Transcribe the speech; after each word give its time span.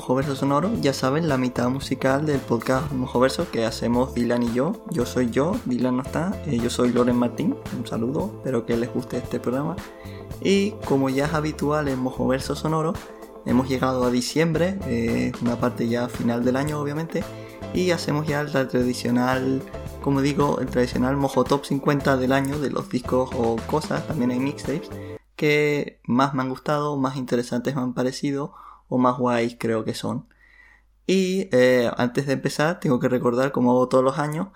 Mojoverso 0.00 0.34
Sonoro. 0.34 0.72
Ya 0.80 0.94
saben, 0.94 1.28
la 1.28 1.36
mitad 1.36 1.68
musical 1.68 2.24
del 2.24 2.40
podcast 2.40 2.90
Mojoverso 2.90 3.50
que 3.50 3.66
hacemos 3.66 4.14
Dylan 4.14 4.42
y 4.42 4.54
yo. 4.54 4.82
Yo 4.90 5.04
soy 5.04 5.28
yo, 5.28 5.60
Dylan 5.66 5.98
no 5.98 6.02
está. 6.02 6.32
Eh, 6.46 6.58
yo 6.58 6.70
soy 6.70 6.90
Loren 6.90 7.16
Martín. 7.16 7.54
Un 7.78 7.86
saludo, 7.86 8.32
espero 8.38 8.64
que 8.64 8.78
les 8.78 8.90
guste 8.94 9.18
este 9.18 9.38
programa. 9.38 9.76
Y 10.40 10.70
como 10.86 11.10
ya 11.10 11.26
es 11.26 11.34
habitual 11.34 11.86
en 11.88 11.98
Mojoverso 11.98 12.56
Sonoro, 12.56 12.94
hemos 13.44 13.68
llegado 13.68 14.02
a 14.04 14.10
diciembre, 14.10 14.78
eh, 14.86 15.32
una 15.42 15.60
parte 15.60 15.86
ya 15.86 16.08
final 16.08 16.46
del 16.46 16.56
año 16.56 16.80
obviamente, 16.80 17.22
y 17.74 17.90
hacemos 17.90 18.26
ya 18.26 18.40
el 18.40 18.50
tradicional, 18.68 19.62
como 20.00 20.22
digo, 20.22 20.60
el 20.60 20.68
tradicional 20.68 21.18
Mojo 21.18 21.44
Top 21.44 21.66
50 21.66 22.16
del 22.16 22.32
año 22.32 22.58
de 22.58 22.70
los 22.70 22.88
discos 22.88 23.28
o 23.36 23.56
cosas, 23.66 24.06
también 24.06 24.30
hay 24.30 24.38
mixtapes 24.38 24.88
que 25.36 26.00
más 26.04 26.32
me 26.32 26.40
han 26.40 26.48
gustado, 26.48 26.96
más 26.96 27.16
interesantes 27.16 27.74
me 27.74 27.82
han 27.82 27.92
parecido 27.92 28.54
o 28.90 28.98
más 28.98 29.16
guays 29.16 29.56
creo 29.58 29.84
que 29.84 29.94
son. 29.94 30.26
Y 31.06 31.48
eh, 31.52 31.90
antes 31.96 32.26
de 32.26 32.34
empezar 32.34 32.80
tengo 32.80 33.00
que 33.00 33.08
recordar, 33.08 33.52
como 33.52 33.72
hago 33.72 33.88
todos 33.88 34.04
los 34.04 34.18
años, 34.18 34.48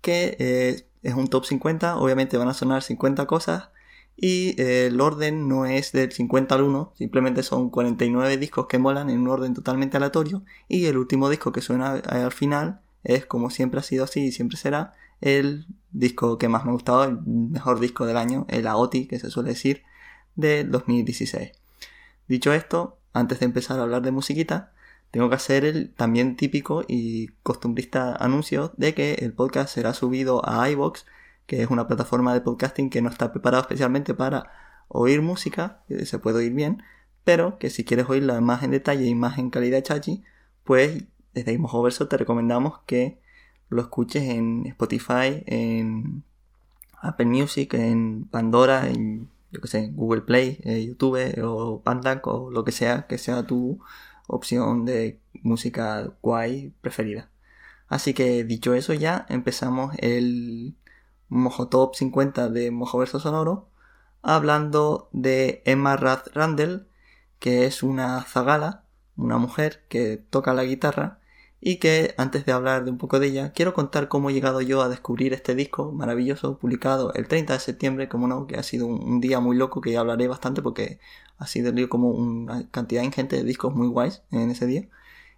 que 0.00 0.36
eh, 0.40 0.86
es 1.02 1.14
un 1.14 1.28
top 1.28 1.44
50, 1.46 1.98
obviamente 1.98 2.38
van 2.38 2.48
a 2.48 2.54
sonar 2.54 2.82
50 2.82 3.26
cosas 3.26 3.70
y 4.16 4.60
eh, 4.60 4.86
el 4.86 5.00
orden 5.00 5.48
no 5.48 5.66
es 5.66 5.92
del 5.92 6.12
50 6.12 6.54
al 6.54 6.62
1, 6.62 6.92
simplemente 6.96 7.42
son 7.42 7.70
49 7.70 8.36
discos 8.38 8.66
que 8.66 8.78
molan 8.78 9.10
en 9.10 9.20
un 9.20 9.28
orden 9.28 9.54
totalmente 9.54 9.96
aleatorio 9.96 10.42
y 10.68 10.86
el 10.86 10.98
último 10.98 11.30
disco 11.30 11.52
que 11.52 11.60
suena 11.60 11.92
al 11.92 12.32
final 12.32 12.80
es 13.04 13.26
como 13.26 13.50
siempre 13.50 13.80
ha 13.80 13.82
sido 13.82 14.04
así 14.04 14.26
y 14.26 14.32
siempre 14.32 14.58
será 14.58 14.94
el 15.20 15.66
disco 15.92 16.38
que 16.38 16.48
más 16.48 16.64
me 16.64 16.70
ha 16.70 16.74
gustado, 16.74 17.04
el 17.04 17.18
mejor 17.24 17.80
disco 17.80 18.06
del 18.06 18.16
año, 18.16 18.46
el 18.48 18.66
AOTI 18.66 19.06
que 19.06 19.18
se 19.18 19.30
suele 19.30 19.50
decir, 19.50 19.82
de 20.36 20.64
2016. 20.64 21.52
Dicho 22.28 22.52
esto, 22.52 22.99
antes 23.12 23.40
de 23.40 23.46
empezar 23.46 23.78
a 23.78 23.82
hablar 23.82 24.02
de 24.02 24.10
musiquita, 24.10 24.72
tengo 25.10 25.28
que 25.28 25.34
hacer 25.36 25.64
el 25.64 25.90
también 25.92 26.36
típico 26.36 26.84
y 26.86 27.28
costumbrista 27.42 28.14
anuncio 28.14 28.72
de 28.76 28.94
que 28.94 29.14
el 29.14 29.32
podcast 29.32 29.74
será 29.74 29.92
subido 29.94 30.48
a 30.48 30.68
iBox, 30.70 31.06
que 31.46 31.62
es 31.62 31.70
una 31.70 31.88
plataforma 31.88 32.32
de 32.32 32.40
podcasting 32.42 32.90
que 32.90 33.02
no 33.02 33.10
está 33.10 33.32
preparado 33.32 33.62
especialmente 33.62 34.14
para 34.14 34.50
oír 34.88 35.22
música, 35.22 35.82
se 36.04 36.18
puede 36.18 36.38
oír 36.38 36.52
bien, 36.52 36.82
pero 37.24 37.58
que 37.58 37.70
si 37.70 37.84
quieres 37.84 38.08
oírla 38.08 38.40
más 38.40 38.62
en 38.62 38.70
detalle 38.72 39.06
y 39.06 39.14
más 39.14 39.38
en 39.38 39.50
calidad 39.50 39.82
chachi, 39.82 40.22
pues 40.64 41.04
desde 41.34 41.58
Verso 41.82 42.08
te 42.08 42.16
recomendamos 42.16 42.80
que 42.86 43.18
lo 43.68 43.82
escuches 43.82 44.24
en 44.24 44.66
Spotify, 44.66 45.42
en 45.46 46.24
Apple 47.00 47.26
Music, 47.26 47.74
en 47.74 48.24
Pandora, 48.24 48.88
en 48.88 49.28
yo 49.50 49.60
que 49.60 49.68
sé, 49.68 49.90
Google 49.94 50.22
Play, 50.22 50.60
eh, 50.64 50.84
YouTube 50.86 51.18
o 51.42 51.82
Pandac 51.82 52.26
o 52.26 52.50
lo 52.50 52.64
que 52.64 52.72
sea, 52.72 53.06
que 53.06 53.18
sea 53.18 53.46
tu 53.46 53.80
opción 54.26 54.84
de 54.84 55.20
música 55.42 56.12
guay 56.22 56.72
preferida. 56.80 57.30
Así 57.88 58.14
que 58.14 58.44
dicho 58.44 58.74
eso 58.74 58.94
ya, 58.94 59.26
empezamos 59.28 59.94
el 59.98 60.76
Mojo 61.28 61.68
Top 61.68 61.94
50 61.96 62.48
de 62.50 62.70
Mojo 62.70 62.98
Verso 62.98 63.20
Sonoro 63.20 63.68
hablando 64.22 65.08
de 65.12 65.62
Emma 65.64 65.96
Rath 65.96 66.28
Randall, 66.34 66.88
que 67.38 67.66
es 67.66 67.82
una 67.82 68.22
zagala, 68.24 68.84
una 69.16 69.38
mujer 69.38 69.84
que 69.88 70.18
toca 70.18 70.54
la 70.54 70.64
guitarra 70.64 71.19
y 71.60 71.76
que 71.76 72.14
antes 72.16 72.46
de 72.46 72.52
hablar 72.52 72.84
de 72.84 72.90
un 72.90 72.98
poco 72.98 73.20
de 73.20 73.28
ella, 73.28 73.52
quiero 73.52 73.74
contar 73.74 74.08
cómo 74.08 74.30
he 74.30 74.32
llegado 74.32 74.60
yo 74.62 74.82
a 74.82 74.88
descubrir 74.88 75.34
este 75.34 75.54
disco 75.54 75.92
maravilloso 75.92 76.58
publicado 76.58 77.12
el 77.14 77.28
30 77.28 77.54
de 77.54 77.60
septiembre, 77.60 78.08
como 78.08 78.28
no, 78.28 78.46
que 78.46 78.56
ha 78.56 78.62
sido 78.62 78.86
un, 78.86 79.20
día 79.20 79.40
muy 79.40 79.56
loco 79.56 79.80
que 79.80 79.92
ya 79.92 80.00
hablaré 80.00 80.28
bastante 80.28 80.62
porque 80.62 80.98
ha 81.38 81.46
sido 81.46 81.72
como 81.88 82.10
una 82.10 82.68
cantidad 82.70 83.02
ingente 83.02 83.36
de 83.36 83.44
discos 83.44 83.74
muy 83.74 83.88
guays 83.88 84.22
en 84.30 84.50
ese 84.50 84.66
día. 84.66 84.88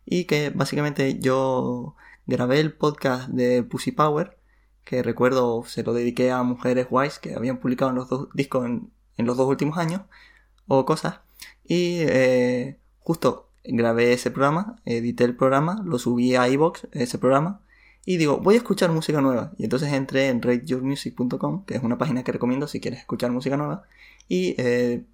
Y 0.04 0.24
que 0.26 0.50
básicamente 0.50 1.18
yo 1.18 1.96
grabé 2.26 2.60
el 2.60 2.72
podcast 2.72 3.28
de 3.28 3.62
Pussy 3.62 3.92
Power 3.92 4.36
que 4.84 5.02
recuerdo 5.02 5.64
se 5.64 5.82
lo 5.82 5.92
dediqué 5.92 6.30
a 6.30 6.42
mujeres 6.42 6.88
guays 6.88 7.18
que 7.18 7.34
habían 7.34 7.58
publicado 7.58 7.92
los 7.92 8.08
dos 8.08 8.28
discos 8.34 8.66
en, 8.66 8.90
los 9.18 9.36
dos 9.36 9.48
últimos 9.48 9.78
años 9.78 10.02
o 10.66 10.84
cosas. 10.84 11.20
Y 11.64 11.98
eh, 12.00 12.78
justo 13.00 13.48
grabé 13.64 14.12
ese 14.12 14.30
programa, 14.30 14.80
edité 14.84 15.24
el 15.24 15.36
programa, 15.36 15.82
lo 15.84 15.98
subí 15.98 16.34
a 16.36 16.48
iBox, 16.48 16.88
ese 16.92 17.18
programa, 17.18 17.60
y 18.04 18.16
digo, 18.16 18.38
voy 18.38 18.54
a 18.56 18.58
escuchar 18.58 18.90
música 18.90 19.20
nueva. 19.20 19.52
Y 19.58 19.64
entonces 19.64 19.92
entré 19.92 20.28
en 20.28 20.42
rateyourmusic.com, 20.42 21.64
que 21.64 21.76
es 21.76 21.82
una 21.82 21.98
página 21.98 22.24
que 22.24 22.32
recomiendo 22.32 22.66
si 22.66 22.80
quieres 22.80 23.00
escuchar 23.00 23.30
música 23.30 23.56
nueva. 23.56 23.84
Y 24.28 24.54
eh, 24.58 25.04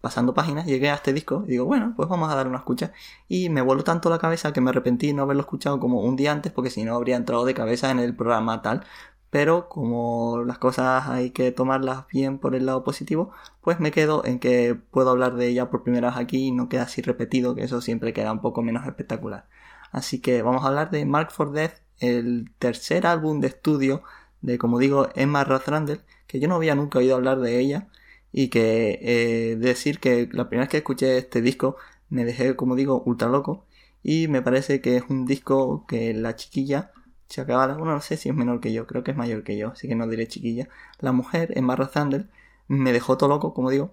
pasando 0.00 0.32
páginas 0.32 0.64
llegué 0.66 0.90
a 0.90 0.94
este 0.94 1.12
disco 1.12 1.44
y 1.46 1.52
digo, 1.52 1.64
bueno, 1.66 1.92
pues 1.96 2.08
vamos 2.08 2.30
a 2.30 2.34
darle 2.34 2.50
una 2.50 2.58
escucha. 2.58 2.92
Y 3.28 3.50
me 3.50 3.60
voló 3.60 3.84
tanto 3.84 4.08
la 4.08 4.18
cabeza 4.18 4.52
que 4.52 4.60
me 4.62 4.70
arrepentí 4.70 5.12
no 5.12 5.22
haberlo 5.22 5.42
escuchado 5.42 5.80
como 5.80 6.00
un 6.00 6.16
día 6.16 6.32
antes, 6.32 6.50
porque 6.52 6.70
si 6.70 6.82
no 6.82 6.94
habría 6.94 7.16
entrado 7.16 7.44
de 7.44 7.52
cabeza 7.52 7.90
en 7.90 7.98
el 7.98 8.14
programa 8.14 8.62
tal 8.62 8.84
pero 9.30 9.68
como 9.68 10.42
las 10.44 10.58
cosas 10.58 11.08
hay 11.08 11.30
que 11.30 11.52
tomarlas 11.52 12.06
bien 12.08 12.38
por 12.38 12.54
el 12.54 12.66
lado 12.66 12.84
positivo, 12.84 13.32
pues 13.60 13.80
me 13.80 13.92
quedo 13.92 14.24
en 14.24 14.38
que 14.40 14.74
puedo 14.90 15.10
hablar 15.10 15.36
de 15.36 15.48
ella 15.48 15.70
por 15.70 15.82
primera 15.84 16.08
vez 16.10 16.18
aquí 16.18 16.48
y 16.48 16.52
no 16.52 16.68
queda 16.68 16.82
así 16.82 17.02
repetido, 17.02 17.54
que 17.54 17.62
eso 17.64 17.80
siempre 17.80 18.12
queda 18.12 18.32
un 18.32 18.40
poco 18.40 18.62
menos 18.62 18.86
espectacular. 18.86 19.46
Así 19.92 20.20
que 20.20 20.42
vamos 20.42 20.64
a 20.64 20.68
hablar 20.68 20.90
de 20.90 21.04
Mark 21.06 21.30
for 21.32 21.52
Death, 21.52 21.74
el 21.98 22.50
tercer 22.58 23.06
álbum 23.06 23.40
de 23.40 23.48
estudio 23.48 24.02
de, 24.40 24.58
como 24.58 24.78
digo, 24.78 25.08
Emma 25.14 25.44
Rathrandel, 25.44 26.02
que 26.26 26.40
yo 26.40 26.48
no 26.48 26.56
había 26.56 26.74
nunca 26.74 26.98
oído 26.98 27.16
hablar 27.16 27.40
de 27.40 27.58
ella 27.60 27.88
y 28.32 28.48
que 28.48 28.98
eh, 29.02 29.56
decir 29.56 30.00
que 30.00 30.28
la 30.32 30.48
primera 30.48 30.64
vez 30.64 30.70
que 30.70 30.76
escuché 30.78 31.18
este 31.18 31.42
disco 31.42 31.76
me 32.08 32.24
dejé, 32.24 32.56
como 32.56 32.76
digo, 32.76 33.02
ultra 33.04 33.28
loco 33.28 33.66
y 34.02 34.28
me 34.28 34.42
parece 34.42 34.80
que 34.80 34.96
es 34.96 35.04
un 35.08 35.26
disco 35.26 35.84
que 35.86 36.14
la 36.14 36.36
chiquilla 36.36 36.92
se 37.30 37.40
acaba 37.40 37.68
bueno, 37.68 37.94
no 37.94 38.00
sé 38.02 38.16
si 38.16 38.28
es 38.28 38.34
menor 38.34 38.60
que 38.60 38.72
yo, 38.72 38.86
creo 38.86 39.04
que 39.04 39.12
es 39.12 39.16
mayor 39.16 39.44
que 39.44 39.56
yo, 39.56 39.68
así 39.70 39.88
que 39.88 39.94
no 39.94 40.06
diré 40.08 40.28
chiquilla. 40.28 40.68
La 40.98 41.12
mujer, 41.12 41.52
en 41.56 41.66
Barra 41.66 41.88
Thunder, 41.88 42.28
me 42.68 42.92
dejó 42.92 43.16
todo 43.16 43.30
loco, 43.30 43.54
como 43.54 43.70
digo, 43.70 43.92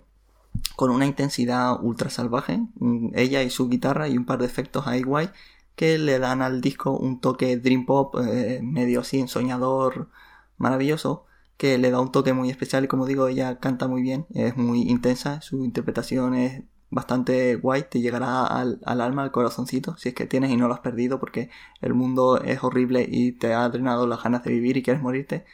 con 0.76 0.92
una 0.92 1.06
intensidad 1.06 1.82
ultra 1.84 2.10
salvaje. 2.10 2.60
Mm, 2.80 3.12
ella 3.16 3.44
y 3.44 3.50
su 3.52 3.70
guitarra 3.70 4.08
y 4.10 4.18
un 4.18 4.26
par 4.26 4.40
de 4.40 4.46
efectos 4.48 4.88
ahí 4.88 5.04
guay 5.04 5.30
que 5.76 5.98
le 6.00 6.20
dan 6.20 6.42
al 6.42 6.62
disco 6.62 6.92
un 6.98 7.22
toque 7.22 7.58
dream 7.58 7.86
pop 7.86 8.16
eh, 8.20 8.62
medio 8.64 9.02
así 9.02 9.20
ensoñador 9.20 10.10
maravilloso 10.58 11.26
que 11.58 11.78
le 11.78 11.92
da 11.92 12.02
un 12.02 12.12
toque 12.12 12.34
muy 12.34 12.50
especial 12.50 12.86
y 12.86 12.88
como 12.88 13.06
digo 13.06 13.28
ella 13.28 13.60
canta 13.60 13.88
muy 13.88 14.02
bien 14.02 14.26
es 14.34 14.58
muy 14.58 14.82
intensa 14.90 15.42
su 15.42 15.64
interpretación 15.66 16.34
es 16.36 16.64
bastante 16.90 17.56
guay, 17.56 17.84
te 17.90 18.00
llegará 18.02 18.46
al, 18.46 18.80
alma, 18.86 19.24
al 19.24 19.32
corazoncito, 19.32 19.98
si 19.98 20.10
es 20.10 20.16
que 20.16 20.26
tienes 20.26 20.52
y 20.52 20.58
no 20.58 20.68
lo 20.68 20.74
has 20.74 20.80
perdido 20.80 21.20
porque 21.20 21.50
el 21.82 21.94
mundo 21.94 22.42
es 22.42 22.64
horrible 22.64 23.06
y 23.10 23.34
te 23.34 23.54
ha 23.54 23.68
drenado 23.70 24.08
las 24.08 24.24
ganas 24.24 24.44
de 24.44 24.52
vivir 24.52 24.78
y 24.78 24.84
quieres 24.84 25.02
morirte. 25.02 25.46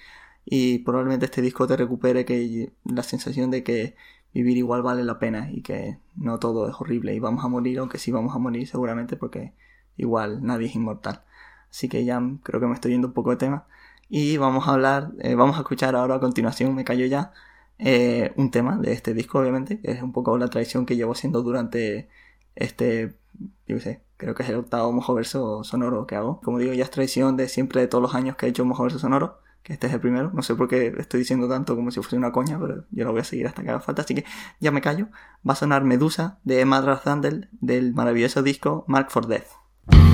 Y 0.46 0.80
probablemente 0.80 1.26
este 1.26 1.42
disco 1.42 1.68
te 1.68 1.78
recupere 1.78 2.26
que 2.26 2.74
la 2.86 3.04
sensación 3.04 3.52
de 3.52 3.64
que 3.64 3.96
vivir 4.34 4.58
igual 4.58 4.82
vale 4.82 5.04
la 5.04 5.20
pena 5.20 5.50
y 5.52 5.62
que 5.62 6.00
no 6.16 6.40
todo 6.40 6.68
es 6.70 6.76
horrible 6.80 7.14
y 7.16 7.20
vamos 7.20 7.46
a 7.46 7.48
morir, 7.48 7.80
aunque 7.80 7.98
sí 8.00 8.12
vamos 8.12 8.36
a 8.36 8.40
morir 8.40 8.68
seguramente 8.68 9.16
porque 9.18 9.54
igual 9.98 10.44
nadie 10.44 10.68
es 10.68 10.76
inmortal. 10.76 11.24
Así 11.70 11.90
que 11.90 12.06
ya 12.06 12.22
creo 12.44 12.60
que 12.60 12.68
me 12.68 12.74
estoy 12.76 12.92
yendo 12.92 13.08
un 13.08 13.14
poco 13.14 13.32
de 13.32 13.38
tema. 13.38 13.66
Y 14.10 14.38
vamos 14.38 14.68
a 14.68 14.74
hablar, 14.74 15.12
eh, 15.20 15.36
vamos 15.36 15.58
a 15.58 15.60
escuchar 15.62 15.96
ahora 15.96 16.16
a 16.16 16.20
continuación, 16.20 16.76
me 16.76 16.84
callo 16.84 17.06
ya, 17.06 17.34
eh, 17.80 18.34
un 18.38 18.52
tema 18.52 18.78
de 18.78 18.94
este 18.94 19.14
disco, 19.14 19.40
obviamente, 19.40 19.80
que 19.80 19.92
es 19.92 20.02
un 20.02 20.12
poco 20.12 20.38
la 20.38 20.48
tradición 20.48 20.86
que 20.86 20.96
llevo 20.96 21.14
haciendo 21.14 21.42
durante 21.42 22.10
este, 22.56 23.16
yo 23.68 23.80
sé, 23.80 24.02
creo 24.18 24.36
que 24.36 24.44
es 24.44 24.50
el 24.50 24.56
octavo 24.56 24.92
mojoverso 24.92 25.64
sonoro 25.64 26.06
que 26.08 26.16
hago. 26.16 26.40
Como 26.42 26.60
digo, 26.60 26.74
ya 26.74 26.84
es 26.84 26.92
tradición 26.92 27.38
de 27.38 27.50
siempre, 27.50 27.82
de 27.82 27.88
todos 27.88 28.02
los 28.02 28.16
años 28.16 28.36
que 28.36 28.46
he 28.46 28.50
hecho 28.50 28.66
mojoverso 28.66 29.00
sonoro, 29.00 29.40
que 29.64 29.74
este 29.74 29.88
es 29.88 29.94
el 29.94 30.00
primero. 30.00 30.32
No 30.34 30.42
sé 30.42 30.56
por 30.56 30.68
qué 30.68 30.94
estoy 30.98 31.22
diciendo 31.22 31.48
tanto 31.48 31.76
como 31.76 31.92
si 31.92 32.02
fuese 32.02 32.18
una 32.18 32.32
coña, 32.32 32.60
pero 32.60 32.86
yo 32.92 33.06
lo 33.06 33.12
voy 33.12 33.22
a 33.22 33.24
seguir 33.24 33.48
hasta 33.48 33.64
que 33.64 33.70
haga 33.70 33.80
falta, 33.80 34.02
así 34.04 34.16
que 34.16 34.26
ya 34.60 34.72
me 34.72 34.82
callo. 34.82 35.08
Va 35.48 35.54
a 35.54 35.56
sonar 35.56 35.84
Medusa 35.84 36.40
de 36.44 36.62
Emma 36.62 36.98
Zandel 36.98 37.50
del 37.52 37.94
maravilloso 37.94 38.44
disco 38.44 38.84
Mark 38.88 39.10
for 39.10 39.28
Death. 39.28 40.13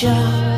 shot. 0.00 0.49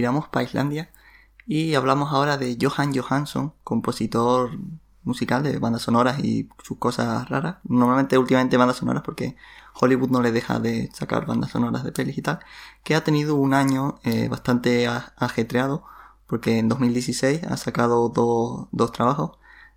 Tiramos 0.00 0.28
para 0.28 0.44
Islandia 0.44 0.90
y 1.46 1.74
hablamos 1.74 2.10
ahora 2.10 2.38
de 2.38 2.56
Johan 2.58 2.94
Johansson, 2.94 3.52
compositor 3.62 4.50
musical 5.02 5.42
de 5.42 5.58
bandas 5.58 5.82
sonoras 5.82 6.20
y 6.24 6.48
sus 6.62 6.78
cosas 6.78 7.28
raras. 7.28 7.56
Normalmente 7.64 8.16
últimamente 8.16 8.56
bandas 8.56 8.78
sonoras 8.78 9.02
porque 9.02 9.36
Hollywood 9.78 10.08
no 10.08 10.22
le 10.22 10.32
deja 10.32 10.58
de 10.58 10.88
sacar 10.94 11.26
bandas 11.26 11.50
sonoras 11.50 11.84
de 11.84 11.92
pelis 11.92 12.16
y 12.16 12.22
tal, 12.22 12.40
que 12.82 12.94
ha 12.94 13.04
tenido 13.04 13.34
un 13.34 13.52
año 13.52 14.00
eh, 14.02 14.28
bastante 14.28 14.88
ajetreado 14.88 15.84
porque 16.26 16.56
en 16.58 16.70
2016 16.70 17.44
ha 17.44 17.58
sacado 17.58 18.08
dos, 18.08 18.68
dos 18.72 18.92
trabajos. 18.92 19.32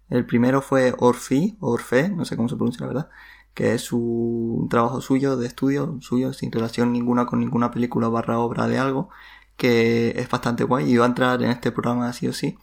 El 0.09 0.25
primero 0.25 0.61
fue 0.61 0.95
Orfi, 0.99 1.57
Orfe, 1.59 2.07
no 2.07 2.23
sé 2.23 2.37
cómo 2.37 2.47
se 2.47 2.55
pronuncia 2.55 2.79
la 2.81 2.93
verdad, 2.93 3.09
que 3.53 3.73
es 3.73 3.91
un 3.91 4.69
trabajo 4.69 5.01
suyo, 5.01 5.35
de 5.35 5.47
estudio, 5.47 5.97
suyo, 5.99 6.31
sin 6.31 6.49
relación 6.49 6.93
ninguna 6.93 7.25
con 7.25 7.41
ninguna 7.41 7.71
película 7.71 8.07
barra 8.07 8.39
obra 8.39 8.67
de 8.69 8.79
algo, 8.79 9.09
que 9.57 10.13
es 10.17 10.29
bastante 10.29 10.63
guay 10.63 10.91
y 10.91 10.97
va 10.97 11.05
a 11.05 11.07
entrar 11.09 11.41
en 11.43 11.49
este 11.49 11.71
programa 11.71 12.11
sí 12.13 12.27
o 12.27 12.33
sí. 12.33 12.57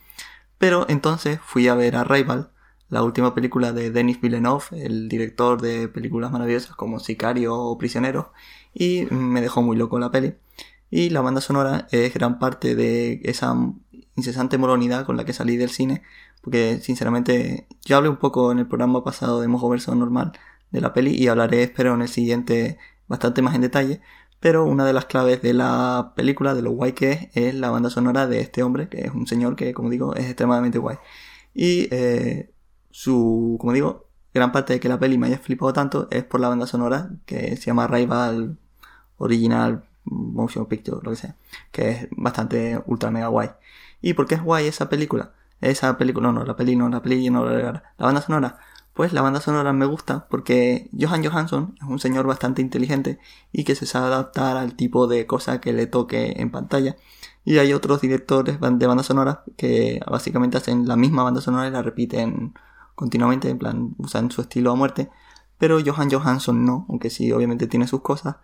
Pero 0.58 0.86
entonces 0.88 1.40
fui 1.42 1.68
a 1.68 1.74
ver 1.74 1.96
Arrival, 1.96 2.52
la 2.88 3.02
última 3.02 3.34
película 3.34 3.72
de 3.72 3.90
Denis 3.90 4.20
Villeneuve, 4.20 4.64
el 4.72 5.08
director 5.08 5.60
de 5.60 5.88
películas 5.88 6.32
maravillosas 6.32 6.76
como 6.76 6.98
Sicario 7.00 7.56
o 7.56 7.78
Prisionero, 7.78 8.32
y 8.74 9.06
me 9.10 9.40
dejó 9.40 9.62
muy 9.62 9.76
loco 9.76 9.98
la 9.98 10.10
peli. 10.10 10.34
Y 10.90 11.10
la 11.10 11.20
banda 11.20 11.40
sonora 11.40 11.86
es 11.92 12.12
gran 12.12 12.38
parte 12.38 12.74
de 12.74 13.20
esa 13.24 13.54
incesante 14.16 14.58
molonidad 14.58 15.06
con 15.06 15.16
la 15.16 15.24
que 15.24 15.32
salí 15.32 15.56
del 15.56 15.70
cine, 15.70 16.02
porque 16.42 16.80
sinceramente 16.82 17.68
yo 17.84 17.96
hablé 17.96 18.08
un 18.08 18.16
poco 18.16 18.52
en 18.52 18.58
el 18.58 18.66
programa 18.66 19.04
pasado 19.04 19.40
de 19.40 19.48
Mojo 19.48 19.68
Verso 19.68 19.94
Normal 19.94 20.32
de 20.70 20.80
la 20.80 20.92
peli 20.92 21.14
y 21.14 21.28
hablaré, 21.28 21.62
espero, 21.62 21.94
en 21.94 22.02
el 22.02 22.08
siguiente 22.08 22.78
bastante 23.08 23.42
más 23.42 23.54
en 23.54 23.62
detalle. 23.62 24.00
Pero 24.40 24.64
una 24.64 24.86
de 24.86 24.92
las 24.94 25.04
claves 25.06 25.42
de 25.42 25.52
la 25.54 26.12
película, 26.16 26.54
de 26.54 26.62
lo 26.62 26.72
guay 26.72 26.92
que 26.92 27.12
es, 27.12 27.28
es 27.34 27.54
la 27.54 27.70
banda 27.70 27.90
sonora 27.90 28.26
de 28.26 28.40
este 28.40 28.62
hombre, 28.62 28.88
que 28.88 29.02
es 29.02 29.12
un 29.12 29.26
señor 29.26 29.56
que, 29.56 29.74
como 29.74 29.90
digo, 29.90 30.14
es 30.14 30.26
extremadamente 30.26 30.78
guay. 30.78 30.96
Y 31.54 31.88
eh, 31.90 32.52
su, 32.90 33.56
como 33.60 33.72
digo, 33.72 34.08
gran 34.34 34.52
parte 34.52 34.74
de 34.74 34.80
que 34.80 34.88
la 34.88 34.98
peli 34.98 35.18
me 35.18 35.26
haya 35.26 35.38
flipado 35.38 35.72
tanto 35.72 36.08
es 36.10 36.24
por 36.24 36.40
la 36.40 36.48
banda 36.48 36.66
sonora 36.66 37.10
que 37.26 37.56
se 37.56 37.66
llama 37.66 37.86
Rival 37.86 38.58
Original 39.18 39.84
Motion 40.04 40.66
Picture, 40.66 40.98
lo 41.02 41.10
que 41.10 41.16
sea, 41.16 41.36
que 41.72 41.90
es 41.90 42.08
bastante 42.12 42.82
ultra 42.86 43.10
mega 43.10 43.28
guay. 43.28 43.50
¿Y 44.00 44.14
por 44.14 44.26
qué 44.26 44.36
es 44.36 44.42
guay 44.42 44.66
esa 44.66 44.88
película? 44.88 45.32
Esa 45.60 45.98
película, 45.98 46.28
no, 46.28 46.40
no, 46.40 46.44
la 46.44 46.56
peli 46.56 46.76
no, 46.76 46.88
la 46.88 47.02
peli 47.02 47.28
no, 47.30 47.44
la, 47.44 47.72
la 47.72 48.06
banda 48.06 48.22
sonora. 48.22 48.58
Pues 48.94 49.12
la 49.12 49.22
banda 49.22 49.40
sonora 49.40 49.72
me 49.72 49.86
gusta 49.86 50.26
porque 50.28 50.90
Johan 50.98 51.24
Johansson 51.24 51.76
es 51.80 51.88
un 51.88 51.98
señor 51.98 52.26
bastante 52.26 52.60
inteligente 52.60 53.18
y 53.52 53.64
que 53.64 53.74
se 53.74 53.86
sabe 53.86 54.06
adaptar 54.06 54.56
al 54.56 54.74
tipo 54.74 55.06
de 55.06 55.26
cosa 55.26 55.60
que 55.60 55.72
le 55.72 55.86
toque 55.86 56.34
en 56.36 56.50
pantalla. 56.50 56.96
Y 57.44 57.58
hay 57.58 57.72
otros 57.72 58.00
directores 58.00 58.60
de 58.60 58.86
banda 58.86 59.02
sonora 59.02 59.44
que 59.56 60.00
básicamente 60.10 60.58
hacen 60.58 60.86
la 60.86 60.96
misma 60.96 61.22
banda 61.22 61.40
sonora 61.40 61.68
y 61.68 61.70
la 61.70 61.82
repiten 61.82 62.54
continuamente, 62.94 63.48
en 63.48 63.58
plan, 63.58 63.94
usan 63.98 64.30
su 64.30 64.42
estilo 64.42 64.72
a 64.72 64.76
muerte. 64.76 65.08
Pero 65.58 65.78
Johan 65.84 66.10
Johansson 66.10 66.64
no, 66.64 66.86
aunque 66.88 67.10
sí, 67.10 67.32
obviamente 67.32 67.66
tiene 67.66 67.86
sus 67.86 68.02
cosas. 68.02 68.36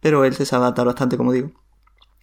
Pero 0.00 0.24
él 0.24 0.34
se 0.34 0.46
sabe 0.46 0.64
adaptar 0.64 0.86
bastante, 0.86 1.16
como 1.16 1.32
digo. 1.32 1.52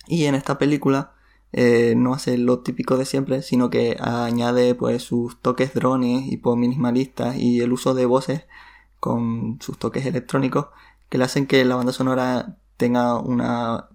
Y 0.08 0.26
en 0.26 0.36
esta 0.36 0.58
película 0.58 1.14
eh, 1.52 1.96
no 1.98 2.14
hace 2.14 2.38
lo 2.38 2.60
típico 2.60 2.98
de 2.98 3.06
siempre, 3.06 3.42
sino 3.42 3.70
que 3.70 3.98
añade 4.00 4.76
pues 4.76 5.04
sus 5.04 5.40
toques 5.42 5.74
drones 5.74 6.32
y 6.32 6.38
pues 6.38 6.58
minimalistas 6.58 7.38
y 7.38 7.62
el 7.62 7.74
uso 7.74 7.94
de 7.94 8.06
voces 8.06 8.46
con 9.00 9.60
sus 9.62 9.78
toques 9.80 10.06
electrónicos 10.06 10.68
que 11.10 11.18
le 11.18 11.24
hacen 11.26 11.48
que 11.48 11.66
la 11.66 11.76
banda 11.76 11.94
sonora 11.94 12.58
tenga 12.78 13.18
una, 13.20 13.90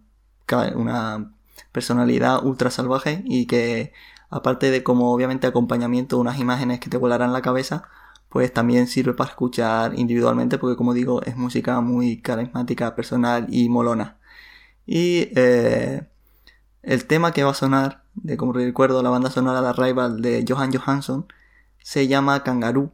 una 0.76 1.32
personalidad 1.72 2.44
ultra 2.44 2.70
salvaje 2.70 3.22
y 3.26 3.46
que 3.46 3.92
aparte 4.30 4.70
de 4.70 4.82
como 4.82 5.12
obviamente 5.12 5.46
acompañamiento 5.46 6.18
unas 6.18 6.38
imágenes 6.40 6.80
que 6.80 6.90
te 6.90 6.96
volarán 6.96 7.32
la 7.32 7.42
cabeza 7.42 7.84
pues 8.28 8.52
también 8.52 8.88
sirve 8.88 9.14
para 9.14 9.30
escuchar 9.30 9.98
individualmente 9.98 10.58
porque 10.58 10.76
como 10.76 10.92
digo 10.94 11.22
es 11.22 11.36
música 11.36 11.80
muy 11.80 12.20
carismática, 12.20 12.96
personal 12.96 13.46
y 13.48 13.68
molona. 13.68 14.18
Y 14.86 15.28
eh, 15.36 16.08
el 16.86 17.06
tema 17.06 17.32
que 17.32 17.44
va 17.44 17.50
a 17.50 17.54
sonar, 17.54 18.04
de 18.14 18.36
como 18.36 18.52
recuerdo 18.52 19.02
la 19.02 19.10
banda 19.10 19.30
sonora 19.30 19.62
de 19.62 19.68
Arrival 19.68 20.20
de 20.22 20.44
Johan 20.48 20.72
Johansson, 20.72 21.26
se 21.82 22.08
llama 22.08 22.42
Kangaroo, 22.44 22.92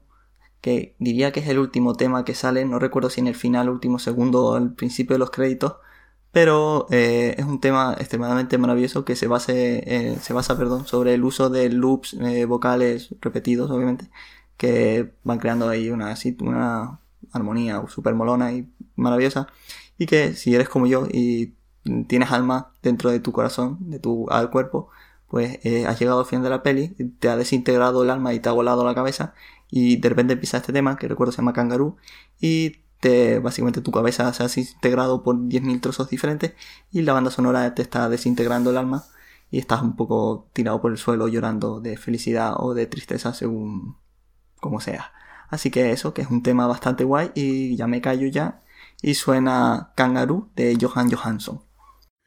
que 0.60 0.94
diría 0.98 1.32
que 1.32 1.40
es 1.40 1.48
el 1.48 1.58
último 1.58 1.94
tema 1.94 2.24
que 2.24 2.34
sale, 2.34 2.64
no 2.64 2.78
recuerdo 2.78 3.10
si 3.10 3.20
en 3.20 3.28
el 3.28 3.34
final, 3.34 3.68
último 3.68 3.98
segundo 3.98 4.46
o 4.46 4.54
al 4.54 4.74
principio 4.74 5.14
de 5.14 5.18
los 5.20 5.30
créditos, 5.30 5.76
pero 6.32 6.86
eh, 6.90 7.34
es 7.38 7.44
un 7.44 7.60
tema 7.60 7.96
extremadamente 7.98 8.58
maravilloso 8.58 9.04
que 9.04 9.16
se, 9.16 9.26
base, 9.26 9.82
eh, 9.86 10.16
se 10.20 10.32
basa 10.32 10.56
perdón, 10.56 10.86
sobre 10.86 11.14
el 11.14 11.24
uso 11.24 11.50
de 11.50 11.70
loops 11.70 12.14
eh, 12.14 12.44
vocales 12.44 13.14
repetidos, 13.20 13.70
obviamente, 13.70 14.10
que 14.56 15.12
van 15.24 15.38
creando 15.38 15.68
ahí 15.68 15.90
una, 15.90 16.14
una 16.40 17.00
armonía 17.32 17.82
súper 17.88 18.14
molona 18.14 18.52
y 18.52 18.68
maravillosa, 18.96 19.48
y 19.98 20.06
que 20.06 20.34
si 20.34 20.54
eres 20.54 20.68
como 20.68 20.86
yo 20.86 21.06
y 21.10 21.54
tienes 22.08 22.30
alma 22.30 22.72
dentro 22.82 23.10
de 23.10 23.20
tu 23.20 23.32
corazón, 23.32 23.78
de 23.90 23.98
tu 23.98 24.28
al 24.30 24.50
cuerpo, 24.50 24.88
pues 25.28 25.58
eh, 25.64 25.86
has 25.86 25.98
llegado 26.00 26.20
al 26.20 26.26
final 26.26 26.44
de 26.44 26.50
la 26.50 26.62
peli, 26.62 26.88
te 27.18 27.28
ha 27.28 27.36
desintegrado 27.36 28.02
el 28.02 28.10
alma 28.10 28.34
y 28.34 28.40
te 28.40 28.48
ha 28.48 28.52
volado 28.52 28.84
la 28.84 28.94
cabeza, 28.94 29.34
y 29.70 29.96
de 29.96 30.08
repente 30.08 30.34
empieza 30.34 30.58
este 30.58 30.72
tema, 30.72 30.96
que 30.96 31.08
recuerdo 31.08 31.32
se 31.32 31.38
llama 31.38 31.52
Kangaroo, 31.52 31.96
y 32.40 32.78
te, 33.00 33.38
básicamente 33.38 33.80
tu 33.80 33.92
cabeza 33.92 34.32
se 34.32 34.42
ha 34.42 34.46
desintegrado 34.46 35.22
por 35.22 35.36
10.000 35.36 35.80
trozos 35.80 36.10
diferentes, 36.10 36.54
y 36.90 37.02
la 37.02 37.12
banda 37.12 37.30
sonora 37.30 37.74
te 37.74 37.82
está 37.82 38.08
desintegrando 38.08 38.70
el 38.70 38.76
alma, 38.76 39.04
y 39.50 39.58
estás 39.58 39.82
un 39.82 39.96
poco 39.96 40.48
tirado 40.52 40.80
por 40.80 40.92
el 40.92 40.98
suelo 40.98 41.28
llorando 41.28 41.80
de 41.80 41.96
felicidad 41.96 42.54
o 42.58 42.74
de 42.74 42.86
tristeza 42.86 43.34
según 43.34 43.96
como 44.60 44.80
sea. 44.80 45.12
Así 45.48 45.70
que 45.70 45.90
eso, 45.90 46.14
que 46.14 46.22
es 46.22 46.30
un 46.30 46.42
tema 46.42 46.66
bastante 46.66 47.04
guay 47.04 47.32
y 47.34 47.76
ya 47.76 47.86
me 47.88 48.00
callo 48.00 48.28
ya 48.28 48.60
y 49.02 49.14
suena 49.14 49.92
Kangaroo 49.96 50.48
de 50.54 50.78
Johan 50.80 51.10
Johansson. 51.10 51.62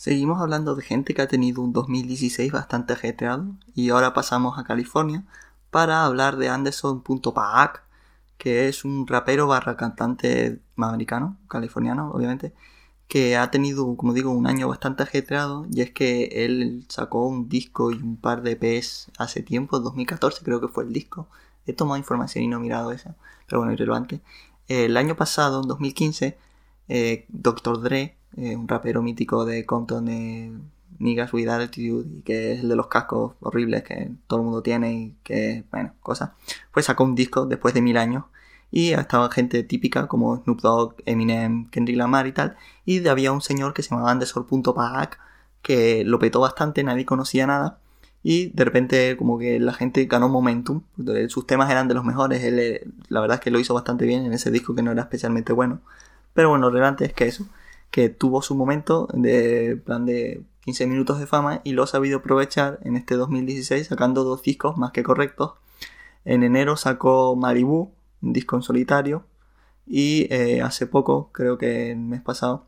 Seguimos 0.00 0.40
hablando 0.40 0.76
de 0.76 0.82
gente 0.82 1.12
que 1.12 1.20
ha 1.20 1.28
tenido 1.28 1.60
un 1.60 1.74
2016 1.74 2.52
bastante 2.52 2.94
ajetreado 2.94 3.44
y 3.74 3.90
ahora 3.90 4.14
pasamos 4.14 4.58
a 4.58 4.64
California 4.64 5.24
para 5.70 6.06
hablar 6.06 6.38
de 6.38 6.48
Anderson.paak, 6.48 7.82
que 8.38 8.68
es 8.68 8.86
un 8.86 9.06
rapero 9.06 9.46
barra 9.46 9.76
cantante 9.76 10.58
americano, 10.78 11.36
californiano 11.48 12.12
obviamente, 12.12 12.54
que 13.08 13.36
ha 13.36 13.50
tenido, 13.50 13.94
como 13.94 14.14
digo, 14.14 14.30
un 14.30 14.46
año 14.46 14.68
bastante 14.68 15.02
ajetreado 15.02 15.66
y 15.70 15.82
es 15.82 15.90
que 15.90 16.46
él 16.46 16.86
sacó 16.88 17.26
un 17.26 17.50
disco 17.50 17.90
y 17.90 17.96
un 17.96 18.16
par 18.16 18.40
de 18.40 18.52
EPs 18.52 19.10
hace 19.18 19.42
tiempo, 19.42 19.80
2014 19.80 20.42
creo 20.42 20.62
que 20.62 20.68
fue 20.68 20.84
el 20.84 20.94
disco. 20.94 21.28
He 21.66 21.74
tomado 21.74 21.98
información 21.98 22.42
y 22.42 22.48
no 22.48 22.56
he 22.56 22.60
mirado 22.60 22.90
eso, 22.92 23.14
pero 23.46 23.58
bueno, 23.58 23.74
irrelevante. 23.74 24.22
El 24.66 24.96
año 24.96 25.14
pasado, 25.14 25.60
en 25.60 25.68
2015, 25.68 26.38
eh, 26.88 27.26
Dr. 27.28 27.82
Dre 27.82 28.16
eh, 28.36 28.56
un 28.56 28.68
rapero 28.68 29.02
mítico 29.02 29.44
de 29.44 29.66
Compton 29.66 30.06
de 30.06 30.52
Niggas 30.98 31.32
With 31.32 31.48
Attitude 31.48 32.08
y 32.18 32.22
que 32.22 32.52
es 32.52 32.60
el 32.60 32.68
de 32.68 32.76
los 32.76 32.88
cascos 32.88 33.34
horribles 33.40 33.82
que 33.82 34.10
todo 34.26 34.40
el 34.40 34.44
mundo 34.44 34.62
tiene 34.62 34.92
y 34.92 35.16
que, 35.24 35.64
bueno, 35.70 35.94
cosas. 36.00 36.30
Pues 36.72 36.86
sacó 36.86 37.04
un 37.04 37.14
disco 37.14 37.46
después 37.46 37.74
de 37.74 37.82
mil 37.82 37.96
años 37.96 38.24
y 38.70 38.92
estaba 38.92 39.30
gente 39.30 39.62
típica 39.64 40.06
como 40.06 40.36
Snoop 40.36 40.60
Dogg, 40.60 40.94
Eminem, 41.06 41.68
Kendrick 41.70 41.96
Lamar 41.96 42.26
y 42.26 42.32
tal. 42.32 42.56
Y 42.84 43.06
había 43.08 43.32
un 43.32 43.40
señor 43.40 43.74
que 43.74 43.82
se 43.82 43.90
llamaba 43.90 44.10
Anderson.paak 44.12 45.18
que 45.62 46.04
lo 46.04 46.18
petó 46.18 46.40
bastante, 46.40 46.84
nadie 46.84 47.04
conocía 47.04 47.46
nada. 47.46 47.78
Y 48.22 48.48
de 48.50 48.64
repente 48.64 49.16
como 49.16 49.38
que 49.38 49.58
la 49.60 49.72
gente 49.72 50.04
ganó 50.04 50.28
momentum, 50.28 50.82
sus 51.28 51.46
temas 51.46 51.70
eran 51.70 51.88
de 51.88 51.94
los 51.94 52.04
mejores, 52.04 52.44
él 52.44 52.58
eh, 52.58 52.86
la 53.08 53.20
verdad 53.20 53.36
es 53.36 53.40
que 53.40 53.50
lo 53.50 53.58
hizo 53.58 53.72
bastante 53.72 54.04
bien 54.04 54.26
en 54.26 54.34
ese 54.34 54.50
disco 54.50 54.74
que 54.74 54.82
no 54.82 54.92
era 54.92 55.02
especialmente 55.02 55.52
bueno. 55.52 55.80
Pero 56.34 56.50
bueno, 56.50 56.66
lo 56.66 56.70
relevante 56.70 57.06
es 57.06 57.12
que 57.14 57.26
eso, 57.26 57.46
que 57.90 58.08
tuvo 58.08 58.42
su 58.42 58.54
momento 58.54 59.08
de 59.12 59.80
plan 59.84 60.06
de 60.06 60.44
15 60.64 60.86
minutos 60.86 61.18
de 61.18 61.26
fama 61.26 61.60
y 61.64 61.72
lo 61.72 61.82
ha 61.82 61.86
sabido 61.86 62.18
aprovechar 62.18 62.78
en 62.82 62.96
este 62.96 63.16
2016 63.16 63.86
sacando 63.86 64.24
dos 64.24 64.42
discos 64.42 64.76
más 64.76 64.92
que 64.92 65.02
correctos. 65.02 65.54
En 66.24 66.42
enero 66.42 66.76
sacó 66.76 67.34
Malibu, 67.34 67.92
un 68.22 68.32
disco 68.32 68.56
en 68.56 68.62
solitario, 68.62 69.24
y 69.86 70.32
eh, 70.32 70.62
hace 70.62 70.86
poco, 70.86 71.30
creo 71.32 71.58
que 71.58 71.92
el 71.92 71.98
mes 71.98 72.20
pasado, 72.20 72.66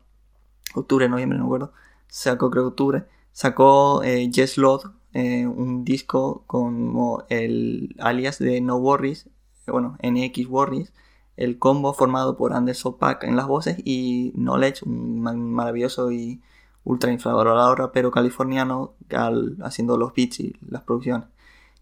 octubre, 0.75 1.07
noviembre, 1.07 1.37
no 1.37 1.45
me 1.45 1.47
acuerdo, 1.47 1.73
sacó, 2.07 2.51
creo 2.51 2.67
octubre, 2.67 3.05
sacó 3.31 4.03
eh, 4.03 4.29
Yes 4.29 4.57
Lord, 4.57 4.91
eh, 5.13 5.45
un 5.45 5.85
disco 5.85 6.43
con 6.47 6.93
el 7.29 7.95
alias 7.99 8.39
de 8.39 8.59
No 8.59 8.77
Worries, 8.77 9.29
bueno, 9.67 9.97
NX 10.03 10.47
Worries, 10.47 10.91
el 11.37 11.59
combo 11.59 11.93
formado 11.93 12.37
por 12.37 12.53
Anderson 12.53 12.97
Pack 12.97 13.23
en 13.23 13.35
las 13.35 13.47
voces 13.47 13.77
y 13.83 14.31
Knowledge, 14.35 14.85
un 14.85 15.21
maravilloso 15.53 16.11
y 16.11 16.41
ultra 16.83 17.11
infravalorado 17.11 17.75
rapero 17.75 18.11
californiano 18.11 18.93
haciendo 19.63 19.97
los 19.97 20.13
beats 20.13 20.39
y 20.39 20.55
las 20.67 20.83
producciones. 20.83 21.27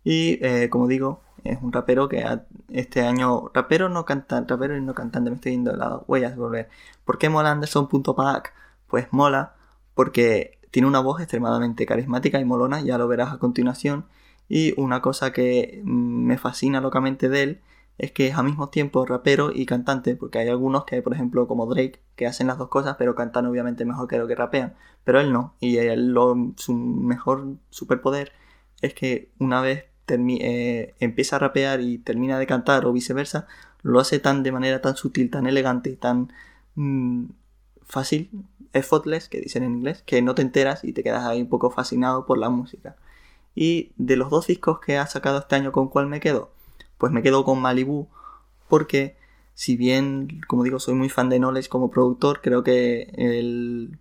Y 0.04 0.40
eh, 0.46 0.70
como 0.70 0.88
digo, 0.88 1.22
es 1.44 1.60
un 1.62 1.72
rapero 1.72 2.08
que 2.08 2.26
este 2.70 3.02
año, 3.02 3.52
rapero 3.54 3.90
no 3.90 4.06
cantante, 4.06 4.54
rapero 4.54 4.78
y 4.78 4.82
no 4.82 4.94
cantante, 4.94 5.30
me 5.30 5.36
estoy 5.36 5.54
yendo 5.54 5.72
de 5.72 5.78
lado, 5.78 6.06
voy 6.08 6.24
a 6.24 6.36
volver. 6.36 6.70
¿Por 7.06 7.18
qué 7.18 7.30
mola 7.30 7.52
Anderson.pack? 7.52 8.54
Pues 8.88 9.08
mola 9.12 9.56
porque 9.96 10.60
tiene 10.72 10.88
una 10.88 11.00
voz 11.00 11.20
extremadamente 11.20 11.86
carismática 11.86 12.40
y 12.40 12.46
molona, 12.46 12.82
ya 12.82 12.98
lo 12.98 13.08
verás 13.08 13.34
a 13.34 13.40
continuación. 13.40 14.06
Y 14.48 14.74
una 14.80 15.02
cosa 15.02 15.32
que 15.32 15.82
me 15.86 16.38
fascina 16.38 16.82
locamente 16.82 17.30
de 17.30 17.44
él 17.44 17.62
es 18.02 18.12
que 18.12 18.28
es 18.28 18.36
al 18.36 18.46
mismo 18.46 18.70
tiempo 18.70 19.06
rapero 19.06 19.52
y 19.54 19.68
cantante, 19.68 20.16
porque 20.16 20.40
hay 20.40 20.50
algunos 20.50 20.86
que, 20.86 21.04
por 21.04 21.14
ejemplo, 21.14 21.48
como 21.48 21.68
Drake, 21.68 22.02
que 22.16 22.26
hacen 22.26 22.48
las 22.48 22.58
dos 22.58 22.68
cosas, 22.68 22.96
pero 22.98 23.14
cantan 23.14 23.46
obviamente 23.46 23.86
mejor 23.86 24.08
que 24.08 24.18
lo 24.18 24.28
que 24.28 24.34
rapean, 24.34 24.74
pero 25.04 25.20
él 25.20 25.32
no, 25.32 25.54
y 25.60 25.78
él 25.78 26.16
su 26.58 26.74
mejor 26.74 27.58
superpoder 27.70 28.32
es 28.82 28.96
que 28.96 29.30
una 29.38 29.62
vez 29.62 29.86
eh, 30.08 30.96
empieza 31.00 31.36
a 31.36 31.40
rapear 31.40 31.82
y 31.82 32.00
termina 32.00 32.40
de 32.40 32.48
cantar 32.48 32.86
o 32.88 32.92
viceversa, 32.92 33.48
lo 33.84 34.00
hace 34.00 34.18
tan 34.18 34.42
de 34.42 34.52
manera 34.52 34.82
tan 34.82 34.96
sutil, 34.96 35.30
tan 35.30 35.46
elegante, 35.46 35.96
tan 35.96 36.34
mm, 36.74 37.26
fácil, 37.84 38.32
effortless, 38.74 39.30
que 39.30 39.42
dicen 39.42 39.62
en 39.62 39.76
inglés, 39.76 40.02
que 40.08 40.24
no 40.24 40.34
te 40.34 40.42
enteras 40.42 40.84
y 40.84 40.94
te 40.94 41.04
quedas 41.04 41.26
ahí 41.26 41.42
un 41.42 41.50
poco 41.50 41.70
fascinado 41.70 42.26
por 42.26 42.40
la 42.40 42.50
música. 42.50 42.96
Y 43.56 43.92
de 43.98 44.16
los 44.18 44.32
dos 44.32 44.48
discos 44.48 44.80
que 44.80 44.98
ha 44.98 45.06
sacado 45.08 45.40
este 45.40 45.56
año, 45.56 45.72
¿con 45.72 45.88
cuál 45.90 46.08
me 46.08 46.20
quedo? 46.20 46.52
Pues 47.02 47.12
me 47.12 47.24
quedo 47.24 47.44
con 47.44 47.60
Malibu, 47.60 48.10
porque 48.70 49.16
si 49.56 49.76
bien, 49.76 50.40
como 50.48 50.64
digo, 50.64 50.80
soy 50.80 50.94
muy 50.94 51.10
fan 51.10 51.30
de 51.30 51.40
Knowledge 51.40 51.68
como 51.68 51.90
productor, 51.90 52.42
creo 52.42 52.64
que 52.64 53.12
el, 53.16 53.98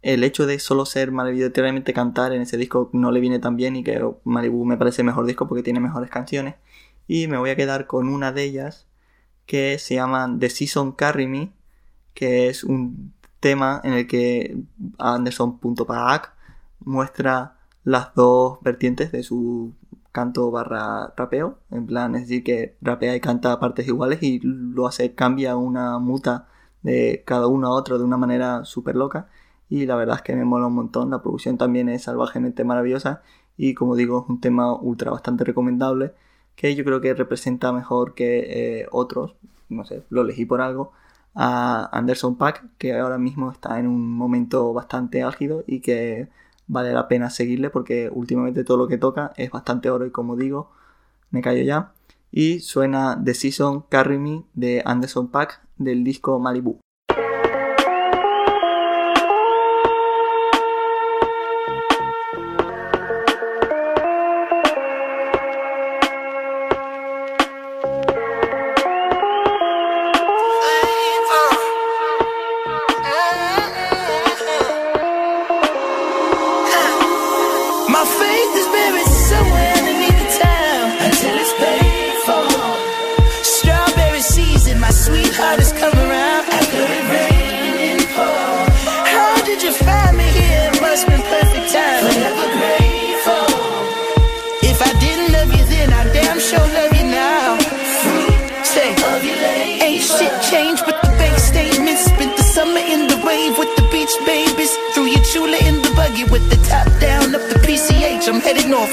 el 0.00 0.22
hecho 0.22 0.46
de 0.46 0.60
solo 0.60 0.86
ser 0.86 1.10
mayoritariamente 1.10 1.92
cantar 1.92 2.32
en 2.32 2.42
ese 2.42 2.56
disco 2.56 2.88
no 2.92 3.10
le 3.10 3.18
viene 3.18 3.40
tan 3.40 3.56
bien 3.56 3.74
y 3.74 3.82
que 3.82 4.00
Malibu 4.22 4.64
me 4.64 4.76
parece 4.76 5.02
mejor 5.02 5.26
disco 5.26 5.48
porque 5.48 5.64
tiene 5.64 5.80
mejores 5.80 6.08
canciones. 6.08 6.54
Y 7.08 7.26
me 7.26 7.36
voy 7.36 7.50
a 7.50 7.56
quedar 7.56 7.88
con 7.88 8.08
una 8.08 8.30
de 8.30 8.44
ellas 8.44 8.86
que 9.44 9.80
se 9.80 9.96
llama 9.96 10.36
The 10.38 10.50
Season 10.50 10.92
Carry 10.92 11.26
Me, 11.26 11.52
que 12.14 12.48
es 12.48 12.62
un 12.62 13.12
tema 13.40 13.80
en 13.82 13.94
el 13.94 14.06
que 14.06 14.56
Anderson.paak 14.98 16.32
muestra 16.78 17.58
las 17.82 18.14
dos 18.14 18.60
vertientes 18.62 19.10
de 19.10 19.24
su 19.24 19.74
canto 20.14 20.50
barra 20.52 21.12
rapeo. 21.16 21.58
En 21.70 21.86
plan, 21.86 22.14
es 22.14 22.22
decir, 22.22 22.44
que 22.44 22.76
rapea 22.80 23.16
y 23.16 23.20
canta 23.20 23.58
partes 23.60 23.88
iguales 23.88 24.22
y 24.22 24.40
lo 24.42 24.86
hace, 24.86 25.14
cambia 25.14 25.56
una 25.56 25.98
muta 25.98 26.48
de 26.82 27.24
cada 27.26 27.48
uno 27.48 27.68
a 27.68 27.72
otro 27.72 27.98
de 27.98 28.04
una 28.04 28.16
manera 28.16 28.64
súper 28.64 28.94
loca. 28.96 29.28
Y 29.68 29.86
la 29.86 29.96
verdad 29.96 30.16
es 30.16 30.22
que 30.22 30.36
me 30.36 30.44
mola 30.44 30.68
un 30.68 30.74
montón. 30.74 31.10
La 31.10 31.20
producción 31.22 31.58
también 31.58 31.88
es 31.88 32.04
salvajemente 32.04 32.64
maravillosa. 32.64 33.22
Y 33.56 33.74
como 33.74 33.96
digo, 33.96 34.22
es 34.24 34.30
un 34.30 34.40
tema 34.40 34.72
ultra 34.74 35.10
bastante 35.10 35.44
recomendable. 35.44 36.14
Que 36.54 36.76
yo 36.76 36.84
creo 36.84 37.00
que 37.00 37.12
representa 37.14 37.72
mejor 37.72 38.14
que 38.14 38.82
eh, 38.82 38.86
otros. 38.92 39.34
No 39.68 39.84
sé, 39.84 40.04
lo 40.10 40.22
elegí 40.22 40.46
por 40.46 40.60
algo. 40.60 40.92
A 41.34 41.90
Anderson 41.92 42.36
Pack, 42.36 42.64
que 42.78 42.96
ahora 42.96 43.18
mismo 43.18 43.50
está 43.50 43.80
en 43.80 43.88
un 43.88 44.12
momento 44.12 44.72
bastante 44.72 45.24
álgido 45.24 45.64
y 45.66 45.80
que 45.80 46.28
vale 46.66 46.92
la 46.92 47.08
pena 47.08 47.30
seguirle 47.30 47.70
porque 47.70 48.10
últimamente 48.12 48.64
todo 48.64 48.76
lo 48.76 48.88
que 48.88 48.98
toca 48.98 49.32
es 49.36 49.50
bastante 49.50 49.90
oro 49.90 50.06
y 50.06 50.10
como 50.10 50.36
digo, 50.36 50.70
me 51.30 51.42
callo 51.42 51.62
ya. 51.62 51.92
Y 52.30 52.60
suena 52.60 53.20
The 53.22 53.34
Season 53.34 53.82
Carry 53.88 54.18
Me 54.18 54.44
de 54.54 54.82
Anderson 54.84 55.28
Pack 55.28 55.62
del 55.78 56.04
disco 56.04 56.38
Malibu. 56.38 56.78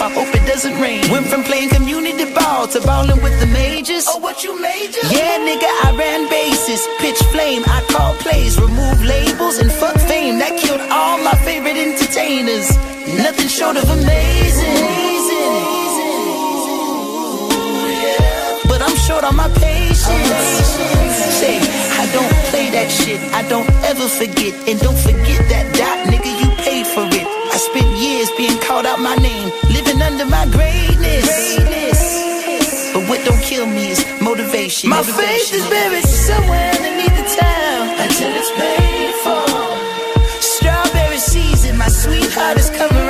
I 0.02 0.10
hope 0.10 0.34
it 0.34 0.46
doesn't 0.48 0.82
rain. 0.82 1.06
Went 1.12 1.28
from 1.28 1.44
playing 1.44 1.70
community 1.70 2.26
ball 2.34 2.66
to 2.68 2.82
balling 2.82 3.22
with 3.22 3.40
the 3.40 3.46
majors. 3.46 4.06
Oh, 4.10 4.18
what 4.18 4.44
you 4.44 4.60
major? 4.60 4.98
Yeah, 5.14 5.38
nigga, 5.46 5.70
I 5.86 5.94
ran 5.96 6.28
bases, 6.28 6.82
pitch 6.98 7.22
flame. 7.30 7.62
I 7.68 7.86
call 7.94 8.16
plays, 8.16 8.60
remove 8.60 8.98
labels, 9.06 9.60
and 9.60 9.72
fuck 9.72 9.96
fame. 10.10 10.40
That 10.40 10.58
killed 10.58 10.82
all 10.90 11.22
my 11.22 11.38
favorite 11.46 11.78
entertainers. 11.78 12.74
Nothing 13.14 13.48
short 13.48 13.78
of 13.78 13.86
amazing. 13.94 14.82
But 18.66 18.82
I'm 18.82 18.98
short 19.06 19.24
on 19.24 19.36
my 19.36 19.50
patience. 19.62 20.58
Say, 21.38 21.62
I 21.62 22.10
don't 22.10 22.36
play 22.50 22.74
that 22.74 22.90
shit. 22.90 23.22
I 23.38 23.48
don't 23.48 23.70
ever 23.86 24.08
forget. 24.10 24.54
And 24.68 24.80
don't 24.82 24.98
forget 24.98 25.40
that 25.54 25.72
dot, 25.78 26.10
nigga, 26.10 26.32
you 26.42 26.51
spent 27.62 27.96
years 27.98 28.30
being 28.38 28.60
called 28.60 28.86
out 28.86 29.00
my 29.00 29.16
name, 29.16 29.52
living 29.70 30.02
under 30.02 30.26
my 30.26 30.46
greatness. 30.50 31.30
But 32.94 33.08
what 33.08 33.24
don't 33.24 33.42
kill 33.42 33.68
me 33.68 33.92
is 33.92 34.02
motivation. 34.20 34.90
My 34.90 35.04
faith 35.04 35.54
is 35.54 35.66
buried 35.70 36.04
somewhere 36.04 36.72
underneath 36.76 37.16
the 37.22 37.28
town 37.42 37.84
until 38.06 38.32
it's 38.40 38.52
paid 38.62 39.14
for. 39.24 39.46
Strawberry 40.42 41.18
season, 41.18 41.78
my 41.78 41.88
sweetheart 41.88 42.58
is 42.58 42.70
coming 42.72 43.01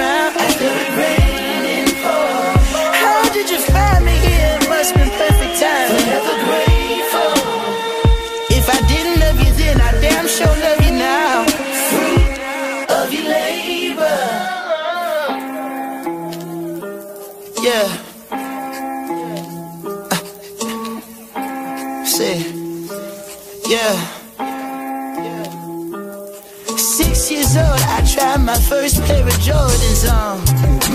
first 28.72 29.04
pair 29.04 29.28
of 29.28 29.38
Jordans 29.48 30.04
on. 30.08 30.40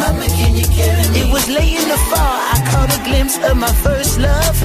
Mama, 0.01 0.27
can 0.39 0.53
you 0.57 0.65
carry 0.79 1.05
me? 1.13 1.21
It 1.21 1.29
was 1.31 1.47
late 1.57 1.77
in 1.83 1.89
the 1.95 2.01
fall, 2.11 2.39
I 2.55 2.57
caught 2.71 2.91
a 2.99 3.01
glimpse 3.09 3.37
of 3.49 3.55
my 3.65 3.73
first 3.85 4.19
love. 4.19 4.57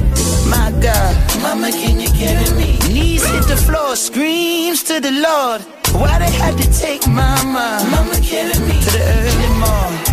My 0.48 0.72
God, 0.88 1.14
Mama, 1.44 1.72
can 1.72 2.00
you 2.00 2.10
carry 2.22 2.50
me? 2.60 2.70
knees 2.96 3.24
hit 3.32 3.46
the 3.54 3.60
floor, 3.68 3.98
screams 3.98 4.84
to 4.90 4.96
the 5.08 5.12
Lord. 5.28 5.60
Why 6.02 6.14
they 6.24 6.32
had 6.44 6.56
to 6.64 6.68
take 6.84 7.04
mama 7.06 7.68
Mama, 7.96 8.16
carry 8.32 8.58
me. 8.68 8.76
to 8.86 8.90
the 8.98 9.04
early 9.20 9.52
morning? 9.64 10.04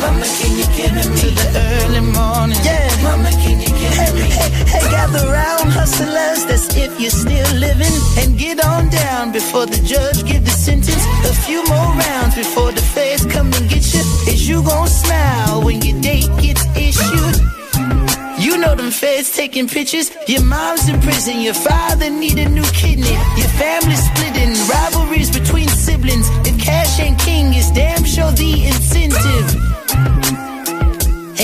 Mama, 0.00 0.26
you 0.56 0.64
carry 0.76 1.02
To 1.02 1.28
the 1.38 1.46
early 1.84 2.00
morning. 2.00 2.58
Yeah. 2.64 2.88
Mama, 3.02 3.30
can 3.42 3.60
you 3.60 3.72
carry 3.80 3.96
Hey, 3.96 4.12
me? 4.14 4.28
hey, 4.30 4.50
hey, 4.72 4.90
gather 4.90 5.24
round, 5.30 5.68
hustlers, 5.72 6.44
that's 6.46 6.74
if 6.76 6.98
you're 7.00 7.10
still 7.10 7.50
living. 7.56 7.96
And 8.18 8.38
get 8.38 8.64
on 8.64 8.88
down 8.88 9.32
before 9.32 9.66
the 9.66 9.80
judge 9.92 10.24
give 10.24 10.44
the 10.44 10.50
sentence. 10.50 11.04
A 11.30 11.34
few 11.46 11.60
more 11.66 11.90
rounds 12.04 12.34
before 12.34 12.72
the 12.72 12.82
feds 12.82 13.26
come 13.26 13.52
and 13.52 13.68
get 13.68 13.84
you. 13.94 14.00
Is 14.32 14.48
you 14.48 14.62
gon' 14.62 14.88
smile 14.88 15.62
when 15.62 15.82
your 15.82 16.00
date 16.00 16.30
gets 16.40 16.64
issued? 16.76 17.36
You 18.38 18.58
know 18.58 18.74
them 18.74 18.90
feds 18.90 19.30
taking 19.34 19.66
pictures. 19.68 20.10
Your 20.28 20.42
mom's 20.42 20.88
in 20.88 21.00
prison, 21.00 21.40
your 21.40 21.54
father 21.54 22.10
need 22.10 22.38
a 22.38 22.48
new 22.48 22.68
kidney. 22.72 23.16
Your 23.36 23.48
family 23.60 23.96
splitting, 23.96 24.52
rivalries 24.68 25.30
between 25.30 25.68
siblings. 25.68 26.28
If 26.48 26.58
cash 26.62 27.00
ain't 27.00 27.18
king, 27.18 27.54
it's 27.54 27.70
damn 27.72 28.04
sure 28.04 28.30
the 28.32 28.66
incentive. 28.66 29.48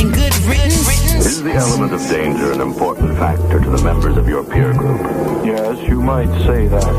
And 0.02 0.12
good 0.12 0.34
riddance. 0.38 1.24
Is 1.24 1.42
the 1.44 1.52
element 1.52 1.92
of 1.92 2.00
danger 2.08 2.50
an 2.50 2.60
important 2.60 3.16
factor 3.16 3.60
to 3.60 3.70
the 3.70 3.80
members 3.84 4.16
of 4.16 4.28
your 4.28 4.42
peer 4.42 4.72
group? 4.72 5.00
Yes, 5.46 5.78
you 5.88 6.02
might 6.02 6.26
say 6.44 6.66
that. 6.66 6.92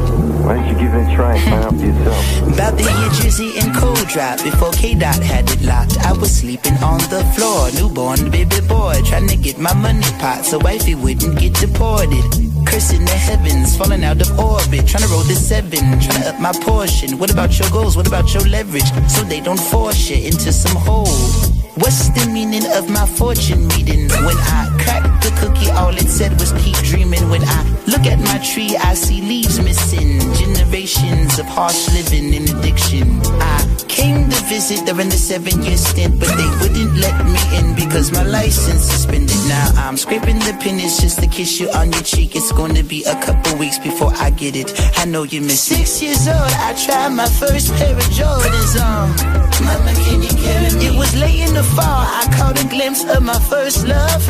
Why 0.46 0.56
don't 0.56 0.68
you 0.70 0.76
give 0.80 0.94
it 0.94 1.12
a 1.12 1.16
try 1.16 1.36
and 1.36 1.44
find 1.44 1.64
out 1.66 1.76
for 1.76 1.86
yourself? 1.86 2.48
About 2.54 2.78
the 2.78 2.84
year 2.84 3.12
Drizzy 3.20 3.62
and 3.62 3.76
Cold 3.76 4.08
Drop 4.08 4.42
Before 4.42 4.72
K-Dot 4.72 5.22
had 5.22 5.50
it 5.50 5.62
locked 5.64 5.98
I 6.00 6.14
was 6.14 6.32
sleeping 6.32 6.76
on 6.76 7.00
the 7.12 7.24
floor 7.36 7.72
Newborn 7.72 8.32
baby 8.32 8.62
boy 8.68 9.02
Trying 9.06 9.28
to 9.28 9.36
get 9.36 9.58
my 9.58 9.74
money 9.74 10.02
pot 10.20 10.46
So 10.46 10.60
wifey 10.60 10.96
wouldn't 10.96 11.40
get 11.40 11.54
deported 11.56 12.24
cursing 12.66 13.06
the 13.06 13.12
heavens, 13.12 13.78
falling 13.78 14.04
out 14.04 14.20
of 14.22 14.40
orbit, 14.40 14.88
trying 14.88 15.04
to 15.04 15.10
roll 15.10 15.24
the 15.24 15.36
seven, 15.36 15.80
trying 16.00 16.24
to 16.24 16.30
up 16.30 16.40
my 16.40 16.54
portion. 16.54 17.20
What 17.20 17.32
about 17.32 17.60
your 17.60 17.70
goals? 17.70 17.96
What 17.96 18.08
about 18.08 18.34
your 18.34 18.44
leverage? 18.48 18.90
So 19.10 19.22
they 19.24 19.42
don't 19.42 19.60
force 19.60 20.10
you 20.10 20.26
into 20.26 20.52
some 20.52 20.76
hole. 20.76 21.63
What's 21.76 22.10
the 22.10 22.30
meaning 22.32 22.66
of 22.78 22.88
my 22.88 23.08
fortune 23.08 23.68
reading? 23.70 24.08
When 24.08 24.38
I 24.38 24.70
cracked 24.78 25.24
the 25.24 25.32
cookie, 25.42 25.72
all 25.72 25.90
it 25.90 26.08
said 26.08 26.40
was 26.40 26.52
keep 26.62 26.76
dreaming. 26.86 27.28
When 27.32 27.42
I 27.44 27.64
look 27.88 28.06
at 28.06 28.20
my 28.20 28.38
tree, 28.46 28.78
I 28.78 28.94
see 28.94 29.22
leaves 29.22 29.60
missing. 29.60 30.20
Generations 30.36 31.40
of 31.40 31.48
harsh 31.48 31.90
living 31.90 32.36
and 32.36 32.48
addiction. 32.48 33.20
I 33.42 33.66
came 33.88 34.30
to 34.30 34.44
visit 34.46 34.86
during 34.86 35.10
the 35.10 35.18
seven 35.18 35.64
year 35.64 35.78
stint, 35.78 36.20
but 36.20 36.30
they 36.38 36.50
wouldn't 36.62 36.94
let 36.98 37.26
me 37.26 37.42
in 37.58 37.74
because 37.74 38.12
my 38.12 38.24
license 38.24 38.84
suspended. 38.84 39.36
Now 39.48 39.72
I'm 39.76 39.98
scraping 39.98 40.38
the 40.46 40.56
pennies 40.62 41.02
just 41.02 41.22
to 41.22 41.28
kiss 41.28 41.60
you 41.60 41.72
on 41.72 41.92
your 41.92 42.04
cheek. 42.04 42.36
It's 42.36 42.52
going 42.52 42.76
to 42.76 42.84
be 42.84 43.04
a 43.06 43.20
couple 43.20 43.58
weeks 43.58 43.80
before 43.80 44.12
I 44.14 44.30
get 44.30 44.56
it. 44.56 44.70
I 45.00 45.06
know 45.06 45.24
you 45.24 45.42
miss 45.42 45.72
it. 45.72 45.88
Six 45.88 46.04
years 46.04 46.28
old, 46.28 46.54
I 46.68 46.74
tried 46.86 47.10
my 47.10 47.28
first 47.28 47.74
pair 47.74 47.96
of 47.98 48.04
Jordans 48.14 48.78
on. 48.78 49.44
Mama, 49.64 49.94
can 50.06 50.22
you 50.22 50.30
carry 50.30 50.70
me? 50.78 50.88
It 50.88 50.98
was 50.98 51.16
late 51.16 51.40
in 51.48 51.56
the 51.64 51.76
fall, 51.76 52.04
I 52.22 52.24
caught 52.38 52.64
a 52.64 52.68
glimpse 52.68 53.04
of 53.04 53.24
my 53.24 53.40
first 53.40 53.88
love. 53.88 54.24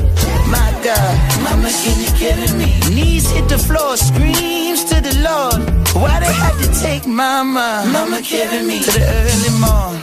My 0.48 0.70
God, 0.84 1.14
Mama, 1.44 1.70
can 1.84 1.98
you 2.04 2.12
carry 2.22 2.50
me? 2.58 2.70
Knees 2.94 3.30
hit 3.30 3.48
the 3.50 3.58
floor, 3.58 3.98
screams 3.98 4.84
to 4.86 4.96
the 5.02 5.16
Lord. 5.28 5.60
Why 5.96 6.20
they 6.20 6.34
had 6.34 6.56
to 6.62 6.68
take 6.82 7.06
Mama? 7.08 7.86
Mama, 7.92 8.22
carry 8.22 8.64
me 8.64 8.80
to 8.80 8.92
the 8.92 9.06
early 9.20 9.52
morn. 9.64 9.96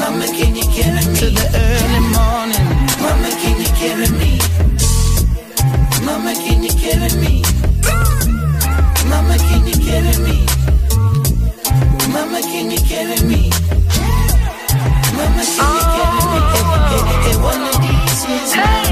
Mama, 0.00 0.26
can 0.26 0.54
you 0.54 0.66
carry 0.76 1.02
me 1.06 1.14
to 1.20 1.28
the 1.38 1.46
early 1.64 2.02
morning? 2.16 2.66
Mama, 3.04 3.30
can 3.40 3.56
you 3.62 3.70
carry 3.80 4.08
me? 4.20 4.32
Mama, 6.04 6.32
can 6.34 6.62
you 6.62 6.74
carry 6.82 7.10
me? 7.22 7.42
Mama, 9.10 9.36
can 9.48 9.66
you 9.66 9.76
carry 9.86 10.16
me? 10.26 10.36
Mama, 12.12 12.40
can 12.48 12.70
you 12.70 12.80
carry 12.88 13.18
me? 13.28 13.50
Mama, 15.32 15.60
can 15.62 15.70
you 15.70 15.80
carry 15.80 16.00
me? 16.05 16.05
take 18.56 18.85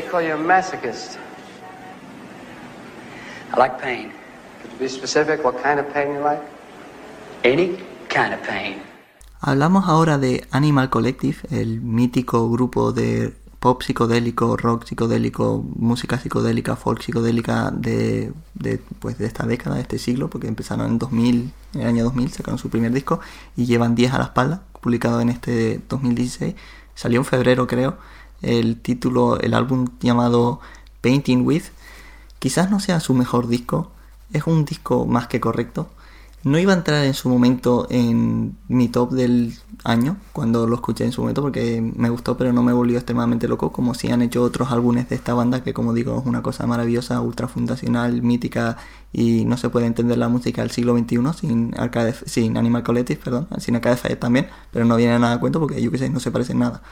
they 0.00 0.08
call 0.08 0.22
you 0.22 0.34
a 0.34 0.36
masochist. 0.36 1.18
I 3.52 3.58
like 3.58 3.80
pain. 3.80 4.12
Could 4.62 4.72
you 4.72 4.78
be 4.78 4.88
specific 4.88 5.44
what 5.44 5.62
kind 5.62 5.80
of 5.80 5.92
pain 5.92 6.14
you 6.14 6.20
like? 6.20 6.42
Any 7.44 7.78
kind 8.08 8.34
of 8.34 8.40
pain. 8.42 8.82
Hablamos 9.40 9.88
ahora 9.88 10.18
de 10.18 10.46
Animal 10.50 10.90
Collective, 10.90 11.38
el 11.50 11.80
mítico 11.80 12.50
grupo 12.50 12.92
de 12.92 13.32
pop 13.58 13.82
psicodélico, 13.82 14.56
rock 14.56 14.84
psicodélico, 14.84 15.64
música 15.76 16.18
psicodélica, 16.18 16.76
folk 16.76 17.02
psicodélica 17.02 17.70
de, 17.70 18.32
de, 18.54 18.78
pues 18.98 19.18
de 19.18 19.26
esta 19.26 19.46
década, 19.46 19.76
de 19.76 19.82
este 19.82 19.98
siglo, 19.98 20.28
porque 20.28 20.46
empezaron 20.46 20.86
en 20.86 20.98
2000, 20.98 21.52
en 21.74 21.80
el 21.80 21.86
año 21.86 22.04
2000, 22.04 22.32
sacaron 22.32 22.58
su 22.58 22.68
primer 22.68 22.92
disco 22.92 23.20
y 23.56 23.64
llevan 23.64 23.94
10 23.94 24.12
a 24.12 24.18
la 24.18 24.24
espalda, 24.24 24.62
publicado 24.80 25.22
en 25.22 25.30
este 25.30 25.80
2016, 25.88 26.54
salió 26.94 27.18
en 27.20 27.24
febrero 27.24 27.66
creo, 27.66 27.96
el 28.42 28.80
título, 28.80 29.38
el 29.40 29.54
álbum 29.54 29.88
llamado 30.00 30.60
Painting 31.00 31.46
With, 31.46 31.64
quizás 32.38 32.70
no 32.70 32.80
sea 32.80 33.00
su 33.00 33.14
mejor 33.14 33.48
disco, 33.48 33.90
es 34.32 34.46
un 34.46 34.64
disco 34.64 35.06
más 35.06 35.26
que 35.26 35.40
correcto, 35.40 35.88
no 36.42 36.58
iba 36.58 36.72
a 36.72 36.76
entrar 36.76 37.04
en 37.04 37.12
su 37.12 37.28
momento 37.28 37.86
en 37.90 38.56
mi 38.68 38.88
top 38.88 39.10
del 39.12 39.54
año, 39.84 40.16
cuando 40.32 40.66
lo 40.66 40.76
escuché 40.76 41.04
en 41.04 41.12
su 41.12 41.20
momento, 41.20 41.42
porque 41.42 41.82
me 41.82 42.08
gustó, 42.08 42.36
pero 42.38 42.52
no 42.52 42.62
me 42.62 42.72
volvió 42.72 42.96
extremadamente 42.96 43.46
loco, 43.46 43.72
como 43.72 43.92
si 43.92 44.10
han 44.10 44.22
hecho 44.22 44.42
otros 44.42 44.72
álbumes 44.72 45.08
de 45.10 45.16
esta 45.16 45.34
banda, 45.34 45.62
que 45.62 45.74
como 45.74 45.92
digo, 45.92 46.18
es 46.18 46.26
una 46.26 46.42
cosa 46.42 46.66
maravillosa, 46.66 47.20
ultra 47.20 47.46
fundacional, 47.46 48.22
mítica, 48.22 48.78
y 49.12 49.44
no 49.44 49.58
se 49.58 49.68
puede 49.68 49.86
entender 49.86 50.16
la 50.16 50.28
música 50.28 50.62
del 50.62 50.70
siglo 50.70 50.96
XXI 50.96 51.18
sin, 51.38 51.74
Arcade, 51.78 52.14
sin 52.24 52.56
Animal 52.56 52.84
Collective, 52.84 53.20
perdón, 53.22 53.48
sin 53.58 53.76
Arcade 53.76 53.96
Fire 53.96 54.18
también, 54.18 54.48
pero 54.72 54.86
no 54.86 54.96
viene 54.96 55.18
nada 55.18 55.34
a 55.34 55.40
cuento 55.40 55.60
porque 55.60 55.82
yo 55.82 55.90
que 55.90 55.98
sé, 55.98 56.08
no 56.08 56.20
se 56.20 56.30
parecen 56.30 56.58
nada. 56.58 56.82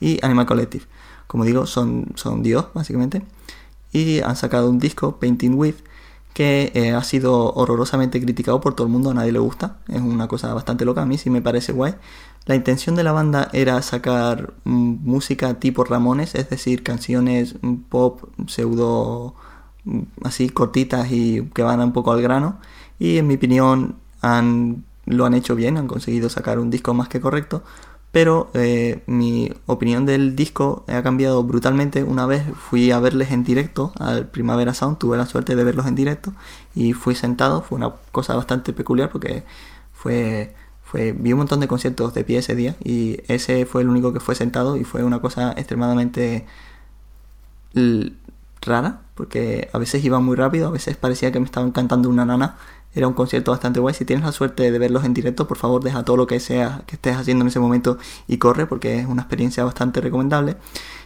Y 0.00 0.24
Animal 0.24 0.46
Collective, 0.46 0.84
como 1.26 1.44
digo, 1.44 1.66
son, 1.66 2.06
son 2.14 2.42
Dios, 2.42 2.66
básicamente, 2.74 3.22
y 3.92 4.20
han 4.20 4.36
sacado 4.36 4.70
un 4.70 4.78
disco, 4.78 5.16
Painting 5.18 5.54
With, 5.54 5.76
que 6.38 6.70
eh, 6.74 6.92
ha 6.92 7.02
sido 7.02 7.52
horrorosamente 7.54 8.20
criticado 8.20 8.60
por 8.60 8.74
todo 8.74 8.86
el 8.86 8.92
mundo, 8.92 9.10
a 9.10 9.14
nadie 9.14 9.32
le 9.32 9.40
gusta, 9.40 9.78
es 9.88 10.00
una 10.00 10.28
cosa 10.28 10.54
bastante 10.54 10.84
loca, 10.84 11.02
a 11.02 11.06
mí 11.06 11.18
sí 11.18 11.30
me 11.30 11.42
parece 11.42 11.72
guay. 11.72 11.96
La 12.46 12.54
intención 12.54 12.94
de 12.94 13.02
la 13.02 13.10
banda 13.12 13.48
era 13.52 13.82
sacar 13.82 14.54
mm, 14.64 14.96
música 15.02 15.54
tipo 15.54 15.82
Ramones, 15.84 16.34
es 16.36 16.48
decir, 16.48 16.82
canciones 16.84 17.56
mm, 17.60 17.74
pop 17.88 18.22
pseudo 18.46 19.34
mm, 19.84 20.00
así 20.22 20.48
cortitas 20.48 21.10
y 21.10 21.42
que 21.54 21.62
van 21.62 21.80
un 21.80 21.92
poco 21.92 22.12
al 22.12 22.22
grano, 22.22 22.60
y 23.00 23.18
en 23.18 23.26
mi 23.26 23.34
opinión 23.34 23.96
han, 24.20 24.84
lo 25.06 25.26
han 25.26 25.34
hecho 25.34 25.56
bien, 25.56 25.76
han 25.76 25.88
conseguido 25.88 26.28
sacar 26.28 26.58
un 26.60 26.70
disco 26.70 26.94
más 26.94 27.08
que 27.08 27.20
correcto, 27.20 27.64
pero 28.10 28.50
eh, 28.54 29.02
mi 29.06 29.52
opinión 29.66 30.06
del 30.06 30.34
disco 30.34 30.84
ha 30.88 31.02
cambiado 31.02 31.42
brutalmente. 31.44 32.02
Una 32.02 32.26
vez 32.26 32.42
fui 32.56 32.90
a 32.90 33.00
verles 33.00 33.30
en 33.32 33.44
directo 33.44 33.92
al 33.98 34.26
Primavera 34.26 34.74
Sound, 34.74 34.98
tuve 34.98 35.16
la 35.16 35.26
suerte 35.26 35.56
de 35.56 35.64
verlos 35.64 35.86
en 35.86 35.94
directo 35.94 36.32
y 36.74 36.94
fui 36.94 37.14
sentado. 37.14 37.62
Fue 37.62 37.76
una 37.76 37.92
cosa 38.12 38.34
bastante 38.34 38.72
peculiar 38.72 39.10
porque 39.10 39.44
fue, 39.92 40.54
fue 40.82 41.12
vi 41.12 41.32
un 41.32 41.38
montón 41.38 41.60
de 41.60 41.68
conciertos 41.68 42.14
de 42.14 42.24
pie 42.24 42.38
ese 42.38 42.54
día 42.54 42.76
y 42.82 43.20
ese 43.28 43.66
fue 43.66 43.82
el 43.82 43.88
único 43.88 44.12
que 44.12 44.20
fue 44.20 44.34
sentado 44.34 44.76
y 44.76 44.84
fue 44.84 45.04
una 45.04 45.20
cosa 45.20 45.52
extremadamente 45.52 46.46
rara 48.62 49.02
porque 49.14 49.68
a 49.72 49.78
veces 49.78 50.04
iba 50.04 50.20
muy 50.20 50.36
rápido, 50.36 50.68
a 50.68 50.70
veces 50.70 50.96
parecía 50.96 51.32
que 51.32 51.40
me 51.40 51.46
estaban 51.46 51.72
cantando 51.72 52.08
una 52.08 52.24
nana 52.24 52.56
era 52.98 53.08
un 53.08 53.14
concierto 53.14 53.52
bastante 53.52 53.80
guay. 53.80 53.94
Si 53.94 54.04
tienes 54.04 54.24
la 54.24 54.32
suerte 54.32 54.70
de 54.70 54.78
verlos 54.78 55.04
en 55.04 55.14
directo, 55.14 55.46
por 55.46 55.56
favor 55.56 55.82
deja 55.82 56.04
todo 56.04 56.16
lo 56.16 56.26
que 56.26 56.40
sea 56.40 56.82
que 56.86 56.96
estés 56.96 57.16
haciendo 57.16 57.42
en 57.42 57.48
ese 57.48 57.60
momento 57.60 57.98
y 58.26 58.38
corre 58.38 58.66
porque 58.66 58.98
es 58.98 59.06
una 59.06 59.22
experiencia 59.22 59.64
bastante 59.64 60.00
recomendable. 60.00 60.56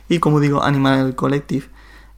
Y 0.09 0.19
como 0.19 0.41
digo, 0.41 0.63
Animal 0.63 1.15
Collective 1.15 1.67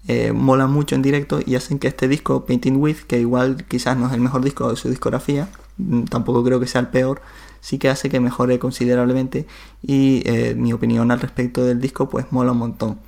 eh, 0.07 0.33
mola 0.33 0.67
mucho 0.67 0.95
en 0.95 1.03
directo 1.03 1.41
y 1.45 1.57
hacen 1.57 1.79
que 1.79 1.89
este 1.89 2.09
disco, 2.09 2.45
Painting 2.47 2.77
With, 2.77 2.99
que 3.07 3.19
igual 3.19 3.65
quizás 3.67 3.97
no 3.97 4.07
es 4.07 4.13
el 4.13 4.21
mejor 4.21 4.43
disco 4.45 4.71
de 4.71 4.77
su 4.77 4.89
discografía, 4.89 5.49
mm, 5.79 6.05
tampoco 6.05 6.45
creo 6.45 6.61
que 6.61 6.67
sea 6.67 6.81
el 6.83 6.89
peor, 6.89 7.23
sí 7.61 7.79
que 7.79 7.89
hace 7.89 8.11
que 8.11 8.21
mejore 8.21 8.59
considerablemente 8.59 9.47
y 9.83 10.23
eh, 10.27 10.55
mi 10.55 10.73
opinión 10.73 11.11
al 11.11 11.21
respecto 11.21 11.65
del 11.65 11.81
disco 11.81 12.09
pues 12.09 12.27
mola 12.31 12.53
un 12.53 12.59
montón. 12.59 12.99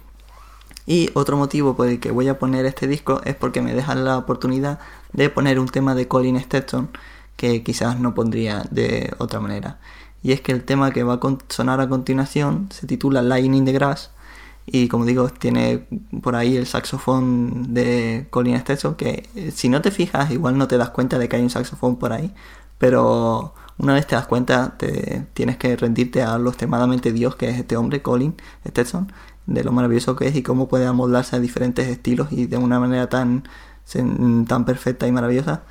Y 0.87 1.11
otro 1.15 1.37
motivo 1.37 1.77
por 1.77 1.89
el 1.89 1.99
que 1.99 2.13
voy 2.13 2.29
a 2.29 2.39
poner 2.39 2.65
este 2.65 2.87
disco 2.87 3.21
es 3.25 3.35
porque 3.35 3.61
me 3.61 3.75
dejan 3.75 4.05
la 4.05 4.19
oportunidad 4.19 4.79
de 5.13 5.29
poner 5.31 5.59
un 5.59 5.69
tema 5.69 5.95
de 5.95 6.07
Colin 6.07 6.41
Stetson 6.41 6.91
que 7.37 7.63
quizás 7.63 7.99
no 8.01 8.15
pondría 8.15 8.65
de 8.71 9.13
otra 9.19 9.41
manera. 9.41 9.79
Y 10.23 10.33
es 10.33 10.41
que 10.41 10.53
el 10.53 10.65
tema 10.65 10.93
que 10.93 11.03
va 11.03 11.15
a 11.15 11.21
sonar 11.49 11.81
a 11.81 11.89
continuación 11.89 12.69
se 12.71 12.87
titula 12.87 13.39
in 13.41 13.65
the 13.65 13.73
Grass 13.73 14.11
y 14.67 14.89
como 14.89 15.05
digo 15.05 15.29
tiene 15.29 15.87
por 16.23 16.35
ahí 16.35 16.57
el 16.57 16.67
saxofón 16.67 17.73
de 17.73 18.27
Colin 18.31 18.59
Stetson 18.59 18.97
que 18.97 19.29
eh, 19.37 19.53
si 19.53 19.69
no 19.69 19.81
te 19.81 19.93
fijas 19.93 20.31
igual 20.33 20.59
no 20.59 20.67
te 20.67 20.77
das 20.77 20.91
cuenta 20.91 21.19
de 21.19 21.29
que 21.29 21.37
hay 21.37 21.43
un 21.43 21.51
saxofón 21.51 21.97
por 21.97 22.13
ahí 22.13 22.35
pero 22.79 23.55
una 23.79 23.95
vez 23.95 24.07
te 24.07 24.17
das 24.17 24.27
cuenta 24.27 24.77
te 24.77 25.27
tienes 25.35 25.57
que 25.57 25.77
rendirte 25.77 26.23
a 26.23 26.37
lo 26.39 26.51
extremadamente 26.51 27.13
dios 27.13 27.37
que 27.37 27.49
es 27.49 27.59
este 27.59 27.77
hombre 27.77 28.03
Colin 28.03 28.35
Stetson 28.67 29.13
de 29.47 29.65
lo 29.65 29.73
maravilloso 29.73 30.17
que 30.17 30.29
es 30.29 30.37
y 30.37 30.43
cómo 30.43 30.69
puede 30.69 30.87
amoldarse 30.87 31.37
a 31.37 31.41
diferentes 31.41 31.89
estilos 31.89 32.29
y 32.33 32.47
de 32.47 32.57
una 32.57 32.81
manera 32.81 33.09
tan, 33.09 33.45
tan 34.47 34.65
perfecta 34.65 35.07
y 35.07 35.13
maravillosa. 35.13 35.63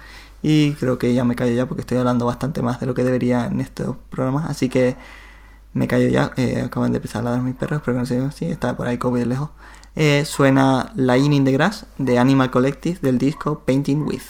Y 0.41 0.73
creo 0.73 0.97
que 0.97 1.13
ya 1.13 1.23
me 1.25 1.35
callo 1.35 1.53
ya 1.53 1.65
porque 1.65 1.81
estoy 1.81 1.97
hablando 1.97 2.25
bastante 2.25 2.61
más 2.61 2.79
de 2.79 2.85
lo 2.85 2.93
que 2.93 3.03
debería 3.03 3.47
en 3.47 3.61
estos 3.61 3.95
programas. 4.09 4.49
Así 4.49 4.69
que 4.69 4.95
me 5.73 5.88
callo 5.88 6.07
ya. 6.07 6.31
Eh, 6.38 6.61
acaban 6.65 6.91
de 6.91 6.97
empezar 6.97 7.21
a 7.21 7.25
ladrar 7.25 7.43
mis 7.43 7.55
perros, 7.55 7.81
pero 7.83 7.97
no 7.97 8.05
sé 8.05 8.31
si 8.31 8.45
está 8.45 8.77
por 8.77 8.88
ahí 8.88 8.97
como 8.97 9.17
de 9.17 9.25
lejos. 9.25 9.49
Eh, 9.95 10.23
suena 10.25 10.91
Lying 10.95 11.33
in 11.33 11.45
the 11.45 11.51
Grass 11.51 11.85
de 11.97 12.19
Animal 12.19 12.51
Collective 12.51 12.99
del 13.01 13.17
disco 13.17 13.63
Painting 13.65 14.03
With. 14.03 14.23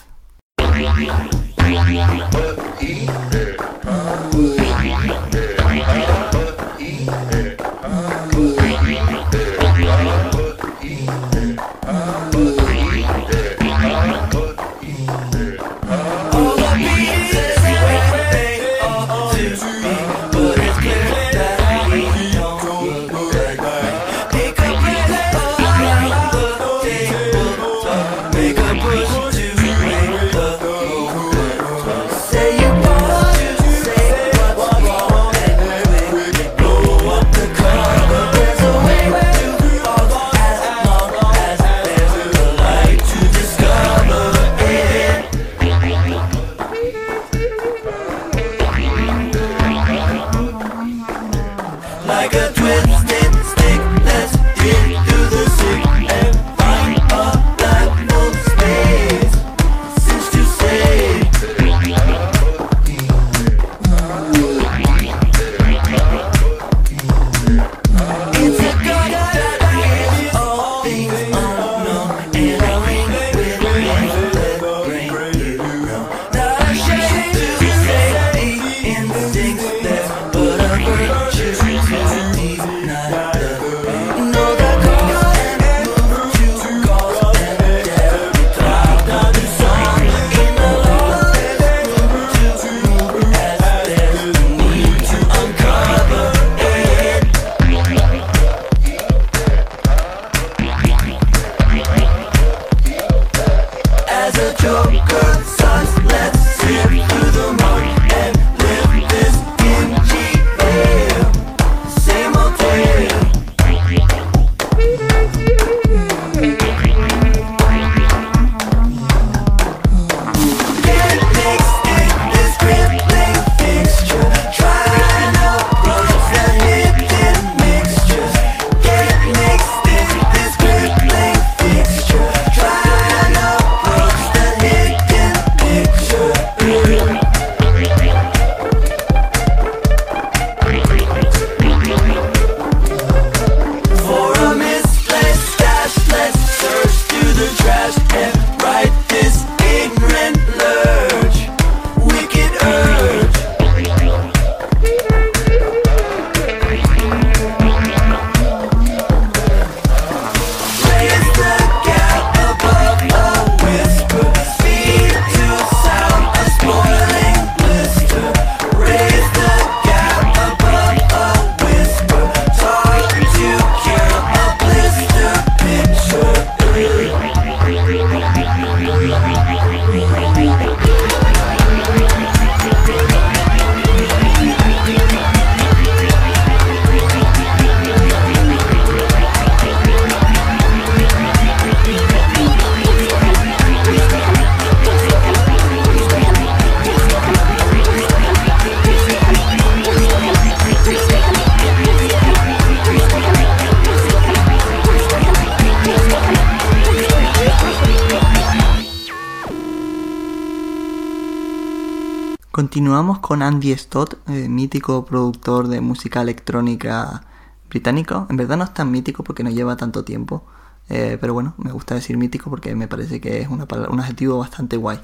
Continuamos 212.76 213.20
con 213.20 213.42
Andy 213.42 213.74
Stott, 213.78 214.16
eh, 214.28 214.50
mítico 214.50 215.06
productor 215.06 215.70
de 215.70 215.80
música 215.80 216.22
electrónica 216.22 217.24
británico. 217.70 218.28
En 218.30 218.36
verdad 218.36 218.58
no 218.58 218.66
es 218.66 218.74
tan 218.74 218.92
mítico 218.92 219.24
porque 219.24 219.44
no 219.44 219.50
lleva 219.50 219.78
tanto 219.78 220.04
tiempo. 220.04 220.44
eh, 220.90 221.18
pero 221.22 221.34
bueno, 221.34 221.54
me 221.58 221.72
gusta 221.72 221.96
decir 221.96 222.18
mítico 222.18 222.50
porque 222.50 222.76
me 222.76 222.90
parece 222.90 223.22
que 223.22 223.40
es 223.40 223.48
un 223.48 223.62
adjetivo 223.62 224.40
bastante 224.40 224.76
guay. 224.76 225.00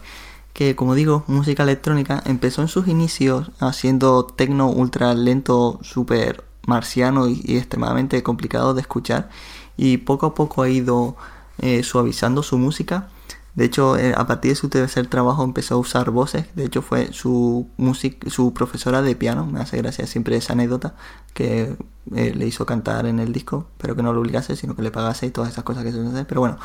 Que 0.52 0.76
como 0.76 0.96
digo, 0.96 1.24
música 1.28 1.64
electrónica 1.64 2.22
empezó 2.26 2.62
en 2.62 2.68
sus 2.68 2.90
inicios 2.90 3.52
haciendo 3.62 4.26
tecno 4.26 4.68
ultra 4.70 5.14
lento, 5.14 5.80
súper 5.82 6.44
marciano 6.68 7.30
y, 7.30 7.42
y 7.46 7.56
extremadamente 7.56 8.22
complicado 8.22 8.74
de 8.74 8.82
escuchar. 8.82 9.30
Y 9.78 9.96
poco 10.00 10.26
a 10.26 10.36
poco 10.36 10.64
ha 10.64 10.68
ido 10.70 11.16
eh, 11.60 11.84
suavizando 11.84 12.44
su 12.44 12.58
música. 12.58 13.08
De 13.56 13.66
hecho, 13.66 13.98
eh, 13.98 14.14
a 14.16 14.26
partir 14.28 14.52
de 14.52 14.56
su 14.56 14.70
tercer 14.70 15.08
trabajo 15.08 15.44
empezó 15.44 15.76
a 15.76 15.78
usar 15.78 16.12
voces. 16.12 16.46
De 16.56 16.66
hecho, 16.66 16.82
fue 16.82 17.12
su, 17.12 17.68
music 17.78 18.30
su 18.30 18.54
profesora 18.54 19.02
de 19.02 19.16
piano. 19.16 19.46
Me 19.46 19.60
hace 19.60 19.78
gracia 19.78 20.08
siempre 20.08 20.38
esa 20.38 20.54
anécdota 20.54 20.96
que 21.34 21.76
eh, 22.16 22.34
le 22.36 22.48
hizo 22.48 22.66
cantar 22.66 23.06
en 23.06 23.20
el 23.20 23.34
disco, 23.34 23.68
pero 23.78 23.96
que 23.96 24.04
no 24.04 24.14
lo 24.14 24.22
obligase, 24.22 24.56
sino 24.56 24.76
que 24.76 24.82
le 24.82 24.92
pagase 24.92 25.28
y 25.28 25.32
todas 25.32 25.52
esas 25.52 25.64
cosas 25.64 25.84
que 25.84 25.92
se 25.92 26.00
hacer. 26.00 26.26
Pero 26.28 26.42
bueno, 26.42 26.58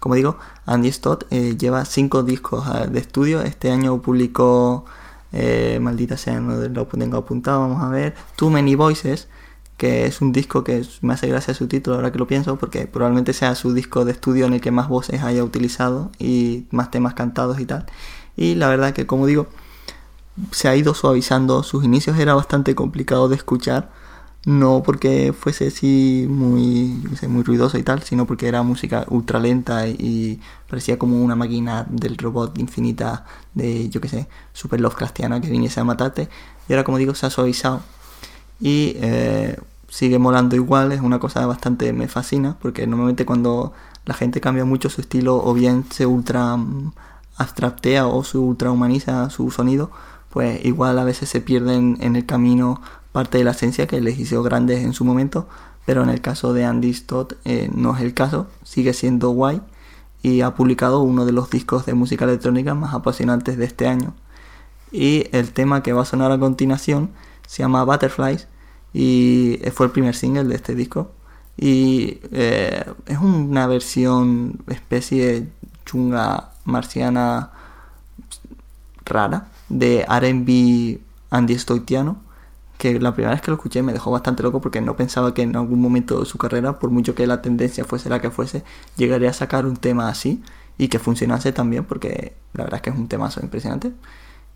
como 0.00 0.16
digo, 0.16 0.36
Andy 0.66 0.90
Stott 0.90 1.26
eh, 1.30 1.56
lleva 1.56 1.84
cinco 1.84 2.22
discos 2.24 2.64
ah, 2.66 2.86
de 2.86 2.98
estudio. 2.98 3.42
Este 3.42 3.70
año 3.70 4.02
publicó, 4.02 4.84
eh, 5.32 5.78
maldita 5.80 6.16
sea, 6.16 6.40
no 6.40 6.56
lo 6.56 6.86
tengo 6.86 7.18
apuntado, 7.18 7.60
vamos 7.60 7.82
a 7.82 7.88
ver, 7.88 8.14
Too 8.36 8.50
Many 8.50 8.74
Voices 8.74 9.28
que 9.82 10.06
es 10.06 10.20
un 10.20 10.30
disco 10.30 10.62
que 10.62 10.86
me 11.00 11.14
hace 11.14 11.26
gracia 11.26 11.54
su 11.54 11.66
título 11.66 11.96
ahora 11.96 12.12
que 12.12 12.18
lo 12.20 12.28
pienso, 12.28 12.54
porque 12.54 12.86
probablemente 12.86 13.32
sea 13.32 13.56
su 13.56 13.74
disco 13.74 14.04
de 14.04 14.12
estudio 14.12 14.46
en 14.46 14.52
el 14.52 14.60
que 14.60 14.70
más 14.70 14.88
voces 14.88 15.24
haya 15.24 15.42
utilizado 15.42 16.12
y 16.20 16.66
más 16.70 16.92
temas 16.92 17.14
cantados 17.14 17.58
y 17.58 17.66
tal. 17.66 17.86
Y 18.36 18.54
la 18.54 18.68
verdad 18.68 18.92
que, 18.92 19.08
como 19.08 19.26
digo, 19.26 19.48
se 20.52 20.68
ha 20.68 20.76
ido 20.76 20.94
suavizando. 20.94 21.64
Sus 21.64 21.82
inicios 21.82 22.16
era 22.20 22.34
bastante 22.34 22.76
complicado 22.76 23.28
de 23.28 23.34
escuchar, 23.34 23.90
no 24.46 24.84
porque 24.84 25.32
fuese 25.32 25.66
así 25.66 26.26
muy, 26.30 27.02
muy 27.26 27.42
ruidoso 27.42 27.76
y 27.76 27.82
tal, 27.82 28.04
sino 28.04 28.24
porque 28.24 28.46
era 28.46 28.62
música 28.62 29.04
ultra 29.08 29.40
lenta 29.40 29.88
y 29.88 30.40
parecía 30.70 30.96
como 30.96 31.20
una 31.20 31.34
máquina 31.34 31.86
del 31.90 32.16
robot 32.18 32.56
infinita 32.56 33.24
de, 33.52 33.88
yo 33.88 34.00
qué 34.00 34.08
sé, 34.08 34.28
super 34.52 34.80
Lovecraftiana 34.80 35.40
que 35.40 35.50
viniese 35.50 35.80
a 35.80 35.84
matarte. 35.84 36.28
Y 36.68 36.72
ahora, 36.72 36.84
como 36.84 36.98
digo, 36.98 37.16
se 37.16 37.26
ha 37.26 37.30
suavizado 37.30 37.82
y 38.60 38.94
eh, 39.00 39.56
sigue 39.92 40.18
molando 40.18 40.56
igual, 40.56 40.90
es 40.92 41.02
una 41.02 41.18
cosa 41.18 41.44
bastante 41.44 41.92
me 41.92 42.08
fascina, 42.08 42.56
porque 42.62 42.86
normalmente 42.86 43.26
cuando 43.26 43.74
la 44.06 44.14
gente 44.14 44.40
cambia 44.40 44.64
mucho 44.64 44.88
su 44.88 45.02
estilo 45.02 45.36
o 45.36 45.52
bien 45.52 45.84
se 45.90 46.06
ultra 46.06 46.56
mm, 46.56 46.94
abstractea 47.36 48.06
o 48.06 48.24
se 48.24 48.38
ultra 48.38 48.70
humaniza 48.70 49.28
su 49.28 49.50
sonido, 49.50 49.90
pues 50.30 50.64
igual 50.64 50.98
a 50.98 51.04
veces 51.04 51.28
se 51.28 51.42
pierden 51.42 51.98
en 52.00 52.16
el 52.16 52.24
camino 52.24 52.80
parte 53.12 53.36
de 53.36 53.44
la 53.44 53.50
esencia 53.50 53.86
que 53.86 54.00
les 54.00 54.18
hizo 54.18 54.42
grandes 54.42 54.82
en 54.82 54.94
su 54.94 55.04
momento, 55.04 55.46
pero 55.84 56.02
en 56.02 56.08
el 56.08 56.22
caso 56.22 56.54
de 56.54 56.64
Andy 56.64 56.94
Stott 56.94 57.34
eh, 57.44 57.70
no 57.74 57.94
es 57.94 58.00
el 58.00 58.14
caso, 58.14 58.46
sigue 58.62 58.94
siendo 58.94 59.28
guay 59.28 59.60
y 60.22 60.40
ha 60.40 60.54
publicado 60.54 61.00
uno 61.00 61.26
de 61.26 61.32
los 61.32 61.50
discos 61.50 61.84
de 61.84 61.92
música 61.92 62.24
electrónica 62.24 62.74
más 62.74 62.94
apasionantes 62.94 63.58
de 63.58 63.66
este 63.66 63.88
año. 63.88 64.14
Y 64.90 65.26
el 65.32 65.52
tema 65.52 65.82
que 65.82 65.92
va 65.92 66.02
a 66.02 66.06
sonar 66.06 66.32
a 66.32 66.38
continuación 66.38 67.10
se 67.46 67.62
llama 67.62 67.84
Butterflies 67.84 68.48
y 68.92 69.58
fue 69.72 69.86
el 69.86 69.92
primer 69.92 70.14
single 70.14 70.44
de 70.44 70.54
este 70.54 70.74
disco. 70.74 71.12
Y 71.56 72.20
eh, 72.32 72.84
es 73.06 73.18
una 73.18 73.66
versión 73.66 74.58
especie 74.68 75.48
chunga 75.84 76.52
marciana 76.64 77.50
rara 79.04 79.48
de 79.68 80.04
RB 80.06 81.00
Andy 81.30 81.58
Stoitiano 81.58 82.20
que 82.82 82.98
la 82.98 83.14
primera 83.14 83.32
vez 83.32 83.40
que 83.40 83.52
lo 83.52 83.56
escuché 83.58 83.80
me 83.80 83.92
dejó 83.92 84.10
bastante 84.10 84.42
loco 84.42 84.60
porque 84.60 84.80
no 84.80 84.96
pensaba 84.96 85.34
que 85.34 85.42
en 85.42 85.54
algún 85.54 85.80
momento 85.80 86.18
de 86.18 86.26
su 86.26 86.36
carrera, 86.36 86.80
por 86.80 86.90
mucho 86.90 87.14
que 87.14 87.28
la 87.28 87.40
tendencia 87.40 87.84
fuese 87.84 88.08
la 88.08 88.20
que 88.20 88.32
fuese, 88.32 88.64
llegaría 88.96 89.30
a 89.30 89.32
sacar 89.32 89.66
un 89.66 89.76
tema 89.76 90.08
así 90.08 90.42
y 90.78 90.88
que 90.88 90.98
funcionase 90.98 91.52
también 91.52 91.84
porque 91.84 92.34
la 92.54 92.64
verdad 92.64 92.78
es 92.78 92.82
que 92.82 92.90
es 92.90 92.96
un 92.96 93.06
temazo 93.06 93.40
impresionante. 93.40 93.92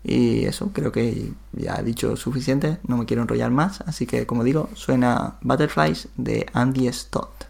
Y 0.09 0.45
eso, 0.45 0.71
creo 0.71 0.93
que 0.93 1.33
ya 1.51 1.75
he 1.75 1.83
dicho 1.83 2.15
suficiente, 2.15 2.77
no 2.87 2.95
me 2.95 3.05
quiero 3.05 3.23
enrollar 3.23 3.51
más, 3.51 3.81
así 3.81 4.05
que 4.05 4.25
como 4.25 4.45
digo, 4.45 4.69
suena 4.73 5.35
Butterflies 5.41 6.07
de 6.15 6.45
Andy 6.53 6.87
Stott. 6.93 7.46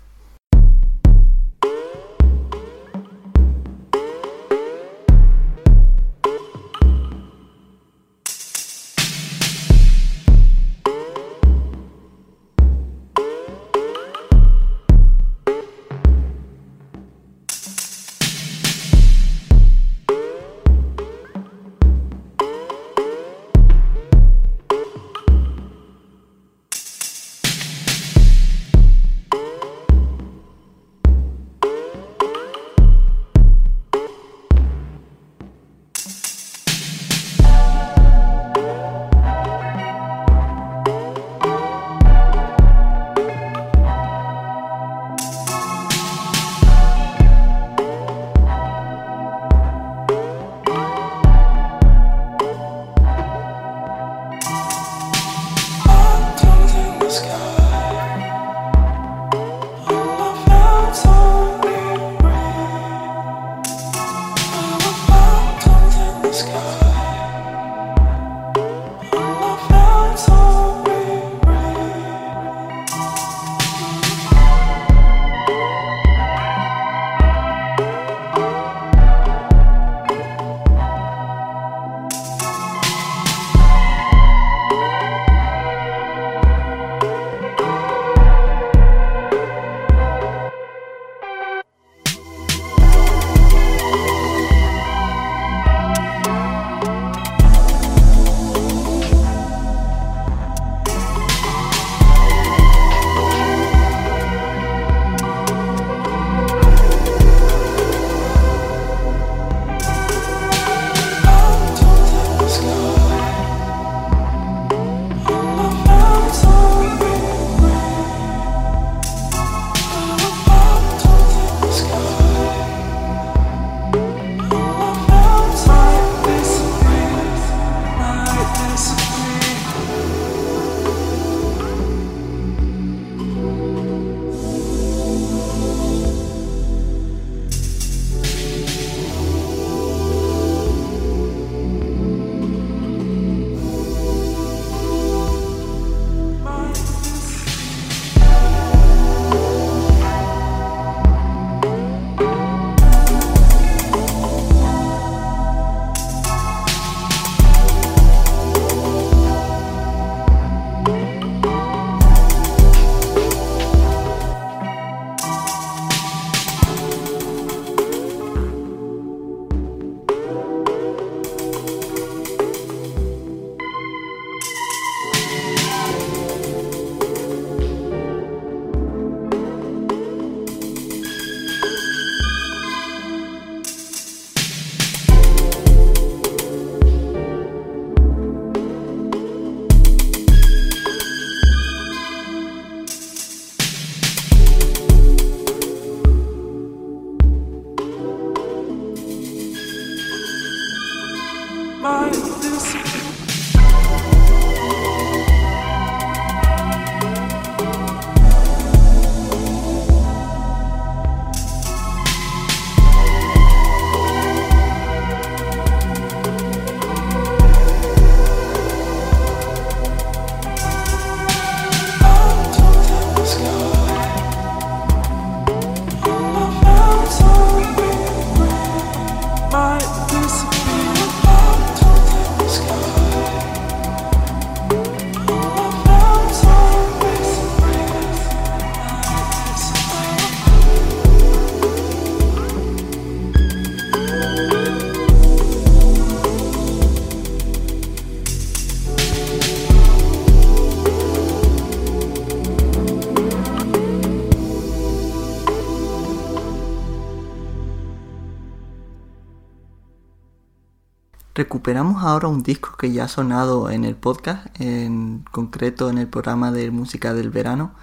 Recuperamos 261.68 262.02
ahora 262.02 262.30
un 262.30 262.44
disco 262.44 262.78
que 262.78 262.94
ya 262.94 263.04
ha 263.04 263.08
sonado 263.10 263.70
en 263.70 263.84
el 263.84 263.98
podcast, 263.98 264.48
en 264.58 265.26
concreto 265.32 265.90
en 265.90 265.98
el 265.98 266.08
programa 266.08 266.54
de 266.54 266.72
música 266.72 267.14
del 267.14 267.30
verano, 267.30 267.74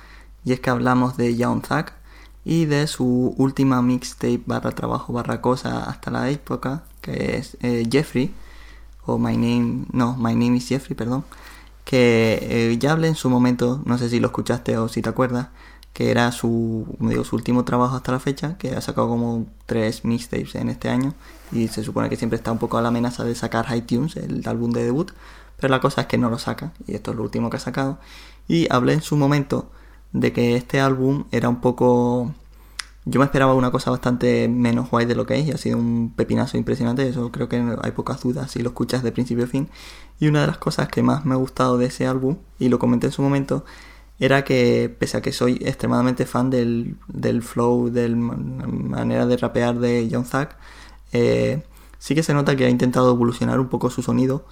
y 0.43 0.55
es 0.55 0.61
que 0.61 0.71
hablamos 0.71 1.19
de 1.19 1.37
Young 1.37 1.63
Zack 1.67 1.93
y 2.47 2.65
de 2.65 2.87
su 2.87 3.35
última 3.37 3.83
mixtape 3.83 4.41
barra 4.47 4.71
trabajo 4.71 5.13
barra 5.13 5.43
cosa 5.43 5.85
hasta 5.85 6.11
la 6.11 6.31
época, 6.31 6.85
que 7.03 7.37
es 7.37 7.59
eh, 7.61 7.87
Jeffrey, 7.93 8.33
o 9.05 9.19
My 9.19 9.37
Name, 9.37 9.85
no, 9.93 10.17
My 10.17 10.33
Name 10.35 10.57
is 10.57 10.67
Jeffrey, 10.67 10.97
perdón, 10.97 11.23
que 11.85 12.39
eh, 12.41 12.79
ya 12.79 12.93
hablé 12.93 13.09
en 13.09 13.17
su 13.17 13.29
momento, 13.29 13.83
no 13.85 13.99
sé 13.99 14.09
si 14.09 14.19
lo 14.19 14.29
escuchaste 14.29 14.79
o 14.79 14.89
si 14.89 15.03
te 15.03 15.11
acuerdas, 15.11 15.49
que 15.93 16.11
era 16.11 16.33
su, 16.33 16.87
digo, 17.01 17.23
su 17.23 17.37
último 17.37 17.67
trabajo 17.67 17.97
hasta 17.97 18.13
la 18.13 18.19
fecha, 18.19 18.57
que 18.57 18.75
ha 18.75 18.81
sacado 18.81 19.09
como 19.09 19.45
tres 19.67 20.07
mixtapes 20.07 20.55
en 20.55 20.71
este 20.71 20.89
año 20.89 21.13
y 21.55 21.69
se 21.69 21.85
supone 21.85 22.11
que 22.11 22.17
siempre 22.17 22.37
está 22.37 22.53
un 22.53 22.59
poco 22.59 22.77
a 22.77 22.83
la 22.83 22.89
amenaza 22.89 23.25
de 23.25 23.35
sacar 23.35 23.67
iTunes, 23.75 24.17
el 24.17 24.47
álbum 24.47 24.73
de 24.73 24.85
debut, 24.85 25.13
pero 25.57 25.71
la 25.71 25.81
cosa 25.81 26.03
es 26.03 26.07
que 26.09 26.19
no 26.19 26.29
lo 26.29 26.39
saca 26.39 26.73
y 26.87 26.95
esto 26.95 27.13
es 27.13 27.17
lo 27.17 27.23
último 27.23 27.49
que 27.49 27.57
ha 27.57 27.61
sacado. 27.61 27.99
Y 28.49 28.67
hablé 28.71 28.93
en 28.93 29.03
su 29.03 29.17
momento 29.17 29.71
de 30.13 30.33
que 30.33 30.57
este 30.57 30.81
álbum 30.81 31.25
era 31.31 31.49
un 31.49 31.61
poco... 31.61 32.35
Yo 33.07 33.21
me 33.21 33.27
esperaba 33.27 33.55
una 33.55 33.71
cosa 33.71 33.91
bastante 33.91 34.49
menos 34.49 34.91
guay 34.91 35.05
de 35.05 35.15
lo 35.15 35.27
que 35.27 35.39
es 35.39 35.47
y 35.47 35.53
ha 35.53 35.59
sido 35.59 35.77
un 35.77 36.13
pepinazo 36.17 36.57
impresionante, 36.57 37.07
eso 37.07 37.31
creo 37.31 37.49
que 37.51 37.63
hay 37.83 37.93
pocas 37.93 38.23
dudas 38.23 38.51
si 38.51 38.63
lo 38.63 38.71
escuchas 38.71 39.03
de 39.03 39.13
principio 39.13 39.45
a 39.45 39.47
fin. 39.47 39.69
Y 40.19 40.29
una 40.29 40.41
de 40.41 40.47
las 40.47 40.59
cosas 40.59 40.89
que 40.89 41.03
más 41.03 41.25
me 41.27 41.35
ha 41.35 41.37
gustado 41.37 41.77
de 41.77 41.87
ese 41.87 42.07
álbum, 42.07 42.39
y 42.59 42.69
lo 42.69 42.79
comenté 42.79 43.09
en 43.09 43.13
su 43.13 43.21
momento, 43.21 43.65
era 44.19 44.45
que 44.45 44.95
pese 44.99 45.19
a 45.19 45.23
que 45.23 45.33
soy 45.33 45.59
extremadamente 45.63 46.25
fan 46.25 46.49
del, 46.49 46.97
del 47.09 47.43
flow, 47.43 47.91
de 47.91 48.09
la 48.09 48.17
manera 48.17 49.27
de 49.27 49.37
rapear 49.37 49.79
de 49.79 50.09
John 50.11 50.25
Zack, 50.25 50.57
eh, 51.15 51.63
sí 51.99 52.15
que 52.15 52.23
se 52.23 52.35
nota 52.35 52.57
que 52.57 52.67
ha 52.67 52.69
intentado 52.69 53.11
evolucionar 53.11 53.61
un 53.61 53.69
poco 53.69 53.89
su 53.89 54.03
sonido 54.03 54.45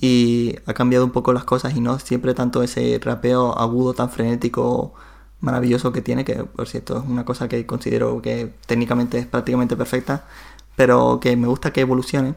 y 0.00 0.56
ha 0.66 0.74
cambiado 0.74 1.04
un 1.04 1.10
poco 1.12 1.32
las 1.32 1.44
cosas 1.44 1.76
y 1.76 1.80
no 1.80 1.98
siempre 1.98 2.34
tanto 2.34 2.62
ese 2.62 2.98
rapeo 3.02 3.58
agudo 3.58 3.94
tan 3.94 4.10
frenético 4.10 4.94
maravilloso 5.40 5.92
que 5.92 6.02
tiene, 6.02 6.24
que 6.24 6.36
por 6.44 6.68
cierto 6.68 6.98
es 6.98 7.04
una 7.04 7.24
cosa 7.24 7.48
que 7.48 7.66
considero 7.66 8.22
que 8.22 8.54
técnicamente 8.66 9.18
es 9.18 9.26
prácticamente 9.26 9.76
perfecta, 9.76 10.26
pero 10.76 11.20
que 11.20 11.36
me 11.36 11.48
gusta 11.48 11.72
que 11.72 11.82
evolucione. 11.82 12.34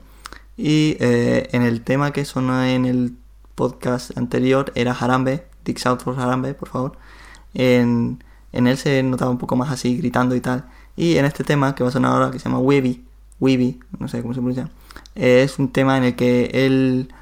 Y 0.58 0.98
eh, 1.00 1.50
en 1.52 1.62
el 1.62 1.84
tema 1.84 2.12
que 2.12 2.26
sonó 2.26 2.64
en 2.64 2.86
el 2.86 3.16
podcast 3.56 4.18
anterior 4.18 4.72
era 4.76 4.92
Harambe, 4.94 5.48
Dick 5.66 5.78
South 5.80 6.00
for 6.04 6.20
Harambe, 6.20 6.54
por 6.54 6.70
favor. 6.70 6.98
En, 7.54 8.24
en, 8.52 8.68
él 8.68 8.78
se 8.78 9.04
notaba 9.04 9.32
un 9.32 9.38
poco 9.38 9.56
más 9.56 9.72
así, 9.72 9.98
gritando 9.98 10.36
y 10.36 10.42
tal. 10.42 10.66
Y 10.96 11.18
en 11.18 11.26
este 11.26 11.44
tema 11.44 11.76
que 11.76 11.84
va 11.84 11.90
a 11.90 11.94
sonar 11.94 12.12
ahora, 12.14 12.32
que 12.32 12.40
se 12.40 12.50
llama 12.50 12.60
Weeby, 12.60 13.07
Weeby, 13.40 13.80
no 14.00 14.08
sé 14.08 14.22
cómo 14.22 14.34
se 14.34 14.40
pronuncia, 14.40 14.70
es 15.16 15.60
un 15.60 15.72
tema 15.72 15.98
en 15.98 16.04
el 16.04 16.16
que 16.16 16.50
él 16.54 17.14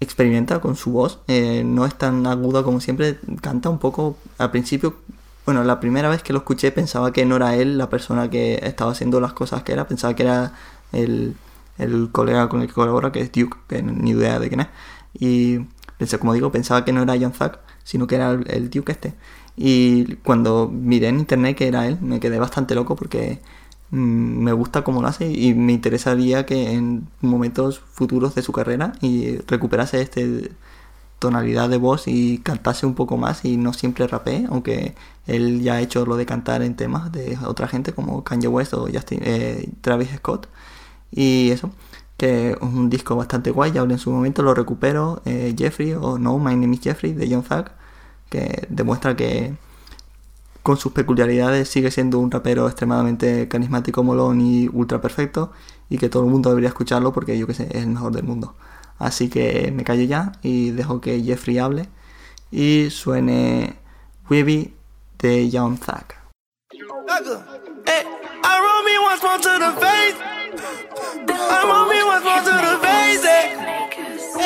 experimenta 0.00 0.60
con 0.60 0.76
su 0.76 0.92
voz, 0.92 1.20
eh, 1.28 1.62
no 1.64 1.84
es 1.86 1.94
tan 1.94 2.26
agudo 2.26 2.64
como 2.64 2.80
siempre, 2.80 3.18
canta 3.40 3.68
un 3.68 3.78
poco 3.78 4.16
al 4.38 4.50
principio. 4.50 4.96
Bueno, 5.44 5.64
la 5.64 5.80
primera 5.80 6.08
vez 6.08 6.22
que 6.22 6.32
lo 6.32 6.40
escuché 6.40 6.70
pensaba 6.72 7.12
que 7.12 7.24
no 7.24 7.36
era 7.36 7.56
él 7.56 7.78
la 7.78 7.88
persona 7.88 8.30
que 8.30 8.60
estaba 8.62 8.92
haciendo 8.92 9.20
las 9.20 9.32
cosas 9.32 9.62
que 9.62 9.72
era, 9.72 9.88
pensaba 9.88 10.14
que 10.14 10.22
era 10.24 10.52
el, 10.92 11.36
el 11.78 12.10
colega 12.12 12.48
con 12.48 12.60
el 12.60 12.68
que 12.68 12.74
colabora, 12.74 13.12
que 13.12 13.20
es 13.20 13.32
Duke, 13.32 13.56
que 13.66 13.82
ni 13.82 14.10
idea 14.10 14.38
de 14.38 14.48
quién 14.48 14.60
es. 14.60 14.68
Y 15.18 15.60
pensé, 15.96 16.18
como 16.18 16.34
digo, 16.34 16.52
pensaba 16.52 16.84
que 16.84 16.92
no 16.92 17.02
era 17.02 17.16
John 17.20 17.32
Zack, 17.32 17.60
sino 17.84 18.06
que 18.06 18.16
era 18.16 18.32
el, 18.32 18.70
Duke 18.70 18.92
este. 18.92 19.14
Y 19.56 20.16
cuando 20.16 20.68
miré 20.68 21.08
en 21.08 21.18
internet 21.18 21.56
que 21.56 21.68
era 21.68 21.86
él, 21.86 21.98
me 22.00 22.20
quedé 22.20 22.38
bastante 22.38 22.74
loco 22.74 22.96
porque 22.96 23.40
me 23.90 24.52
gusta 24.52 24.82
cómo 24.84 25.02
lo 25.02 25.08
hace 25.08 25.30
y 25.30 25.54
me 25.54 25.72
interesaría 25.72 26.46
que 26.46 26.72
en 26.72 27.08
momentos 27.20 27.80
futuros 27.80 28.34
de 28.34 28.42
su 28.42 28.52
carrera 28.52 28.92
y 29.00 29.38
recuperase 29.46 30.02
este 30.02 30.52
tonalidad 31.18 31.68
de 31.68 31.78
voz 31.78 32.04
y 32.06 32.38
cantase 32.38 32.86
un 32.86 32.94
poco 32.94 33.16
más 33.16 33.44
y 33.44 33.56
no 33.56 33.72
siempre 33.72 34.06
rapee, 34.06 34.46
aunque 34.50 34.94
él 35.26 35.62
ya 35.62 35.74
ha 35.74 35.80
hecho 35.80 36.06
lo 36.06 36.16
de 36.16 36.26
cantar 36.26 36.62
en 36.62 36.76
temas 36.76 37.10
de 37.12 37.38
otra 37.44 37.68
gente 37.68 37.92
como 37.92 38.24
Kanye 38.24 38.48
West 38.48 38.74
o 38.74 38.88
Justin, 38.92 39.20
eh, 39.24 39.70
Travis 39.80 40.10
Scott. 40.16 40.48
Y 41.10 41.50
eso 41.50 41.70
que 42.18 42.50
es 42.50 42.56
un 42.60 42.90
disco 42.90 43.16
bastante 43.16 43.50
guay, 43.52 43.72
ya 43.72 43.80
hablé 43.80 43.94
en 43.94 44.00
su 44.00 44.10
momento, 44.10 44.42
lo 44.42 44.52
recupero, 44.54 45.22
eh, 45.24 45.54
Jeffrey 45.56 45.94
o 45.94 46.18
No, 46.18 46.38
My 46.38 46.56
Name 46.56 46.74
is 46.74 46.80
Jeffrey 46.82 47.12
de 47.12 47.28
John 47.30 47.44
Zack, 47.44 47.72
que 48.28 48.66
demuestra 48.68 49.16
que 49.16 49.56
con 50.68 50.76
sus 50.76 50.92
peculiaridades 50.92 51.66
sigue 51.66 51.90
siendo 51.90 52.18
un 52.18 52.30
rapero 52.30 52.66
extremadamente 52.66 53.48
carismático, 53.48 54.04
molón 54.04 54.42
y 54.42 54.68
ultra 54.68 55.00
perfecto 55.00 55.50
y 55.88 55.96
que 55.96 56.10
todo 56.10 56.24
el 56.24 56.30
mundo 56.30 56.50
debería 56.50 56.68
escucharlo 56.68 57.10
porque 57.10 57.38
yo 57.38 57.46
que 57.46 57.54
sé, 57.54 57.68
es 57.70 57.84
el 57.84 57.86
mejor 57.86 58.12
del 58.12 58.24
mundo. 58.24 58.54
Así 58.98 59.30
que 59.30 59.72
me 59.74 59.82
callo 59.82 60.02
ya 60.02 60.32
y 60.42 60.72
dejo 60.72 61.00
que 61.00 61.22
Jeffrey 61.22 61.56
hable 61.56 61.88
y 62.50 62.90
suene 62.90 63.76
Weeby 64.28 64.74
de 65.18 65.48
Young. 65.48 65.78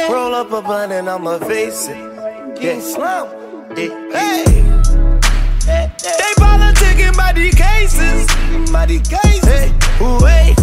Roll 0.09 0.35
up 0.35 0.53
a 0.53 0.63
blunt 0.63 0.93
and 0.93 1.09
I'ma 1.09 1.41
face 1.41 1.89
it. 1.89 1.97
Yeah, 2.63 2.81
slum. 2.81 3.27
Hey. 3.75 4.62
They 5.65 5.89
politicking 6.39 7.17
by 7.17 7.33
these 7.33 7.55
cases. 7.55 8.27
By 8.73 8.87
these 8.87 9.07
cases. 9.07 9.45
Hey. 9.45 9.71
Wait. 10.01 10.59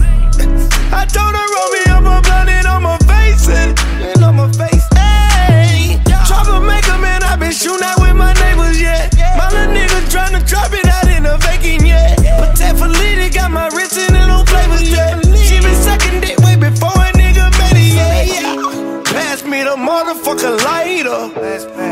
I 0.91 1.06
told 1.08 1.32
her 1.32 1.47
roll 1.56 1.72
me 1.72 1.84
up 1.88 2.04
a 2.04 2.22
blunt 2.22 2.50
and 2.50 2.68
I'ma 2.68 2.97
face. 3.08 3.47
And 3.47 4.24
I'ma 4.24 4.52
face. 4.52 4.86
Hey. 4.93 6.02
Troublemaker, 6.28 6.97
man, 6.97 7.24
I 7.24 7.38
been 7.38 7.54
shooting 7.54 7.82
out 7.82 8.02
with 8.02 8.16
my 8.16 8.34
neighbors, 8.34 8.82
yeah. 8.82 9.10
My 9.38 9.47
little 9.50 9.74
nigga 9.74 10.04
tryna 10.12 10.45
drop 10.45 10.74
it 10.74 10.86
out 10.86 11.08
in 11.08 11.24
the 11.24 11.38
vacant, 11.38 11.88
yeah. 11.88 12.16
But 12.38 12.58
that 12.58 13.32
got 13.34 13.52
my 13.52 13.70
wrist 13.70 13.97
in 13.97 14.12
the 14.12 14.28
no 14.28 14.43
flavors, 14.43 14.89
yeah. 14.91 15.28
The 19.70 19.76
motherfucking 19.76 20.65
lighter. 20.65 21.22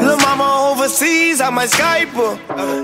Lil' 0.04 0.18
mama 0.18 0.72
overseas, 0.72 1.40
I 1.40 1.52
might 1.52 1.70
Skype 1.70 2.10
her. 2.18 2.36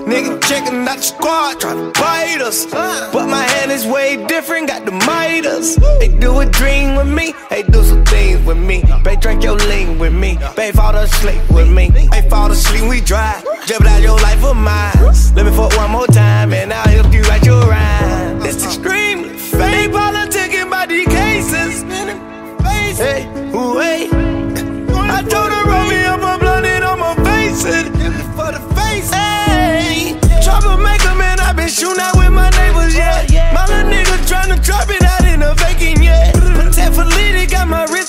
Nigga 0.06 0.40
checking 0.46 0.86
out 0.86 0.98
the 0.98 1.02
squad, 1.02 1.56
tryna 1.58 1.92
bite 1.94 2.40
us. 2.40 2.64
But 3.12 3.26
my 3.26 3.42
hand 3.42 3.72
is 3.72 3.88
way 3.88 4.24
different, 4.28 4.68
got 4.68 4.84
the 4.84 4.92
miters. 4.92 5.74
They 5.98 6.16
do 6.20 6.38
a 6.38 6.46
dream 6.46 6.94
with 6.94 7.08
me, 7.08 7.34
they 7.50 7.64
do 7.64 7.82
some 7.82 8.04
things 8.04 8.46
with 8.46 8.56
me. 8.56 8.84
They 9.02 9.16
drink 9.16 9.42
your 9.42 9.56
lean 9.56 9.98
with 9.98 10.12
me, 10.12 10.38
they 10.54 10.70
fall 10.70 10.94
asleep 10.94 11.42
with 11.50 11.68
me. 11.68 11.90
They 11.90 12.22
fall 12.30 12.52
asleep, 12.52 12.88
we 12.88 13.00
drive. 13.00 13.44
out 13.44 14.00
your 14.00 14.20
life 14.20 14.38
for 14.38 14.54
mine. 14.54 14.94
Let 15.34 15.44
me 15.44 15.50
fuck 15.56 15.76
one 15.76 15.90
more 15.90 16.06
time, 16.06 16.52
and 16.52 16.72
I'll 16.72 16.88
help 16.88 17.12
you 17.12 17.22
write 17.22 17.44
your 17.44 17.66
rhyme. 17.66 18.42
It's 18.46 18.64
extremely 18.64 19.30
fake. 19.30 20.03
memories 37.66 38.03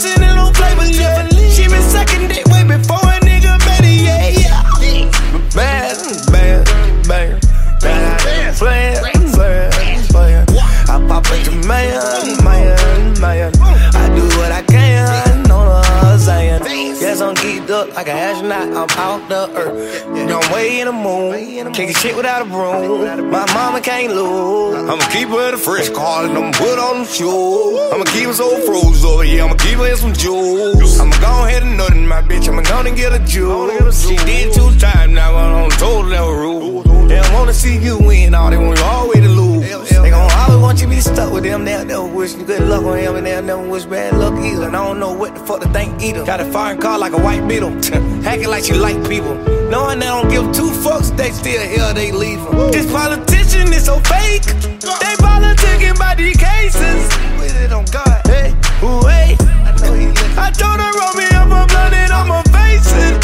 Yes, 17.68 17.89
up 17.89 17.95
like 17.95 18.07
an 18.07 18.18
astronaut. 18.18 18.89
I'm 18.91 18.99
out 18.99 19.28
the 19.28 19.49
earth. 19.57 20.05
Don't 20.28 20.51
way 20.51 20.82
in 20.82 20.86
the 20.86 20.93
moon. 20.93 21.74
Can't 21.74 21.97
shit 21.97 22.16
without 22.16 22.43
a 22.43 22.45
broom. 22.45 23.32
My 23.32 23.51
mama 23.53 23.82
can't 23.82 24.13
lose. 24.13 24.88
I'ma 24.88 25.03
keep 25.09 25.30
her 25.30 25.53
a 25.53 25.57
fresh 25.57 25.89
car 25.89 26.26
and 26.26 26.38
I'ma 26.38 26.51
put 26.51 26.78
on 26.78 26.97
them 26.97 27.05
shoes. 27.05 27.91
I'ma 27.91 28.03
keep 28.05 28.28
her 28.28 28.34
so 28.34 28.59
froze 28.61 29.03
over 29.03 29.24
here. 29.24 29.43
I'ma 29.43 29.55
keep 29.55 29.80
her 29.80 29.88
in 29.88 29.97
some 29.97 30.13
jewels. 30.13 30.99
I'ma 30.99 31.18
go 31.20 31.45
ahead 31.45 31.63
and 31.63 31.76
nut 31.78 31.93
in 31.93 32.07
my 32.07 32.22
bitch. 32.22 32.47
I'ma 32.47 32.61
go 32.61 32.82
and 32.82 32.95
get 32.95 33.13
a 33.13 33.20
jewel. 33.26 33.91
She 33.91 34.16
did 34.18 34.53
two 34.53 34.70
times 34.78 35.13
now. 35.13 35.36
I'm 35.36 35.63
on 35.63 35.70
total 35.72 36.05
level 36.05 36.34
rule. 36.36 36.84
They 37.07 37.16
don't 37.16 37.34
wanna 37.34 37.53
see 37.53 37.78
you 37.80 37.97
win. 37.97 38.36
All 38.36 38.51
they 38.51 38.57
want 38.57 38.78
you 38.78 38.86
always 38.86 39.22
to 39.22 39.30
lose. 39.30 39.89
They 39.89 40.11
gon' 40.11 40.30
want 40.76 40.82
you 40.82 40.89
to 40.89 40.95
be 40.95 41.01
stuck 41.01 41.32
with 41.32 41.43
them. 41.43 41.63
They'll 41.63 41.86
never 41.86 42.05
wish 42.05 42.36
you 42.36 42.43
good 42.43 42.67
luck 42.67 42.84
on 42.84 42.97
him, 42.97 43.15
and 43.15 43.26
they'll 43.26 43.41
never 43.41 43.67
wish 43.67 43.86
bad 43.86 44.17
luck 44.17 44.34
either. 44.43 44.67
And 44.67 44.76
I 44.76 44.86
don't 44.86 44.99
know 44.99 45.13
what 45.13 45.34
the 45.34 45.39
fuck 45.45 45.61
to 45.61 45.69
think 45.69 46.01
either. 46.01 46.26
Got 46.26 46.41
a 46.41 46.45
foreign 46.51 46.82
car 46.82 46.99
like 46.99 47.13
a 47.13 47.17
white 47.17 47.47
beetle. 47.47 47.69
Hacking 48.23 48.49
like 48.49 48.67
you 48.67 48.76
like 48.76 48.97
people. 49.07 49.36
Knowing 49.69 49.99
they 49.99 50.07
don't 50.07 50.30
give 50.30 50.43
two 50.51 50.71
fucks, 50.84 51.15
they 51.15 51.32
still 51.32 51.61
here, 51.61 51.93
they 51.93 52.11
leave 52.11 52.41
them. 52.43 52.57
Woo. 52.57 52.71
This 52.71 52.91
politician 52.91 53.71
is 53.71 53.86
so 53.86 53.99
fake. 54.01 54.43
They 54.43 55.15
politicking 55.23 55.97
by 55.97 56.15
these 56.15 56.36
cases. 56.36 57.07
With 57.39 57.55
it 57.55 57.71
on 57.71 57.86
God. 57.86 58.21
Hey, 58.26 58.51
ooh, 58.84 59.07
hey. 59.07 59.38
I, 59.63 59.71
know 59.80 59.93
he 59.93 60.07
I 60.36 60.51
told 60.51 60.80
her, 60.84 60.91
roll 60.99 61.15
me 61.15 61.28
up, 61.39 61.47
I'm 61.55 61.67
blooded, 61.71 62.11
I'm 62.11 62.32
a 62.32 62.43
facing. 62.51 63.15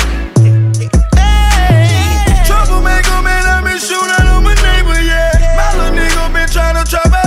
Hey, 1.20 2.43
troublemaker, 2.47 3.20
man, 3.22 3.43
I'm 3.43 3.68
a 3.68 3.78
shooter, 3.78 4.24
I'm 4.24 4.45
a 4.45 4.56
neighbor, 4.56 5.02
yeah. 5.04 5.36
My 5.60 5.68
little 5.76 5.99
nigga 5.99 6.34
been 6.34 6.47
trying 6.47 6.82
to 6.82 6.89
trap 6.89 7.20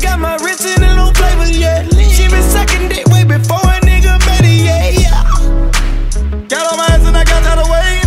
Got 0.00 0.20
my 0.20 0.36
wrist 0.36 0.64
in 0.64 0.82
a 0.82 0.94
little 0.94 1.12
flavor, 1.12 1.50
yeah. 1.50 1.82
She 1.88 2.28
been 2.28 2.42
sucking 2.42 2.88
dick 2.88 3.06
way 3.08 3.24
before 3.24 3.58
a 3.58 3.82
nigga 3.82 4.18
better, 4.26 4.46
yeah, 4.46 4.90
yeah. 4.94 5.22
Got 6.48 6.70
on 6.70 6.78
my 6.78 6.86
ass 6.94 7.02
and 7.06 7.16
I 7.16 7.24
got 7.24 7.42
out 7.42 7.58
of 7.58 7.68
way. 7.68 8.02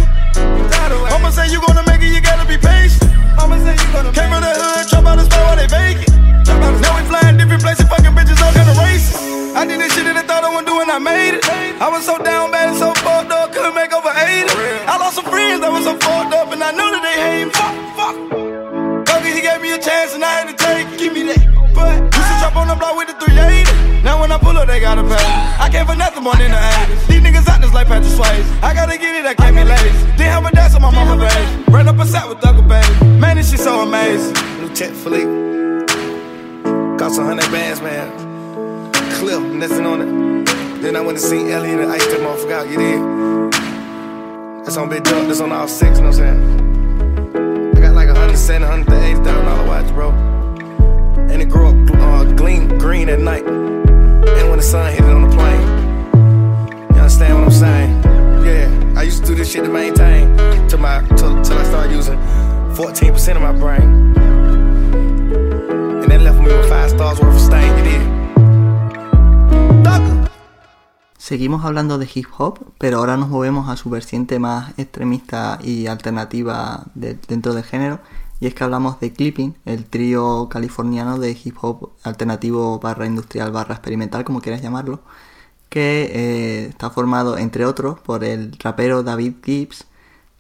Mama 1.12 1.32
say 1.32 1.52
you 1.52 1.60
gonna 1.60 1.84
make 1.88 2.02
it, 2.02 2.16
you 2.16 2.22
gotta 2.22 2.48
be 2.48 2.58
patient. 2.58 3.12
Mama 3.36 3.60
say 3.60 3.76
you 3.76 3.88
gonna 3.92 4.12
Came 4.16 4.32
from 4.32 4.40
the 4.40 4.54
hood, 4.56 4.88
trap 4.88 5.06
out 5.06 5.18
the 5.20 5.26
spot 5.28 5.44
while 5.44 5.58
they 5.60 5.68
vacant. 5.68 6.10
Now 6.48 6.96
we 6.96 7.04
flying 7.12 7.38
different 7.38 7.62
places, 7.62 7.86
fucking 7.92 8.16
bitches 8.16 8.40
all 8.40 8.54
kind 8.56 8.70
of 8.72 8.78
racist. 8.80 9.56
I 9.56 9.68
did 9.68 9.80
this 9.80 9.94
shit 9.94 10.06
that 10.08 10.16
I 10.16 10.24
thought 10.24 10.44
I 10.44 10.50
wouldn't 10.50 10.68
do 10.68 10.76
when 10.80 10.90
I 10.90 11.00
made 11.00 11.36
it. 11.36 11.44
I 11.82 11.90
was 11.92 12.06
so 12.06 12.18
down 12.18 12.52
bad 12.52 12.70
and 12.70 12.78
so 12.78 12.94
fucked 13.04 13.32
up, 13.32 13.52
couldn't 13.52 13.76
make 13.76 13.92
over 13.92 14.12
80. 14.16 14.48
I 14.88 14.96
lost 14.96 15.16
some 15.20 15.26
friends 15.28 15.60
that 15.60 15.72
was 15.72 15.84
so 15.84 15.94
fucked 16.00 16.34
up 16.34 16.52
and 16.52 16.64
I 16.64 16.72
knew 16.72 16.88
that 16.88 17.04
they 17.04 17.18
hate 17.20 17.46
me. 17.46 17.52
Fuck, 17.52 17.76
fuck. 18.00 18.16
Cause 19.08 19.24
he 19.28 19.42
gave 19.42 19.62
me 19.62 19.72
a 19.76 19.80
chance 19.80 20.16
and 20.16 20.24
I 20.24 20.32
had 20.40 20.48
to 20.48 20.61
the 22.72 22.80
block 22.80 22.96
with 22.96 23.08
the 23.08 23.16
380. 23.20 24.02
Now 24.04 24.20
when 24.20 24.32
I 24.32 24.38
pull 24.38 24.58
up, 24.58 24.68
they 24.68 24.80
gotta 24.80 25.04
pay. 25.04 25.28
I 25.60 25.70
came 25.70 25.86
for 25.86 25.96
nothing 25.96 26.24
more 26.24 26.36
than 26.36 26.52
the 26.52 26.58
80s. 26.58 27.08
These 27.08 27.22
niggas 27.22 27.48
out 27.50 27.62
this 27.62 27.74
like 27.74 27.88
Patrick 27.88 28.14
Swayze. 28.14 28.48
I 28.64 28.74
gotta 28.74 28.98
get 28.98 29.16
it, 29.16 29.26
I 29.26 29.34
can't 29.34 29.56
be 29.56 29.64
lazy. 29.64 29.92
Didn't 30.18 30.34
have 30.36 30.46
a 30.46 30.52
dance 30.52 30.76
on 30.76 30.82
my 30.82 30.92
mama, 30.92 31.20
baby. 31.20 31.72
Ran 31.72 31.88
up 31.88 32.00
a 32.00 32.06
set 32.06 32.28
with 32.28 32.40
Thugger, 32.40 32.66
baby. 32.68 33.20
Man, 33.20 33.38
this 33.38 33.52
shit 33.52 33.60
so 33.60 33.82
amazing. 33.82 34.34
New 34.62 34.74
Tech 34.74 34.92
Fleet. 34.92 35.28
Cost 36.98 37.20
a 37.20 37.24
hundred 37.24 37.52
bands, 37.52 37.82
man. 37.82 38.08
Clip, 39.20 39.42
nothing 39.42 39.86
on 39.86 40.02
it. 40.02 40.82
Then 40.82 40.96
I 40.96 41.02
went 41.02 41.18
to 41.18 41.24
see 41.24 41.52
Elliot 41.52 41.80
and 41.80 41.92
iced 41.92 42.10
that 42.10 42.22
motherfucker 42.22 42.52
out, 42.52 42.70
you 42.70 42.78
did. 42.78 43.02
That's 44.66 44.78
on 44.78 44.90
Big 44.90 45.04
Duck, 45.04 45.28
that's 45.28 45.42
on 45.42 45.52
all 45.52 45.68
six, 45.68 45.98
you 45.98 46.06
know 46.06 46.10
what 46.10 46.20
I'm 46.20 46.40
saying? 46.40 47.76
I 47.76 47.80
got 47.82 47.96
like 47.96 48.10
a 48.10 48.16
hundred 48.16 48.38
seven, 48.38 48.68
hundred 48.68 48.94
eighty 48.94 49.22
thousand 49.24 49.46
dollar 49.46 49.68
watch, 49.68 49.88
bro. 49.94 50.41
And 51.32 51.42
it 51.42 51.50
grew 51.50 51.68
up 51.70 51.76
uh, 51.96 52.24
gleam 52.36 52.68
green 52.78 53.10
at 53.10 53.20
night. 53.20 53.46
And 53.46 54.50
when 54.50 54.58
the 54.58 54.64
sun 54.64 54.92
hit 54.92 55.02
it 55.04 55.10
on 55.10 55.24
the 55.30 55.36
plane. 55.36 55.62
You 56.96 57.02
understand 57.02 57.36
what 57.36 57.44
I'm 57.46 57.52
saying? 57.52 57.92
Yeah, 58.46 59.00
I 59.00 59.04
used 59.04 59.22
to 59.24 59.28
do 59.28 59.36
this 59.36 59.52
shit 59.52 59.64
to 59.64 59.70
maintain 59.72 60.36
till 60.68 60.80
my 60.80 61.02
till, 61.18 61.42
till 61.42 61.58
I 61.58 61.64
started 61.64 61.92
using 61.94 62.18
14% 62.76 63.36
of 63.36 63.42
my 63.42 63.52
brain. 63.54 64.16
And 66.02 66.12
that 66.12 66.22
left 66.22 66.40
me 66.40 66.46
with 66.48 66.68
five 66.70 66.90
stars 66.90 67.20
worth 67.20 67.36
of 67.36 67.42
stain, 67.42 67.78
you 67.78 67.84
did. 67.84 68.02
Seguimos 71.18 71.64
hablando 71.64 71.98
de 71.98 72.10
hip 72.14 72.26
hop, 72.38 72.60
pero 72.78 72.98
ahora 72.98 73.16
nos 73.16 73.30
movemos 73.30 73.70
a 73.70 73.78
su 73.78 73.90
vertiente 73.90 74.38
más 74.38 74.78
extremista 74.78 75.60
y 75.64 75.88
alternativa 75.88 76.84
de- 76.94 77.18
dentro 77.28 77.54
del 77.54 77.64
género. 77.64 78.00
Y 78.42 78.48
es 78.48 78.56
que 78.56 78.64
hablamos 78.66 79.00
de 79.00 79.14
Clipping, 79.14 79.56
el 79.66 79.86
trío 79.86 80.50
californiano 80.50 81.18
de 81.20 81.38
hip 81.42 81.56
hop 81.62 81.92
alternativo 82.04 82.80
barra 82.80 83.06
industrial 83.06 83.52
barra 83.52 83.76
experimental, 83.76 84.26
como 84.26 84.42
quieras 84.42 84.62
llamarlo, 84.62 85.00
que 85.70 86.10
eh, 86.14 86.66
está 86.68 86.90
formado, 86.90 87.38
entre 87.38 87.66
otros, 87.66 88.00
por 88.00 88.24
el 88.24 88.58
rapero 88.60 89.04
David 89.04 89.36
Gibbs, 89.46 89.86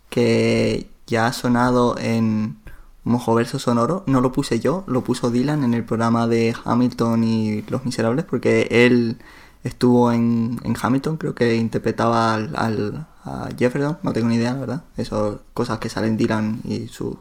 que 0.09 0.89
ya 1.07 1.27
ha 1.27 1.33
sonado 1.33 1.95
en 1.99 2.57
Mojo 3.03 3.35
Verso 3.35 3.59
Sonoro. 3.59 4.03
No 4.07 4.19
lo 4.19 4.31
puse 4.31 4.59
yo, 4.59 4.83
lo 4.87 5.03
puso 5.03 5.29
Dylan 5.31 5.63
en 5.63 5.73
el 5.73 5.85
programa 5.85 6.27
de 6.27 6.55
Hamilton 6.65 7.23
y 7.23 7.61
Los 7.69 7.85
Miserables, 7.85 8.25
porque 8.25 8.67
él 8.71 9.19
estuvo 9.63 10.11
en, 10.11 10.59
en 10.63 10.75
Hamilton, 10.81 11.17
creo 11.17 11.35
que 11.35 11.55
interpretaba 11.55 12.33
al, 12.33 12.55
al- 12.55 13.07
a 13.23 13.49
Jefferson, 13.57 13.99
no 14.01 14.11
tengo 14.13 14.27
ni 14.29 14.35
idea, 14.35 14.53
verdad. 14.55 14.83
Eso, 14.97 15.41
cosas 15.53 15.77
que 15.77 15.89
salen 15.89 16.17
Dylan 16.17 16.61
y 16.65 16.87
su 16.87 17.19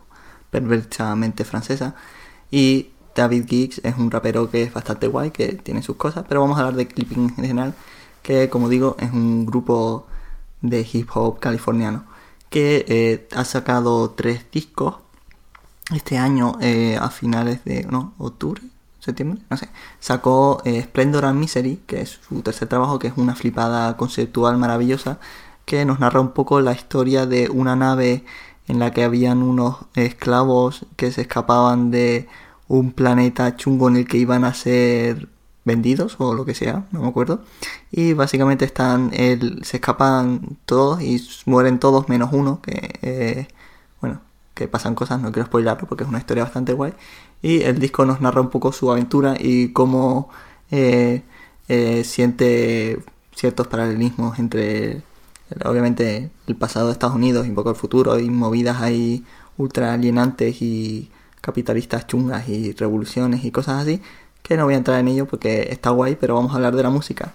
perversa 0.50 1.14
mente 1.16 1.44
francesa. 1.44 1.94
Y 2.50 2.90
David 3.14 3.46
Giggs 3.48 3.80
es 3.84 3.96
un 3.96 4.10
rapero 4.10 4.50
que 4.50 4.62
es 4.62 4.72
bastante 4.72 5.06
guay, 5.08 5.30
que 5.30 5.54
tiene 5.54 5.82
sus 5.82 5.96
cosas, 5.96 6.24
pero 6.28 6.40
vamos 6.40 6.58
a 6.58 6.60
hablar 6.60 6.76
de 6.76 6.86
Clipping 6.88 7.34
en 7.36 7.36
general, 7.36 7.74
que 8.22 8.48
como 8.50 8.68
digo 8.68 8.96
es 8.98 9.12
un 9.12 9.46
grupo 9.46 10.06
de 10.62 10.86
hip 10.92 11.08
hop 11.14 11.38
californiano 11.38 12.04
que 12.50 12.84
eh, 12.88 13.28
ha 13.34 13.44
sacado 13.44 14.10
tres 14.10 14.44
discos 14.52 14.96
este 15.94 16.18
año 16.18 16.56
eh, 16.60 16.98
a 17.00 17.10
finales 17.10 17.64
de 17.64 17.84
no 17.84 18.14
octubre 18.18 18.62
septiembre 18.98 19.40
no 19.48 19.56
sé 19.56 19.68
sacó 20.00 20.60
eh, 20.64 20.82
Splendor 20.82 21.24
and 21.24 21.38
Misery 21.38 21.80
que 21.86 22.02
es 22.02 22.20
su 22.28 22.42
tercer 22.42 22.68
trabajo 22.68 22.98
que 22.98 23.08
es 23.08 23.14
una 23.16 23.34
flipada 23.34 23.96
conceptual 23.96 24.58
maravillosa 24.58 25.18
que 25.64 25.84
nos 25.84 26.00
narra 26.00 26.20
un 26.20 26.32
poco 26.32 26.60
la 26.60 26.72
historia 26.72 27.26
de 27.26 27.48
una 27.48 27.76
nave 27.76 28.24
en 28.70 28.78
la 28.78 28.92
que 28.92 29.04
habían 29.04 29.42
unos 29.42 29.78
esclavos 29.96 30.86
que 30.96 31.10
se 31.10 31.22
escapaban 31.22 31.90
de 31.90 32.28
un 32.68 32.92
planeta 32.92 33.56
chungo 33.56 33.88
en 33.88 33.96
el 33.96 34.06
que 34.06 34.18
iban 34.18 34.44
a 34.44 34.54
ser 34.54 35.28
vendidos 35.64 36.16
o 36.18 36.34
lo 36.34 36.44
que 36.44 36.54
sea, 36.54 36.86
no 36.92 37.02
me 37.02 37.08
acuerdo. 37.08 37.42
Y 37.90 38.12
básicamente 38.14 38.64
están, 38.64 39.10
el, 39.12 39.64
se 39.64 39.78
escapan 39.78 40.56
todos 40.66 41.02
y 41.02 41.20
mueren 41.46 41.80
todos 41.80 42.08
menos 42.08 42.30
uno, 42.32 42.60
que 42.62 42.98
eh, 43.02 43.48
bueno, 44.00 44.20
que 44.54 44.68
pasan 44.68 44.94
cosas, 44.94 45.20
no 45.20 45.32
quiero 45.32 45.46
spoilarlo 45.46 45.88
porque 45.88 46.04
es 46.04 46.08
una 46.08 46.18
historia 46.18 46.44
bastante 46.44 46.72
guay. 46.72 46.94
Y 47.42 47.62
el 47.62 47.78
disco 47.80 48.04
nos 48.06 48.20
narra 48.20 48.40
un 48.40 48.50
poco 48.50 48.72
su 48.72 48.90
aventura 48.90 49.34
y 49.38 49.72
cómo 49.72 50.30
eh, 50.70 51.22
eh, 51.68 52.04
siente 52.04 53.02
ciertos 53.34 53.66
paralelismos 53.66 54.38
entre 54.38 55.02
obviamente 55.64 56.30
el 56.46 56.56
pasado 56.56 56.86
de 56.86 56.92
Estados 56.92 57.16
Unidos 57.16 57.46
y 57.46 57.50
un 57.50 57.54
poco 57.54 57.70
el 57.70 57.76
futuro 57.76 58.18
y 58.18 58.30
movidas 58.30 58.80
ahí 58.80 59.24
ultra 59.56 59.92
alienantes 59.92 60.62
y 60.62 61.10
capitalistas 61.40 62.06
chungas 62.06 62.48
y 62.48 62.72
revoluciones 62.72 63.44
y 63.44 63.50
cosas 63.50 63.82
así 63.82 64.00
que 64.42 64.56
no 64.56 64.64
voy 64.64 64.74
a 64.74 64.78
entrar 64.78 64.98
en 65.00 65.08
ello 65.08 65.26
porque 65.26 65.68
está 65.70 65.90
guay 65.90 66.16
pero 66.16 66.34
vamos 66.34 66.52
a 66.52 66.56
hablar 66.56 66.76
de 66.76 66.82
la 66.82 66.90
música. 66.90 67.34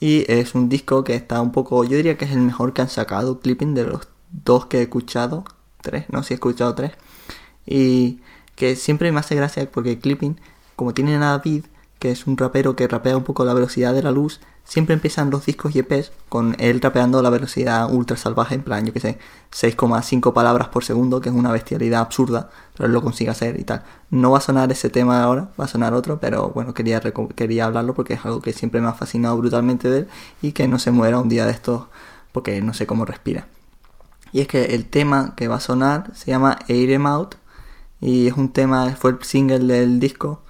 Y 0.00 0.30
es 0.30 0.54
un 0.54 0.68
disco 0.68 1.04
que 1.04 1.14
está 1.14 1.40
un 1.40 1.52
poco 1.52 1.84
yo 1.84 1.96
diría 1.96 2.16
que 2.18 2.24
es 2.24 2.32
el 2.32 2.40
mejor 2.40 2.72
que 2.72 2.82
han 2.82 2.88
sacado 2.88 3.40
clipping 3.40 3.74
de 3.74 3.84
los 3.84 4.08
dos 4.44 4.66
que 4.66 4.78
he 4.78 4.82
escuchado 4.82 5.44
tres 5.82 6.06
no 6.10 6.22
si 6.22 6.34
he 6.34 6.36
escuchado 6.36 6.74
tres. 6.74 6.92
Y 7.66 8.20
que 8.56 8.76
siempre 8.76 9.12
me 9.12 9.20
hace 9.20 9.34
gracia 9.36 9.70
porque 9.70 9.98
clipping 9.98 10.36
como 10.76 10.94
tiene 10.94 11.16
a 11.16 11.20
David 11.20 11.64
que 12.02 12.10
es 12.10 12.26
un 12.26 12.36
rapero 12.36 12.74
que 12.74 12.88
rapea 12.88 13.16
un 13.16 13.22
poco 13.22 13.44
la 13.44 13.54
velocidad 13.54 13.94
de 13.94 14.02
la 14.02 14.10
luz 14.10 14.40
siempre 14.64 14.92
empiezan 14.92 15.30
los 15.30 15.46
discos 15.46 15.76
y 15.76 15.78
EPs 15.78 16.10
con 16.28 16.56
él 16.58 16.80
rapeando 16.80 17.22
la 17.22 17.30
velocidad 17.30 17.94
ultra 17.94 18.16
salvaje, 18.16 18.56
en 18.56 18.64
plan, 18.64 18.84
yo 18.84 18.92
que 18.92 18.98
sé, 18.98 19.18
6,5 19.52 20.32
palabras 20.32 20.66
por 20.66 20.82
segundo, 20.82 21.20
que 21.20 21.28
es 21.28 21.34
una 21.34 21.52
bestialidad 21.52 22.00
absurda, 22.00 22.50
pero 22.74 22.88
él 22.88 22.92
lo 22.92 23.02
consigue 23.02 23.30
hacer 23.30 23.60
y 23.60 23.62
tal. 23.62 23.84
No 24.10 24.32
va 24.32 24.38
a 24.38 24.40
sonar 24.40 24.72
ese 24.72 24.90
tema 24.90 25.22
ahora, 25.22 25.50
va 25.60 25.66
a 25.66 25.68
sonar 25.68 25.94
otro, 25.94 26.18
pero 26.18 26.48
bueno, 26.48 26.74
quería, 26.74 27.00
quería 27.36 27.66
hablarlo 27.66 27.94
porque 27.94 28.14
es 28.14 28.26
algo 28.26 28.40
que 28.40 28.52
siempre 28.52 28.80
me 28.80 28.88
ha 28.88 28.94
fascinado 28.94 29.36
brutalmente 29.36 29.88
de 29.88 29.98
él 29.98 30.08
y 30.42 30.50
que 30.50 30.66
no 30.66 30.80
se 30.80 30.90
muera 30.90 31.20
un 31.20 31.28
día 31.28 31.46
de 31.46 31.52
estos 31.52 31.84
porque 32.32 32.60
no 32.62 32.74
sé 32.74 32.84
cómo 32.84 33.04
respira. 33.04 33.46
Y 34.32 34.40
es 34.40 34.48
que 34.48 34.74
el 34.74 34.86
tema 34.86 35.34
que 35.36 35.46
va 35.46 35.56
a 35.56 35.60
sonar 35.60 36.10
se 36.16 36.32
llama 36.32 36.58
Air 36.66 36.90
Em 36.90 37.06
Out 37.06 37.36
y 38.00 38.26
es 38.26 38.36
un 38.36 38.52
tema, 38.52 38.90
fue 38.96 39.12
el 39.12 39.22
single 39.22 39.72
del 39.72 40.00
disco 40.00 40.42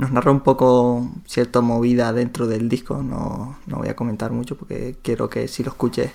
nos 0.00 0.12
narra 0.12 0.32
un 0.32 0.40
poco 0.40 1.10
cierta 1.26 1.60
movida 1.60 2.12
dentro 2.14 2.46
del 2.46 2.68
disco. 2.70 3.02
No, 3.02 3.58
no, 3.66 3.76
voy 3.76 3.88
a 3.88 3.96
comentar 3.96 4.32
mucho 4.32 4.56
porque 4.56 4.96
quiero 5.02 5.28
que 5.28 5.46
si 5.46 5.62
lo 5.62 5.70
escuches 5.70 6.10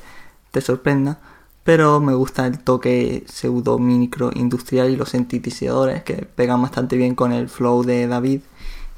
te 0.52 0.60
sorprenda. 0.62 1.20
Pero 1.64 2.00
me 2.00 2.14
gusta 2.14 2.48
el 2.48 2.60
toque 2.60 3.24
pseudo 3.28 3.80
micro 3.80 4.32
industrial 4.34 4.90
y 4.90 4.96
los 4.96 5.10
sintetizadores 5.10 6.04
que 6.04 6.16
pegan 6.26 6.62
bastante 6.62 6.96
bien 6.98 7.16
con 7.16 7.32
el 7.32 7.48
flow 7.48 7.84
de 7.84 8.08
David. 8.08 8.42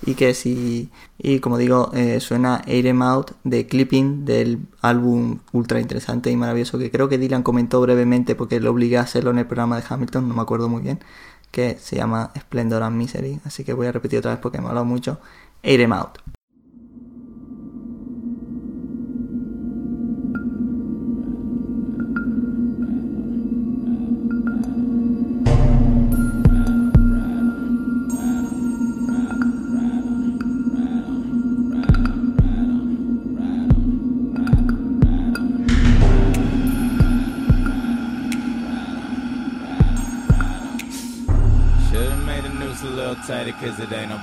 Y 0.06 0.14
que 0.14 0.34
si, 0.34 0.90
y 1.18 1.40
como 1.40 1.58
digo, 1.58 1.92
eh, 1.94 2.20
suena 2.20 2.62
Air 2.68 2.88
Em 2.88 3.02
Out 3.02 3.32
de 3.44 3.68
Clipping 3.68 4.26
del 4.26 4.60
álbum 4.82 5.40
ultra 5.52 5.80
interesante 5.82 6.30
y 6.32 6.38
maravilloso 6.38 6.78
que 6.78 6.92
creo 6.92 7.10
que 7.10 7.18
Dylan 7.18 7.44
comentó 7.44 7.82
brevemente 7.82 8.36
porque 8.36 8.60
lo 8.60 8.72
obligué 8.72 8.98
a 9.00 9.02
hacerlo 9.02 9.32
en 9.32 9.40
el 9.40 9.48
programa 9.48 9.78
de 9.78 9.84
Hamilton, 9.90 10.30
no 10.30 10.36
me 10.36 10.42
acuerdo 10.44 10.70
muy 10.70 10.84
bien 10.84 11.00
que 11.52 11.78
se 11.80 11.96
llama 11.96 12.32
Splendor 12.38 12.84
and 12.84 12.96
Misery, 12.96 13.40
así 13.46 13.64
que 13.64 13.74
voy 13.74 13.88
a 13.88 13.92
repetir 13.92 14.20
otra 14.20 14.32
vez 14.32 14.40
porque 14.40 14.60
me 14.60 14.66
ha 14.66 14.70
hablado 14.70 14.86
mucho. 14.86 15.20
Air 15.64 15.82
Em 15.82 15.94
Out. 15.94 16.20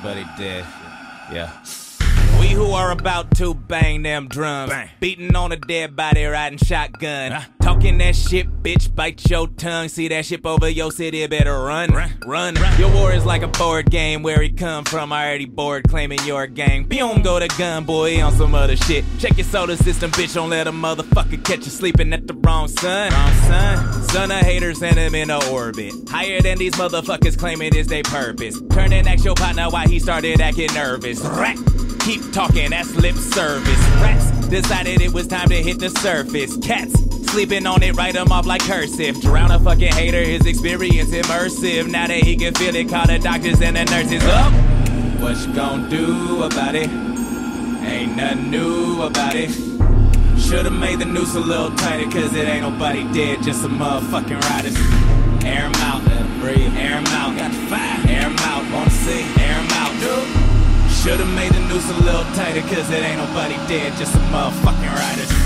but 0.05 0.19
he 0.19 0.25
did. 0.37 0.67
Yeah. 1.33 1.51
We 2.45 2.51
who 2.51 2.73
are 2.73 2.91
about 2.91 3.35
to 3.37 3.55
bang 3.55 4.03
them 4.03 4.29
drums. 4.29 4.71
Beating 5.01 5.35
on 5.35 5.53
a 5.53 5.57
dead 5.57 5.97
body, 5.97 6.27
riding 6.27 6.59
shotgun. 6.59 7.43
Talking 7.63 7.97
that 7.99 8.15
shit, 8.15 8.63
bitch, 8.63 8.95
bite 8.95 9.31
your 9.31 9.49
tongue. 9.49 9.89
See 9.89 10.09
that 10.09 10.27
ship 10.27 10.45
over 10.45 10.69
your 10.69 10.93
city, 10.93 11.27
better 11.27 11.59
run. 11.59 11.89
Run, 12.27 12.55
Your 12.79 12.93
war 12.93 13.13
is 13.13 13.25
like 13.25 13.41
a 13.41 13.49
board 13.49 13.91
game. 13.91 14.23
Where 14.23 14.43
he 14.43 14.51
come 14.51 14.85
from, 14.85 15.11
already 15.11 15.47
bored, 15.47 15.89
claiming 15.89 16.19
your 16.27 16.47
gang. 16.47 16.85
Boom, 16.85 17.23
go 17.23 17.39
to 17.39 17.49
gun, 17.57 17.85
boy, 17.85 18.23
on 18.23 18.35
some 18.35 18.55
other 18.55 18.77
shit. 18.77 19.07
Check 19.19 19.39
your 19.39 19.47
solar 19.47 19.77
system, 19.77 20.11
bitch, 20.11 20.35
don't 20.35 20.51
let 20.51 20.67
a 20.67 20.73
motherfucker 20.73 21.43
catch 21.43 21.65
you 21.65 21.71
sleeping 21.71 22.13
at 22.13 22.27
the 22.27 22.35
wrong 22.35 22.69
sun. 22.69 23.11
Wrong 23.11 23.33
sun. 23.45 24.03
Son 24.11 24.31
of 24.31 24.41
haters, 24.41 24.81
send 24.81 24.99
him 24.99 25.15
into 25.15 25.51
orbit. 25.51 25.95
Higher 26.11 26.43
than 26.43 26.59
these 26.59 26.75
motherfuckers 26.75 27.39
claiming 27.39 27.75
is 27.75 27.87
their 27.87 28.03
purpose. 28.03 28.61
Turn 28.69 28.93
and 28.93 29.09
ask 29.09 29.25
your 29.25 29.35
partner 29.35 29.71
why 29.71 29.87
he 29.89 29.99
started 29.99 30.43
acting 30.43 30.75
nervous. 30.75 31.21
Rat. 31.23 31.57
Keep 32.05 32.33
talking, 32.33 32.69
that's 32.69 32.95
lip 32.97 33.17
service. 33.17 33.79
Rats 34.03 34.31
decided 34.49 35.01
it 35.01 35.11
was 35.11 35.27
time 35.27 35.49
to 35.49 35.57
hit 35.57 35.79
the 35.79 35.89
surface. 35.89 36.55
Cats 36.59 36.93
sleeping 37.31 37.67
on 37.67 37.83
it, 37.83 37.97
write 37.97 38.15
'em 38.15 38.31
off 38.31 38.45
like 38.45 38.61
cursive. 38.61 39.19
Drown 39.23 39.51
a 39.51 39.59
fucking 39.59 39.95
hater, 39.95 40.23
his 40.23 40.45
experience 40.45 41.11
immersive. 41.13 41.91
Now 41.91 42.07
that 42.07 42.23
he 42.23 42.37
can 42.37 42.53
feel 42.53 42.77
it, 42.77 42.91
call 42.91 43.07
the 43.07 43.19
doctors 43.19 43.63
and 43.63 43.75
the 43.75 43.87
nurses 43.87 44.23
up. 44.25 44.53
What 45.19 45.39
you 45.47 45.55
gonna 45.55 45.89
do 45.89 46.43
about 46.43 46.75
it? 46.75 46.91
Ain't 47.83 48.17
nothing 48.19 48.51
new 48.51 49.01
about 49.01 49.35
it. 49.35 49.51
Should've 50.39 50.75
made 50.75 50.99
the 50.99 51.07
noose 51.07 51.35
a 51.35 51.41
little 51.41 51.71
tighter, 51.71 52.11
cause 52.11 52.35
it 52.35 52.47
ain't 52.47 52.63
nobody 52.69 53.05
dead, 53.15 53.43
just 53.43 53.63
some 53.63 53.79
motherfucking 53.79 54.43
riders. 54.51 54.77
Air 55.43 55.65
'em 55.65 55.75
out, 55.77 56.05
let 56.05 56.41
breathe. 56.41 56.77
Air 56.77 56.97
'em 56.99 57.07
out, 57.07 57.35
got 57.39 57.51
the 57.51 57.67
fire. 57.71 57.99
Air 58.09 58.27
'em 58.27 58.37
out, 58.41 58.63
wanna 58.71 58.91
see? 58.91 59.25
Air 59.41 59.57
'em 59.59 59.73
out, 59.73 59.93
dude. 60.01 60.44
Should've 61.05 61.29
made 61.35 61.53
the 61.53 61.61
noose 61.69 61.87
a 61.91 62.03
little 62.03 62.25
tighter, 62.33 62.63
cause 62.63 62.89
it 62.89 63.03
ain't 63.03 63.19
nobody 63.19 63.57
dead, 63.69 63.95
just 63.99 64.13
some 64.13 64.23
motherfucking 64.33 64.89
riders. 64.89 65.44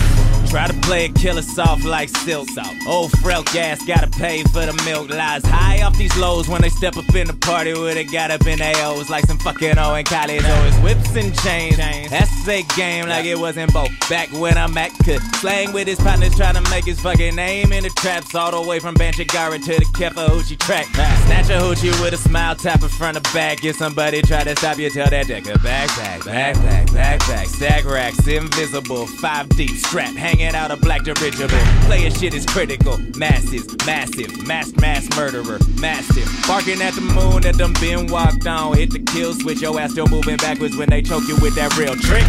Try 0.51 0.67
to 0.67 0.75
play 0.81 1.05
a 1.05 1.09
killer 1.11 1.43
soft 1.43 1.85
like 1.85 2.09
silk. 2.09 2.49
Old 2.87 3.13
frail 3.19 3.43
gas 3.53 3.85
gotta 3.85 4.07
pay 4.07 4.43
for 4.45 4.65
the 4.65 4.73
milk. 4.85 5.11
Lies 5.11 5.45
high 5.45 5.83
off 5.83 5.97
these 5.99 6.17
lows 6.17 6.49
when 6.49 6.63
they 6.63 6.71
step 6.71 6.97
up 6.97 7.15
in 7.15 7.27
the 7.27 7.35
party 7.35 7.75
where 7.75 7.95
they 7.95 8.05
got 8.05 8.31
up 8.31 8.47
in 8.47 8.59
AOs 8.59 9.11
like 9.11 9.27
some 9.27 9.39
fucking 9.39 9.79
O 9.79 9.95
in 9.95 10.05
college. 10.05 10.45
Always 10.45 10.77
whips 10.79 11.15
and 11.17 11.39
chains. 11.41 11.77
That's 11.77 12.49
a 12.49 12.63
game 12.77 13.09
like 13.09 13.27
it 13.27 13.39
wasn't 13.39 13.73
both. 13.75 13.91
Back 14.09 14.33
when 14.33 14.57
I'm 14.57 14.77
at 14.79 14.93
could 15.05 15.21
slang 15.37 15.73
with 15.73 15.87
his 15.87 15.99
partners 15.99 16.35
trying 16.35 16.55
to 16.55 16.71
make 16.71 16.87
his 16.87 16.99
fucking 17.01 17.35
name 17.37 17.73
in 17.73 17.83
the 17.83 17.91
traps 17.91 18.35
all 18.35 18.51
the 18.51 18.67
way 18.67 18.79
from 18.79 18.95
Banchagara 18.95 19.63
to 19.63 19.73
the 19.75 19.85
Kefa 19.97 20.29
Hoochie 20.29 20.59
track. 20.59 20.87
Snatch 20.87 21.51
a 21.51 21.61
hoochie 21.61 21.91
with 22.03 22.15
a 22.15 22.17
smile, 22.17 22.55
tap 22.57 22.83
in 22.83 22.89
front 22.89 23.17
of 23.17 23.23
back. 23.35 23.65
If 23.65 23.77
somebody 23.77 24.23
try 24.23 24.45
to 24.45 24.57
stop 24.57 24.79
you, 24.79 24.89
tell 24.89 25.11
that 25.11 25.27
dick 25.27 25.47
a 25.47 25.59
backpack, 25.59 26.21
backpack, 26.21 26.87
backpack, 26.87 27.47
stack 27.47 27.85
racks, 27.85 28.27
invisible, 28.27 29.07
five 29.07 29.49
deep, 29.51 29.77
strap, 29.77 30.15
hanging 30.39 30.55
out 30.55 30.70
a 30.70 30.76
black 30.76 31.03
dirigible. 31.03 31.59
Player 31.86 32.11
shit 32.11 32.34
is 32.34 32.47
critical, 32.47 32.99
masses, 33.16 33.66
massive, 33.86 34.47
mass, 34.47 34.72
mass 34.76 35.09
murderer, 35.16 35.59
massive. 35.80 36.28
Barking 36.47 36.80
at 36.80 36.95
the 36.95 37.01
moon 37.01 37.43
that 37.43 37.57
done 37.57 37.74
been 37.80 38.07
walked 38.07 38.47
on. 38.47 38.76
Hit 38.76 38.91
the 38.91 39.01
kill 39.01 39.34
switch, 39.34 39.61
your 39.61 39.78
ass 39.80 39.93
still 39.93 40.07
moving 40.07 40.36
backwards 40.36 40.76
when 40.76 40.89
they 40.89 41.03
choke 41.03 41.26
you 41.28 41.36
with 41.36 41.55
that 41.57 41.76
real 41.76 41.97
trick. 41.97 42.24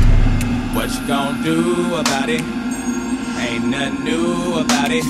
What 0.76 0.90
you 0.94 1.08
gonna 1.08 1.44
do 1.44 1.96
about 1.96 2.30
it? 2.30 2.42
Ain't 3.38 3.66
nothing 3.66 4.04
new 4.04 4.60
about 4.60 4.92
it. 4.92 5.04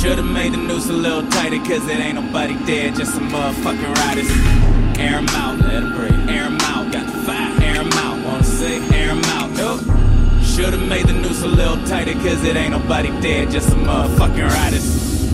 Should've 0.00 0.24
made 0.24 0.52
the 0.52 0.56
noose 0.56 0.88
a 0.88 0.92
little 0.92 1.28
tighter, 1.30 1.58
cause 1.58 1.86
it 1.88 1.98
ain't 1.98 2.14
nobody 2.14 2.54
dead, 2.64 2.96
just 2.96 3.14
some 3.14 3.28
motherfucking 3.30 3.94
riders. 3.96 4.30
Air 4.98 5.18
'em 5.18 5.28
out, 5.28 5.58
let 5.58 5.82
'em 5.82 5.94
breathe. 5.94 6.30
Air 6.30 6.44
'em 6.44 6.58
out, 6.62 6.90
got 6.92 7.06
the 7.06 7.18
fire. 7.24 7.52
Air 7.62 7.80
'em 7.80 7.92
out, 7.92 8.24
wanna 8.24 8.44
see? 8.44 8.76
Air 8.94 9.10
'em 9.10 9.24
out, 9.24 9.50
nope. 9.52 10.07
Should've 10.58 10.88
made 10.88 11.06
the 11.06 11.12
noose 11.12 11.44
a 11.44 11.46
little 11.46 11.76
tighter, 11.86 12.14
cause 12.14 12.42
it 12.42 12.56
ain't 12.56 12.72
nobody 12.72 13.10
dead, 13.20 13.48
just 13.52 13.68
some 13.68 13.84
motherfucking 13.84 14.48
riders. 14.48 15.30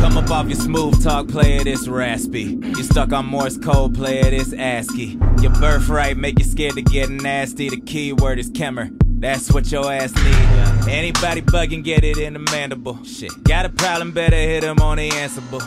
Come 0.00 0.16
up 0.16 0.30
off 0.30 0.46
your 0.46 0.56
smooth 0.56 1.04
talk, 1.04 1.28
player, 1.28 1.62
this 1.62 1.86
raspy. 1.86 2.58
You 2.62 2.82
stuck 2.84 3.12
on 3.12 3.26
Morse 3.26 3.58
code, 3.58 3.94
player, 3.94 4.30
this 4.30 4.54
ASCII. 4.54 5.18
Your 5.42 5.52
birthright 5.52 6.16
make 6.16 6.38
you 6.38 6.44
scared 6.46 6.76
to 6.76 6.82
get 6.82 7.10
nasty. 7.10 7.68
The 7.68 7.78
key 7.78 8.14
word 8.14 8.38
is 8.38 8.50
Kemmer. 8.50 8.90
That's 9.20 9.52
what 9.52 9.70
your 9.72 9.92
ass 9.92 10.14
need. 10.14 10.88
Anybody 10.88 11.42
bugging, 11.42 11.82
get 11.82 12.04
it 12.04 12.18
in 12.18 12.34
the 12.34 12.38
mandible. 12.38 13.02
Shit. 13.04 13.42
Got 13.42 13.66
a 13.66 13.68
problem, 13.68 14.12
better 14.12 14.36
hit 14.36 14.62
him 14.62 14.78
on 14.78 14.98
the 14.98 15.10
answerable. 15.10 15.60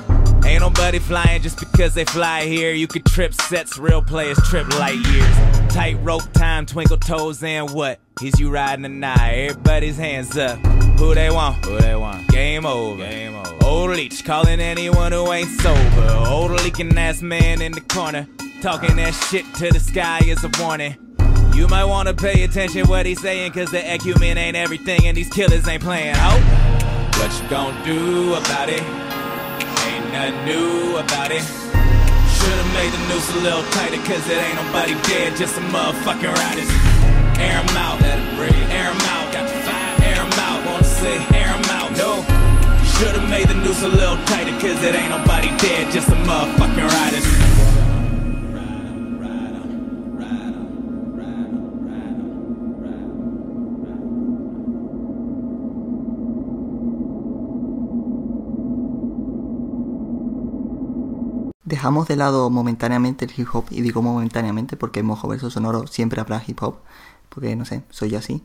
Ain't 0.45 0.61
nobody 0.61 0.99
flying 0.99 1.41
just 1.41 1.59
because 1.59 1.93
they 1.93 2.05
fly 2.05 2.43
here. 2.43 2.71
You 2.71 2.87
could 2.87 3.05
trip 3.05 3.33
sets, 3.33 3.77
real 3.77 4.01
players 4.01 4.37
trip 4.49 4.67
light 4.79 4.95
years. 4.95 5.73
Tight 5.73 5.97
rope 6.01 6.31
time, 6.33 6.65
twinkle 6.65 6.97
toes, 6.97 7.43
and 7.43 7.69
what? 7.71 7.99
Is 8.23 8.39
you 8.39 8.49
riding 8.49 8.83
tonight? 8.83 9.49
Everybody's 9.49 9.97
hands 9.97 10.37
up. 10.37 10.57
Who 10.97 11.13
they 11.13 11.29
want? 11.29 11.65
Who 11.65 11.77
they 11.79 11.95
want? 11.95 12.29
Game 12.29 12.65
over. 12.65 13.03
Game 13.03 13.35
over. 13.35 13.65
Old 13.65 13.89
leech 13.91 14.23
calling 14.23 14.61
anyone 14.61 15.11
who 15.11 15.31
ain't 15.31 15.49
sober. 15.61 16.25
Old 16.25 16.51
leaking 16.51 16.97
ass 16.97 17.21
man 17.21 17.61
in 17.61 17.73
the 17.73 17.81
corner. 17.81 18.27
Talking 18.61 18.95
that 18.95 19.13
shit 19.29 19.43
to 19.55 19.71
the 19.71 19.79
sky 19.79 20.21
is 20.25 20.43
a 20.43 20.51
warning. 20.59 20.95
You 21.53 21.67
might 21.67 21.85
wanna 21.85 22.13
pay 22.13 22.43
attention 22.43 22.87
what 22.87 23.05
he's 23.05 23.21
saying, 23.21 23.51
cause 23.51 23.69
the 23.71 23.79
acumen 23.93 24.37
ain't 24.37 24.55
everything 24.55 25.05
and 25.05 25.15
these 25.15 25.29
killers 25.29 25.67
ain't 25.67 25.83
playing. 25.83 26.15
Oh, 26.17 26.39
what 27.19 27.31
you 27.37 27.49
gonna 27.49 27.85
do 27.85 28.33
about 28.33 28.69
it? 28.69 28.81
Ain't 29.85 30.11
nothing 30.11 30.45
new 30.45 30.97
about 30.97 31.31
it. 31.31 31.43
Should've 31.43 32.73
made 32.73 32.91
the 32.91 32.97
noose 33.09 33.29
a 33.35 33.39
little 33.41 33.63
tighter, 33.71 34.01
cause 34.07 34.25
it 34.29 34.37
ain't 34.37 34.55
nobody 34.55 34.95
dead, 35.03 35.37
just 35.37 35.53
some 35.53 35.67
motherfucking 35.69 36.33
riders. 36.33 36.69
Air 37.37 37.61
out, 37.77 38.01
let 38.01 38.17
breathe. 38.37 38.69
Air 38.71 38.89
out, 38.89 39.33
got 39.33 39.45
the 39.47 39.59
fire. 39.61 39.95
Air 40.07 40.23
out, 40.23 40.65
wanna 40.65 40.83
see? 40.83 41.19
Air 41.35 41.53
out, 41.77 41.91
no. 41.97 42.23
Should've 42.97 43.29
made 43.29 43.47
the 43.47 43.55
noose 43.55 43.83
a 43.83 43.89
little 43.89 44.17
tighter, 44.25 44.57
cause 44.59 44.81
it 44.83 44.95
ain't 44.95 45.09
nobody 45.09 45.49
dead, 45.57 45.91
just 45.91 46.07
some 46.07 46.23
motherfucking 46.23 46.87
riders. 46.87 47.50
Dejamos 61.81 62.07
de 62.07 62.15
lado 62.15 62.51
momentáneamente 62.51 63.25
el 63.25 63.31
hip 63.35 63.47
hop, 63.53 63.65
y 63.71 63.81
digo 63.81 64.03
momentáneamente 64.03 64.77
porque 64.77 64.99
en 64.99 65.07
Mojo 65.07 65.27
Verso 65.27 65.49
Sonoro 65.49 65.87
siempre 65.87 66.21
habrá 66.21 66.39
hip 66.45 66.61
hop, 66.61 66.75
porque 67.29 67.55
no 67.55 67.65
sé, 67.65 67.81
soy 67.89 68.13
así. 68.13 68.43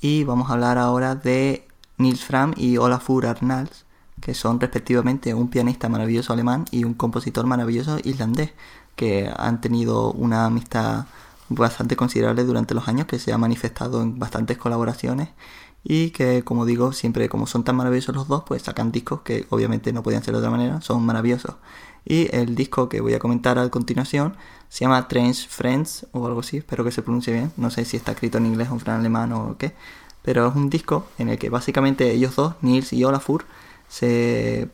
Y 0.00 0.24
vamos 0.24 0.48
a 0.48 0.54
hablar 0.54 0.78
ahora 0.78 1.14
de 1.14 1.68
Nils 1.98 2.24
Fram 2.24 2.54
y 2.56 2.78
Olafur 2.78 3.26
Arnalds, 3.26 3.84
que 4.22 4.32
son 4.32 4.58
respectivamente 4.58 5.34
un 5.34 5.50
pianista 5.50 5.90
maravilloso 5.90 6.32
alemán 6.32 6.64
y 6.70 6.84
un 6.84 6.94
compositor 6.94 7.44
maravilloso 7.44 7.98
islandés, 8.04 8.52
que 8.96 9.30
han 9.36 9.60
tenido 9.60 10.10
una 10.12 10.46
amistad 10.46 11.04
bastante 11.50 11.94
considerable 11.94 12.44
durante 12.44 12.72
los 12.72 12.88
años, 12.88 13.06
que 13.06 13.18
se 13.18 13.34
ha 13.34 13.36
manifestado 13.36 14.00
en 14.00 14.18
bastantes 14.18 14.56
colaboraciones 14.56 15.28
y 15.84 16.10
que 16.10 16.42
como 16.42 16.64
digo 16.64 16.92
siempre 16.92 17.28
como 17.28 17.46
son 17.46 17.64
tan 17.64 17.76
maravillosos 17.76 18.14
los 18.14 18.28
dos 18.28 18.42
pues 18.44 18.62
sacan 18.62 18.90
discos 18.90 19.20
que 19.20 19.46
obviamente 19.50 19.92
no 19.92 20.02
podían 20.02 20.24
ser 20.24 20.34
de 20.34 20.38
otra 20.38 20.50
manera 20.50 20.80
son 20.80 21.06
maravillosos 21.06 21.54
y 22.04 22.34
el 22.34 22.54
disco 22.54 22.88
que 22.88 23.00
voy 23.00 23.14
a 23.14 23.18
comentar 23.18 23.58
a 23.58 23.68
continuación 23.70 24.36
se 24.68 24.84
llama 24.84 24.98
Strange 25.00 25.46
Friends 25.48 26.06
o 26.12 26.26
algo 26.26 26.40
así 26.40 26.58
espero 26.58 26.84
que 26.84 26.90
se 26.90 27.02
pronuncie 27.02 27.32
bien 27.32 27.52
no 27.56 27.70
sé 27.70 27.84
si 27.84 27.96
está 27.96 28.12
escrito 28.12 28.38
en 28.38 28.46
inglés 28.46 28.68
o 28.70 28.78
en 28.78 28.90
alemán 28.90 29.32
o 29.32 29.56
qué 29.58 29.74
pero 30.22 30.48
es 30.48 30.54
un 30.54 30.70
disco 30.70 31.06
en 31.18 31.28
el 31.28 31.38
que 31.38 31.50
básicamente 31.50 32.10
ellos 32.10 32.36
dos 32.36 32.54
Nils 32.62 32.92
y 32.92 33.04
Olafur 33.04 33.44
se 33.88 34.68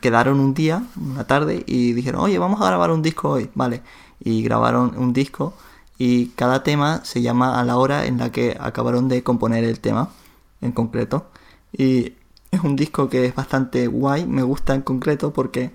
quedaron 0.00 0.40
un 0.40 0.54
día 0.54 0.82
una 0.96 1.26
tarde 1.26 1.64
y 1.66 1.92
dijeron 1.92 2.22
oye 2.22 2.38
vamos 2.38 2.60
a 2.60 2.66
grabar 2.66 2.90
un 2.90 3.02
disco 3.02 3.30
hoy 3.30 3.50
vale 3.54 3.82
y 4.20 4.42
grabaron 4.42 4.94
un 4.96 5.12
disco 5.12 5.54
y 5.98 6.26
cada 6.28 6.62
tema 6.62 7.04
se 7.04 7.22
llama 7.22 7.60
a 7.60 7.64
la 7.64 7.76
hora 7.76 8.06
en 8.06 8.18
la 8.18 8.30
que 8.30 8.56
acabaron 8.58 9.08
de 9.08 9.24
componer 9.24 9.64
el 9.64 9.80
tema 9.80 10.10
en 10.60 10.72
concreto. 10.72 11.26
Y 11.72 12.14
es 12.52 12.60
un 12.62 12.76
disco 12.76 13.08
que 13.08 13.26
es 13.26 13.34
bastante 13.34 13.88
guay, 13.88 14.24
me 14.26 14.42
gusta 14.42 14.74
en 14.74 14.82
concreto 14.82 15.32
porque 15.32 15.72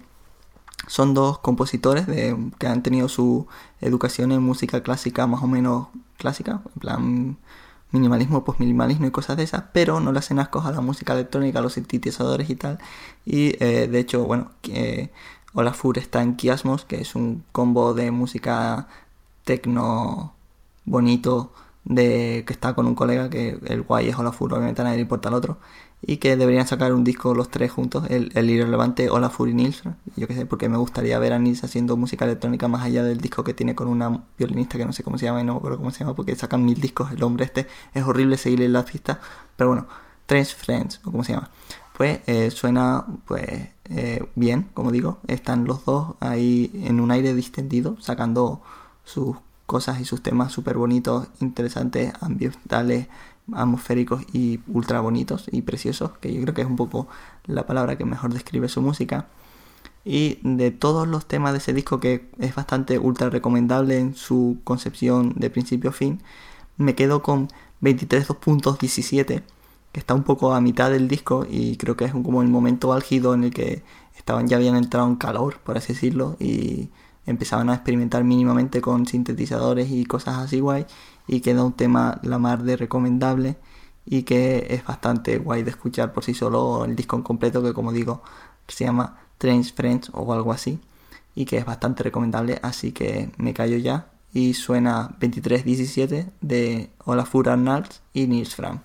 son 0.88 1.14
dos 1.14 1.40
compositores 1.40 2.08
de, 2.08 2.38
que 2.60 2.68
han 2.68 2.84
tenido 2.84 3.10
su 3.10 3.48
educación 3.82 4.32
en 4.32 4.42
música 4.42 4.84
clásica 4.84 5.28
más 5.28 5.44
o 5.44 5.48
menos 5.48 5.88
clásica, 6.18 6.62
en 6.76 6.80
plan 6.80 7.38
minimalismo, 7.92 8.44
postminimalismo 8.44 9.06
y 9.06 9.12
cosas 9.12 9.38
de 9.38 9.44
esas, 9.44 9.66
pero 9.72 10.00
no 10.00 10.12
le 10.12 10.20
hacen 10.20 10.40
ascos 10.40 10.66
a 10.66 10.72
la 10.72 10.82
música 10.82 11.14
electrónica, 11.14 11.60
a 11.60 11.62
los 11.62 11.74
sintetizadores 11.74 12.50
y 12.50 12.56
tal. 12.56 12.80
Y 13.26 13.56
eh, 13.64 13.88
de 13.88 14.00
hecho, 14.00 14.26
bueno, 14.26 14.52
eh, 14.64 15.12
Olafur 15.54 15.98
está 16.00 16.22
en 16.24 16.36
Kiasmos, 16.36 16.86
que 16.86 17.00
es 17.02 17.16
un 17.16 17.44
combo 17.52 17.94
de 17.94 18.12
música 18.12 18.88
tecno 19.46 20.34
bonito 20.86 21.54
de 21.86 22.44
que 22.48 22.54
está 22.54 22.74
con 22.74 22.88
un 22.88 22.96
colega 22.96 23.30
que 23.30 23.60
el 23.66 23.84
guay 23.84 24.10
es 24.10 24.18
Olafur, 24.18 24.54
obviamente 24.54 24.82
a 24.82 24.86
nadie 24.86 24.98
le 24.98 25.04
importa 25.04 25.30
el 25.30 25.36
otro. 25.36 25.60
Y 26.06 26.18
que 26.18 26.36
deberían 26.36 26.68
sacar 26.68 26.94
un 26.94 27.04
disco 27.04 27.34
los 27.34 27.50
tres 27.50 27.72
juntos, 27.72 28.06
el, 28.10 28.32
el 28.36 28.50
irrelevante 28.50 29.10
Olafur 29.10 29.50
y 29.50 29.54
Nils, 29.54 29.84
yo 30.16 30.28
qué 30.28 30.36
sé, 30.36 30.46
porque 30.46 30.68
me 30.68 30.78
gustaría 30.78 31.18
ver 31.20 31.34
a 31.34 31.40
Nils 31.40 31.64
haciendo 31.64 31.96
música 31.96 32.26
electrónica 32.26 32.68
más 32.68 32.84
allá 32.84 33.04
del 33.04 33.20
disco 33.20 33.44
que 33.44 33.54
tiene 33.54 33.74
con 33.74 33.88
una 33.88 34.24
violinista 34.38 34.78
que 34.78 34.86
no 34.86 34.94
sé 34.94 35.04
cómo 35.04 35.18
se 35.18 35.26
llama 35.26 35.42
y 35.42 35.46
no 35.46 35.54
me 35.54 35.58
acuerdo 35.60 35.78
cómo 35.78 35.92
se 35.92 36.00
llama 36.00 36.16
porque 36.16 36.36
sacan 36.36 36.66
mil 36.66 36.80
discos, 36.80 37.12
el 37.12 37.24
hombre 37.24 37.46
este. 37.46 37.68
Es 37.94 38.04
horrible 38.04 38.38
seguirle 38.38 38.68
la 38.70 38.84
pista, 38.84 39.20
pero 39.56 39.70
bueno, 39.70 39.88
Tres 40.26 40.54
Friends, 40.54 41.00
o 41.06 41.12
como 41.12 41.24
se 41.24 41.34
llama, 41.34 41.50
pues 41.96 42.20
eh, 42.28 42.52
suena 42.52 43.06
pues 43.26 43.70
eh, 43.86 44.26
bien, 44.36 44.70
como 44.74 44.92
digo, 44.92 45.20
están 45.28 45.66
los 45.66 45.86
dos 45.86 46.16
ahí 46.20 46.72
en 46.84 47.00
un 47.00 47.12
aire 47.12 47.34
distendido, 47.34 47.98
sacando 48.02 48.62
sus 49.04 49.38
cosas 49.66 50.00
y 50.02 50.06
sus 50.06 50.22
temas 50.22 50.52
súper 50.52 50.78
bonitos, 50.78 51.28
interesantes, 51.40 52.14
ambientales, 52.22 53.08
atmosféricos 53.52 54.24
y 54.34 54.60
ultra 54.68 55.02
bonitos 55.02 55.48
y 55.52 55.62
preciosos, 55.64 56.12
que 56.20 56.34
yo 56.34 56.42
creo 56.42 56.54
que 56.54 56.62
es 56.62 56.68
un 56.68 56.76
poco 56.76 57.08
la 57.46 57.66
palabra 57.66 57.98
que 57.98 58.06
mejor 58.06 58.34
describe 58.34 58.70
su 58.70 58.82
música. 58.82 59.28
Y 60.06 60.40
de 60.44 60.72
todos 60.72 61.08
los 61.08 61.26
temas 61.28 61.54
de 61.54 61.60
ese 61.60 61.74
disco, 61.74 62.00
que 62.00 62.30
es 62.40 62.56
bastante 62.56 63.00
ultra 63.00 63.30
recomendable 63.30 64.00
en 64.00 64.16
su 64.16 64.58
concepción 64.64 65.34
de 65.36 65.50
principio 65.50 65.92
a 65.92 65.94
fin, 65.94 66.22
me 66.78 66.96
quedo 66.96 67.22
con 67.22 67.48
23.2.17, 67.82 69.44
que 69.92 70.00
está 70.00 70.14
un 70.14 70.24
poco 70.24 70.54
a 70.54 70.62
mitad 70.62 70.92
del 70.92 71.08
disco 71.08 71.46
y 71.50 71.78
creo 71.78 71.96
que 71.96 72.06
es 72.06 72.12
como 72.12 72.42
el 72.42 72.50
momento 72.50 72.94
álgido 72.94 73.34
en 73.34 73.46
el 73.46 73.54
que 73.54 73.84
estaban 74.18 74.48
ya 74.48 74.58
habían 74.58 74.76
entrado 74.76 75.08
en 75.08 75.16
calor, 75.16 75.58
por 75.64 75.78
así 75.78 75.94
decirlo, 75.94 76.36
y 76.40 76.90
empezaban 77.26 77.70
a 77.70 77.76
experimentar 77.76 78.24
mínimamente 78.24 78.82
con 78.82 79.06
sintetizadores 79.06 79.90
y 79.92 80.06
cosas 80.06 80.38
así 80.38 80.60
guay 80.60 80.86
y 81.28 81.42
queda 81.42 81.64
un 81.64 81.74
tema 81.74 82.20
la 82.24 82.38
mar 82.40 82.64
de 82.64 82.78
recomendable 82.78 83.58
y 84.06 84.24
que 84.24 84.68
es 84.70 84.84
bastante 84.86 85.38
guay 85.38 85.64
de 85.64 85.72
escuchar 85.72 86.14
por 86.14 86.24
sí 86.24 86.34
solo 86.34 86.86
el 86.86 86.96
disco 86.96 87.16
en 87.16 87.24
completo 87.24 87.64
que 87.64 87.74
como 87.74 87.92
digo 87.92 88.22
se 88.68 88.86
llama 88.86 89.18
Trains 89.38 89.72
Friends 89.74 90.12
o 90.14 90.34
algo 90.34 90.52
así 90.52 90.80
y 91.36 91.46
que 91.46 91.58
es 91.58 91.66
bastante 91.66 92.04
recomendable 92.04 92.60
así 92.62 92.92
que 92.92 93.32
me 93.38 93.54
callo 93.54 93.78
ya 93.78 94.08
y 94.34 94.56
suena 94.56 95.10
2317 95.20 96.32
de 96.42 96.90
Olafur 97.06 97.50
Arnalds 97.50 98.02
y 98.14 98.26
Nils 98.28 98.56
Fram. 98.56 98.82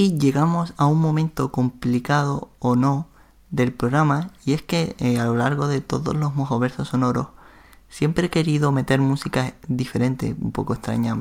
Y 0.00 0.16
llegamos 0.16 0.72
a 0.78 0.86
un 0.86 0.98
momento 0.98 1.52
complicado 1.52 2.48
o 2.58 2.74
no 2.74 3.08
del 3.50 3.70
programa 3.70 4.30
y 4.46 4.54
es 4.54 4.62
que 4.62 4.96
eh, 4.98 5.18
a 5.18 5.26
lo 5.26 5.36
largo 5.36 5.68
de 5.68 5.82
todos 5.82 6.16
los 6.16 6.34
mojoversos 6.34 6.88
sonoros 6.88 7.26
siempre 7.90 8.28
he 8.28 8.30
querido 8.30 8.72
meter 8.72 9.02
música 9.02 9.52
diferente, 9.68 10.34
un 10.40 10.52
poco 10.52 10.72
extraña, 10.72 11.14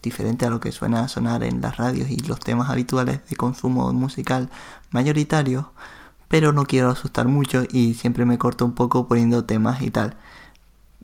diferente 0.00 0.46
a 0.46 0.48
lo 0.48 0.58
que 0.58 0.72
suena 0.72 1.06
sonar 1.06 1.44
en 1.44 1.60
las 1.60 1.76
radios 1.76 2.08
y 2.08 2.16
los 2.20 2.40
temas 2.40 2.70
habituales 2.70 3.28
de 3.28 3.36
consumo 3.36 3.92
musical 3.92 4.48
mayoritarios, 4.90 5.66
pero 6.28 6.54
no 6.54 6.64
quiero 6.64 6.88
asustar 6.88 7.28
mucho 7.28 7.64
y 7.70 7.92
siempre 7.92 8.24
me 8.24 8.38
corto 8.38 8.64
un 8.64 8.72
poco 8.72 9.06
poniendo 9.06 9.44
temas 9.44 9.82
y 9.82 9.90
tal 9.90 10.16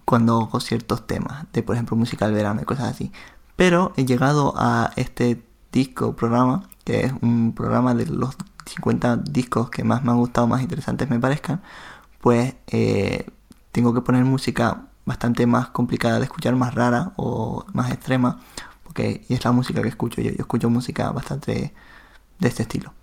cuando 0.06 0.40
hago 0.40 0.58
ciertos 0.58 1.06
temas, 1.06 1.44
de 1.52 1.62
por 1.62 1.74
ejemplo 1.74 1.98
música 1.98 2.24
del 2.24 2.34
verano 2.34 2.62
y 2.62 2.64
cosas 2.64 2.88
así. 2.88 3.12
Pero 3.56 3.92
he 3.98 4.06
llegado 4.06 4.54
a 4.56 4.90
este 4.96 5.42
disco 5.72 6.16
programa, 6.16 6.68
que 6.88 7.04
es 7.04 7.12
un 7.20 7.52
programa 7.52 7.92
de 7.92 8.06
los 8.06 8.34
50 8.64 9.18
discos 9.18 9.68
que 9.68 9.84
más 9.84 10.02
me 10.04 10.10
han 10.10 10.16
gustado, 10.16 10.46
más 10.46 10.62
interesantes 10.62 11.10
me 11.10 11.20
parezcan, 11.20 11.60
pues 12.18 12.54
eh, 12.68 13.26
tengo 13.72 13.92
que 13.92 14.00
poner 14.00 14.24
música 14.24 14.86
bastante 15.04 15.46
más 15.46 15.68
complicada 15.68 16.16
de 16.18 16.24
escuchar, 16.24 16.56
más 16.56 16.74
rara 16.74 17.12
o 17.16 17.66
más 17.74 17.92
extrema, 17.92 18.40
porque 18.84 19.22
es 19.28 19.44
la 19.44 19.52
música 19.52 19.82
que 19.82 19.88
escucho 19.88 20.22
yo. 20.22 20.30
Yo 20.30 20.38
escucho 20.38 20.70
música 20.70 21.10
bastante 21.10 21.74
de 22.38 22.48
este 22.48 22.62
estilo. 22.62 22.94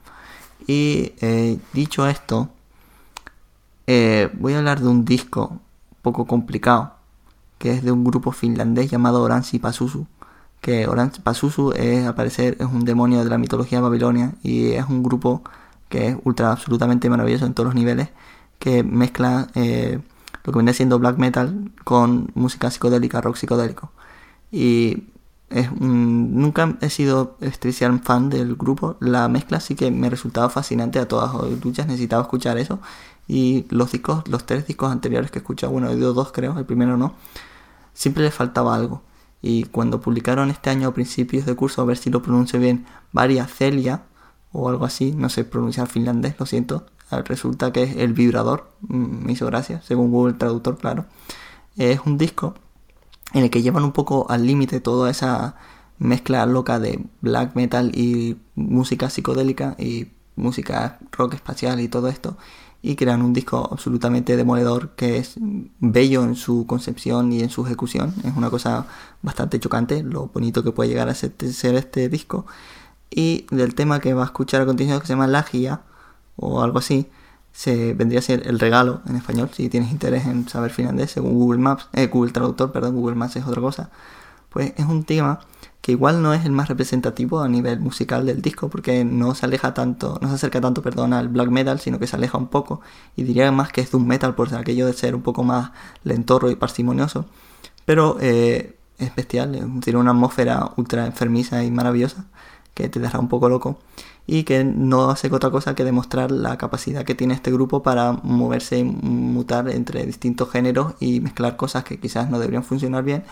Y 0.66 1.14
eh, 1.22 1.60
dicho 1.72 2.08
esto, 2.08 2.50
eh, 3.86 4.32
voy 4.34 4.54
a 4.54 4.58
hablar 4.58 4.80
de 4.80 4.88
un 4.88 5.06
disco 5.06 5.60
poco 6.02 6.26
complicado, 6.26 6.96
que 7.60 7.72
es 7.72 7.84
de 7.84 7.92
un 7.92 8.04
grupo 8.04 8.32
finlandés 8.32 8.90
llamado 8.90 9.22
Oransi 9.22 9.60
Pasusu 9.60 10.08
que 10.62 10.88
Orange 10.88 11.22
Pazuzu 11.22 11.74
es, 11.74 12.06
al 12.06 12.16
parecer, 12.16 12.58
es 12.60 12.66
un 12.66 12.86
demonio 12.86 13.24
de 13.24 13.30
la 13.30 13.38
mitología 13.38 13.82
babilonia 13.82 14.34
y 14.44 14.72
es 14.72 14.86
un 14.90 15.04
grupo 15.04 15.44
que 15.90 16.08
es 16.08 16.18
ultra 16.24 16.52
absolutamente 16.52 17.10
maravilloso 17.10 17.46
en 17.46 17.54
todos 17.54 17.68
los 17.68 17.76
niveles, 17.76 18.10
que 18.60 18.84
mezcla 18.84 19.48
eh, 19.56 20.00
lo 20.44 20.54
que 20.54 20.60
viene 20.60 20.74
siendo 20.74 21.00
black 21.00 21.18
metal 21.18 21.72
con 21.84 22.32
música 22.36 22.72
psicodélica, 22.72 23.22
rock 23.22 23.36
psicodélico. 23.38 23.92
Y 24.52 25.04
es 25.50 25.72
nunca 25.72 26.76
he 26.82 26.90
sido 26.90 27.38
especial 27.42 28.00
fan 28.00 28.30
del 28.30 28.56
grupo, 28.56 28.98
la 29.00 29.28
mezcla 29.28 29.60
sí 29.60 29.76
que 29.76 29.92
me 29.92 30.10
resultaba 30.10 30.50
fascinante 30.50 31.00
a 31.00 31.08
todas 31.08 31.32
luchas, 31.64 31.88
necesitaba 31.88 32.24
escuchar 32.24 32.58
eso. 32.58 32.80
Y 33.28 33.66
los 33.70 33.92
discos, 33.92 34.28
los 34.28 34.46
tres 34.46 34.68
discos 34.68 34.92
anteriores 34.92 35.32
que 35.32 35.40
he 35.40 35.42
escuchado, 35.42 35.74
bueno, 35.74 35.90
he 35.90 35.96
oído 35.96 36.14
dos 36.14 36.32
creo, 36.32 36.58
el 36.58 36.66
primero 36.66 36.98
no, 36.98 37.14
siempre 37.94 38.24
le 38.24 38.32
faltaba 38.32 38.76
algo 38.76 39.02
y 39.42 39.64
cuando 39.66 40.02
publicaron 40.02 40.50
este 40.50 40.70
año 40.70 40.88
a 40.88 40.94
principios 40.94 41.46
de 41.46 41.56
curso, 41.56 41.82
a 41.82 41.86
ver 41.86 41.98
si 41.98 42.10
lo 42.10 42.22
pronuncio 42.22 42.60
bien, 42.60 42.86
Varia 43.12 43.48
Celia 43.48 44.04
o 44.52 44.70
algo 44.70 44.86
así, 44.86 45.12
no 45.12 45.30
sé 45.30 45.44
pronunciar 45.44 45.88
finlandés, 45.88 46.36
lo 46.40 46.46
siento, 46.46 46.86
resulta 47.26 47.72
que 47.72 47.84
es 47.84 47.98
el 47.98 48.14
vibrador, 48.14 48.72
mm, 48.82 49.26
me 49.26 49.34
hizo 49.34 49.46
gracia, 49.46 49.82
según 49.82 50.12
Google 50.12 50.34
Traductor, 50.34 50.78
claro. 50.78 51.06
Es 51.76 52.00
un 52.06 52.18
disco 52.18 52.56
en 53.34 53.44
el 53.44 53.50
que 53.50 53.62
llevan 53.62 53.84
un 53.84 53.92
poco 53.92 54.28
al 54.30 54.46
límite 54.48 54.80
toda 54.80 55.10
esa 55.10 55.56
mezcla 55.98 56.46
loca 56.46 56.80
de 56.80 57.06
black 57.22 57.56
metal 57.56 57.92
y 57.96 58.38
música 58.56 59.10
psicodélica 59.10 59.76
y 59.78 60.08
música 60.36 61.00
rock 61.12 61.36
espacial 61.36 61.80
y 61.80 61.88
todo 61.88 62.08
esto 62.10 62.38
y 62.86 62.96
crean 62.96 63.24
un 63.24 63.34
disco 63.34 63.68
absolutamente 63.72 64.38
demoledor 64.38 64.92
que 64.92 65.18
es 65.18 65.36
bello 65.80 66.24
en 66.24 66.36
su 66.36 66.68
concepción 66.68 67.34
y 67.34 67.42
en 67.42 67.50
su 67.50 67.66
ejecución. 67.66 68.14
Es 68.24 68.36
una 68.38 68.52
cosa 68.52 68.86
bastante 69.24 69.60
chocante 69.60 70.04
lo 70.04 70.28
bonito 70.28 70.64
que 70.64 70.72
puede 70.72 70.90
llegar 70.90 71.10
a 71.10 71.16
ser, 71.16 71.34
este 71.40 72.10
disco. 72.10 72.46
Y 73.10 73.48
del 73.50 73.74
tema 73.74 74.00
que 74.00 74.14
va 74.14 74.22
a 74.22 74.26
escuchar 74.26 74.62
a 74.62 74.68
continuación 74.68 75.02
que 75.02 75.08
se 75.08 75.14
llama 75.14 75.26
Lagia 75.26 75.82
o 76.36 76.62
algo 76.62 76.78
así, 76.78 77.10
se 77.54 77.96
vendría 77.96 78.20
a 78.20 78.22
ser 78.22 78.46
el 78.48 78.60
regalo 78.60 79.02
en 79.08 79.16
español 79.16 79.50
si 79.52 79.68
tienes 79.68 79.92
interés 79.92 80.28
en 80.28 80.48
saber 80.48 80.70
finlandés 80.70 81.10
según 81.10 81.34
Google 81.34 81.60
Maps, 81.60 81.88
eh, 81.94 82.06
Google 82.06 82.34
Traductor, 82.34 82.72
perdón, 82.72 82.96
Google 82.96 83.16
Maps 83.16 83.36
es 83.38 83.48
otra 83.48 83.62
cosa. 83.62 83.90
Pues 84.50 84.74
es 84.78 84.86
un 84.86 85.06
tema 85.06 85.40
que 85.86 85.92
igual 85.92 86.24
no 86.24 86.34
es 86.34 86.44
el 86.46 86.52
más 86.52 86.68
representativo 86.68 87.42
a 87.42 87.48
nivel 87.48 87.80
musical 87.80 88.26
del 88.26 88.42
disco 88.42 88.70
porque 88.70 89.06
no 89.06 89.36
se 89.36 89.46
aleja 89.46 89.76
tanto, 89.76 90.18
no 90.20 90.30
se 90.30 90.34
acerca 90.34 90.60
tanto, 90.60 90.82
perdón, 90.82 91.14
al 91.14 91.28
black 91.30 91.50
metal, 91.50 91.80
sino 91.80 92.00
que 92.00 92.08
se 92.08 92.16
aleja 92.16 92.40
un 92.40 92.48
poco 92.48 92.82
y 93.16 93.22
diría 93.22 93.52
más 93.52 93.72
que 93.72 93.82
es 93.82 93.94
un 93.94 94.08
metal 94.08 94.34
por 94.34 94.52
aquello 94.56 94.88
de 94.88 94.94
ser 94.94 95.14
un 95.14 95.22
poco 95.22 95.44
más 95.44 95.74
lentorro 96.04 96.50
y 96.50 96.56
parsimonioso, 96.56 97.28
pero 97.86 98.18
eh, 98.20 98.76
es 98.98 99.14
bestial, 99.14 99.80
tiene 99.80 100.00
una 100.00 100.10
atmósfera 100.10 100.72
ultra 100.76 101.06
enfermiza 101.06 101.64
y 101.64 101.70
maravillosa 101.70 102.26
que 102.74 102.90
te 102.90 103.00
deja 103.00 103.20
un 103.20 103.30
poco 103.30 103.48
loco 103.48 103.78
y 104.26 104.44
que 104.44 104.64
no 104.64 105.12
hace 105.12 105.32
otra 105.32 105.52
cosa 105.52 105.76
que 105.76 105.84
demostrar 105.84 106.32
la 106.32 106.58
capacidad 106.58 107.06
que 107.06 107.14
tiene 107.14 107.36
este 107.36 107.52
grupo 107.52 107.84
para 107.84 108.14
moverse 108.24 108.80
y 108.80 108.84
mutar 108.84 109.70
entre 109.70 110.04
distintos 110.04 110.50
géneros 110.50 110.96
y 111.00 111.20
mezclar 111.20 111.58
cosas 111.58 111.84
que 111.84 112.00
quizás 112.00 112.32
no 112.32 112.40
deberían 112.40 112.64
funcionar 112.64 113.04
bien, 113.04 113.24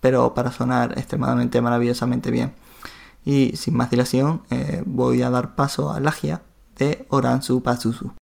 pero 0.00 0.34
para 0.34 0.52
sonar 0.52 0.98
extremadamente 0.98 1.60
maravillosamente 1.60 2.30
bien. 2.30 2.52
Y 3.24 3.56
sin 3.56 3.76
más 3.76 3.90
dilación, 3.90 4.42
eh, 4.50 4.82
voy 4.86 5.22
a 5.22 5.30
dar 5.30 5.54
paso 5.54 5.90
a 5.92 6.00
Lagia 6.00 6.42
de 6.76 7.06
Oransu 7.10 7.62
Pazuzu. 7.62 8.19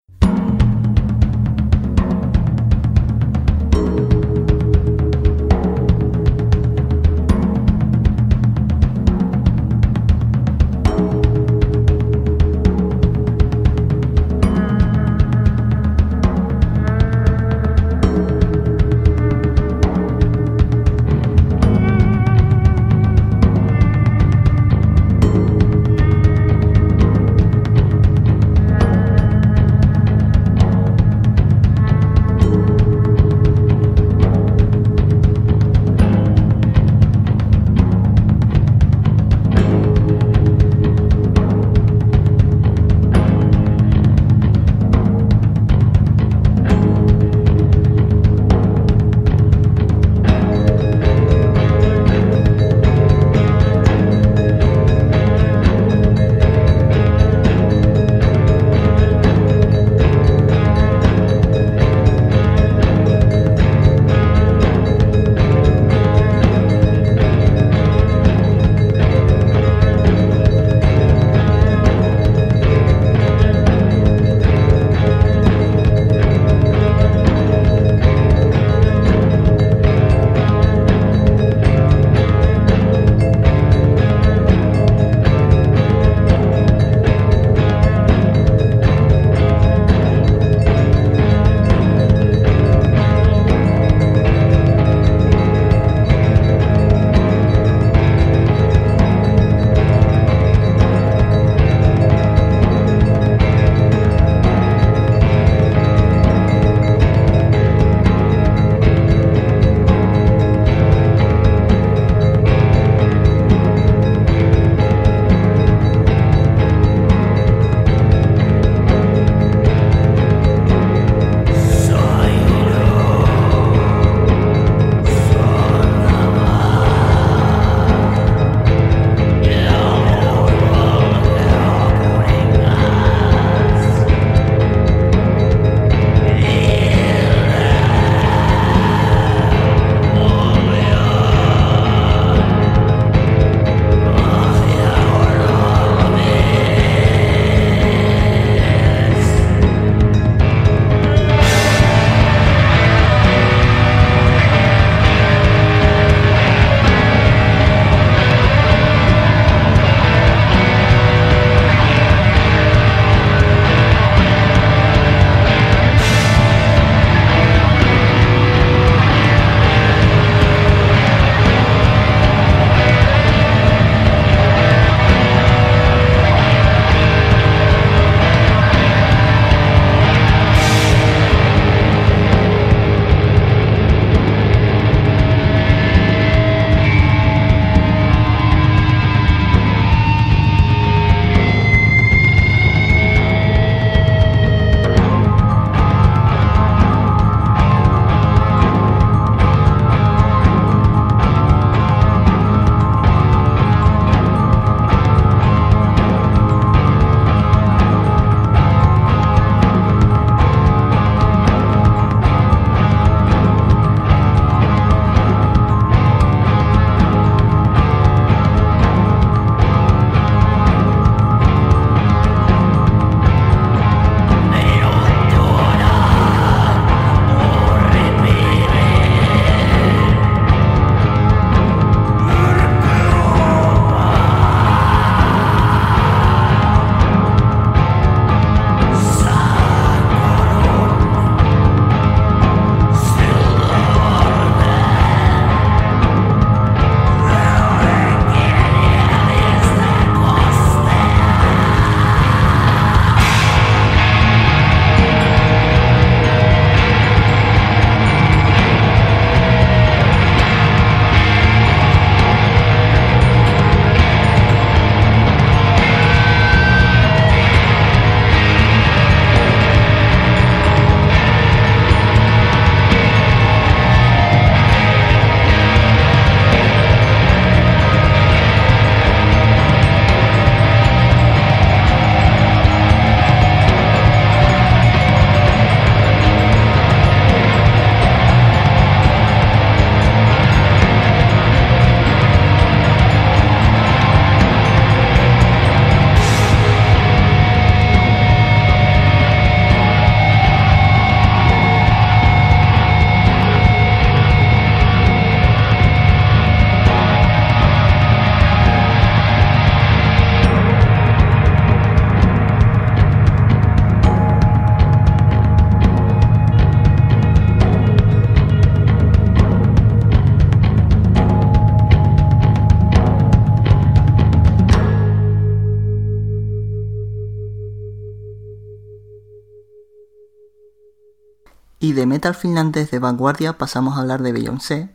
De 331.99 332.07
metal 332.07 332.37
finlandés 332.37 332.93
de 332.93 333.01
vanguardia 333.01 333.59
pasamos 333.59 333.97
a 333.97 334.03
hablar 334.03 334.23
de 334.23 334.31
Beyoncé, 334.31 334.89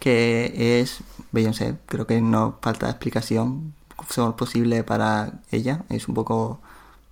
que 0.00 0.80
es 0.80 1.02
Beyoncé, 1.32 1.78
creo 1.86 2.06
que 2.06 2.20
no 2.20 2.58
falta 2.60 2.90
explicación 2.90 3.72
posible 4.36 4.84
para 4.84 5.40
ella, 5.50 5.84
es 5.88 6.08
un 6.08 6.14
poco 6.14 6.60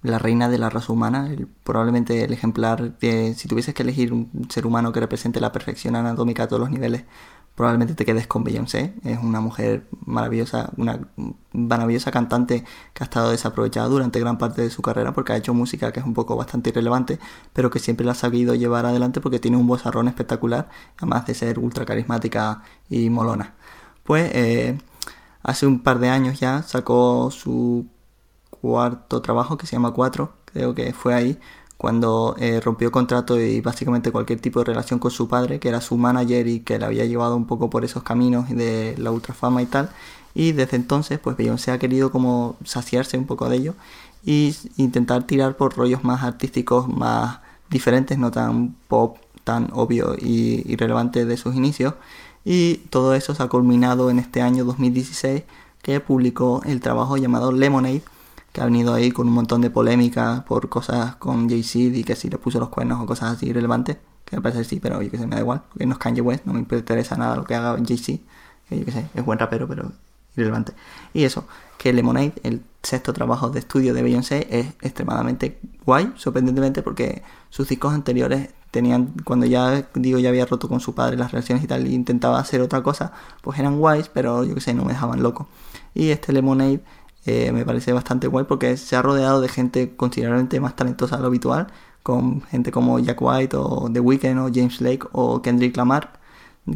la 0.03 0.18
reina 0.18 0.51
de 0.51 0.59
la 0.59 0.68
raza 0.68 0.93
humana, 0.93 1.30
probablemente 1.64 2.22
el 2.22 2.34
ejemplar 2.34 2.99
de, 2.99 3.32
si 3.34 3.49
tuvieses 3.49 3.72
que 3.72 3.82
elegir 3.82 4.12
un 4.12 4.28
ser 4.51 4.66
humano 4.66 4.93
que 4.93 5.01
represente 5.01 5.41
la 5.41 5.53
perfección 5.53 5.97
anatómica 5.97 6.43
a 6.43 6.49
todos 6.49 6.61
los 6.61 6.70
niveles, 6.70 7.05
probablemente 7.55 7.95
te 7.95 8.04
quedes 8.04 8.26
con 8.26 8.45
Beyoncé, 8.45 8.92
es 9.04 9.18
una 9.22 9.41
mujer 9.41 9.87
maravillosa, 10.04 10.71
una 10.76 11.00
maravillosa 11.53 12.11
cantante 12.11 12.64
que 12.95 13.03
ha 13.03 13.05
estado 13.05 13.31
desaprovechada 13.31 13.89
durante 13.89 14.21
gran 14.21 14.39
parte 14.39 14.63
de 14.63 14.71
su 14.71 14.83
carrera 14.83 15.13
porque 15.13 15.33
ha 15.33 15.37
hecho 15.37 15.55
música 15.55 15.93
que 15.93 16.01
es 16.01 16.07
un 16.07 16.14
poco 16.14 16.37
bastante 16.37 16.71
irrelevante, 16.71 17.18
pero 17.53 17.71
que 17.71 17.79
siempre 17.79 18.07
la 18.07 18.13
ha 18.13 18.14
sabido 18.14 18.55
llevar 18.55 18.87
adelante 18.87 19.21
porque 19.21 19.39
tiene 19.39 19.57
un 19.57 19.67
vozarrón 19.67 20.09
espectacular, 20.09 20.68
además 20.99 21.27
de 21.27 21.35
ser 21.35 21.59
ultra 21.59 21.85
carismática 21.85 22.63
y 22.89 23.11
molona. 23.11 23.55
Pues 24.05 24.31
eh, 24.35 24.79
hace 25.43 25.67
un 25.67 25.81
par 25.83 25.99
de 25.99 26.09
años 26.09 26.41
ya 26.41 26.63
sacó 26.63 27.31
su 27.31 27.87
cuarto 28.51 29.22
trabajo 29.22 29.57
que 29.57 29.67
se 29.67 29.72
llama 29.72 29.93
Cuatro, 29.93 30.35
creo 30.47 30.75
que 30.75 30.93
fue 30.93 31.14
ahí 31.14 31.39
cuando 31.81 32.37
eh, 32.39 32.61
rompió 32.61 32.93
contrato 32.93 33.41
y 33.41 33.63
básicamente 33.63 34.13
cualquier 34.13 34.39
tipo 34.39 34.59
de 34.59 34.67
relación 34.67 34.99
con 34.99 35.11
su 35.11 35.29
padre, 35.29 35.59
que 35.59 35.71
era 35.71 35.81
su 35.81 35.97
manager 35.97 36.47
y 36.47 36.61
que 36.61 36.79
le 36.79 36.85
había 36.85 37.07
llevado 37.07 37.37
un 37.37 37.47
poco 37.47 37.71
por 37.71 37.87
esos 37.87 38.03
caminos 38.03 38.51
de 38.51 38.95
la 38.99 39.11
ultrafama 39.11 39.63
y 39.63 39.67
tal. 39.67 39.89
Y 40.34 40.52
desde 40.52 40.76
entonces, 40.76 41.18
pues 41.18 41.36
Beyoncé 41.36 41.72
ha 41.72 41.78
querido 41.78 42.11
como 42.12 42.57
saciarse 42.64 43.18
un 43.18 43.26
poco 43.26 43.48
de 43.48 43.57
ello 43.57 43.74
y 44.24 44.48
s- 44.50 44.68
intentar 44.76 45.24
tirar 45.24 45.57
por 45.57 45.76
rollos 45.76 46.04
más 46.04 46.22
artísticos, 46.22 46.88
más 46.88 47.40
diferentes, 47.70 48.18
no 48.18 48.30
tan 48.30 48.74
pop, 48.88 49.18
tan 49.44 49.70
obvio 49.72 50.14
y 50.18 50.62
irrelevante 50.70 51.24
de 51.24 51.36
sus 51.36 51.54
inicios. 51.54 51.94
Y 52.44 52.76
todo 52.90 53.14
eso 53.14 53.34
se 53.34 53.42
ha 53.42 53.48
culminado 53.48 54.11
en 54.11 54.18
este 54.18 54.40
año 54.42 54.64
2016 54.64 55.42
que 55.82 56.00
publicó 56.00 56.62
el 56.64 56.80
trabajo 56.80 57.16
llamado 57.16 57.52
Lemonade, 57.52 58.02
que 58.52 58.61
ha 58.61 58.64
venido 58.64 58.94
ahí 58.94 59.11
con 59.12 59.28
un 59.28 59.34
montón 59.34 59.61
de 59.61 59.70
polémica 59.70 60.44
por 60.46 60.68
cosas 60.68 61.16
con 61.16 61.48
Jay-Z 61.48 61.96
y 61.98 62.04
que 62.04 62.16
si 62.16 62.28
le 62.30 62.38
puso 62.38 62.58
los 62.61 62.68
cuernos 62.70 63.00
o 63.00 63.07
cosas 63.07 63.36
así 63.36 63.46
irrelevantes, 63.48 63.98
que 64.24 64.36
al 64.36 64.42
parecer 64.42 64.64
sí, 64.64 64.80
pero 64.80 65.00
yo 65.02 65.11
que 65.11 65.18
sé, 65.18 65.26
me 65.26 65.36
da 65.36 65.40
igual, 65.42 65.62
porque 65.70 65.86
no 65.86 65.92
es 65.92 65.98
Kanye 65.98 66.20
West, 66.20 66.44
no 66.46 66.52
me 66.52 66.61
interesa 66.61 67.16
nada 67.16 67.36
lo 67.36 67.44
que 67.44 67.54
haga 67.54 67.76
Jay-Z, 67.76 68.20
que 68.68 68.78
yo 68.78 68.84
que 68.84 68.92
sé, 68.92 69.07
es 69.14 69.24
buen 69.24 69.38
rapero, 69.38 69.68
pero 69.68 69.92
irrelevante. 70.36 70.72
Y 71.12 71.24
eso, 71.24 71.46
que 71.78 71.92
Lemonade, 71.92 72.34
el 72.42 72.62
sexto 72.82 73.12
trabajo 73.12 73.50
de 73.50 73.58
estudio 73.58 73.94
de 73.94 74.02
Beyoncé, 74.02 74.46
es 74.50 74.66
extremadamente 74.82 75.58
guay, 75.84 76.12
sorprendentemente, 76.16 76.82
porque 76.82 77.22
sus 77.48 77.68
discos 77.68 77.92
anteriores 77.92 78.50
tenían, 78.70 79.14
cuando 79.24 79.46
ya, 79.46 79.88
digo, 79.94 80.18
ya 80.18 80.28
había 80.28 80.46
roto 80.46 80.68
con 80.68 80.80
su 80.80 80.94
padre 80.94 81.16
las 81.16 81.32
relaciones 81.32 81.64
y 81.64 81.66
tal, 81.66 81.86
y 81.86 81.94
intentaba 81.94 82.38
hacer 82.38 82.61
otra 82.61 82.82
cosa, 82.82 83.12
pues 83.42 83.58
eran 83.58 83.78
guays, 83.78 84.08
pero 84.08 84.44
yo 84.44 84.54
que 84.54 84.61
sé, 84.61 84.74
no 84.74 84.84
me 84.84 84.92
dejaban 84.92 85.22
loco. 85.22 85.48
Y 85.94 86.11
este 86.11 86.32
Lemonade 86.32 86.80
eh, 87.26 87.52
me 87.52 87.64
parece 87.64 87.92
bastante 87.92 88.28
guay 88.28 88.44
porque 88.46 88.76
se 88.76 88.96
ha 88.96 89.02
rodeado 89.02 89.40
de 89.40 89.48
gente 89.48 89.94
considerablemente 89.96 90.61
más 90.61 90.76
talentosa 90.76 91.16
de 91.16 91.22
lo 91.22 91.28
habitual, 91.28 91.66
con 92.02 92.42
gente 92.42 92.72
como 92.72 92.98
Jack 92.98 93.18
White 93.20 93.57
o 93.57 93.90
The 93.92 94.00
Weeknd 94.00 94.38
o 94.38 94.50
James 94.52 94.80
Lake 94.80 95.07
o 95.12 95.42
Kendrick 95.42 95.76
Lamar, 95.76 96.12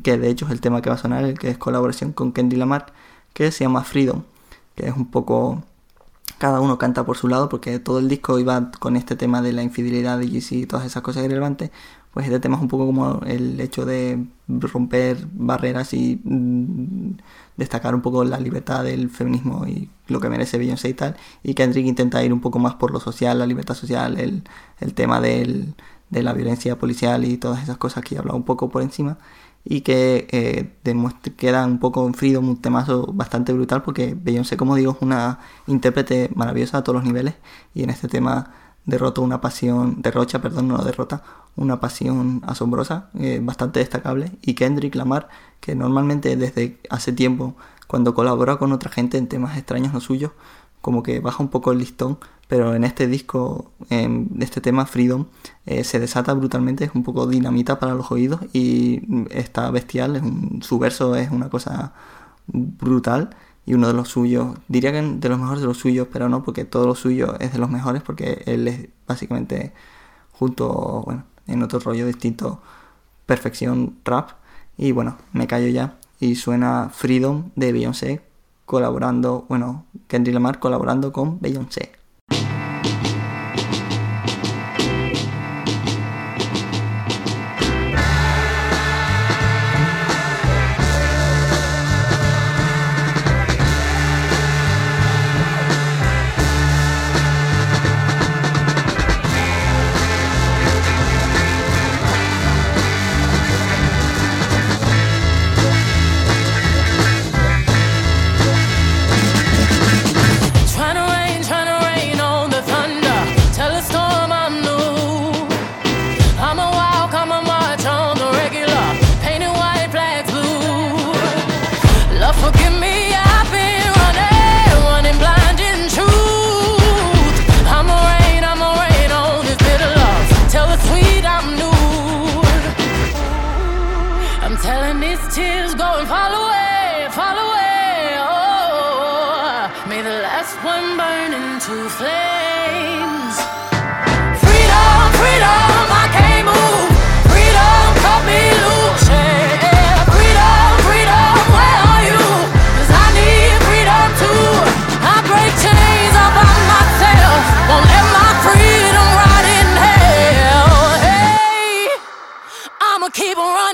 que 0.03 0.19
de 0.19 0.29
hecho 0.29 0.47
es 0.47 0.53
el 0.53 0.61
tema 0.61 0.83
que 0.83 0.91
va 0.91 0.97
a 0.97 0.99
sonar, 0.99 1.25
el 1.25 1.39
que 1.39 1.49
es 1.51 1.59
colaboración 1.59 2.13
con 2.13 2.33
Kendrick 2.33 2.59
Lamar, 2.59 2.93
que 3.35 3.53
se 3.53 3.65
llama 3.65 3.85
Freedom, 3.85 4.23
que 4.75 4.87
es 4.87 4.97
un 4.97 5.11
poco 5.11 5.63
cada 6.39 6.61
uno 6.61 6.79
canta 6.79 7.05
por 7.05 7.17
su 7.17 7.29
lado 7.29 7.49
porque 7.49 7.79
todo 7.79 7.99
el 7.99 8.09
disco 8.09 8.39
iba 8.39 8.71
con 8.79 8.97
este 8.97 9.17
tema 9.17 9.43
de 9.43 9.53
la 9.53 9.63
infidelidad 9.63 10.19
de 10.19 10.29
Jay-Z 10.29 10.55
y 10.57 10.67
todas 10.67 10.87
esas 10.87 11.03
cosas 11.03 11.25
irrelevantes 11.25 11.71
pues 12.13 12.27
este 12.27 12.39
tema 12.39 12.57
es 12.57 12.63
un 12.63 12.69
poco 12.69 12.87
como 12.87 13.21
el 13.27 13.61
hecho 13.61 13.85
de 13.85 14.25
romper 14.47 15.27
barreras 15.33 15.93
y 15.95 16.21
mm, 16.23 17.17
destacar 17.57 17.95
un 17.95 18.03
poco 18.03 18.25
la 18.25 18.39
libertad 18.39 18.85
del 18.85 19.11
feminismo 19.11 19.67
y 19.67 19.91
lo 20.09 20.21
que 20.21 20.29
merece 20.29 20.59
Beyoncé 20.59 20.91
y 20.91 20.95
tal 20.95 21.17
y 21.43 21.55
Kendrick 21.55 21.87
intenta 21.87 22.23
ir 22.25 22.33
un 22.33 22.41
poco 22.41 22.59
más 22.59 22.75
por 22.75 22.93
lo 22.93 23.01
social, 23.01 23.39
la 23.39 23.47
libertad 23.47 23.75
social, 23.75 24.19
el, 24.19 24.43
el 24.81 24.95
tema 24.95 25.21
del, 25.21 25.75
de 26.11 26.23
la 26.23 26.33
violencia 26.33 26.79
policial 26.79 27.25
y 27.25 27.37
todas 27.37 27.63
esas 27.63 27.79
cosas 27.79 28.05
que 28.05 28.15
he 28.15 28.19
hablado 28.19 28.37
un 28.37 28.45
poco 28.45 28.69
por 28.71 28.83
encima 28.83 29.19
y 29.65 29.81
que 29.81 30.27
eh, 30.31 31.33
queda 31.37 31.65
un 31.65 31.79
poco 31.79 32.07
en 32.07 32.15
Freedom 32.15 32.49
un 32.49 32.61
temazo 32.61 33.13
bastante 33.13 33.53
brutal 33.53 33.83
porque 33.83 34.15
Beyoncé 34.19 34.57
como 34.57 34.77
digo 34.77 34.93
es 34.93 34.99
una 35.01 35.41
intérprete 35.67 36.31
maravillosa 36.35 36.79
a 36.79 36.85
todos 36.85 36.97
los 36.97 37.05
niveles 37.05 37.35
y 37.75 37.83
en 37.83 37.91
este 37.91 38.09
tema 38.09 38.53
derrota 38.85 39.23
una 39.23 39.41
pasión, 39.41 40.03
derrocha, 40.03 40.43
perdón, 40.43 40.69
no 40.69 40.77
derrota, 40.85 41.23
una 41.57 41.81
pasión 41.81 42.43
asombrosa, 42.45 43.09
eh, 43.19 43.41
bastante 43.43 43.81
destacable 43.81 44.33
y 44.43 44.55
Kendrick 44.55 44.95
Lamar 44.95 45.29
que 45.61 45.75
normalmente 45.75 46.37
desde 46.37 46.79
hace 46.91 47.13
tiempo 47.13 47.57
cuando 47.87 48.15
colabora 48.15 48.57
con 48.57 48.73
otra 48.73 48.91
gente 48.91 49.19
en 49.19 49.29
temas 49.29 49.57
extraños 49.57 49.93
no 49.93 50.01
suyos 50.01 50.33
como 50.85 51.03
que 51.03 51.21
baja 51.21 51.43
un 51.43 51.49
poco 51.49 51.73
el 51.73 51.79
listón 51.79 52.19
pero 52.47 52.75
en 52.75 52.85
este 52.85 53.07
disco, 53.07 53.73
en 53.91 54.29
este 54.41 54.61
tema 54.61 54.87
Freedom, 54.87 55.27
eh, 55.67 55.83
se 55.83 55.99
desata 55.99 56.35
brutalmente, 56.35 56.85
es 56.85 56.91
un 56.95 57.03
poco 57.03 57.27
dinamita 57.27 57.79
para 57.79 57.95
los 57.95 58.13
oídos 58.13 58.41
y 58.53 59.03
está 59.31 59.71
bestial, 59.71 60.23
su 60.61 60.79
verso 60.79 61.17
es 61.17 61.31
una 61.31 61.49
cosa 61.49 61.95
brutal 62.47 63.31
y 63.67 63.75
uno 63.75 63.89
de 63.89 63.95
los 63.95 64.09
suyos, 64.09 64.57
diría 64.69 64.93
que 64.93 65.01
de 65.01 65.29
los 65.29 65.39
mejores 65.39 65.63
de 65.63 65.67
los 65.67 65.79
suyos, 65.79 66.07
pero 66.13 66.29
no, 66.29 66.43
porque 66.45 66.67
todo 66.67 66.87
lo 66.87 66.95
suyo 66.95 67.39
es 67.41 67.55
de 67.55 67.59
los 67.59 67.71
mejores, 67.71 68.03
porque 68.03 68.43
él 68.47 68.69
es 68.69 68.89
básicamente 69.07 69.73
junto, 70.33 71.03
bueno, 71.07 71.25
en 71.47 71.63
otro 71.63 71.79
rollo 71.79 72.07
distinto, 72.07 72.61
perfección 73.27 73.97
rap. 74.05 74.33
Y 74.77 74.93
bueno, 74.93 75.17
me 75.33 75.47
callo 75.47 75.69
ya 75.69 75.99
y 76.21 76.35
suena 76.37 76.91
Freedom 76.93 77.51
de 77.57 77.73
Beyoncé 77.73 78.34
colaborando, 78.65 79.47
bueno, 79.49 79.85
Kendrick 80.09 80.35
Lamar 80.35 80.59
colaborando 80.59 81.13
con 81.13 81.41
Beyoncé. 81.41 82.04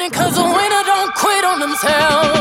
Cause 0.09 0.35
the 0.35 0.43
winner 0.43 0.83
don't 0.87 1.15
quit 1.15 1.45
on 1.45 1.61
themselves. 1.61 2.40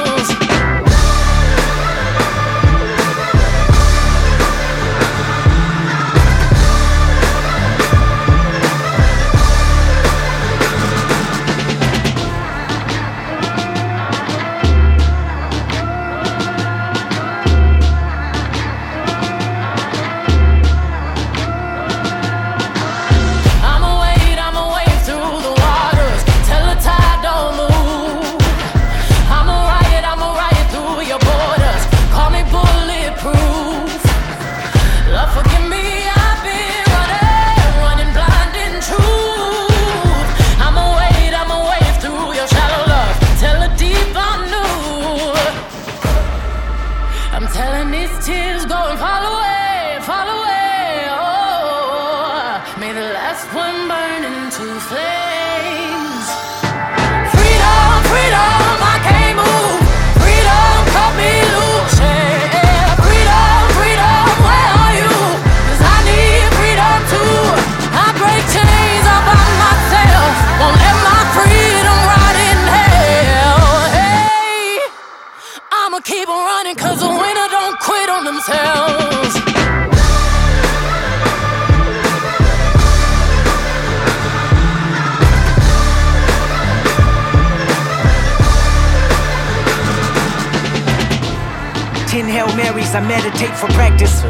Marys, 92.89 92.95
I 92.95 93.07
meditate 93.07 93.55
for 93.55 93.67
practice. 93.73 94.21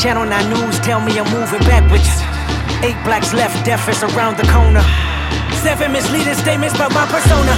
Channel 0.00 0.26
9 0.26 0.50
News 0.50 0.78
tell 0.80 1.00
me 1.00 1.18
I'm 1.18 1.30
moving 1.32 1.60
backwards. 1.60 2.08
Eight 2.84 2.98
blacks 3.04 3.32
left, 3.32 3.64
deaf 3.64 3.88
is 3.88 4.02
around 4.02 4.36
the 4.36 4.46
corner. 4.52 4.82
Seven 5.62 5.92
misleading 5.92 6.34
statements 6.34 6.74
about 6.74 6.92
my 6.92 7.06
persona. 7.06 7.54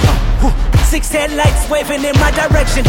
Six 0.85 1.11
headlights 1.11 1.69
waving 1.69 2.03
in 2.03 2.17
my 2.19 2.31
direction. 2.31 2.85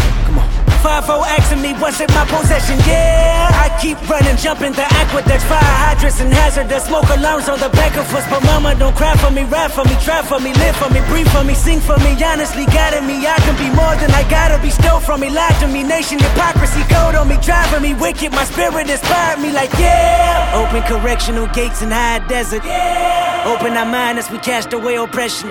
Come 0.82 0.92
on. 0.92 1.02
Five 1.02 1.10
O 1.10 1.24
asking 1.24 1.62
me 1.62 1.72
what's 1.74 2.00
in 2.00 2.08
my 2.14 2.24
possession. 2.26 2.78
Yeah, 2.86 3.48
I 3.54 3.70
keep 3.80 3.98
running, 4.08 4.36
jumping 4.36 4.72
the 4.72 4.82
aqueducts, 4.82 5.44
fire 5.44 5.60
hydrants 5.62 6.20
and 6.20 6.32
hazardous 6.32 6.84
smoke 6.84 7.08
alarms 7.10 7.48
on 7.48 7.58
the 7.58 7.68
back 7.70 7.96
of 7.96 8.12
us. 8.14 8.24
But 8.28 8.42
mama, 8.44 8.74
don't 8.74 8.94
cry 8.96 9.16
for 9.16 9.30
me, 9.30 9.44
ride 9.44 9.72
for 9.72 9.84
me, 9.84 9.96
try 10.02 10.22
for 10.22 10.40
me, 10.40 10.52
live 10.54 10.76
for 10.76 10.90
me, 10.90 11.00
breathe 11.08 11.28
for 11.28 11.44
me, 11.44 11.54
sing 11.54 11.80
for 11.80 11.96
me. 11.98 12.12
Honestly, 12.22 12.66
guiding 12.66 13.06
me, 13.06 13.26
I 13.26 13.36
can 13.46 13.56
be 13.56 13.70
more 13.74 13.94
than 13.96 14.10
I 14.10 14.28
gotta 14.28 14.60
be. 14.62 14.70
Stole 14.70 15.00
from 15.00 15.20
me, 15.20 15.30
lied 15.30 15.54
to 15.60 15.68
me, 15.68 15.82
nation 15.82 16.18
hypocrisy, 16.18 16.82
code 16.90 17.14
on 17.14 17.28
me, 17.28 17.36
driving 17.40 17.82
me 17.82 17.94
wicked. 17.94 18.32
My 18.32 18.44
spirit 18.44 18.90
inspired 18.90 19.40
me, 19.40 19.52
like 19.52 19.72
yeah. 19.78 20.52
Open 20.54 20.82
correctional 20.82 21.46
gates 21.48 21.82
in 21.82 21.90
high 21.90 22.20
desert. 22.28 22.64
Yeah. 22.64 23.44
Open 23.46 23.76
our 23.76 23.86
mind 23.86 24.18
as 24.18 24.30
we 24.30 24.38
cast 24.38 24.72
away 24.72 24.96
oppression. 24.96 25.50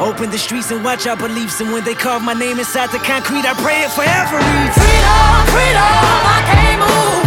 Open 0.00 0.30
the 0.30 0.38
streets 0.38 0.70
and 0.70 0.84
watch 0.84 1.06
our 1.06 1.16
beliefs. 1.16 1.60
And 1.60 1.72
when 1.72 1.84
they 1.84 1.94
carve 1.94 2.22
my 2.22 2.34
name 2.34 2.58
inside 2.58 2.90
the 2.90 2.98
concrete, 2.98 3.44
I 3.46 3.54
pray 3.54 3.80
it 3.80 3.90
forever. 3.90 4.38
Freedom, 4.76 5.46
freedom, 5.52 5.80
I 5.80 6.42
can't 6.44 6.80
move. 6.80 7.25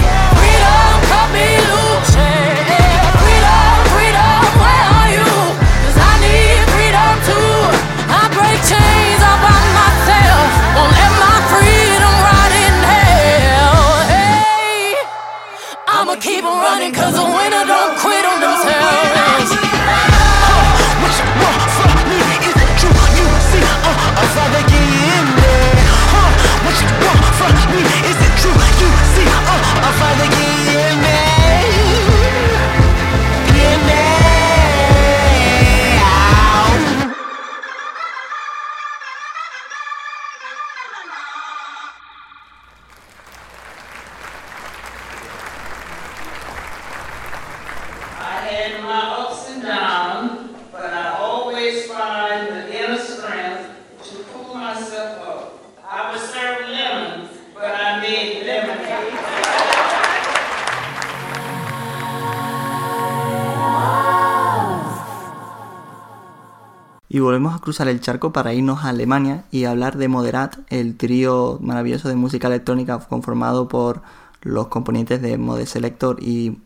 Volvemos 67.29 67.53
a 67.53 67.59
cruzar 67.59 67.87
el 67.87 68.01
charco 68.01 68.33
para 68.33 68.55
irnos 68.55 68.83
a 68.83 68.89
Alemania 68.89 69.43
y 69.51 69.65
hablar 69.65 69.99
de 69.99 70.07
Moderat, 70.07 70.57
el 70.69 70.97
trío 70.97 71.59
maravilloso 71.61 72.09
de 72.09 72.15
música 72.15 72.47
electrónica 72.47 72.97
conformado 72.97 73.67
por 73.67 74.01
los 74.41 74.69
componentes 74.69 75.21
de 75.21 75.37
Mode 75.37 75.67
Selector 75.67 76.17
y 76.23 76.57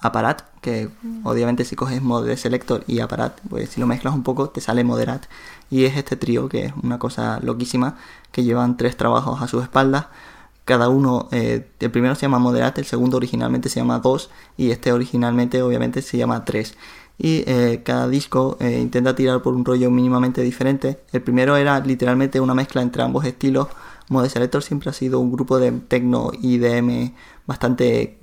Aparat, 0.00 0.42
que 0.60 0.90
obviamente 1.22 1.64
si 1.64 1.76
coges 1.76 2.02
Mode 2.02 2.36
Selector 2.36 2.82
y 2.88 2.98
Aparat, 2.98 3.38
pues 3.48 3.68
si 3.68 3.80
lo 3.80 3.86
mezclas 3.86 4.12
un 4.12 4.24
poco 4.24 4.48
te 4.48 4.60
sale 4.60 4.82
Moderat. 4.82 5.26
Y 5.70 5.84
es 5.84 5.96
este 5.96 6.16
trío 6.16 6.48
que 6.48 6.64
es 6.64 6.72
una 6.82 6.98
cosa 6.98 7.38
loquísima, 7.40 7.96
que 8.32 8.42
llevan 8.42 8.76
tres 8.76 8.96
trabajos 8.96 9.40
a 9.40 9.46
sus 9.46 9.62
espaldas. 9.62 10.06
Cada 10.64 10.88
uno, 10.88 11.28
eh, 11.30 11.70
el 11.78 11.90
primero 11.92 12.16
se 12.16 12.22
llama 12.22 12.40
Moderat, 12.40 12.76
el 12.78 12.86
segundo 12.86 13.18
originalmente 13.18 13.68
se 13.68 13.78
llama 13.78 14.00
2 14.00 14.30
y 14.56 14.72
este 14.72 14.92
originalmente 14.92 15.62
obviamente 15.62 16.02
se 16.02 16.18
llama 16.18 16.44
3 16.44 16.76
y 17.18 17.42
eh, 17.46 17.82
cada 17.84 18.08
disco 18.08 18.56
eh, 18.60 18.78
intenta 18.80 19.14
tirar 19.14 19.42
por 19.42 19.54
un 19.54 19.64
rollo 19.64 19.90
mínimamente 19.90 20.42
diferente. 20.42 21.00
El 21.12 21.22
primero 21.22 21.56
era 21.56 21.80
literalmente 21.80 22.40
una 22.40 22.54
mezcla 22.54 22.80
entre 22.80 23.02
ambos 23.02 23.24
estilos. 23.24 23.68
Mode 24.08 24.30
Selector 24.30 24.62
siempre 24.62 24.90
ha 24.90 24.92
sido 24.92 25.18
un 25.20 25.32
grupo 25.32 25.58
de 25.58 25.72
techno 25.72 26.30
y 26.40 26.58
DM 26.58 27.12
bastante 27.46 28.18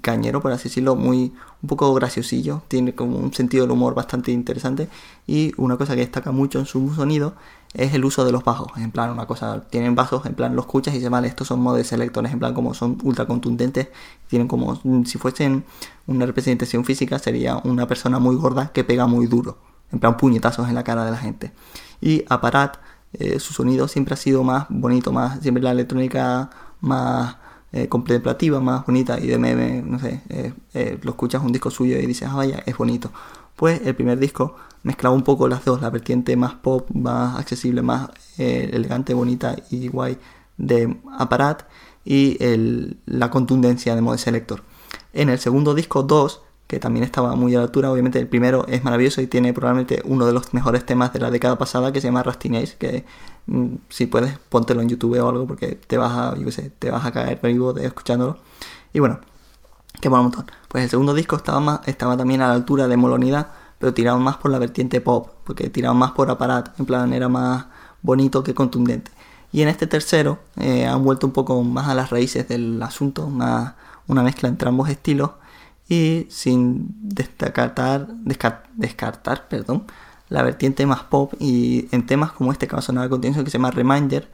cañero, 0.00 0.40
por 0.40 0.52
así 0.52 0.64
decirlo, 0.64 0.96
muy 0.96 1.32
un 1.62 1.68
poco 1.68 1.92
graciosillo, 1.94 2.62
tiene 2.68 2.94
como 2.94 3.18
un 3.18 3.32
sentido 3.32 3.64
del 3.64 3.72
humor 3.72 3.94
bastante 3.94 4.30
interesante 4.30 4.88
y 5.26 5.52
una 5.56 5.76
cosa 5.76 5.94
que 5.94 6.00
destaca 6.00 6.30
mucho 6.30 6.58
en 6.60 6.66
su 6.66 6.94
sonido 6.94 7.34
es 7.74 7.94
el 7.94 8.04
uso 8.04 8.24
de 8.24 8.32
los 8.32 8.44
bajos, 8.44 8.68
en 8.76 8.90
plan 8.90 9.10
una 9.10 9.26
cosa, 9.26 9.64
tienen 9.68 9.94
bajos, 9.94 10.24
en 10.26 10.34
plan 10.34 10.54
los 10.54 10.66
escuchas 10.66 10.94
y 10.94 11.00
se 11.00 11.08
vale, 11.08 11.28
estos 11.28 11.48
son 11.48 11.60
modes 11.60 11.88
selectores, 11.88 12.32
en 12.32 12.38
plan 12.38 12.54
como 12.54 12.74
son 12.74 12.96
ultra 13.02 13.26
contundentes, 13.26 13.88
tienen 14.28 14.48
como 14.48 14.80
si 15.04 15.18
fuesen 15.18 15.64
una 16.06 16.24
representación 16.26 16.84
física 16.84 17.18
sería 17.18 17.56
una 17.64 17.86
persona 17.86 18.18
muy 18.18 18.36
gorda 18.36 18.72
que 18.72 18.84
pega 18.84 19.06
muy 19.06 19.26
duro, 19.26 19.58
en 19.92 19.98
plan 19.98 20.16
puñetazos 20.16 20.68
en 20.68 20.76
la 20.76 20.84
cara 20.84 21.04
de 21.04 21.10
la 21.10 21.18
gente. 21.18 21.52
Y 22.00 22.24
Aparat, 22.28 22.76
eh, 23.12 23.40
su 23.40 23.52
sonido 23.52 23.88
siempre 23.88 24.14
ha 24.14 24.16
sido 24.16 24.44
más 24.44 24.66
bonito, 24.68 25.12
más 25.12 25.40
siempre 25.40 25.62
la 25.62 25.72
electrónica 25.72 26.50
más 26.80 27.36
eh, 27.72 27.88
contemplativa, 27.88 28.60
más 28.60 28.86
bonita 28.86 29.18
y 29.18 29.26
de 29.26 29.38
meme, 29.38 29.82
no 29.82 29.98
sé, 29.98 30.22
eh, 30.28 30.52
eh, 30.74 30.98
lo 31.02 31.10
escuchas 31.10 31.42
un 31.42 31.52
disco 31.52 31.70
suyo 31.70 31.98
y 31.98 32.06
dices, 32.06 32.28
ah, 32.30 32.36
vaya, 32.36 32.62
es 32.66 32.76
bonito. 32.76 33.10
Pues 33.56 33.80
el 33.84 33.94
primer 33.94 34.18
disco 34.18 34.56
mezclaba 34.82 35.14
un 35.14 35.22
poco 35.22 35.48
las 35.48 35.64
dos, 35.64 35.80
la 35.82 35.90
vertiente 35.90 36.36
más 36.36 36.54
pop, 36.54 36.88
más 36.94 37.38
accesible, 37.38 37.82
más 37.82 38.10
eh, 38.38 38.70
elegante, 38.72 39.14
bonita 39.14 39.56
y 39.70 39.88
guay 39.88 40.18
de 40.56 40.96
Aparat 41.18 41.62
y 42.04 42.42
el, 42.42 42.98
la 43.06 43.30
contundencia 43.30 43.94
de 43.94 44.00
Mode 44.00 44.18
Selector. 44.18 44.62
En 45.12 45.28
el 45.28 45.38
segundo 45.38 45.74
disco 45.74 46.02
2, 46.02 46.42
que 46.66 46.78
también 46.78 47.04
estaba 47.04 47.34
muy 47.34 47.54
a 47.54 47.58
la 47.58 47.64
altura, 47.64 47.90
obviamente 47.90 48.18
el 48.18 48.28
primero 48.28 48.66
es 48.68 48.84
maravilloso 48.84 49.20
y 49.20 49.26
tiene 49.26 49.52
probablemente 49.52 50.02
uno 50.04 50.26
de 50.26 50.32
los 50.32 50.54
mejores 50.54 50.84
temas 50.84 51.12
de 51.12 51.18
la 51.18 51.30
década 51.30 51.58
pasada 51.58 51.92
que 51.92 52.00
se 52.00 52.08
llama 52.08 52.22
Rastinage, 52.22 52.76
que 52.78 53.04
si 53.88 54.06
puedes 54.06 54.38
póntelo 54.48 54.82
en 54.82 54.88
YouTube 54.88 55.18
o 55.20 55.28
algo 55.28 55.46
porque 55.46 55.78
te 55.86 55.96
vas 55.98 56.12
a, 56.12 56.36
yo 56.36 56.44
qué 56.44 56.52
sé, 56.52 56.72
te 56.78 56.90
vas 56.90 57.04
a 57.04 57.12
caer 57.12 57.40
vivo 57.42 57.76
escuchándolo. 57.76 58.38
Y 58.92 59.00
bueno, 59.00 59.20
que 60.00 60.08
mola 60.08 60.20
un 60.20 60.26
montón. 60.26 60.46
Pues 60.68 60.84
el 60.84 60.90
segundo 60.90 61.14
disco 61.14 61.36
estaba, 61.36 61.60
más, 61.60 61.80
estaba 61.86 62.16
también 62.16 62.42
a 62.42 62.48
la 62.48 62.54
altura 62.54 62.88
de 62.88 62.96
Molonidad, 62.96 63.48
pero 63.78 63.94
tiraba 63.94 64.18
más 64.18 64.36
por 64.36 64.50
la 64.50 64.58
vertiente 64.58 65.00
pop, 65.00 65.30
porque 65.44 65.70
tiraba 65.70 65.94
más 65.94 66.12
por 66.12 66.30
aparat, 66.30 66.78
en 66.78 66.86
plan 66.86 67.12
era 67.12 67.28
más 67.28 67.66
bonito 68.02 68.42
que 68.42 68.54
contundente. 68.54 69.10
Y 69.52 69.62
en 69.62 69.68
este 69.68 69.86
tercero 69.86 70.38
eh, 70.56 70.86
han 70.86 71.02
vuelto 71.04 71.26
un 71.26 71.32
poco 71.32 71.62
más 71.62 71.88
a 71.88 71.94
las 71.94 72.10
raíces 72.10 72.46
del 72.48 72.82
asunto, 72.82 73.28
más 73.28 73.74
una 74.06 74.22
mezcla 74.22 74.48
entre 74.48 74.68
ambos 74.68 74.88
estilos 74.88 75.30
y 75.88 76.26
sin 76.30 76.86
destacar, 77.00 78.08
descartar 78.74 79.48
perdón, 79.48 79.84
la 80.28 80.42
vertiente 80.42 80.86
más 80.86 81.02
pop 81.04 81.34
y 81.38 81.88
en 81.92 82.06
temas 82.06 82.32
como 82.32 82.52
este 82.52 82.66
que 82.66 82.74
va 82.74 82.80
a 82.80 82.82
sonar 82.82 83.06
a 83.06 83.08
continuación 83.08 83.44
que 83.44 83.50
se 83.50 83.58
llama 83.58 83.70
Reminder 83.70 84.28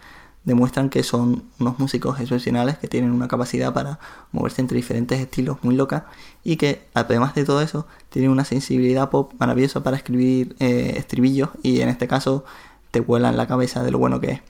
demuestran 0.45 0.91
que 0.91 1.03
son 1.03 1.45
unos 1.59 1.79
músicos 1.79 2.21
excepcionales 2.21 2.79
que 2.79 2.87
tienen 2.87 3.13
una 3.13 3.29
capacidad 3.29 3.73
para 3.73 3.99
moverse 4.31 4.61
entre 4.61 4.77
diferentes 4.77 5.19
estilos 5.19 5.59
muy 5.63 5.75
loca 5.75 6.07
y 6.43 6.57
que 6.57 6.87
además 6.93 7.35
de 7.35 7.45
todo 7.45 7.63
eso 7.63 7.87
tienen 8.11 8.31
una 8.31 8.45
sensibilidad 8.45 9.11
pop 9.11 9.33
maravillosa 9.39 9.83
para 9.83 9.97
escribir 9.97 10.55
eh, 10.61 10.95
estribillos 10.97 11.49
y 11.63 11.81
en 11.81 11.89
este 11.89 12.07
caso 12.07 12.45
te 12.91 13.01
vuelan 13.01 13.37
la 13.37 13.47
cabeza 13.47 13.83
de 13.83 13.91
lo 13.91 13.99
bueno 13.99 14.21
que 14.21 14.33
es. 14.33 14.41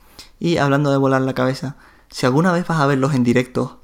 Y 0.41 0.57
hablando 0.59 0.91
de 0.91 0.99
volar 0.99 1.23
la 1.23 1.33
cabeza, 1.33 1.77
si 2.11 2.27
alguna 2.27 2.53
vez 2.53 2.67
vas 2.67 2.81
a 2.81 2.87
verlos 2.87 3.15
en 3.15 3.25
directo, 3.25 3.81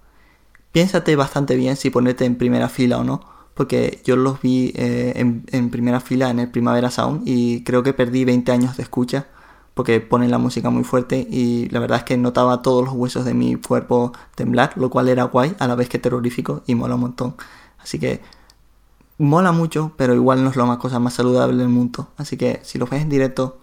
piénsate 0.73 1.15
bastante 1.17 1.57
bien 1.57 1.77
si 1.77 1.91
ponerte 1.91 2.25
en 2.25 2.37
primera 2.37 2.69
fila 2.69 2.99
o 2.99 3.05
no, 3.05 3.25
porque 3.55 4.01
yo 4.05 4.17
los 4.17 4.41
vi 4.41 4.73
eh, 4.75 5.13
en, 5.17 5.71
primera 5.71 6.01
fila 6.01 6.31
en 6.31 6.39
el 6.39 6.51
Primavera 6.51 6.91
Sound 6.91 7.23
y 7.27 7.63
creo 7.65 7.83
que 7.83 7.93
perdí 7.93 8.25
20 8.25 8.53
años 8.53 8.77
de 8.77 8.83
escucha 8.83 9.27
porque 9.75 10.01
ponen 10.01 10.31
la 10.31 10.39
música 10.39 10.71
muy 10.71 10.85
fuerte 10.85 11.27
y 11.31 11.69
la 11.71 11.81
verdad 11.81 11.99
es 11.99 12.05
que 12.05 12.17
notaba 12.17 12.63
todos 12.63 12.85
los 12.85 12.95
huesos 12.95 13.25
de 13.25 13.35
mi 13.35 13.57
cuerpo 13.57 14.13
temblar, 14.35 14.73
lo 14.77 14.91
cual 14.91 15.09
era 15.09 15.25
guay 15.25 15.55
a 15.59 15.67
la 15.67 15.75
vez 15.75 15.89
que 15.89 15.99
terrorífico 15.99 16.63
y 16.67 16.75
mola 16.75 16.97
un 16.97 17.03
montón. 17.03 17.37
Así 17.79 17.99
que 17.99 18.21
mola 19.19 19.53
mucho, 19.53 19.93
pero 19.97 20.15
igual 20.15 20.43
no 20.43 20.51
es 20.51 20.57
la 20.57 20.79
cosa 20.79 20.99
más 20.99 21.15
saludable 21.15 21.57
del 21.57 21.69
mundo. 21.69 22.09
Así 22.17 22.37
que 22.37 22.61
si 22.63 22.79
lo 22.79 22.87
ves 22.87 23.03
en 23.03 23.09
directo, 23.09 23.59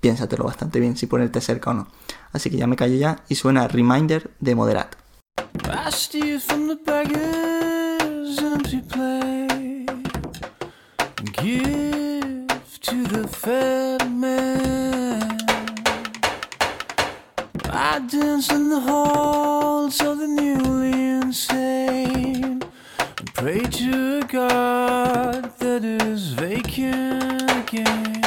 piénsatelo 0.00 0.44
bastante 0.44 0.80
bien 0.80 0.96
si 0.96 1.06
ponerte 1.06 1.40
cerca 1.40 1.70
o 1.70 1.74
no. 1.74 1.88
Así 2.32 2.50
que 2.50 2.56
ya 2.56 2.66
me 2.66 2.76
callo 2.76 2.96
ya 2.96 3.22
y 3.28 3.36
suena 3.36 3.68
Reminder 3.68 4.30
de 4.40 4.54
Moderat. 4.54 4.96
Beggar's 8.34 8.52
empty 8.52 8.80
plate 8.80 9.86
give 11.32 12.80
to 12.80 13.06
the 13.06 13.28
fat 13.28 14.08
man. 14.08 15.38
I 17.70 17.98
dance 17.98 18.50
in 18.50 18.70
the 18.70 18.80
halls 18.80 20.00
of 20.00 20.18
the 20.18 20.28
newly 20.28 20.92
insane 20.92 22.62
and 22.62 23.34
pray 23.34 23.60
to 23.60 24.20
a 24.20 24.24
God 24.24 25.58
that 25.58 25.84
is 25.84 26.28
vacant. 26.28 28.21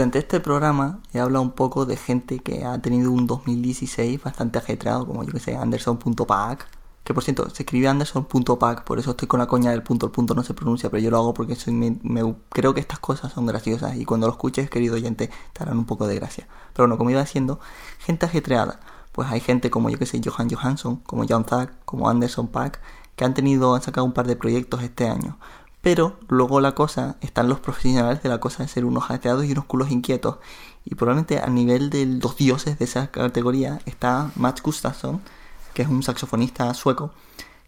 Durante 0.00 0.18
este 0.18 0.40
programa 0.40 1.00
he 1.12 1.20
hablado 1.20 1.42
un 1.42 1.50
poco 1.50 1.84
de 1.84 1.94
gente 1.98 2.38
que 2.38 2.64
ha 2.64 2.80
tenido 2.80 3.12
un 3.12 3.26
2016 3.26 4.22
bastante 4.22 4.58
ajetreado, 4.58 5.06
como 5.06 5.24
yo 5.24 5.30
que 5.34 5.40
sé, 5.40 5.54
Anderson.pac, 5.56 6.66
que 7.04 7.12
por 7.12 7.22
cierto, 7.22 7.50
se 7.50 7.64
escribe 7.64 7.86
Anderson.pac, 7.86 8.84
por 8.84 8.98
eso 8.98 9.10
estoy 9.10 9.28
con 9.28 9.40
la 9.40 9.46
coña 9.46 9.72
del 9.72 9.82
punto, 9.82 10.06
el 10.06 10.12
punto 10.12 10.34
no 10.34 10.42
se 10.42 10.54
pronuncia, 10.54 10.88
pero 10.88 11.02
yo 11.02 11.10
lo 11.10 11.18
hago 11.18 11.34
porque 11.34 11.54
me- 11.70 12.34
creo 12.48 12.72
que 12.72 12.80
estas 12.80 12.98
cosas 12.98 13.34
son 13.34 13.44
graciosas 13.44 13.94
y 13.96 14.06
cuando 14.06 14.26
lo 14.26 14.32
escuches, 14.32 14.70
querido 14.70 14.94
oyente, 14.94 15.28
te 15.52 15.62
harán 15.62 15.76
un 15.76 15.84
poco 15.84 16.06
de 16.06 16.14
gracia. 16.14 16.48
Pero 16.72 16.84
bueno, 16.86 16.96
como 16.96 17.10
iba 17.10 17.20
diciendo, 17.20 17.60
gente 17.98 18.24
ajetreada, 18.24 18.80
pues 19.12 19.28
hay 19.30 19.40
gente 19.40 19.68
como 19.68 19.90
yo 19.90 19.98
que 19.98 20.06
sé, 20.06 20.18
Johan 20.24 20.48
Johansson, 20.48 20.96
como 21.04 21.26
John 21.28 21.44
Zack, 21.46 21.74
como 21.84 22.08
Anderson 22.08 22.48
Pack, 22.48 22.80
que 23.16 23.26
han 23.26 23.34
tenido, 23.34 23.74
han 23.74 23.82
sacado 23.82 24.06
un 24.06 24.12
par 24.14 24.26
de 24.26 24.34
proyectos 24.36 24.82
este 24.82 25.06
año. 25.06 25.36
Pero 25.82 26.18
luego 26.28 26.60
la 26.60 26.74
cosa, 26.74 27.16
están 27.22 27.48
los 27.48 27.60
profesionales 27.60 28.22
de 28.22 28.28
la 28.28 28.38
cosa 28.38 28.62
de 28.62 28.68
ser 28.68 28.84
unos 28.84 29.04
ajetreados 29.04 29.44
y 29.46 29.52
unos 29.52 29.64
culos 29.64 29.90
inquietos. 29.90 30.36
Y 30.84 30.94
probablemente 30.94 31.38
a 31.40 31.46
nivel 31.48 31.88
de 31.90 32.04
los 32.06 32.36
dioses 32.36 32.78
de 32.78 32.84
esa 32.84 33.10
categoría 33.10 33.80
está 33.86 34.30
Mats 34.36 34.62
Gustafsson, 34.62 35.20
que 35.74 35.82
es 35.82 35.88
un 35.88 36.02
saxofonista 36.02 36.72
sueco, 36.74 37.12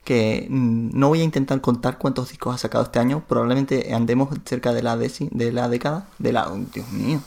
que 0.05 0.47
mm, 0.51 0.90
no 0.98 1.09
voy 1.09 1.20
a 1.20 1.24
intentar 1.24 1.60
contar 1.60 1.97
cuántos 1.98 2.30
discos 2.30 2.55
ha 2.55 2.59
sacado 2.59 2.84
este 2.84 2.98
año, 2.98 3.22
probablemente 3.26 3.94
andemos 3.94 4.28
cerca 4.44 4.72
de 4.72 4.82
la, 4.82 4.97
deci- 4.97 5.30
de 5.30 5.52
la 5.52 5.68
década, 5.68 6.06
de 6.18 6.32
la, 6.32 6.51
oh, 6.51 6.59
Dios 6.59 6.90
mío, 6.90 7.20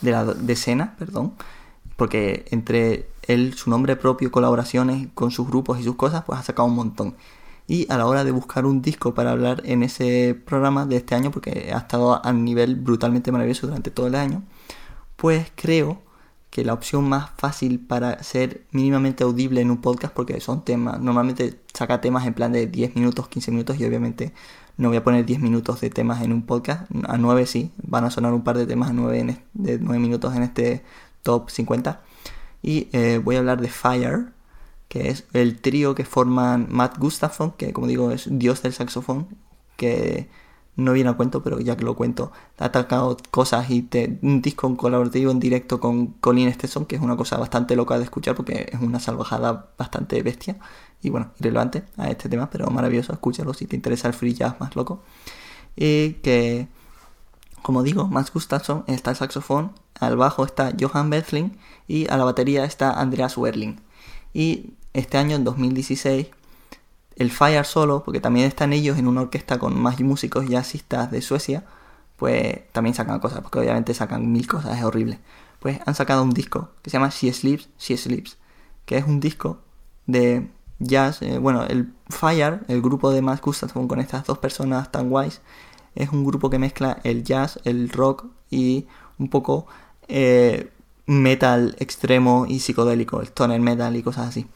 de 0.00 0.10
la 0.10 0.24
decena, 0.24 0.94
perdón, 0.98 1.34
porque 1.96 2.46
entre 2.50 3.08
él, 3.22 3.54
su 3.54 3.70
nombre 3.70 3.96
propio, 3.96 4.30
colaboraciones 4.32 5.08
con 5.14 5.30
sus 5.30 5.46
grupos 5.46 5.78
y 5.78 5.84
sus 5.84 5.96
cosas, 5.96 6.24
pues 6.24 6.40
ha 6.40 6.42
sacado 6.42 6.66
un 6.68 6.74
montón. 6.74 7.14
Y 7.66 7.90
a 7.90 7.96
la 7.96 8.06
hora 8.06 8.24
de 8.24 8.30
buscar 8.30 8.66
un 8.66 8.82
disco 8.82 9.14
para 9.14 9.30
hablar 9.32 9.62
en 9.64 9.82
ese 9.82 10.38
programa 10.44 10.84
de 10.86 10.96
este 10.96 11.14
año, 11.14 11.30
porque 11.30 11.72
ha 11.74 11.78
estado 11.78 12.24
a 12.24 12.32
nivel 12.32 12.76
brutalmente 12.76 13.32
maravilloso 13.32 13.66
durante 13.66 13.90
todo 13.90 14.06
el 14.06 14.14
año, 14.14 14.42
pues 15.16 15.50
creo 15.54 16.02
que 16.50 16.64
la 16.64 16.72
opción 16.72 17.08
más 17.08 17.30
fácil 17.36 17.80
para 17.80 18.22
ser 18.22 18.64
mínimamente 18.70 19.24
audible 19.24 19.60
en 19.60 19.70
un 19.70 19.80
podcast, 19.80 20.14
porque 20.14 20.40
son 20.40 20.64
temas, 20.64 21.00
normalmente 21.00 21.60
saca 21.72 22.00
temas 22.00 22.26
en 22.26 22.34
plan 22.34 22.52
de 22.52 22.66
10 22.66 22.94
minutos, 22.94 23.28
15 23.28 23.50
minutos, 23.50 23.80
y 23.80 23.84
obviamente 23.84 24.32
no 24.76 24.88
voy 24.88 24.98
a 24.98 25.04
poner 25.04 25.24
10 25.24 25.40
minutos 25.40 25.80
de 25.80 25.90
temas 25.90 26.22
en 26.22 26.32
un 26.32 26.42
podcast, 26.42 26.88
a 27.08 27.16
9 27.18 27.46
sí, 27.46 27.72
van 27.82 28.04
a 28.04 28.10
sonar 28.10 28.32
un 28.34 28.44
par 28.44 28.56
de 28.58 28.66
temas 28.66 28.90
a 28.90 28.92
9 28.92 29.40
de 29.54 29.78
9 29.80 29.98
minutos 29.98 30.36
en 30.36 30.44
este 30.44 30.84
top 31.22 31.50
50. 31.50 32.02
Y 32.62 32.88
eh, 32.92 33.20
voy 33.22 33.36
a 33.36 33.40
hablar 33.40 33.60
de 33.60 33.68
Fire, 33.68 34.33
que 34.94 35.10
es 35.10 35.24
el 35.32 35.60
trío 35.60 35.96
que 35.96 36.04
forman 36.04 36.68
Matt 36.70 36.98
Gustafson, 36.98 37.50
que 37.56 37.72
como 37.72 37.88
digo 37.88 38.12
es 38.12 38.28
dios 38.30 38.62
del 38.62 38.72
saxofón, 38.72 39.26
que 39.76 40.28
no 40.76 40.92
viene 40.92 41.10
a 41.10 41.14
cuento, 41.14 41.42
pero 41.42 41.58
ya 41.58 41.76
que 41.76 41.82
lo 41.82 41.96
cuento, 41.96 42.30
ha 42.58 42.66
atacado 42.66 43.16
cosas 43.32 43.70
y 43.70 43.82
te, 43.82 44.20
un 44.22 44.40
disco 44.40 44.76
colaborativo 44.76 45.32
en 45.32 45.40
directo 45.40 45.80
con 45.80 46.06
Colin 46.20 46.52
Stetson, 46.52 46.86
que 46.86 46.94
es 46.94 47.02
una 47.02 47.16
cosa 47.16 47.38
bastante 47.38 47.74
loca 47.74 47.98
de 47.98 48.04
escuchar 48.04 48.36
porque 48.36 48.70
es 48.72 48.80
una 48.80 49.00
salvajada 49.00 49.70
bastante 49.76 50.22
bestia 50.22 50.58
y 51.02 51.10
bueno, 51.10 51.32
irrelevante 51.40 51.82
a 51.96 52.08
este 52.08 52.28
tema, 52.28 52.48
pero 52.48 52.70
maravilloso, 52.70 53.12
escúchalo 53.12 53.52
si 53.52 53.66
te 53.66 53.74
interesa 53.74 54.06
el 54.06 54.14
free 54.14 54.32
jazz 54.32 54.60
más 54.60 54.76
loco. 54.76 55.02
Y 55.74 56.12
que, 56.22 56.68
como 57.62 57.82
digo, 57.82 58.06
Max 58.06 58.32
Gustafsson 58.32 58.84
está 58.86 59.10
el 59.10 59.16
saxofón, 59.16 59.72
al 59.98 60.16
bajo 60.16 60.44
está 60.44 60.72
Johan 60.80 61.10
Bethling 61.10 61.50
y 61.88 62.08
a 62.12 62.16
la 62.16 62.22
batería 62.22 62.64
está 62.64 62.92
Andreas 62.92 63.36
Werling. 63.36 63.80
Y 64.32 64.74
este 64.94 65.18
año, 65.18 65.36
en 65.36 65.44
2016, 65.44 66.28
el 67.16 67.30
Fire 67.30 67.64
solo, 67.66 68.02
porque 68.04 68.20
también 68.20 68.46
están 68.46 68.72
ellos 68.72 68.98
en 68.98 69.08
una 69.08 69.22
orquesta 69.22 69.58
con 69.58 69.78
más 69.78 70.00
músicos 70.00 70.48
jazzistas 70.48 71.10
de 71.10 71.20
Suecia, 71.20 71.64
pues 72.16 72.60
también 72.72 72.94
sacan 72.94 73.20
cosas, 73.20 73.40
porque 73.40 73.58
obviamente 73.58 73.92
sacan 73.94 74.32
mil 74.32 74.46
cosas, 74.46 74.78
es 74.78 74.84
horrible. 74.84 75.18
Pues 75.60 75.80
han 75.86 75.94
sacado 75.94 76.22
un 76.22 76.32
disco 76.32 76.70
que 76.82 76.90
se 76.90 76.96
llama 76.96 77.10
She 77.10 77.32
Sleeps, 77.32 77.68
She 77.78 77.96
Sleeps, 77.96 78.38
que 78.86 78.96
es 78.96 79.04
un 79.04 79.20
disco 79.20 79.58
de 80.06 80.48
jazz, 80.78 81.22
eh, 81.22 81.38
bueno, 81.38 81.64
el 81.64 81.92
Fire, 82.08 82.60
el 82.68 82.82
grupo 82.82 83.10
de 83.10 83.22
Max 83.22 83.40
Gustafsson 83.40 83.88
con 83.88 84.00
estas 84.00 84.24
dos 84.24 84.38
personas 84.38 84.92
tan 84.92 85.10
guays, 85.10 85.40
es 85.94 86.10
un 86.10 86.24
grupo 86.24 86.50
que 86.50 86.58
mezcla 86.58 86.98
el 87.04 87.24
jazz, 87.24 87.60
el 87.64 87.88
rock 87.90 88.26
y 88.50 88.86
un 89.18 89.28
poco 89.28 89.66
eh, 90.08 90.70
metal 91.06 91.76
extremo 91.78 92.46
y 92.48 92.60
psicodélico, 92.60 93.20
el 93.20 93.28
stoner 93.28 93.60
metal 93.60 93.96
y 93.96 94.02
cosas 94.02 94.28
así 94.28 94.46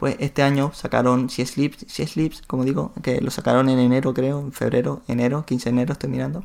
pues 0.00 0.16
este 0.18 0.42
año 0.42 0.72
sacaron 0.72 1.28
Si 1.28 1.44
Sleeps, 1.44 1.84
Si 1.86 2.06
Sleeps, 2.06 2.40
como 2.46 2.64
digo, 2.64 2.92
que 3.02 3.20
lo 3.20 3.30
sacaron 3.30 3.68
en 3.68 3.78
enero 3.78 4.14
creo, 4.14 4.40
en 4.40 4.50
febrero, 4.50 5.02
enero, 5.08 5.44
15 5.44 5.64
de 5.64 5.70
enero 5.72 5.92
estoy 5.92 6.08
mirando, 6.08 6.42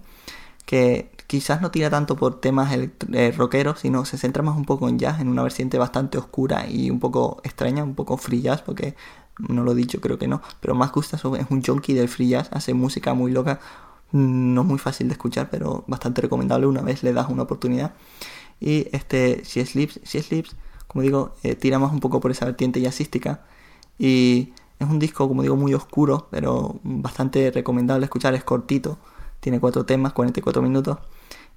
que 0.66 1.10
quizás 1.26 1.62
no 1.62 1.72
tira 1.72 1.90
tanto 1.90 2.18
por 2.18 2.42
temas 2.42 2.76
eh, 3.14 3.34
rockeros, 3.38 3.80
sino 3.80 4.04
se 4.04 4.18
centra 4.18 4.44
más 4.44 4.58
un 4.58 4.66
poco 4.66 4.90
en 4.90 5.00
jazz, 5.00 5.22
en 5.22 5.30
una 5.30 5.42
vertiente 5.42 5.78
bastante 5.78 6.18
oscura 6.18 6.68
y 6.70 6.90
un 6.90 7.00
poco 7.00 7.40
extraña, 7.46 7.86
un 7.86 7.96
poco 7.96 8.18
free 8.18 8.42
jazz, 8.42 8.62
porque 8.62 8.96
no 9.38 9.64
lo 9.64 9.72
he 9.72 9.76
dicho, 9.76 10.02
creo 10.02 10.20
que 10.20 10.28
no, 10.28 10.42
pero 10.60 10.76
más 10.76 10.92
gusta 10.92 11.16
es 11.16 11.24
un 11.24 11.64
junkie 11.64 11.94
del 11.94 12.10
free 12.10 12.28
jazz, 12.28 12.50
hace 12.52 12.74
música 12.74 13.14
muy 13.14 13.32
loca, 13.32 13.62
no 14.12 14.66
muy 14.66 14.80
fácil 14.80 15.08
de 15.08 15.14
escuchar, 15.14 15.50
pero 15.50 15.86
bastante 15.88 16.22
recomendable 16.22 16.68
una 16.68 16.82
vez 16.82 17.04
le 17.04 17.14
das 17.14 17.30
una 17.30 17.44
oportunidad. 17.44 17.94
Y 18.60 18.90
este, 18.92 19.46
si 19.46 19.66
Sleeps, 19.66 20.02
Si 20.04 20.22
Sleeps, 20.22 20.58
como 20.96 21.04
digo, 21.04 21.36
eh, 21.44 21.56
tira 21.56 21.78
más 21.78 21.92
un 21.92 22.00
poco 22.00 22.22
por 22.22 22.32
esa 22.32 22.46
vertiente 22.46 22.80
jazzística. 22.80 23.42
Y 24.00 24.54
es 24.80 24.88
un 24.88 24.98
disco, 24.98 25.28
como 25.28 25.42
digo, 25.42 25.58
muy 25.58 25.74
oscuro, 25.74 26.30
pero 26.32 26.80
bastante 26.84 27.52
recomendable 27.52 28.06
escuchar. 28.06 28.34
Es 28.34 28.46
cortito, 28.46 28.98
tiene 29.42 29.60
cuatro 29.60 29.86
temas, 29.86 30.14
44 30.14 30.62
minutos. 30.62 31.00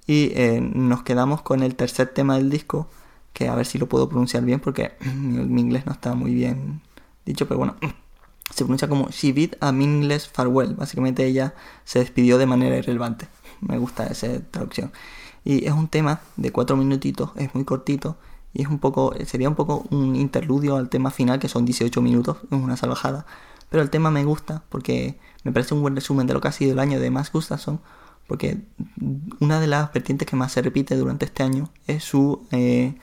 Y 0.05 0.33
eh, 0.35 0.59
nos 0.59 1.03
quedamos 1.03 1.41
con 1.41 1.63
el 1.63 1.75
tercer 1.75 2.09
tema 2.09 2.35
del 2.35 2.49
disco, 2.49 2.89
que 3.31 3.47
a 3.47 3.55
ver 3.55 3.65
si 3.65 3.77
lo 3.77 3.87
puedo 3.87 4.09
pronunciar 4.09 4.43
bien, 4.43 4.59
porque 4.59 4.91
mi, 5.15 5.61
inglés 5.61 5.85
no 5.85 5.93
está 5.93 6.15
muy 6.15 6.33
bien 6.33 6.81
dicho, 7.25 7.47
pero 7.47 7.59
bueno, 7.59 7.77
se 8.53 8.65
pronuncia 8.65 8.89
como 8.89 9.07
She 9.09 9.31
Bid 9.31 9.53
a 9.61 9.71
Meaningless 9.71 10.27
Farewell. 10.27 10.75
Básicamente 10.75 11.25
ella 11.25 11.53
se 11.85 11.99
despidió 11.99 12.37
de 12.37 12.45
manera 12.45 12.75
irrelevante. 12.75 13.29
Me 13.61 13.77
gusta 13.77 14.05
esa 14.07 14.27
traducción. 14.51 14.91
Y 15.45 15.65
es 15.65 15.71
un 15.71 15.87
tema 15.87 16.19
de 16.35 16.51
cuatro 16.51 16.75
minutitos, 16.75 17.31
es 17.37 17.55
muy 17.55 17.63
cortito 17.63 18.17
y 18.53 18.63
es 18.63 18.67
un 18.67 18.79
poco, 18.79 19.13
sería 19.25 19.49
un 19.49 19.55
poco 19.55 19.85
un 19.91 20.15
interludio 20.15 20.75
al 20.75 20.89
tema 20.89 21.11
final, 21.11 21.39
que 21.39 21.49
son 21.49 21.65
18 21.65 22.01
minutos, 22.01 22.37
es 22.51 22.57
una 22.57 22.77
salvajada. 22.77 23.25
Pero 23.69 23.83
el 23.83 23.89
tema 23.89 24.09
me 24.09 24.25
gusta 24.25 24.63
porque 24.69 25.17
me 25.43 25.51
parece 25.51 25.73
un 25.75 25.81
buen 25.81 25.95
resumen 25.95 26.27
de 26.27 26.33
lo 26.33 26.41
que 26.41 26.47
ha 26.47 26.51
sido 26.51 26.73
el 26.73 26.79
año 26.79 26.99
de 26.99 27.11
Max 27.11 27.31
Gustafsson, 27.31 27.79
porque 28.27 28.61
una 29.39 29.59
de 29.59 29.67
las 29.67 29.93
vertientes 29.93 30.27
que 30.27 30.35
más 30.35 30.51
se 30.51 30.61
repite 30.61 30.95
durante 30.95 31.25
este 31.25 31.43
año 31.43 31.69
es 31.87 32.03
su 32.03 32.47
eh, 32.51 32.95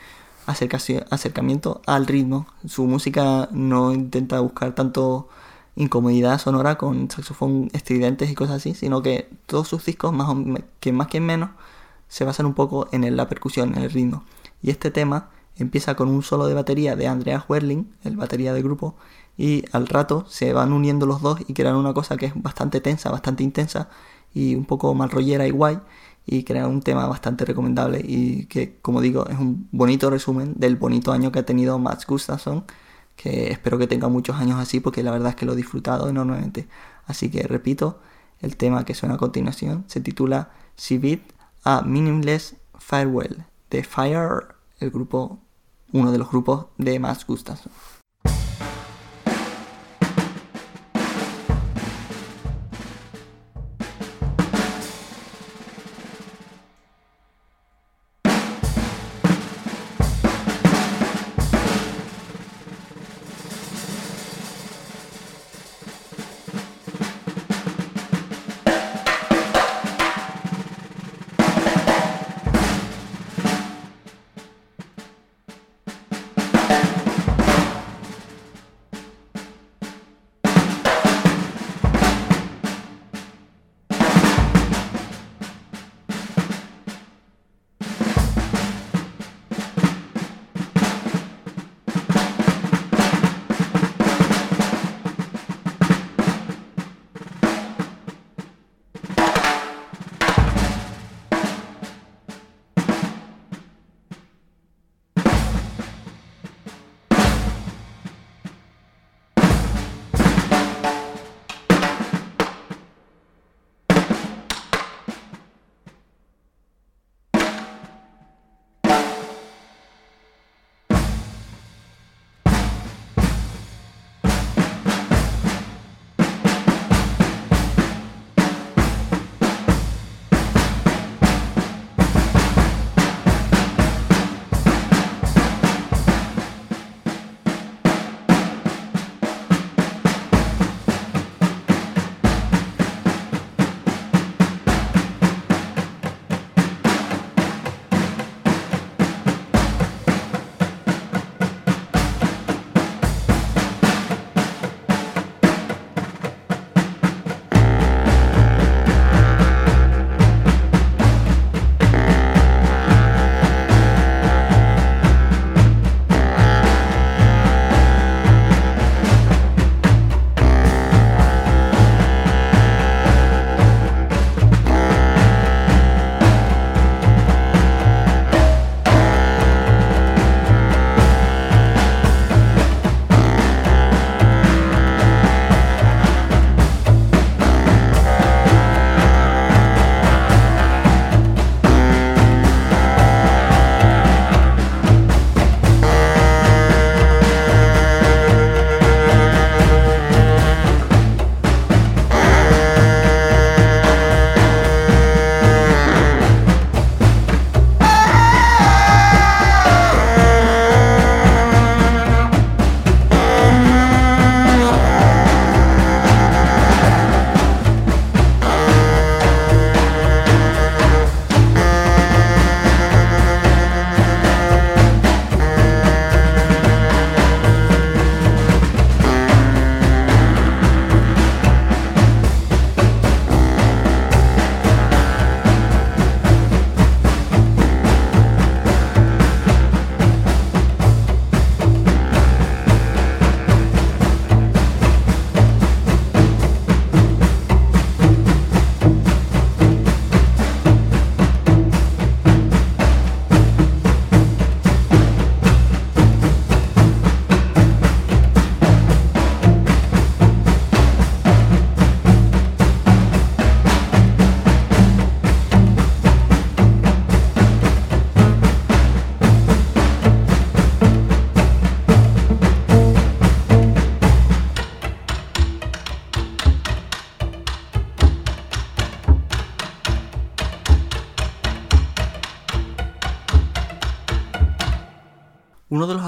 acercamiento 0.47 1.82
al 1.86 2.06
ritmo. 2.06 2.47
Su 2.66 2.86
música 2.86 3.48
no 3.52 3.93
intenta 3.93 4.40
buscar 4.40 4.74
tanto 4.74 5.28
incomodidad 5.77 6.39
sonora 6.39 6.77
con 6.78 7.10
saxofón 7.10 7.70
estridentes 7.73 8.31
y 8.31 8.35
cosas 8.35 8.56
así, 8.56 8.74
sino 8.74 9.02
que 9.02 9.28
todos 9.47 9.68
sus 9.68 9.85
discos, 9.85 10.12
más 10.12 10.28
que 10.81 10.93
más 10.93 11.09
que 11.09 11.20
menos, 11.20 11.51
se 12.09 12.24
basan 12.24 12.47
un 12.47 12.55
poco 12.55 12.89
en 12.93 13.16
la 13.16 13.28
percusión, 13.28 13.77
en 13.77 13.82
el 13.82 13.90
ritmo. 13.90 14.24
Y 14.62 14.70
este 14.70 14.90
tema 14.90 15.31
empieza 15.56 15.94
con 15.94 16.08
un 16.08 16.22
solo 16.22 16.46
de 16.46 16.54
batería 16.54 16.96
de 16.96 17.06
Andreas 17.06 17.44
Werling, 17.48 17.86
el 18.04 18.16
batería 18.16 18.52
del 18.52 18.62
grupo, 18.62 18.96
y 19.36 19.64
al 19.72 19.86
rato 19.86 20.24
se 20.28 20.52
van 20.52 20.72
uniendo 20.72 21.06
los 21.06 21.22
dos 21.22 21.40
y 21.46 21.54
crean 21.54 21.76
una 21.76 21.92
cosa 21.94 22.16
que 22.16 22.26
es 22.26 22.32
bastante 22.34 22.80
tensa, 22.80 23.10
bastante 23.10 23.42
intensa 23.42 23.88
y 24.32 24.54
un 24.54 24.64
poco 24.64 24.94
mal 24.94 25.10
rollera 25.10 25.46
y 25.46 25.50
guay 25.50 25.78
y 26.26 26.42
crean 26.44 26.70
un 26.70 26.82
tema 26.82 27.06
bastante 27.06 27.44
recomendable 27.44 28.00
y 28.04 28.46
que 28.46 28.78
como 28.82 29.00
digo 29.00 29.26
es 29.28 29.38
un 29.38 29.68
bonito 29.72 30.10
resumen 30.10 30.54
del 30.56 30.76
bonito 30.76 31.12
año 31.12 31.32
que 31.32 31.38
ha 31.38 31.46
tenido 31.46 31.78
Max 31.78 32.06
Gustafsson 32.06 32.64
que 33.14 33.50
espero 33.52 33.78
que 33.78 33.86
tenga 33.86 34.08
muchos 34.08 34.36
años 34.36 34.58
así 34.58 34.80
porque 34.80 35.02
la 35.02 35.10
verdad 35.10 35.30
es 35.30 35.36
que 35.36 35.46
lo 35.46 35.52
he 35.54 35.56
disfrutado 35.56 36.08
enormemente. 36.08 36.68
Así 37.06 37.30
que 37.30 37.42
repito 37.44 38.00
el 38.40 38.56
tema 38.56 38.84
que 38.84 38.94
suena 38.94 39.14
a 39.14 39.18
continuación 39.18 39.84
se 39.86 40.00
titula 40.00 40.50
Beat 40.90 41.20
a 41.64 41.82
Meaningless 41.82 42.56
Farewell 42.78 43.44
de 43.70 43.82
Fire 43.84 44.56
el 44.80 44.90
grupo 44.90 45.38
uno 45.97 46.12
de 46.12 46.18
los 46.18 46.31
grupos 46.31 46.66
de 46.77 46.98
más 46.98 47.27
gustas. 47.27 47.62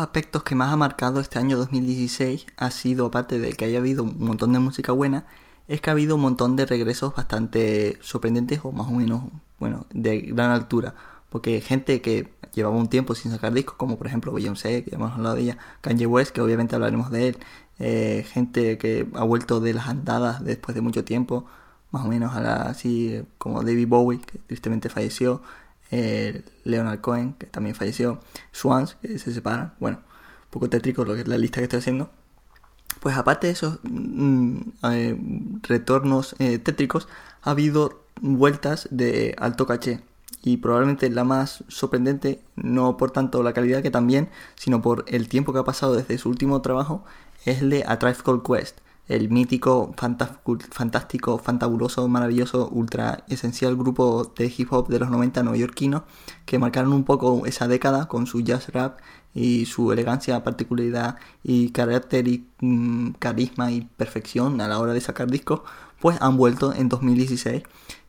Aspectos 0.09 0.43
que 0.43 0.55
más 0.55 0.73
ha 0.73 0.77
marcado 0.77 1.21
este 1.21 1.39
año 1.39 1.59
2016 1.59 2.47
ha 2.57 2.71
sido, 2.71 3.07
aparte 3.07 3.39
de 3.39 3.53
que 3.53 3.67
haya 3.67 3.79
habido 3.79 4.05
un 4.05 4.17
montón 4.19 4.55
de 4.55 4.59
música 4.59 4.93
buena, 4.93 5.27
es 5.69 5.83
que 5.83 5.91
ha 5.91 5.93
habido 5.93 6.15
un 6.17 6.23
montón 6.23 6.57
de 6.57 6.65
regresos 6.65 7.15
bastante 7.15 7.99
sorprendentes 8.01 8.61
o 8.63 8.73
más 8.73 8.89
o 8.89 8.93
menos, 8.93 9.25
bueno, 9.59 9.87
de 9.91 10.21
gran 10.21 10.51
altura. 10.51 10.95
Porque 11.29 11.61
gente 11.61 12.01
que 12.01 12.33
llevaba 12.55 12.75
un 12.77 12.89
tiempo 12.89 13.15
sin 13.15 13.33
sacar 13.33 13.53
discos, 13.53 13.77
como 13.77 13.99
por 13.99 14.07
ejemplo 14.07 14.33
Beyoncé, 14.33 14.83
que 14.83 14.93
ya 14.93 14.97
hemos 14.97 15.13
hablado 15.13 15.35
de 15.37 15.43
ella, 15.43 15.59
Kanye 15.83 16.07
West, 16.07 16.33
que 16.33 16.41
obviamente 16.41 16.75
hablaremos 16.75 17.11
de 17.11 17.29
él, 17.29 17.39
eh, 17.79 18.25
gente 18.33 18.79
que 18.79 19.07
ha 19.15 19.25
vuelto 19.25 19.61
de 19.61 19.75
las 19.75 19.89
andadas 19.89 20.43
después 20.43 20.75
de 20.75 20.81
mucho 20.81 21.05
tiempo, 21.05 21.45
más 21.91 22.05
o 22.07 22.09
menos 22.09 22.35
así 22.35 23.23
como 23.37 23.63
David 23.63 23.89
Bowie, 23.89 24.21
que 24.21 24.39
tristemente 24.39 24.89
falleció, 24.89 25.43
eh, 25.91 26.43
Leonard 26.65 27.01
Cohen, 27.01 27.35
que 27.35 27.47
también 27.47 27.75
falleció, 27.75 28.21
Swans, 28.53 28.97
que 29.03 29.19
se 29.19 29.33
separan, 29.33 29.75
bueno, 29.81 29.99
un 29.99 30.51
poco 30.51 30.69
tétrico 30.69 31.05
lo 31.05 31.15
que 31.15 31.23
es 31.23 31.29
la 31.29 31.39
lista 31.39 31.61
que 31.61 31.65
estoy 31.65 31.81
haciendo. 31.81 32.11
Pues 33.01 33.17
aparte 33.17 33.47
de 33.47 33.53
esos 33.53 33.79
mm, 33.83 34.59
eh, 34.91 35.17
retornos 35.63 36.35
eh, 36.39 36.59
tétricos, 36.59 37.09
ha 37.43 37.51
habido 37.51 38.03
vueltas 38.21 38.89
de 38.91 39.35
alto 39.39 39.67
caché. 39.67 40.01
Y 40.43 40.59
probablemente 40.59 41.11
la 41.11 41.25
más 41.25 41.65
sorprendente, 41.69 42.41
no 42.57 42.97
por 42.97 43.11
tanto 43.11 43.43
la 43.43 43.53
calidad 43.53 43.83
que 43.83 43.91
también, 43.91 44.29
sino 44.55 44.83
por 44.83 45.05
el 45.09 45.29
tiempo 45.29 45.53
que 45.53 45.59
ha 45.59 45.65
pasado 45.65 45.95
desde 45.97 46.19
su 46.19 46.29
último 46.29 46.63
trabajo, 46.63 47.05
es 47.45 47.61
el 47.61 47.71
de 47.71 47.85
A 47.87 47.99
Tribe 47.99 48.17
Called 48.25 48.43
Quest 48.43 48.79
el 49.09 49.31
mítico, 49.31 49.95
fantástico, 49.97 51.39
fantabuloso, 51.39 52.07
maravilloso, 52.09 52.69
ultra 52.69 53.25
esencial 53.29 53.77
grupo 53.77 54.33
de 54.37 54.53
hip 54.57 54.73
hop 54.73 54.89
de 54.89 54.99
los 54.99 55.11
90 55.11 55.43
neoyorquinos 55.43 56.03
que 56.45 56.59
marcaron 56.59 56.93
un 56.93 57.05
poco 57.05 57.47
esa 57.47 57.69
década 57.69 58.07
con 58.07 58.27
su 58.27 58.43
jazz 58.43 58.69
rap 58.69 58.99
y 59.35 59.67
su 59.67 59.93
elegancia, 59.93 60.43
particularidad 60.45 61.17
y 61.43 61.71
carácter 61.71 62.29
y 62.29 62.47
mm, 62.61 63.13
carisma 63.19 63.71
y 63.73 63.83
perfección 63.97 64.61
a 64.61 64.69
la 64.69 64.79
hora 64.79 64.93
de 64.93 65.01
sacar 65.01 65.31
discos, 65.31 65.63
pues 66.01 66.19
han 66.21 66.37
vuelto 66.37 66.73
en 66.75 66.89
2016 66.89 67.63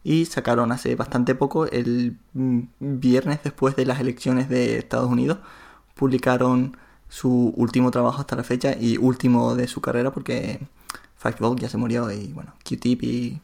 y 0.04 0.26
sacaron 0.26 0.72
hace 0.72 0.96
bastante 0.96 1.36
poco, 1.36 1.66
el 1.68 2.18
mm, 2.34 2.62
viernes 2.80 3.40
después 3.44 3.76
de 3.76 3.86
las 3.86 4.00
elecciones 4.00 4.50
de 4.50 4.78
Estados 4.80 5.10
Unidos, 5.10 5.40
publicaron 5.96 6.78
su 7.10 7.54
último 7.58 7.92
trabajo 7.92 8.20
hasta 8.22 8.36
la 8.36 8.44
fecha 8.44 8.76
y 8.80 8.98
último 8.98 9.56
de 9.56 9.68
su 9.68 9.82
carrera 9.82 10.12
porque 10.12 10.68
Five 11.20 11.36
Dog 11.40 11.60
ya 11.60 11.70
se 11.70 11.78
murió 11.78 12.10
y 12.12 12.34
bueno, 12.34 12.54
Q-Tip 12.68 13.04
y, 13.04 13.42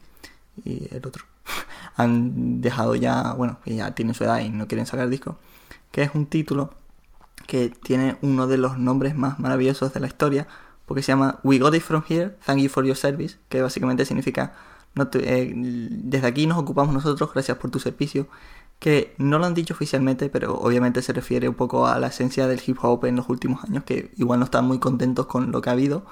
el 0.64 1.06
otro. 1.06 1.24
Han 1.96 2.60
dejado 2.60 2.96
ya, 2.96 3.34
bueno, 3.34 3.58
ya 3.64 3.94
tienen 3.94 4.14
su 4.14 4.24
edad 4.24 4.40
y 4.40 4.48
no 4.48 4.66
quieren 4.66 4.86
sacar 4.86 5.08
disco, 5.08 5.38
que 5.92 6.02
es 6.02 6.10
un 6.14 6.26
título 6.26 6.74
que 7.46 7.68
tiene 7.68 8.16
uno 8.22 8.46
de 8.46 8.58
los 8.58 8.78
nombres 8.78 9.14
más 9.14 9.38
maravillosos 9.38 9.92
de 9.92 10.00
la 10.00 10.08
historia 10.08 10.48
porque 10.86 11.02
se 11.02 11.12
llama 11.12 11.38
We 11.42 11.58
Got 11.58 11.74
It 11.74 11.82
From 11.82 12.02
Here, 12.08 12.36
Thank 12.44 12.60
You 12.60 12.68
For 12.68 12.84
Your 12.84 12.96
Service, 12.96 13.36
que 13.48 13.60
básicamente 13.60 14.04
significa 14.04 14.54
eh, 15.14 15.52
desde 15.54 16.26
aquí 16.26 16.46
nos 16.46 16.58
ocupamos 16.58 16.94
nosotros, 16.94 17.30
gracias 17.32 17.58
por 17.58 17.70
tu 17.70 17.78
servicio 17.78 18.28
que 18.78 19.14
no 19.18 19.38
lo 19.38 19.46
han 19.46 19.54
dicho 19.54 19.74
oficialmente, 19.74 20.28
pero 20.28 20.54
obviamente 20.54 21.02
se 21.02 21.12
refiere 21.12 21.48
un 21.48 21.54
poco 21.54 21.86
a 21.86 21.98
la 21.98 22.08
esencia 22.08 22.46
del 22.46 22.60
hip 22.64 22.78
hop 22.82 23.06
en 23.06 23.16
los 23.16 23.28
últimos 23.28 23.64
años, 23.64 23.84
que 23.84 24.12
igual 24.16 24.38
no 24.38 24.44
están 24.44 24.66
muy 24.66 24.78
contentos 24.78 25.26
con 25.26 25.50
lo 25.50 25.60
que 25.62 25.70
ha 25.70 25.72
habido 25.72 26.04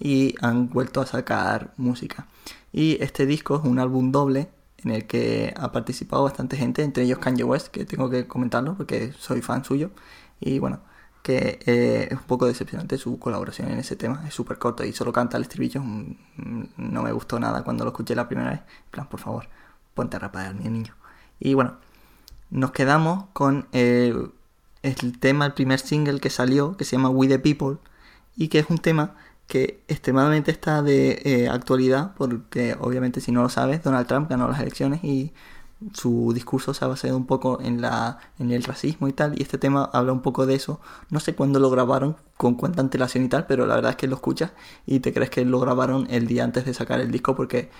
y 0.00 0.34
han 0.40 0.70
vuelto 0.70 1.00
a 1.00 1.06
sacar 1.06 1.72
música. 1.76 2.26
Y 2.72 3.02
este 3.02 3.26
disco 3.26 3.56
es 3.56 3.64
un 3.64 3.78
álbum 3.78 4.10
doble 4.10 4.50
en 4.78 4.90
el 4.92 5.06
que 5.06 5.52
ha 5.56 5.72
participado 5.72 6.24
bastante 6.24 6.56
gente, 6.56 6.82
entre 6.82 7.04
ellos 7.04 7.18
Kanye 7.18 7.44
West, 7.44 7.68
que 7.68 7.84
tengo 7.84 8.08
que 8.08 8.26
comentarlo 8.26 8.76
porque 8.76 9.12
soy 9.18 9.42
fan 9.42 9.62
suyo. 9.64 9.90
Y 10.40 10.58
bueno, 10.58 10.80
que 11.22 11.58
eh, 11.66 12.08
es 12.10 12.18
un 12.18 12.24
poco 12.24 12.46
decepcionante 12.46 12.96
su 12.96 13.18
colaboración 13.18 13.70
en 13.70 13.78
ese 13.78 13.94
tema, 13.96 14.24
es 14.26 14.34
súper 14.34 14.58
corto 14.58 14.84
y 14.84 14.92
solo 14.92 15.12
canta 15.12 15.36
el 15.36 15.42
estribillo. 15.42 15.82
No 16.76 17.02
me 17.02 17.12
gustó 17.12 17.38
nada 17.38 17.62
cuando 17.62 17.84
lo 17.84 17.90
escuché 17.90 18.14
la 18.14 18.26
primera 18.26 18.50
vez. 18.50 18.60
En 18.60 18.90
plan, 18.90 19.08
por 19.08 19.20
favor, 19.20 19.48
ponte 19.94 20.16
a 20.16 20.20
rapar, 20.20 20.54
mi 20.54 20.68
niño. 20.70 20.94
Y 21.38 21.54
bueno, 21.54 21.76
nos 22.50 22.70
quedamos 22.72 23.26
con 23.32 23.68
el 23.72 24.32
tema, 25.20 25.46
el 25.46 25.52
primer 25.52 25.78
single 25.78 26.20
que 26.20 26.30
salió, 26.30 26.76
que 26.76 26.84
se 26.84 26.96
llama 26.96 27.10
We 27.10 27.28
the 27.28 27.38
People, 27.38 27.78
y 28.36 28.48
que 28.48 28.60
es 28.60 28.70
un 28.70 28.78
tema 28.78 29.16
que 29.50 29.82
extremadamente 29.88 30.52
está 30.52 30.80
de 30.80 31.20
eh, 31.24 31.48
actualidad, 31.48 32.14
porque 32.16 32.76
obviamente 32.80 33.20
si 33.20 33.32
no 33.32 33.42
lo 33.42 33.48
sabes, 33.48 33.82
Donald 33.82 34.06
Trump 34.06 34.30
ganó 34.30 34.46
las 34.48 34.60
elecciones 34.60 35.02
y 35.02 35.32
su 35.92 36.32
discurso 36.32 36.72
se 36.72 36.84
ha 36.84 36.88
basado 36.88 37.16
un 37.16 37.26
poco 37.26 37.60
en, 37.60 37.80
la, 37.80 38.18
en 38.38 38.52
el 38.52 38.62
racismo 38.62 39.08
y 39.08 39.12
tal, 39.12 39.36
y 39.36 39.42
este 39.42 39.58
tema 39.58 39.90
habla 39.92 40.12
un 40.12 40.22
poco 40.22 40.46
de 40.46 40.54
eso. 40.54 40.80
No 41.10 41.18
sé 41.18 41.34
cuándo 41.34 41.58
lo 41.58 41.68
grabaron, 41.68 42.16
con 42.36 42.54
cuánta 42.54 42.80
antelación 42.80 43.24
y 43.24 43.28
tal, 43.28 43.46
pero 43.46 43.66
la 43.66 43.74
verdad 43.74 43.90
es 43.90 43.96
que 43.96 44.06
lo 44.06 44.14
escuchas 44.14 44.52
y 44.86 45.00
te 45.00 45.12
crees 45.12 45.30
que 45.30 45.44
lo 45.44 45.58
grabaron 45.58 46.06
el 46.10 46.28
día 46.28 46.44
antes 46.44 46.64
de 46.64 46.72
sacar 46.74 47.00
el 47.00 47.10
disco 47.10 47.34
porque 47.34 47.70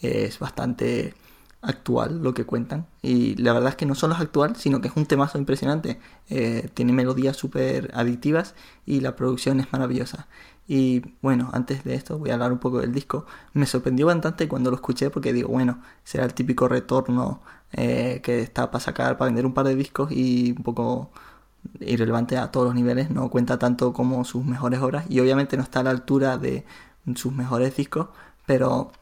es 0.00 0.38
bastante 0.38 1.14
actual 1.60 2.22
lo 2.22 2.34
que 2.34 2.46
cuentan. 2.46 2.86
Y 3.02 3.34
la 3.36 3.52
verdad 3.52 3.70
es 3.70 3.76
que 3.76 3.86
no 3.86 3.94
solo 3.94 4.14
es 4.14 4.20
actual, 4.20 4.56
sino 4.56 4.80
que 4.80 4.88
es 4.88 4.96
un 4.96 5.06
temazo 5.06 5.38
impresionante. 5.38 5.98
Eh, 6.30 6.70
tiene 6.74 6.92
melodías 6.92 7.36
súper 7.36 7.90
adictivas 7.94 8.54
y 8.86 9.00
la 9.00 9.16
producción 9.16 9.60
es 9.60 9.72
maravillosa. 9.72 10.28
Y 10.68 11.02
bueno, 11.22 11.50
antes 11.54 11.82
de 11.84 11.94
esto 11.94 12.18
voy 12.18 12.30
a 12.30 12.34
hablar 12.34 12.52
un 12.52 12.58
poco 12.58 12.80
del 12.80 12.92
disco. 12.92 13.26
Me 13.54 13.66
sorprendió 13.66 14.06
bastante 14.06 14.48
cuando 14.48 14.70
lo 14.70 14.76
escuché 14.76 15.10
porque 15.10 15.32
digo, 15.32 15.48
bueno, 15.48 15.80
será 16.04 16.24
el 16.26 16.34
típico 16.34 16.68
retorno 16.68 17.40
eh, 17.72 18.20
que 18.22 18.40
está 18.42 18.70
para 18.70 18.84
sacar, 18.84 19.16
para 19.18 19.28
vender 19.30 19.46
un 19.46 19.54
par 19.54 19.66
de 19.66 19.74
discos 19.74 20.12
y 20.12 20.54
un 20.56 20.62
poco 20.62 21.10
irrelevante 21.80 22.36
a 22.36 22.50
todos 22.52 22.66
los 22.66 22.74
niveles. 22.74 23.10
No 23.10 23.30
cuenta 23.30 23.58
tanto 23.58 23.92
como 23.94 24.24
sus 24.24 24.44
mejores 24.44 24.80
obras 24.80 25.06
y 25.08 25.20
obviamente 25.20 25.56
no 25.56 25.62
está 25.62 25.80
a 25.80 25.84
la 25.84 25.90
altura 25.90 26.38
de 26.38 26.64
sus 27.14 27.32
mejores 27.32 27.74
discos, 27.76 28.08
pero 28.46 28.92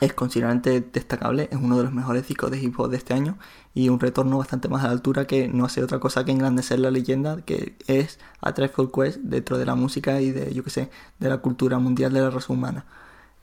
es 0.00 0.12
considerablemente 0.14 0.80
destacable, 0.92 1.48
es 1.50 1.58
uno 1.58 1.76
de 1.78 1.84
los 1.84 1.92
mejores 1.92 2.26
discos 2.28 2.50
de 2.50 2.58
hip 2.58 2.78
hop 2.78 2.90
de 2.90 2.96
este 2.98 3.14
año 3.14 3.38
y 3.74 3.88
un 3.88 4.00
retorno 4.00 4.38
bastante 4.38 4.68
más 4.68 4.82
a 4.84 4.88
la 4.88 4.92
altura 4.92 5.26
que 5.26 5.48
no 5.48 5.64
hace 5.64 5.82
otra 5.82 6.00
cosa 6.00 6.24
que 6.24 6.32
engrandecer 6.32 6.80
la 6.80 6.90
leyenda 6.90 7.42
que 7.42 7.76
es 7.86 8.18
A 8.40 8.52
Tribe 8.52 8.72
Quest 8.92 9.18
dentro 9.18 9.58
de 9.58 9.66
la 9.66 9.74
música 9.74 10.20
y 10.20 10.32
de, 10.32 10.52
yo 10.52 10.64
que 10.64 10.70
sé, 10.70 10.90
de 11.18 11.28
la 11.28 11.38
cultura 11.38 11.78
mundial 11.78 12.12
de 12.12 12.20
la 12.20 12.30
raza 12.30 12.52
humana. 12.52 12.86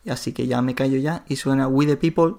Así 0.08 0.34
que 0.34 0.48
ya 0.48 0.62
me 0.62 0.76
callo 0.76 0.98
ya 0.98 1.24
y 1.28 1.38
suena 1.38 1.68
We 1.68 1.86
the 1.86 1.98
People. 1.98 2.38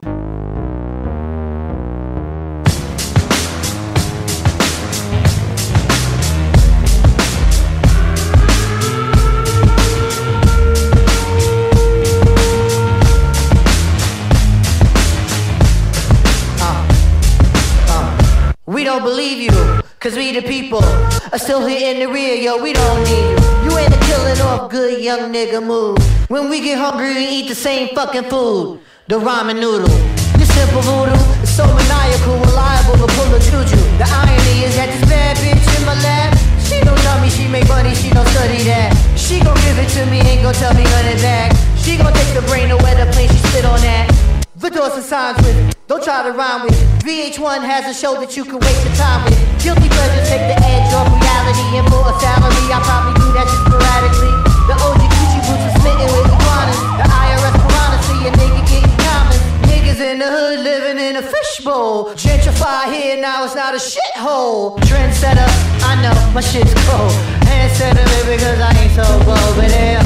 Cause 20.01 20.15
we 20.15 20.31
the 20.31 20.43
people 20.43 20.79
are 20.79 21.39
still 21.43 21.67
here 21.67 21.93
in 21.93 21.99
the 21.99 22.07
rear, 22.07 22.37
yo, 22.37 22.63
we 22.63 22.73
don't 22.73 23.03
need 23.03 23.35
you. 23.35 23.39
You 23.67 23.79
ain't 23.79 23.93
a 23.93 23.99
killing 24.07 24.41
off 24.43 24.71
good 24.71 25.03
young 25.03 25.33
nigga 25.35 25.59
move. 25.59 25.99
When 26.31 26.49
we 26.49 26.61
get 26.61 26.79
hungry, 26.79 27.15
we 27.15 27.27
eat 27.27 27.49
the 27.49 27.57
same 27.57 27.97
fucking 27.97 28.31
food. 28.31 28.79
The 29.09 29.19
ramen 29.19 29.59
noodle. 29.59 29.91
You 30.39 30.47
simple 30.47 30.83
voodoo, 30.87 31.19
it's 31.43 31.51
so 31.51 31.67
maniacal, 31.67 32.39
reliable 32.47 32.95
to 32.95 33.11
pull 33.11 33.35
a 33.35 33.41
juju. 33.43 33.75
The 33.99 34.07
irony 34.07 34.71
is 34.71 34.77
that 34.79 34.87
this 34.87 35.03
bad 35.11 35.37
bitch 35.43 35.67
in 35.67 35.83
my 35.83 35.99
lap, 35.99 36.39
she 36.63 36.79
don't 36.87 36.99
tell 37.03 37.21
me 37.21 37.29
she 37.29 37.49
make 37.49 37.67
money, 37.67 37.93
she 37.97 38.11
don't 38.11 38.29
study 38.39 38.63
that. 38.71 38.95
She 39.19 39.41
gon' 39.43 39.59
give 39.67 39.83
it 39.83 39.91
to 39.99 40.07
me, 40.07 40.23
ain't 40.23 40.47
gon' 40.47 40.55
tell 40.55 40.75
me 40.75 40.87
of 40.87 41.21
that. 41.27 41.51
She 41.83 41.99
gon' 41.99 42.13
take 42.15 42.39
the 42.39 42.47
brain 42.47 42.71
away 42.71 42.95
the 42.95 43.11
plane, 43.11 43.31
she 43.31 43.39
spit 43.51 43.65
on 43.65 43.81
that. 43.83 44.07
The 44.55 44.71
doors 44.71 44.95
and 44.95 45.03
signs 45.03 45.39
with 45.39 45.59
it. 45.59 45.78
Don't 45.89 46.05
try 46.05 46.23
to 46.23 46.37
rhyme 46.37 46.69
with 46.69 46.77
it. 46.77 46.85
VH1 47.01 47.65
has 47.65 47.89
a 47.89 47.97
show 47.97 48.21
that 48.21 48.37
you 48.37 48.45
can 48.45 48.61
waste 48.61 48.85
your 48.85 48.93
time 49.01 49.25
with. 49.25 49.41
Guilty 49.65 49.89
pleasures 49.89 50.29
take 50.29 50.45
the 50.45 50.61
edge 50.61 50.93
off 50.93 51.09
reality. 51.09 51.65
And 51.81 51.89
for 51.89 52.05
a 52.05 52.13
salary, 52.21 52.69
I 52.69 52.77
probably 52.85 53.17
do 53.17 53.33
that 53.33 53.49
sporadically. 53.49 54.37
The 54.69 54.77
OG 54.85 55.01
Gucci 55.01 55.41
boots 55.49 55.65
are 55.65 55.77
smitten 55.81 56.13
with 56.13 56.29
iguanas. 56.29 56.81
The 57.01 57.07
IRS 57.09 57.57
piranha 57.57 57.99
see 58.05 58.21
a 58.21 58.31
nigga 58.37 58.61
getting 58.69 58.97
common. 59.01 59.41
Niggas 59.65 60.01
in 60.05 60.21
the 60.21 60.29
hood 60.29 60.61
living 60.61 61.01
in 61.01 61.17
a 61.17 61.25
fishbowl. 61.25 62.13
Gentrify 62.21 62.93
here, 62.93 63.17
now 63.17 63.49
it's 63.49 63.57
not 63.57 63.73
a 63.73 63.81
shithole. 63.81 64.77
Trendsetter, 64.85 65.49
I 65.89 65.97
know 66.05 66.13
my 66.37 66.45
shit's 66.45 66.77
cold. 66.85 67.17
Handsetter, 67.49 68.05
because 68.29 68.61
I 68.61 68.77
ain't 68.77 68.93
so 68.93 69.09
bold. 69.25 69.57
But 69.57 69.73
yeah, 69.73 70.05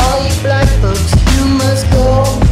all 0.00 0.16
you 0.24 0.32
black 0.40 0.64
folks, 0.80 1.12
you 1.36 1.44
must 1.60 1.84
go. 1.92 2.49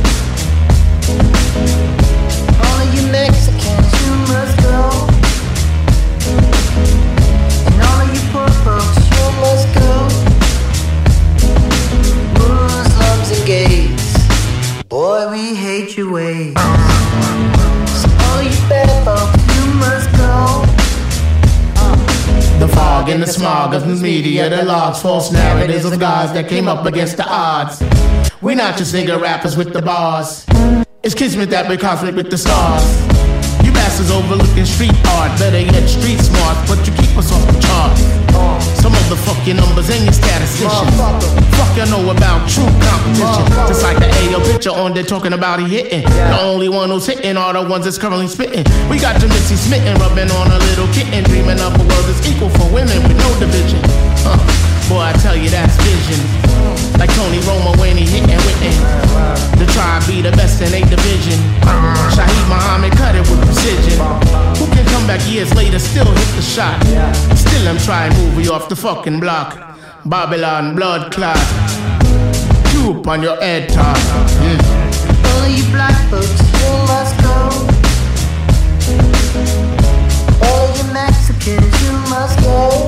Boy, 14.88 15.30
we 15.30 15.54
hate 15.54 15.96
your 15.96 16.10
ways. 16.10 16.54
So 16.54 18.08
all 18.24 18.42
you 18.42 18.50
oh, 18.50 18.66
bad 18.68 19.04
folks, 19.04 19.42
you 19.54 19.64
must 19.74 20.10
go. 20.16 20.64
The 22.58 22.68
fog 22.74 23.08
and 23.08 23.22
the 23.22 23.26
smog 23.26 23.74
of 23.74 23.86
the 23.86 23.94
media, 23.94 24.48
the 24.48 24.64
logs, 24.64 25.00
false 25.02 25.30
narratives 25.30 25.84
of 25.84 25.98
gods 26.00 26.32
that 26.32 26.48
came 26.48 26.68
up 26.68 26.86
against 26.86 27.16
the 27.16 27.26
odds. 27.28 27.82
We're 28.40 28.56
not 28.56 28.76
just 28.76 28.94
nigga 28.94 29.20
rappers 29.20 29.56
with 29.56 29.72
the 29.72 29.82
bars. 29.82 30.46
It's 31.02 31.14
kismet 31.14 31.50
that 31.50 31.68
we 31.68 31.76
cosmic 31.76 32.14
with 32.14 32.30
the 32.30 32.38
stars. 32.38 32.84
You 33.64 33.72
bastards 33.72 34.10
overlooking 34.10 34.64
street 34.64 34.94
art, 35.08 35.38
better 35.38 35.60
yet 35.60 35.86
street 35.86 36.18
smart, 36.18 36.56
but 36.66 36.78
you 36.86 36.92
keep 36.94 37.16
us 37.16 37.30
off 37.30 37.46
the 37.46 37.60
chart. 37.60 38.27
Some 39.08 39.16
of 39.16 39.24
the 39.24 39.32
fucking 39.32 39.56
numbers 39.56 39.88
and 39.88 40.04
your 40.04 40.12
statisticians. 40.12 40.92
Fuck 41.56 41.72
you 41.80 41.88
know 41.88 42.10
about 42.12 42.44
true 42.44 42.68
competition. 42.76 43.48
Just 43.64 43.82
like 43.82 43.96
the 43.96 44.04
AO 44.04 44.44
picture 44.44 44.68
on 44.68 44.92
there 44.92 45.02
talking 45.02 45.32
about 45.32 45.60
he 45.60 45.80
hitting. 45.80 46.04
The 46.04 46.36
only 46.42 46.68
one 46.68 46.90
who's 46.90 47.06
hitting 47.06 47.38
are 47.38 47.54
the 47.54 47.62
ones 47.64 47.86
that's 47.86 47.96
currently 47.96 48.28
spitting. 48.28 48.68
We 48.92 49.00
got 49.00 49.16
your 49.22 49.32
Missy 49.32 49.56
smitten, 49.56 49.96
rubbing 49.96 50.28
on 50.28 50.52
a 50.52 50.58
little 50.60 50.88
kitten, 50.92 51.24
dreaming 51.24 51.56
up 51.56 51.72
a 51.72 51.84
world 51.88 52.04
that's 52.04 52.20
equal 52.28 52.50
for 52.50 52.68
women 52.68 53.00
with 53.08 53.16
no 53.16 53.30
division. 53.40 53.80
Huh. 54.28 54.36
Boy, 54.92 55.00
I 55.08 55.12
tell 55.24 55.36
you 55.36 55.48
that's 55.48 55.72
vision. 55.80 56.20
Like 57.00 57.08
Tony 57.16 57.40
Romo 57.48 57.80
when 57.80 57.96
he 57.96 58.04
hitting 58.04 58.36
Whitney. 58.44 58.76
The 59.56 59.64
tribe 59.72 60.04
be 60.04 60.20
the 60.20 60.36
best 60.36 60.60
in 60.60 60.68
a 60.68 60.84
division. 60.84 61.40
Shaheed 62.12 62.48
Muhammad 62.52 62.92
cut 62.92 63.16
it 63.16 63.24
with 63.24 63.40
precision. 63.40 63.96
Back 65.08 65.26
years 65.26 65.54
later, 65.54 65.78
still 65.78 66.04
hit 66.04 66.36
the 66.36 66.42
shot? 66.42 66.78
Still 67.34 67.66
I'm 67.66 67.78
trying 67.78 68.12
to 68.12 68.18
move 68.18 68.44
you 68.44 68.52
off 68.52 68.68
the 68.68 68.76
fucking 68.76 69.20
block. 69.20 69.56
Babylon 70.04 70.76
blood 70.76 71.10
clot. 71.10 71.38
Droop 72.72 73.08
on 73.08 73.22
your 73.22 73.40
head 73.40 73.70
top. 73.70 73.96
Mm. 74.44 74.60
All 75.32 75.48
you 75.48 75.64
black 75.72 75.96
folks, 76.10 76.42
you 76.60 76.72
must 76.92 77.16
go. 77.22 77.34
All 80.46 80.76
you 80.76 80.92
Mexicans, 80.92 81.82
you 81.82 81.92
must 82.10 82.38
go. 82.40 82.87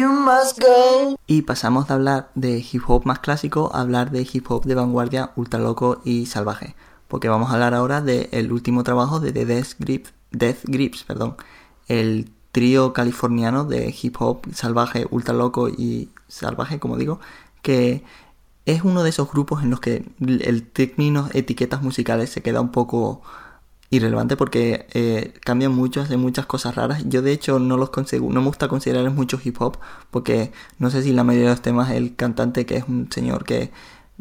You 0.00 0.08
must 0.08 0.58
go. 0.58 1.18
Y 1.26 1.42
pasamos 1.42 1.88
de 1.88 1.94
hablar 1.94 2.30
de 2.34 2.58
hip 2.58 2.82
hop 2.86 3.04
más 3.04 3.18
clásico 3.18 3.70
a 3.74 3.80
hablar 3.80 4.10
de 4.10 4.26
hip 4.30 4.50
hop 4.50 4.64
de 4.64 4.74
vanguardia 4.74 5.32
ultra 5.36 5.60
loco 5.60 6.00
y 6.04 6.26
salvaje. 6.26 6.74
Porque 7.08 7.28
vamos 7.28 7.50
a 7.50 7.54
hablar 7.54 7.74
ahora 7.74 8.00
del 8.00 8.52
último 8.52 8.82
trabajo 8.82 9.20
de 9.20 9.32
The 9.32 9.44
Death 9.44 9.74
Grips, 9.78 10.12
Death 10.30 10.60
Grips 10.64 11.02
perdón, 11.04 11.36
el 11.88 12.30
trío 12.52 12.92
californiano 12.92 13.64
de 13.64 13.94
hip 14.00 14.16
hop 14.20 14.46
salvaje, 14.54 15.06
ultra 15.10 15.34
loco 15.34 15.68
y 15.68 16.10
salvaje, 16.28 16.78
como 16.78 16.96
digo, 16.96 17.20
que 17.62 18.04
es 18.64 18.82
uno 18.84 19.02
de 19.02 19.10
esos 19.10 19.30
grupos 19.30 19.62
en 19.62 19.70
los 19.70 19.80
que 19.80 20.04
el 20.20 20.62
término 20.62 21.28
etiquetas 21.32 21.82
musicales 21.82 22.30
se 22.30 22.42
queda 22.42 22.60
un 22.60 22.70
poco 22.70 23.22
irrelevante 23.90 24.36
porque 24.36 24.86
eh, 24.94 25.34
cambian 25.44 25.72
mucho, 25.72 26.00
hacen 26.00 26.20
muchas 26.20 26.46
cosas 26.46 26.74
raras. 26.76 27.02
Yo 27.06 27.22
de 27.22 27.32
hecho 27.32 27.58
no 27.58 27.76
los 27.76 27.90
consigo, 27.90 28.30
no 28.32 28.40
me 28.40 28.46
gusta 28.46 28.68
considerar 28.68 29.10
mucho 29.10 29.40
hip 29.42 29.60
hop 29.60 29.78
porque 30.10 30.52
no 30.78 30.90
sé 30.90 31.02
si 31.02 31.12
la 31.12 31.24
mayoría 31.24 31.48
de 31.48 31.54
los 31.54 31.62
temas 31.62 31.90
el 31.90 32.14
cantante 32.16 32.66
que 32.66 32.76
es 32.76 32.84
un 32.88 33.10
señor 33.10 33.44
que 33.44 33.72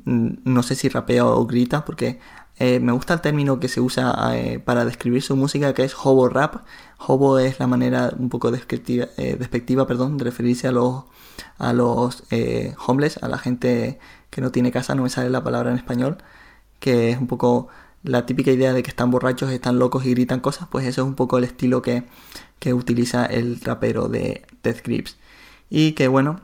mm, 0.06 0.30
no 0.46 0.64
sé 0.64 0.76
si 0.76 0.90
rapea 0.90 1.26
o 1.26 1.46
grita 1.46 1.86
porque 1.86 2.20
eh, 2.60 2.80
me 2.82 2.92
gusta 2.92 3.14
el 3.14 3.22
término 3.22 3.60
que 3.60 3.70
se 3.70 3.80
usa 3.80 4.14
eh, 4.36 4.60
para 4.60 4.84
describir 4.84 5.22
su 5.22 5.36
música 5.38 5.74
que 5.74 5.84
es 5.84 5.96
hobo 6.04 6.28
rap. 6.30 6.66
Hobo 6.98 7.40
es 7.40 7.60
la 7.60 7.68
manera 7.68 8.12
un 8.18 8.30
poco 8.30 8.52
despectiva, 8.52 9.08
eh, 9.18 9.38
despectiva 9.40 9.88
perdón, 9.88 10.18
de 10.18 10.26
referirse 10.26 10.68
a 10.68 10.72
los, 10.74 11.06
a 11.58 11.74
los 11.74 12.24
eh, 12.32 12.76
homeless, 12.86 13.18
a 13.24 13.30
la 13.30 13.38
gente 13.38 14.00
que 14.30 14.42
no 14.42 14.52
tiene 14.52 14.72
casa, 14.72 14.96
no 14.96 15.04
me 15.04 15.10
sale 15.10 15.30
la 15.30 15.44
palabra 15.44 15.72
en 15.72 15.78
español, 15.78 16.18
que 16.80 17.12
es 17.12 17.18
un 17.20 17.28
poco 17.28 17.70
la 18.04 18.26
típica 18.26 18.52
idea 18.52 18.74
de 18.74 18.84
que 18.84 18.90
están 18.90 19.12
borrachos, 19.12 19.52
están 19.52 19.80
locos 19.80 20.06
y 20.06 20.12
gritan 20.12 20.40
cosas, 20.40 20.68
pues 20.70 20.86
eso 20.86 21.02
es 21.02 21.08
un 21.08 21.16
poco 21.16 21.38
el 21.38 21.44
estilo 21.44 21.82
que, 21.82 22.06
que 22.60 22.74
utiliza 22.74 23.26
el 23.26 23.60
rapero 23.62 24.08
de 24.08 24.46
Death 24.64 24.84
Grips. 24.84 25.18
Y 25.70 25.94
que 25.94 26.08
bueno, 26.08 26.42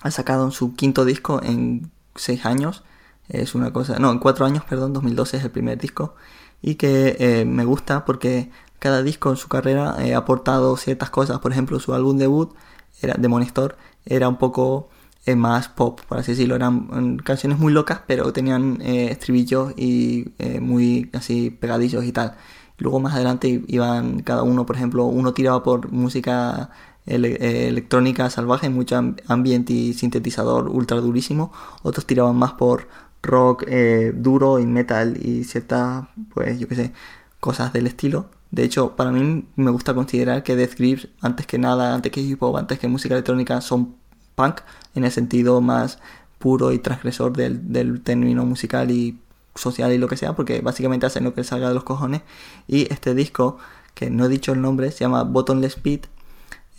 ha 0.00 0.10
sacado 0.10 0.50
su 0.50 0.74
quinto 0.74 1.04
disco 1.04 1.40
en 1.42 1.90
seis 2.16 2.46
años. 2.46 2.82
Es 3.28 3.54
una 3.54 3.72
cosa, 3.72 3.98
no, 3.98 4.10
en 4.10 4.18
cuatro 4.18 4.46
años, 4.46 4.64
perdón, 4.64 4.92
2012 4.92 5.36
es 5.38 5.44
el 5.44 5.50
primer 5.50 5.78
disco. 5.78 6.14
Y 6.62 6.76
que 6.76 7.16
eh, 7.18 7.44
me 7.44 7.64
gusta 7.64 8.04
porque 8.04 8.50
cada 8.78 9.02
disco 9.02 9.30
en 9.30 9.36
su 9.36 9.48
carrera 9.48 9.96
eh, 10.00 10.14
ha 10.14 10.18
aportado 10.18 10.76
ciertas 10.76 11.10
cosas. 11.10 11.38
Por 11.40 11.52
ejemplo, 11.52 11.78
su 11.80 11.94
álbum 11.94 12.16
debut, 12.18 12.54
era 13.02 13.14
Demon 13.18 13.42
Store, 13.42 13.74
era 14.06 14.28
un 14.28 14.38
poco 14.38 14.88
eh, 15.30 15.36
más 15.36 15.68
pop, 15.68 16.00
por 16.08 16.18
así 16.18 16.32
decirlo. 16.32 16.56
Eran 16.56 16.74
mm, 17.14 17.16
canciones 17.18 17.58
muy 17.58 17.72
locas, 17.72 18.00
pero 18.06 18.32
tenían 18.32 18.80
eh, 18.82 19.10
estribillos 19.10 19.72
y 19.76 20.32
eh, 20.38 20.60
muy 20.60 21.10
así 21.14 21.50
pegadillos 21.50 22.04
y 22.04 22.12
tal. 22.12 22.34
Luego 22.78 23.00
más 23.00 23.14
adelante 23.14 23.62
iban 23.66 24.20
cada 24.22 24.42
uno, 24.44 24.64
por 24.66 24.76
ejemplo, 24.76 25.04
uno 25.06 25.32
tiraba 25.34 25.62
por 25.62 25.90
música 25.92 26.70
eh, 27.06 27.66
electrónica 27.68 28.30
salvaje, 28.30 28.68
mucho 28.70 28.96
amb- 28.96 29.20
ambiente 29.28 29.72
y 29.72 29.92
sintetizador 29.94 30.68
ultra 30.68 30.98
durísimo. 31.00 31.52
Otros 31.82 32.06
tiraban 32.06 32.36
más 32.36 32.52
por 32.52 32.88
rock 33.22 33.64
duro 34.14 34.58
y 34.60 34.66
metal 34.66 35.16
y 35.20 35.44
ciertas, 35.44 36.06
pues 36.32 36.58
yo 36.60 36.68
qué 36.68 36.74
sé, 36.76 36.92
cosas 37.40 37.72
del 37.72 37.86
estilo. 37.86 38.30
De 38.50 38.64
hecho, 38.64 38.96
para 38.96 39.10
mí 39.12 39.46
me 39.56 39.70
gusta 39.70 39.92
considerar 39.94 40.42
que 40.42 40.56
Death 40.56 40.74
Grips, 40.78 41.08
antes 41.20 41.46
que 41.46 41.58
nada, 41.58 41.94
antes 41.94 42.10
que 42.12 42.20
hip 42.20 42.42
hop, 42.42 42.56
antes 42.56 42.78
que 42.78 42.88
música 42.88 43.14
electrónica, 43.14 43.60
son 43.60 43.96
punk 44.38 44.60
en 44.94 45.04
el 45.04 45.10
sentido 45.10 45.60
más 45.60 45.98
puro 46.38 46.72
y 46.72 46.78
transgresor 46.78 47.36
del, 47.36 48.00
término 48.02 48.46
musical 48.46 48.90
y 48.90 49.18
social 49.54 49.92
y 49.92 49.98
lo 49.98 50.06
que 50.06 50.16
sea, 50.16 50.34
porque 50.34 50.60
básicamente 50.60 51.06
hacen 51.06 51.24
lo 51.24 51.34
que 51.34 51.40
les 51.40 51.48
salga 51.48 51.68
de 51.68 51.74
los 51.74 51.82
cojones. 51.82 52.22
Y 52.68 52.92
este 52.92 53.14
disco, 53.14 53.58
que 53.94 54.10
no 54.10 54.26
he 54.26 54.28
dicho 54.28 54.52
el 54.52 54.62
nombre, 54.62 54.92
se 54.92 55.00
llama 55.00 55.24
Bottomless 55.24 55.74
Pit. 55.76 56.06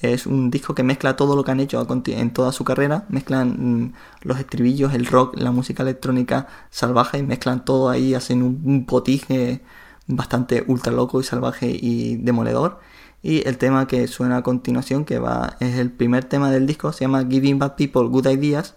Es 0.01 0.25
un 0.25 0.49
disco 0.49 0.73
que 0.73 0.83
mezcla 0.83 1.17
todo 1.17 1.35
lo 1.35 1.43
que 1.43 1.51
han 1.51 1.59
hecho 1.59 1.85
en 2.05 2.31
toda 2.31 2.53
su 2.53 2.63
carrera. 2.63 3.05
Mezclan 3.09 3.83
mm, 3.83 3.93
los 4.21 4.39
estribillos, 4.39 4.93
el 4.93 5.05
rock, 5.05 5.35
la 5.37 5.51
música 5.51 5.83
electrónica 5.83 6.47
salvaje 6.69 7.17
y 7.17 7.23
mezclan 7.23 7.65
todo 7.65 7.89
ahí, 7.89 8.13
hacen 8.13 8.41
un, 8.41 8.85
potige 8.85 9.61
bastante 10.07 10.63
ultra 10.67 10.93
loco 10.93 11.19
y 11.19 11.25
salvaje 11.25 11.67
y 11.69 12.15
demoledor. 12.15 12.79
Y 13.21 13.47
el 13.47 13.57
tema 13.57 13.87
que 13.87 14.07
suena 14.07 14.37
a 14.37 14.43
continuación, 14.43 15.05
que 15.05 15.19
va, 15.19 15.57
es 15.59 15.77
el 15.77 15.91
primer 15.91 16.25
tema 16.25 16.51
del 16.51 16.65
disco, 16.67 16.93
se 16.93 17.01
llama 17.01 17.25
Giving 17.29 17.59
Bad 17.59 17.75
People 17.75 18.07
Good 18.07 18.27
Ideas. 18.27 18.75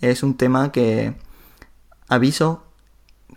Es 0.00 0.22
un 0.22 0.36
tema 0.36 0.72
que, 0.72 1.14
aviso, 2.08 2.64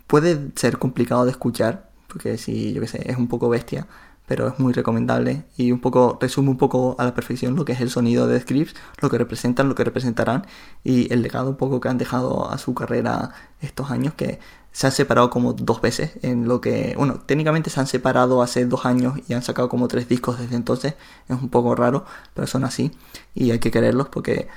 puede 0.06 0.50
ser 0.56 0.78
complicado 0.78 1.24
de 1.24 1.30
escuchar, 1.30 1.90
porque 2.08 2.36
si, 2.38 2.72
yo 2.74 2.80
qué 2.82 2.88
sé, 2.88 3.10
es 3.10 3.16
un 3.16 3.28
poco 3.28 3.48
bestia, 3.48 3.86
pero 4.26 4.48
es 4.48 4.58
muy 4.58 4.72
recomendable 4.72 5.44
y 5.56 5.72
un 5.72 5.80
poco 5.80 6.18
resume 6.20 6.50
un 6.50 6.58
poco 6.58 6.96
a 6.98 7.04
la 7.04 7.14
perfección 7.14 7.56
lo 7.56 7.64
que 7.64 7.72
es 7.72 7.80
el 7.80 7.90
sonido 7.90 8.26
de 8.26 8.40
Scripps, 8.40 8.74
lo 9.00 9.10
que 9.10 9.18
representan, 9.18 9.68
lo 9.68 9.74
que 9.74 9.84
representarán 9.84 10.46
y 10.84 11.12
el 11.12 11.22
legado 11.22 11.50
un 11.50 11.56
poco 11.56 11.80
que 11.80 11.88
han 11.88 11.98
dejado 11.98 12.50
a 12.50 12.58
su 12.58 12.74
carrera 12.74 13.32
estos 13.60 13.90
años 13.90 14.14
que 14.14 14.38
se 14.72 14.86
han 14.86 14.92
separado 14.92 15.30
como 15.30 15.52
dos 15.52 15.80
veces 15.80 16.12
en 16.22 16.48
lo 16.48 16.60
que, 16.60 16.94
bueno, 16.96 17.20
técnicamente 17.26 17.70
se 17.70 17.78
han 17.78 17.86
separado 17.86 18.42
hace 18.42 18.64
dos 18.64 18.86
años 18.86 19.20
y 19.28 19.34
han 19.34 19.42
sacado 19.42 19.68
como 19.68 19.86
tres 19.86 20.08
discos 20.08 20.38
desde 20.38 20.56
entonces, 20.56 20.94
es 21.28 21.40
un 21.40 21.50
poco 21.50 21.74
raro, 21.74 22.04
pero 22.34 22.46
son 22.46 22.64
así 22.64 22.90
y 23.34 23.50
hay 23.50 23.58
que 23.58 23.70
quererlos 23.70 24.08
porque 24.08 24.48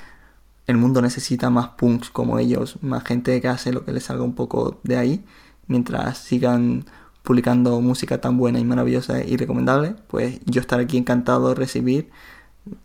el 0.67 0.77
mundo 0.77 1.01
necesita 1.01 1.49
más 1.49 1.69
punks 1.69 2.09
como 2.09 2.39
ellos, 2.39 2.77
más 2.81 3.03
gente 3.03 3.39
que 3.41 3.47
hace 3.49 3.71
lo 3.73 3.85
que 3.85 3.91
les 3.91 4.05
salga 4.05 4.23
un 4.23 4.33
poco 4.33 4.79
de 4.83 4.97
ahí, 4.97 5.25
mientras 5.67 6.17
sigan 6.17 6.85
publicando 7.23 7.81
música 7.81 8.21
tan 8.21 8.37
buena 8.37 8.59
y 8.59 8.63
maravillosa 8.63 9.23
y 9.23 9.35
recomendable, 9.35 9.95
pues 10.07 10.39
yo 10.45 10.61
estaré 10.61 10.83
aquí 10.83 10.97
encantado 10.97 11.49
de 11.49 11.55
recibir 11.55 12.09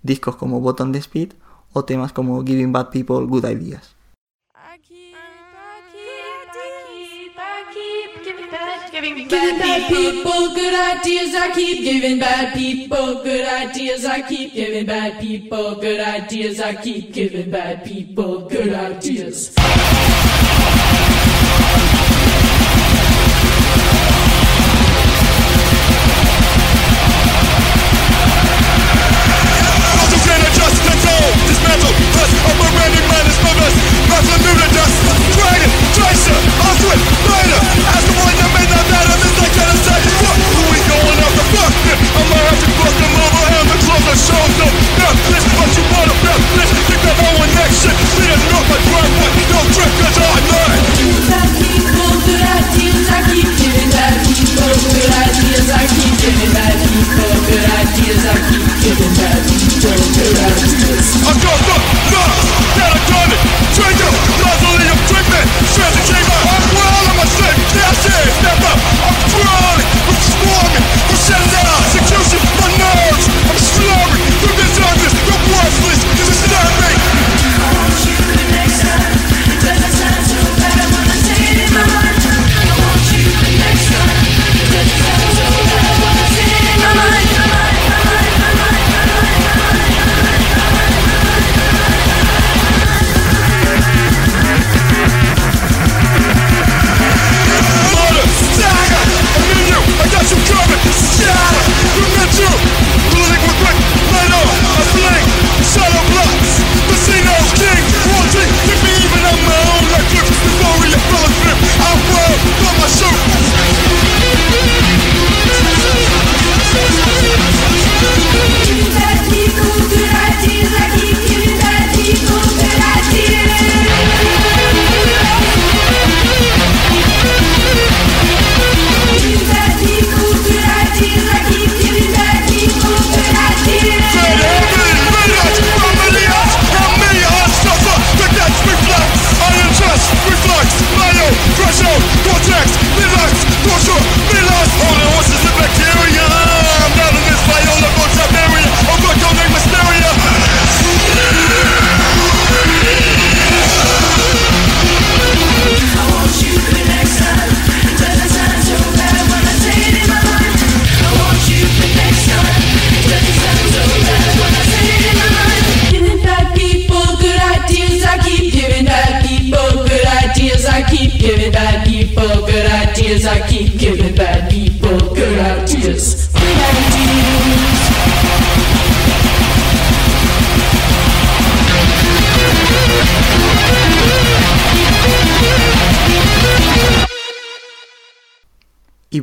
discos 0.03 0.37
como 0.37 0.61
Bottom 0.61 0.93
the 0.93 0.99
Speed 0.99 1.33
o 1.73 1.85
temas 1.85 2.13
como 2.13 2.45
Giving 2.45 2.73
Bad 2.73 2.91
People 2.91 3.27
Good 3.27 3.45
Ideas. 3.47 4.00
Giving 9.01 9.29
bad 9.29 9.89
people 9.89 10.55
good 10.55 10.75
ideas. 10.75 11.35
I 11.35 11.53
keep 11.55 11.85
giving 11.85 12.19
bad 12.19 12.53
people 12.53 13.23
good 13.23 13.49
ideas. 13.49 14.05
I 14.05 14.21
keep 14.21 14.53
giving 14.53 14.85
bad 14.85 15.19
people 15.19 15.77
good 15.77 16.01
ideas. 16.01 16.61
I 16.61 16.75
keep 16.75 17.15
giving 17.15 17.51
bad 17.51 17.83
people 17.83 18.41
good 18.41 18.75
ideas. 18.75 19.55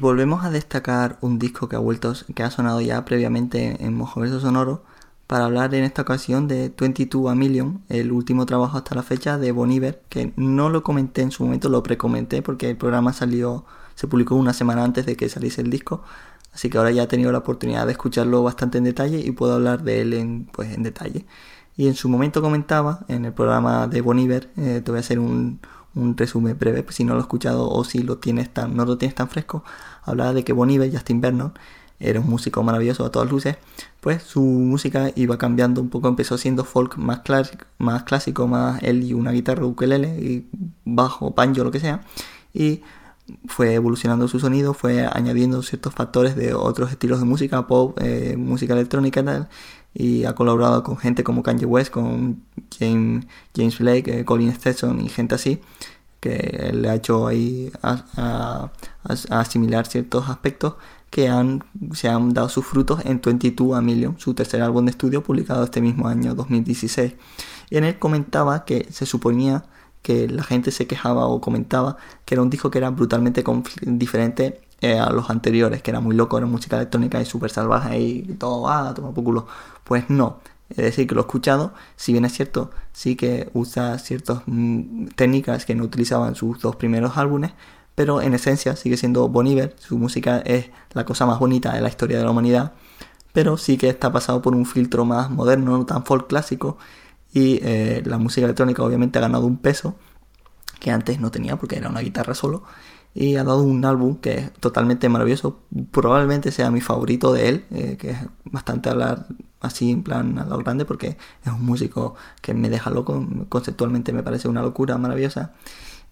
Volvemos 0.07 0.45
a 0.45 0.49
destacar 0.49 1.17
un 1.19 1.37
disco 1.37 1.67
que 1.67 1.75
ha 1.75 1.79
vuelto, 1.79 2.13
que 2.33 2.41
ha 2.41 2.49
sonado 2.49 2.79
ya 2.79 3.03
previamente 3.03 3.83
en 3.83 3.93
Mojoverso 3.93 4.39
Sonoro, 4.39 4.85
para 5.27 5.43
hablar 5.43 5.75
en 5.75 5.83
esta 5.83 6.03
ocasión 6.03 6.47
de 6.47 6.73
22 6.77 7.29
a 7.29 7.35
Million, 7.35 7.81
el 7.89 8.13
último 8.13 8.45
trabajo 8.45 8.77
hasta 8.77 8.95
la 8.95 9.03
fecha 9.03 9.37
de 9.37 9.51
Boniver, 9.51 10.01
que 10.07 10.31
no 10.37 10.69
lo 10.69 10.81
comenté 10.81 11.23
en 11.23 11.31
su 11.31 11.43
momento, 11.43 11.67
lo 11.67 11.83
precomenté 11.83 12.41
porque 12.41 12.69
el 12.69 12.77
programa 12.77 13.11
salió, 13.11 13.65
se 13.95 14.07
publicó 14.07 14.35
una 14.35 14.53
semana 14.53 14.85
antes 14.85 15.05
de 15.05 15.17
que 15.17 15.27
saliese 15.27 15.59
el 15.59 15.69
disco, 15.69 16.03
así 16.53 16.69
que 16.69 16.77
ahora 16.77 16.91
ya 16.91 17.03
he 17.03 17.07
tenido 17.07 17.33
la 17.33 17.39
oportunidad 17.39 17.85
de 17.85 17.91
escucharlo 17.91 18.43
bastante 18.43 18.77
en 18.77 18.85
detalle 18.85 19.19
y 19.19 19.31
puedo 19.31 19.55
hablar 19.55 19.83
de 19.83 19.99
él 19.99 20.13
en, 20.13 20.45
pues, 20.53 20.73
en 20.73 20.83
detalle. 20.83 21.25
Y 21.75 21.89
en 21.89 21.95
su 21.95 22.07
momento 22.07 22.41
comentaba 22.41 23.01
en 23.09 23.25
el 23.25 23.33
programa 23.33 23.87
de 23.87 23.99
Boniver, 23.99 24.51
eh, 24.55 24.81
te 24.85 24.89
voy 24.89 24.99
a 24.99 25.01
hacer 25.01 25.19
un, 25.19 25.59
un 25.97 26.15
resumen 26.15 26.57
breve, 26.57 26.85
si 26.89 27.03
no 27.03 27.13
lo 27.13 27.19
he 27.19 27.23
escuchado 27.23 27.69
o 27.69 27.83
si 27.83 28.03
lo 28.03 28.19
tienes 28.19 28.53
tan, 28.53 28.75
no 28.75 28.85
lo 28.85 28.97
tienes 28.97 29.15
tan 29.15 29.29
fresco, 29.29 29.63
hablaba 30.07 30.33
de 30.33 30.43
que 30.43 30.53
Boniver, 30.53 30.91
Justin 30.91 31.21
Vernon, 31.21 31.53
era 31.99 32.19
un 32.19 32.29
músico 32.29 32.63
maravilloso 32.63 33.05
a 33.05 33.11
todas 33.11 33.29
luces, 33.29 33.57
pues 34.01 34.23
su 34.23 34.41
música 34.41 35.11
iba 35.15 35.37
cambiando 35.37 35.81
un 35.81 35.89
poco, 35.89 36.07
empezó 36.07 36.37
siendo 36.37 36.63
folk 36.63 36.97
más 36.97 37.21
clásico, 37.21 38.47
más, 38.47 38.83
él 38.83 39.03
y 39.03 39.13
una 39.13 39.31
guitarra 39.31 39.65
ukelele 39.65 40.19
y 40.19 40.47
bajo, 40.85 41.31
banjo, 41.31 41.63
lo 41.63 41.71
que 41.71 41.79
sea, 41.79 42.01
y 42.53 42.81
fue 43.47 43.73
evolucionando 43.73 44.27
su 44.27 44.39
sonido, 44.39 44.73
fue 44.73 45.05
añadiendo 45.05 45.61
ciertos 45.63 45.93
factores 45.93 46.35
de 46.35 46.53
otros 46.53 46.91
estilos 46.91 47.19
de 47.19 47.25
música, 47.25 47.67
pop, 47.67 47.97
eh, 48.01 48.35
música 48.37 48.73
electrónica 48.73 49.21
y 49.21 49.23
tal, 49.23 49.49
y 49.93 50.25
ha 50.25 50.35
colaborado 50.35 50.83
con 50.83 50.97
gente 50.97 51.23
como 51.23 51.41
Kanye 51.43 51.65
West, 51.65 51.91
con 51.91 52.43
James, 52.77 53.25
James 53.55 53.79
Blake, 53.79 54.19
eh, 54.19 54.25
Colin 54.25 54.53
Stetson 54.53 55.01
y 55.01 55.09
gente 55.09 55.35
así, 55.35 55.59
que 56.19 56.71
le 56.73 56.89
ha 56.89 56.95
hecho 56.95 57.27
ahí 57.27 57.71
a, 57.83 58.71
asimilar 59.29 59.87
ciertos 59.87 60.29
aspectos 60.29 60.75
que 61.09 61.29
han, 61.29 61.63
se 61.93 62.09
han 62.09 62.33
dado 62.33 62.49
sus 62.49 62.65
frutos 62.65 63.01
en 63.05 63.21
22 63.21 63.77
a 63.77 63.81
Million, 63.81 64.19
su 64.19 64.33
tercer 64.33 64.61
álbum 64.61 64.85
de 64.85 64.91
estudio 64.91 65.23
publicado 65.23 65.63
este 65.63 65.81
mismo 65.81 66.07
año 66.07 66.35
2016. 66.35 67.13
Y 67.69 67.77
en 67.77 67.83
él 67.85 67.99
comentaba 67.99 68.65
que 68.65 68.87
se 68.91 69.05
suponía 69.05 69.65
que 70.01 70.27
la 70.27 70.43
gente 70.43 70.71
se 70.71 70.87
quejaba 70.87 71.27
o 71.27 71.41
comentaba 71.41 71.97
que 72.25 72.35
era 72.35 72.41
un 72.41 72.49
disco 72.49 72.71
que 72.71 72.77
era 72.77 72.89
brutalmente 72.89 73.43
diferente 73.81 74.61
eh, 74.81 74.99
a 74.99 75.09
los 75.11 75.29
anteriores, 75.29 75.81
que 75.81 75.91
era 75.91 75.99
muy 75.99 76.15
loco, 76.15 76.37
era 76.37 76.47
música 76.47 76.77
electrónica 76.77 77.21
y 77.21 77.25
súper 77.25 77.49
salvaje 77.49 77.99
y 77.99 78.21
todo, 78.35 78.69
ah, 78.69 78.93
toma 78.95 79.11
por 79.13 79.23
culo. 79.23 79.47
Pues 79.83 80.09
no, 80.09 80.39
es 80.69 80.77
decir, 80.77 81.07
que 81.07 81.15
lo 81.15 81.21
he 81.21 81.23
escuchado, 81.23 81.73
si 81.95 82.11
bien 82.11 82.25
es 82.25 82.33
cierto, 82.33 82.71
sí 82.91 83.15
que 83.15 83.49
usa 83.53 83.97
ciertas 83.99 84.41
mm, 84.45 85.07
técnicas 85.15 85.65
que 85.65 85.75
no 85.75 85.83
utilizaban 85.83 86.35
sus 86.35 86.59
dos 86.59 86.75
primeros 86.75 87.17
álbumes, 87.17 87.51
pero 87.95 88.21
en 88.21 88.33
esencia 88.33 88.75
sigue 88.75 88.97
siendo 88.97 89.27
Boniver, 89.29 89.75
su 89.79 89.97
música 89.97 90.39
es 90.39 90.69
la 90.93 91.05
cosa 91.05 91.25
más 91.25 91.39
bonita 91.39 91.73
de 91.73 91.81
la 91.81 91.89
historia 91.89 92.17
de 92.17 92.25
la 92.25 92.31
humanidad, 92.31 92.73
pero 93.33 93.57
sí 93.57 93.77
que 93.77 93.89
está 93.89 94.11
pasado 94.11 94.41
por 94.41 94.55
un 94.55 94.65
filtro 94.65 95.05
más 95.05 95.29
moderno, 95.29 95.77
no 95.77 95.85
tan 95.85 96.05
folk 96.05 96.27
clásico, 96.27 96.77
y 97.33 97.59
eh, 97.63 98.03
la 98.05 98.17
música 98.17 98.45
electrónica 98.45 98.83
obviamente 98.83 99.19
ha 99.19 99.21
ganado 99.21 99.45
un 99.45 99.57
peso 99.57 99.95
que 100.79 100.91
antes 100.91 101.19
no 101.19 101.31
tenía 101.31 101.55
porque 101.57 101.77
era 101.77 101.89
una 101.89 102.01
guitarra 102.01 102.33
solo, 102.33 102.63
y 103.19 103.35
ha 103.35 103.43
dado 103.43 103.63
un 103.63 103.83
álbum 103.83 104.17
que 104.17 104.35
es 104.35 104.53
totalmente 104.53 105.09
maravilloso, 105.09 105.59
probablemente 105.91 106.51
sea 106.51 106.69
mi 106.69 106.81
favorito 106.81 107.33
de 107.33 107.49
él, 107.49 107.65
eh, 107.71 107.97
que 107.97 108.11
es 108.11 108.17
bastante 108.45 108.89
hablar 108.89 109.25
así 109.59 109.89
en 109.89 110.03
plan 110.03 110.37
a 110.37 110.45
lo 110.45 110.59
grande 110.59 110.85
porque 110.85 111.17
es 111.43 111.51
un 111.51 111.65
músico 111.65 112.13
que 112.41 112.53
me 112.53 112.69
deja 112.69 112.91
loco, 112.91 113.27
conceptualmente 113.49 114.13
me 114.13 114.21
parece 114.21 114.47
una 114.47 114.61
locura 114.61 114.97
maravillosa, 114.97 115.53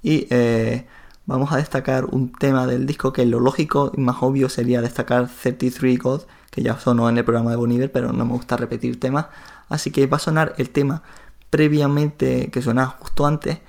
y... 0.02 0.28
Eh, 0.30 0.86
vamos 1.28 1.52
a 1.52 1.58
destacar 1.58 2.06
un 2.06 2.32
tema 2.32 2.68
del 2.68 2.86
disco 2.86 3.12
que 3.12 3.26
lo 3.26 3.40
lógico 3.40 3.92
y 3.98 4.02
más 4.02 4.18
obvio 4.22 4.48
sería 4.48 4.82
destacar 4.82 5.28
33 5.28 5.98
God, 5.98 6.22
que 6.52 6.62
ya 6.62 6.80
sonó 6.80 7.10
en 7.10 7.18
el 7.18 7.26
programa 7.26 7.50
de 7.50 7.58
Boniver, 7.58 7.92
pero 7.92 8.14
no 8.14 8.26
me 8.26 8.34
gusta 8.34 8.58
repetir 8.58 9.00
temas. 9.00 9.26
Así 9.68 9.90
que 9.90 10.06
va 10.06 10.18
a 10.18 10.20
sonar 10.20 10.54
el 10.60 10.70
tema 10.70 11.02
previamente, 11.50 12.52
que 12.52 12.62
suena 12.62 12.86
justo 12.86 13.26
antes, 13.26 13.60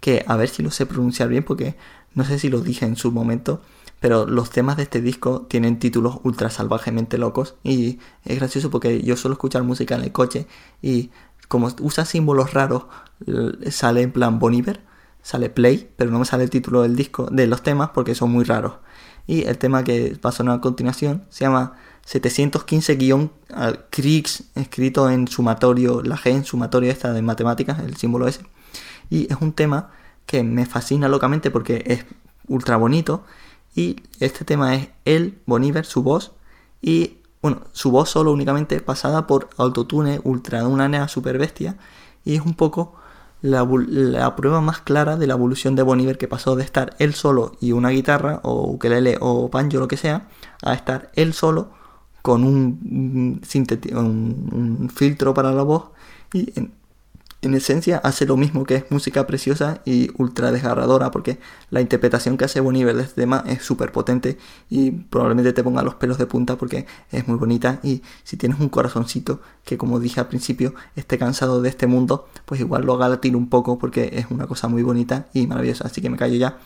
que 0.00 0.24
a 0.26 0.36
ver 0.36 0.48
si 0.48 0.62
lo 0.62 0.70
sé 0.70 0.86
pronunciar 0.86 1.28
bien, 1.28 1.44
porque 1.44 1.76
no 2.14 2.24
sé 2.24 2.38
si 2.38 2.48
lo 2.48 2.60
dije 2.60 2.86
en 2.86 2.96
su 2.96 3.12
momento, 3.12 3.60
pero 4.00 4.26
los 4.26 4.50
temas 4.50 4.76
de 4.76 4.84
este 4.84 5.00
disco 5.00 5.42
tienen 5.42 5.78
títulos 5.78 6.18
ultra 6.22 6.50
salvajemente 6.50 7.18
locos 7.18 7.56
y 7.62 7.98
es 8.24 8.38
gracioso 8.38 8.70
porque 8.70 9.02
yo 9.02 9.16
suelo 9.16 9.34
escuchar 9.34 9.62
música 9.62 9.94
en 9.94 10.02
el 10.02 10.12
coche 10.12 10.46
y 10.80 11.10
como 11.48 11.68
usa 11.80 12.04
símbolos 12.04 12.54
raros 12.54 12.84
sale 13.70 14.02
en 14.02 14.12
plan 14.12 14.38
Boniver 14.38 14.80
sale 15.22 15.50
play, 15.50 15.90
pero 15.96 16.10
no 16.10 16.18
me 16.18 16.24
sale 16.24 16.44
el 16.44 16.50
título 16.50 16.82
del 16.82 16.96
disco, 16.96 17.28
de 17.30 17.46
los 17.46 17.62
temas, 17.62 17.90
porque 17.90 18.14
son 18.14 18.30
muy 18.30 18.44
raros. 18.44 18.74
Y 19.26 19.44
el 19.44 19.58
tema 19.58 19.84
que 19.84 20.18
va 20.24 20.30
a 20.30 20.32
sonar 20.32 20.56
a 20.58 20.60
continuación 20.60 21.24
se 21.28 21.44
llama 21.44 21.74
715-Kriegs, 22.06 24.44
escrito 24.54 25.10
en 25.10 25.28
sumatorio, 25.28 26.02
la 26.02 26.16
G 26.16 26.30
en 26.30 26.44
sumatorio 26.44 26.90
esta 26.90 27.12
de 27.12 27.22
matemáticas, 27.22 27.78
el 27.80 27.96
símbolo 27.96 28.26
ese. 28.26 28.40
Y 29.10 29.32
es 29.32 29.38
un 29.40 29.52
tema 29.52 29.90
que 30.30 30.44
me 30.44 30.64
fascina 30.64 31.08
locamente 31.08 31.50
porque 31.50 31.82
es 31.86 32.06
ultra 32.46 32.76
bonito. 32.76 33.24
Y 33.74 33.96
este 34.20 34.44
tema 34.44 34.76
es 34.76 34.88
el 35.04 35.40
Boniver, 35.44 35.84
su 35.84 36.04
voz, 36.04 36.32
y 36.80 37.18
bueno, 37.42 37.62
su 37.72 37.90
voz 37.90 38.10
solo 38.10 38.32
únicamente 38.32 38.80
pasada 38.80 39.26
por 39.26 39.48
autotune 39.56 40.20
ultra 40.22 40.60
de 40.60 40.66
una 40.66 40.88
nea 40.88 41.08
super 41.08 41.36
bestia. 41.36 41.78
Y 42.24 42.36
es 42.36 42.42
un 42.42 42.54
poco 42.54 42.94
la, 43.42 43.66
prueba 44.36 44.60
más 44.60 44.80
clara 44.80 45.16
de 45.16 45.26
la 45.26 45.34
evolución 45.34 45.74
de 45.74 45.82
Boniver 45.82 46.16
que 46.16 46.28
pasó 46.28 46.54
de 46.54 46.62
estar 46.62 46.94
él 47.00 47.14
solo 47.14 47.56
y 47.60 47.72
una 47.72 47.88
guitarra 47.88 48.38
o 48.44 48.70
ukelele 48.70 49.18
o 49.20 49.48
banjo 49.48 49.80
lo 49.80 49.88
que 49.88 49.96
sea 49.96 50.28
a 50.62 50.74
estar 50.74 51.10
él 51.14 51.32
solo 51.32 51.70
con 52.22 52.44
un, 52.44 53.40
un 53.94 54.90
filtro 54.94 55.34
para 55.34 55.52
la 55.52 55.62
voz 55.64 55.90
y 56.32 56.52
en 57.42 57.54
esencia 57.54 57.98
hace 57.98 58.24
lo 58.26 58.36
mismo 58.36 58.64
que 58.64 58.74
es 58.76 58.90
música 58.90 59.26
preciosa 59.26 59.80
y 59.84 60.10
ultra 60.18 60.52
desgarradora 60.52 61.10
porque 61.10 61.38
la 61.70 61.80
interpretación 61.80 62.36
que 62.36 62.44
hace 62.44 62.60
Boniver 62.60 62.94
de 62.96 63.04
este 63.04 63.22
tema 63.22 63.42
es 63.46 63.62
súper 63.62 63.92
potente 63.92 64.36
y 64.68 64.90
probablemente 64.90 65.54
te 65.54 65.64
ponga 65.64 65.82
los 65.82 65.94
pelos 65.94 66.18
de 66.18 66.26
punta 66.26 66.56
porque 66.56 66.84
es 67.10 67.26
muy 67.28 67.38
bonita 67.38 67.80
y 67.82 68.02
si 68.24 68.36
tienes 68.36 68.60
un 68.60 68.68
corazoncito 68.68 69.40
que 69.64 69.78
como 69.78 70.00
dije 70.00 70.20
al 70.20 70.28
principio 70.28 70.74
esté 70.96 71.16
cansado 71.16 71.62
de 71.62 71.70
este 71.70 71.86
mundo 71.86 72.28
pues 72.44 72.60
igual 72.60 72.84
lo 72.84 72.92
haga 72.94 73.08
latir 73.08 73.34
un 73.36 73.48
poco 73.48 73.78
porque 73.78 74.10
es 74.12 74.26
una 74.30 74.46
cosa 74.46 74.68
muy 74.68 74.82
bonita 74.82 75.28
y 75.32 75.46
maravillosa 75.46 75.86
así 75.86 76.02
que 76.02 76.10
me 76.10 76.18
callo 76.18 76.36
ya 76.36 76.58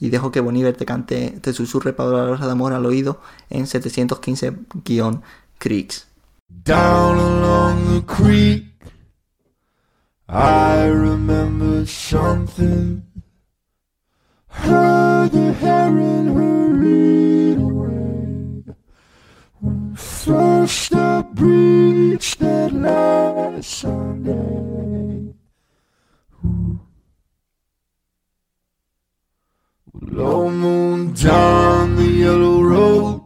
y 0.00 0.08
dejo 0.10 0.32
que 0.32 0.40
Boniver 0.40 0.76
te 0.76 0.84
cante, 0.84 1.38
te 1.40 1.52
susurre 1.52 1.92
palabras 1.92 2.40
de 2.40 2.50
amor 2.50 2.72
al 2.72 2.84
oído 2.86 3.20
en 3.50 3.66
715-Creeks. 3.66 6.06
Down 6.64 7.18
along 7.18 7.94
the 7.94 8.02
creek 8.04 8.71
I 10.28 10.84
remember 10.84 11.86
something. 11.86 13.02
Heard 14.46 15.32
the 15.32 15.52
heron 15.52 16.34
hurried 16.34 17.58
away. 17.58 18.74
When 19.60 19.96
first 19.96 20.94
I 20.94 21.22
breached 21.22 22.38
that 22.38 22.72
last 22.72 23.70
Sunday. 23.70 25.34
Low 29.94 30.50
moon 30.50 31.14
down 31.14 31.96
the 31.96 32.06
yellow 32.06 32.62
road. 32.62 33.24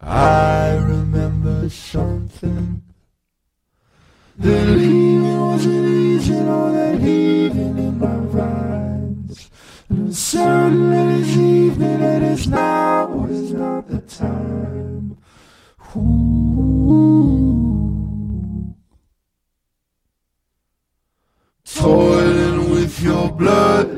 I 0.00 0.76
remember 0.76 1.68
something 1.68 2.83
that 4.38 4.78
he 4.78 5.18
wasn't 5.18 5.86
easy 5.86 6.38
on 6.38 6.72
that 6.74 6.98
heaving 7.00 7.78
in 7.78 7.98
my 7.98 8.16
rhymes. 8.16 9.50
And 9.88 9.98
I'm 9.98 10.12
certain 10.12 10.90
that 10.90 11.20
it's 11.20 11.36
evening 11.36 12.00
and 12.02 12.24
it's 12.24 12.46
now 12.46 13.26
is 13.26 13.52
not 13.52 13.88
the 13.88 14.00
time. 14.00 15.16
Toiling 21.64 22.70
with 22.70 23.00
your 23.00 23.30
blood, 23.30 23.93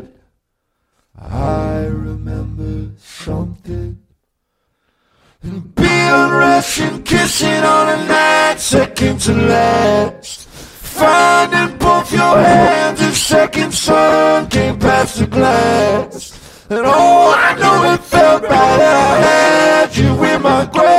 Russian 6.67 6.99
kissing 7.05 7.63
on 7.63 7.89
a 7.89 7.97
night 8.09 8.59
second 8.59 9.21
to 9.21 9.33
last. 9.33 10.49
Finding 10.49 11.79
both 11.79 12.13
your 12.13 12.39
hands 12.43 13.01
if 13.01 13.17
second 13.17 13.73
sun 13.73 14.49
came 14.49 14.77
past 14.77 15.21
the 15.21 15.29
glass. 15.29 16.67
And 16.69 16.85
oh, 16.85 17.33
I 17.37 17.55
know 17.55 17.93
it 17.95 18.01
felt 18.01 18.43
right. 18.43 18.51
I 18.53 19.21
had 19.29 19.97
you 19.97 20.25
in 20.25 20.43
my 20.43 20.67
grasp. 20.67 20.97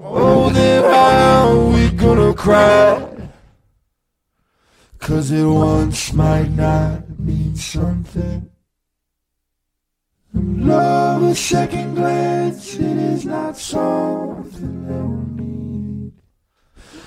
Oh, 0.00 0.50
then 0.50 0.82
how 0.82 1.54
we 1.72 1.90
gonna 1.90 2.34
cry? 2.34 3.30
Cause 4.98 5.30
it 5.30 5.46
once 5.46 6.12
might 6.12 6.50
not 6.50 7.16
mean 7.16 7.54
something. 7.54 8.51
Love 10.34 11.22
a 11.24 11.34
second 11.34 11.94
glance, 11.94 12.74
it 12.76 12.96
is 12.96 13.26
not 13.26 13.54
something 13.56 14.86
that 14.86 15.04
we 15.04 15.44
need. 15.44 16.12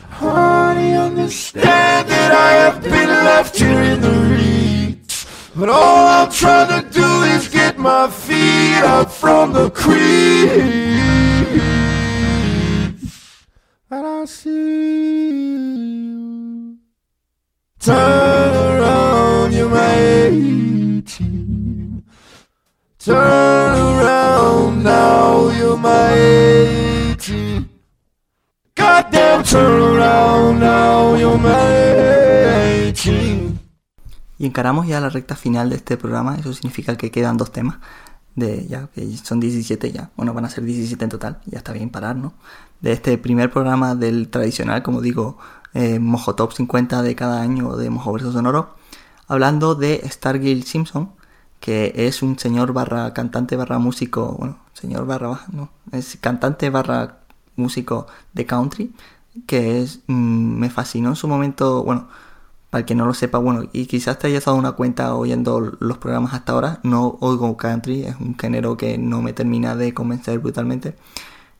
Honey, 0.10 0.94
understand 0.94 2.08
that 2.08 2.32
I 2.32 2.52
have 2.52 2.84
been 2.84 3.10
left 3.10 3.58
here 3.58 3.82
in 3.82 4.02
the 4.02 4.12
reeds. 4.12 5.26
But 5.56 5.70
all 5.70 6.08
I'm 6.08 6.32
trying 6.32 6.84
to 6.84 6.90
do 6.90 7.24
is 7.24 7.48
get 7.48 7.80
my 7.80 8.08
feet 8.10 8.84
up 8.84 9.10
from 9.10 9.54
the 9.54 9.72
creek. 9.72 10.52
And 13.90 14.06
I 14.06 14.26
see 14.26 15.30
you. 15.30 16.78
Turn 17.80 17.96
around, 17.96 19.54
my 19.72 19.96
18. 19.96 22.05
Turn 23.06 23.18
around, 23.18 24.82
now 24.82 25.52
you're 25.52 25.78
my 25.78 27.14
18. 27.14 27.70
Goddamn, 28.76 29.44
turn 29.44 29.80
around, 29.80 30.60
now 30.60 31.16
you're 31.16 31.38
my 31.38 32.90
18. 32.90 33.60
Y 34.40 34.48
encaramos 34.48 34.88
ya 34.88 35.00
la 35.00 35.10
recta 35.10 35.36
final 35.36 35.70
de 35.70 35.76
este 35.76 35.98
programa, 35.98 36.36
eso 36.38 36.52
significa 36.52 36.98
que 36.98 37.12
quedan 37.12 37.38
dos 37.38 37.52
temas, 37.52 37.78
de 38.34 38.66
ya 38.66 38.88
que 38.88 39.16
son 39.18 39.40
17 39.40 39.92
ya, 39.92 40.10
bueno, 40.16 40.34
van 40.34 40.46
a 40.46 40.50
ser 40.50 40.64
17 40.64 41.04
en 41.04 41.12
total, 41.12 41.42
ya 41.46 41.60
está 41.60 41.74
bien 41.74 41.92
parar, 41.92 42.16
¿no? 42.16 42.34
De 42.82 42.92
este 42.92 43.20
primer 43.20 43.52
programa 43.52 43.94
del 43.94 44.30
tradicional, 44.30 44.82
como 44.82 45.02
digo, 45.02 45.38
eh, 45.76 46.00
Mojo 46.00 46.34
Top 46.34 46.54
50 46.54 47.04
de 47.04 47.14
cada 47.14 47.40
año 47.44 47.78
de 47.78 47.88
Mojo 47.92 48.14
Verso 48.14 48.32
Sonoro, 48.32 48.74
hablando 49.28 49.76
de 49.76 50.02
Stargill 50.10 50.64
Simpson, 50.64 51.12
que 51.60 51.94
es 51.96 52.22
un 52.22 52.38
señor 52.40 52.74
barra 52.74 53.14
cantante 53.14 53.56
barra 53.56 53.80
músico, 53.80 54.36
bueno, 54.38 54.58
señor 54.74 55.06
barra, 55.06 55.42
no, 55.52 55.70
es 55.92 56.18
cantante 56.22 56.70
barra 56.70 57.20
músico 57.56 58.08
de 58.34 58.46
country, 58.46 58.94
que 59.48 59.82
es, 59.82 60.02
mm, 60.08 60.60
me 60.60 60.70
fascinó 60.70 61.10
en 61.10 61.16
su 61.16 61.28
momento, 61.28 61.84
bueno, 61.84 62.08
para 62.70 62.82
el 62.82 62.86
que 62.86 62.96
no 62.96 63.06
lo 63.06 63.14
sepa, 63.14 63.38
bueno, 63.38 63.70
y 63.74 63.86
quizás 63.86 64.20
te 64.20 64.28
hayas 64.28 64.46
dado 64.46 64.58
una 64.58 64.74
cuenta 64.74 65.16
oyendo 65.16 65.78
los 65.80 65.98
programas 65.98 66.34
hasta 66.34 66.54
ahora, 66.54 66.80
no 66.84 67.18
oigo 67.22 67.56
country, 67.58 68.04
es 68.04 68.16
un 68.20 68.38
género 68.38 68.78
que 68.78 68.98
no 68.98 69.22
me 69.22 69.34
termina 69.34 69.76
de 69.76 69.94
convencer 69.94 70.40
brutalmente. 70.40 70.96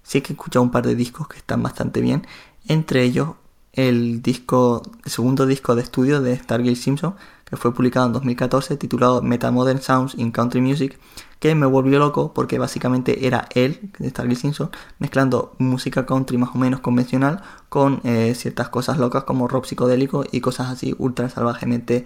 Sí 0.04 0.22
que 0.22 0.34
he 0.34 0.36
escuchado 0.36 0.64
un 0.64 0.72
par 0.72 0.86
de 0.86 0.96
discos 0.96 1.28
que 1.28 1.38
están 1.38 1.64
bastante 1.64 2.02
bien, 2.02 2.28
entre 2.68 3.04
ellos 3.04 3.30
el 3.74 4.22
disco, 4.22 4.82
el 5.04 5.12
segundo 5.12 5.46
disco 5.46 5.76
de 5.76 5.82
estudio 5.84 6.22
de 6.22 6.38
Stargate 6.38 6.76
Simpson, 6.76 7.16
que 7.46 7.58
fue 7.58 7.74
publicado 7.74 8.08
en 8.08 8.14
2014, 8.14 8.76
titulado 8.76 9.22
Meta 9.22 9.52
Modern 9.52 9.82
Sounds 9.82 10.16
in 10.18 10.32
Country 10.32 10.62
Music, 10.62 11.00
que 11.40 11.54
me 11.54 11.68
volvió 11.68 12.00
loco 12.00 12.34
porque 12.34 12.58
básicamente 12.58 13.28
era 13.28 13.48
él, 13.54 13.92
Stargate 14.04 14.36
Simpson, 14.36 14.72
mezclando 14.98 15.56
música 15.60 16.06
country 16.06 16.38
más 16.38 16.56
o 16.56 16.58
menos 16.58 16.80
convencional 16.80 17.42
con 17.70 18.02
eh, 18.04 18.34
ciertas 18.36 18.70
cosas 18.70 18.98
locas 18.98 19.26
como 19.26 19.48
rock 19.48 19.66
psicodélico 19.66 20.26
y 20.32 20.42
cosas 20.42 20.70
así 20.70 20.96
ultra 20.98 21.30
salvajemente, 21.30 22.06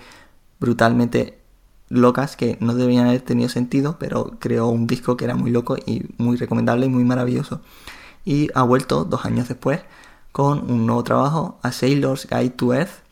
brutalmente 0.60 1.40
locas 1.88 2.36
que 2.36 2.58
no 2.60 2.76
deberían 2.76 3.08
haber 3.08 3.22
tenido 3.22 3.50
sentido, 3.50 3.98
pero 3.98 4.38
creó 4.40 4.68
un 4.68 4.88
disco 4.88 5.18
que 5.18 5.26
era 5.26 5.36
muy 5.36 5.52
loco 5.52 5.78
y 5.78 6.04
muy 6.18 6.38
recomendable 6.38 6.86
y 6.86 6.90
muy 6.90 7.04
maravilloso. 7.06 7.62
Y 8.26 8.50
ha 8.54 8.64
vuelto 8.64 9.06
dos 9.06 9.26
años 9.26 9.48
después 9.48 9.82
con 10.32 10.70
un 10.70 10.86
nuevo 10.86 11.04
trabajo, 11.04 11.60
A 11.64 11.72
Sailor's 11.72 12.28
Guide 12.30 12.52
to 12.52 12.74
Earth, 12.74 13.04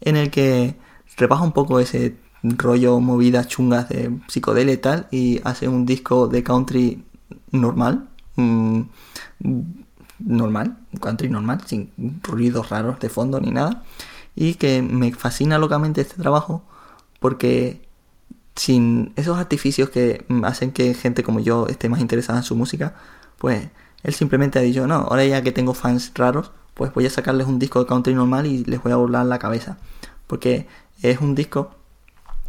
en 0.00 0.16
el 0.16 0.30
que 0.30 0.76
rebaja 1.16 1.44
un 1.44 1.52
poco 1.52 1.80
ese 1.80 2.16
rollo 2.42 3.00
movidas 3.00 3.48
chungas 3.48 3.88
de 3.88 4.18
psicodelia 4.28 4.74
y 4.74 4.78
tal 4.78 5.08
y 5.10 5.40
hace 5.44 5.68
un 5.68 5.86
disco 5.86 6.28
de 6.28 6.42
country 6.42 7.04
normal, 7.50 8.08
mm, 8.36 8.80
normal, 10.18 10.76
un 10.92 11.00
country 11.00 11.28
normal, 11.28 11.60
sin 11.66 11.90
ruidos 12.22 12.70
raros 12.70 12.98
de 13.00 13.08
fondo 13.08 13.40
ni 13.40 13.50
nada 13.50 13.82
y 14.34 14.54
que 14.54 14.82
me 14.82 15.12
fascina 15.12 15.58
locamente 15.58 16.00
este 16.00 16.16
trabajo 16.16 16.62
porque 17.20 17.82
sin 18.54 19.12
esos 19.16 19.38
artificios 19.38 19.90
que 19.90 20.24
hacen 20.44 20.72
que 20.72 20.94
gente 20.94 21.22
como 21.22 21.40
yo 21.40 21.66
esté 21.68 21.88
más 21.88 22.00
interesada 22.00 22.38
en 22.40 22.44
su 22.44 22.56
música, 22.56 22.94
pues 23.38 23.68
él 24.02 24.14
simplemente 24.14 24.58
ha 24.58 24.62
dicho, 24.62 24.86
no, 24.86 24.94
ahora 24.96 25.24
ya 25.24 25.42
que 25.42 25.52
tengo 25.52 25.74
fans 25.74 26.12
raros, 26.14 26.52
pues 26.74 26.92
voy 26.92 27.06
a 27.06 27.10
sacarles 27.10 27.46
un 27.46 27.58
disco 27.58 27.80
de 27.80 27.86
country 27.86 28.14
normal 28.14 28.46
y 28.46 28.64
les 28.64 28.82
voy 28.82 28.92
a 28.92 28.96
burlar 28.96 29.26
la 29.26 29.38
cabeza. 29.38 29.78
Porque 30.26 30.66
es 31.02 31.20
un 31.20 31.34
disco 31.34 31.70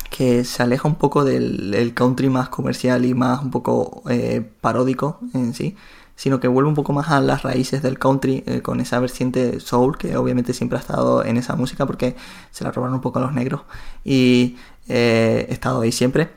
que 0.09 0.43
se 0.43 0.61
aleja 0.61 0.87
un 0.87 0.95
poco 0.95 1.23
del, 1.23 1.93
country 1.95 2.29
más 2.29 2.49
comercial 2.49 3.03
y 3.05 3.13
más 3.15 3.41
un 3.41 3.49
poco 3.49 4.03
eh, 4.09 4.47
paródico 4.61 5.19
en 5.33 5.55
sí, 5.55 5.75
sino 6.15 6.39
que 6.39 6.47
vuelve 6.47 6.69
un 6.69 6.75
poco 6.75 6.93
más 6.93 7.09
a 7.09 7.19
las 7.19 7.41
raíces 7.41 7.81
del 7.81 7.97
country 7.97 8.43
eh, 8.45 8.61
con 8.61 8.79
esa 8.79 8.99
vertiente 8.99 9.59
soul 9.59 9.97
que 9.97 10.15
obviamente 10.15 10.53
siempre 10.53 10.77
ha 10.77 10.81
estado 10.81 11.25
en 11.25 11.37
esa 11.37 11.55
música 11.55 11.87
porque 11.87 12.15
se 12.51 12.63
la 12.63 12.71
robaron 12.71 12.95
un 12.95 13.01
poco 13.01 13.17
a 13.19 13.23
los 13.23 13.33
negros 13.33 13.61
y 14.05 14.55
eh, 14.87 15.47
he 15.49 15.53
estado 15.53 15.81
ahí 15.81 15.91
siempre. 15.91 16.29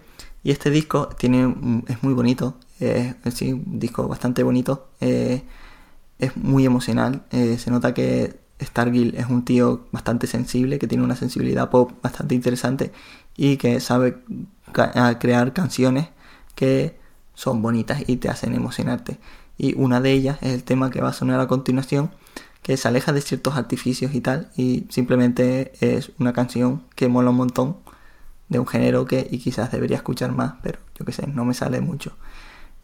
Y 0.43 0.53
este 0.53 0.71
disco 0.71 1.09
tiene, 1.09 1.55
es 1.89 2.03
muy 2.03 2.15
bonito, 2.15 2.55
es 2.79 3.17
sí, 3.35 3.53
un 3.53 3.81
disco 3.81 4.07
bastante 4.07 4.45
bonito, 4.45 4.91
es 5.01 5.43
muy 6.37 6.65
emocional, 6.65 7.25
se 7.33 7.69
nota 7.69 7.93
que 7.93 8.46
Stargill 8.61 9.15
es 9.17 9.27
un 9.27 9.45
tío 9.45 9.87
bastante 9.93 10.27
sensible, 10.27 10.79
que 10.79 10.87
tiene 10.87 11.05
una 11.05 11.17
sensibilidad 11.17 11.71
pop 11.71 11.93
bastante 12.03 12.35
interesante 12.35 12.93
y 13.37 13.57
que 13.57 13.81
sabe 13.81 14.19
crear 15.19 15.53
canciones 15.53 16.09
que 16.55 16.99
son 17.35 17.63
bonitas 17.63 18.03
y 18.07 18.17
te 18.17 18.29
hacen 18.29 18.55
emocionarte. 18.55 19.19
Y 19.59 19.75
una 19.75 20.01
de 20.01 20.13
ellas 20.13 20.39
es 20.41 20.53
el 20.53 20.65
tema 20.65 20.91
que 20.91 21.01
va 21.01 21.11
a 21.11 21.13
sonar 21.13 21.41
a 21.41 21.49
continuación, 21.49 22.11
que 22.63 22.77
se 22.77 22.89
aleja 22.89 23.13
de 23.13 23.21
ciertos 23.21 23.57
artificios 23.57 24.15
y 24.15 24.21
tal, 24.21 24.51
y 24.57 24.87
simplemente 24.89 25.73
es 25.81 26.13
una 26.19 26.33
canción 26.33 26.83
que 26.95 27.09
mola 27.09 27.31
un 27.31 27.37
montón, 27.37 27.77
de 28.49 28.59
un 28.59 28.67
género 28.67 29.07
que 29.07 29.27
y 29.31 29.39
quizás 29.39 29.73
debería 29.73 29.97
escuchar 29.97 30.33
más, 30.33 30.55
pero 30.63 30.79
yo 30.99 31.05
que 31.05 31.13
sé, 31.13 31.27
no 31.27 31.45
me 31.45 31.55
sale 31.55 31.81
mucho. 31.81 32.17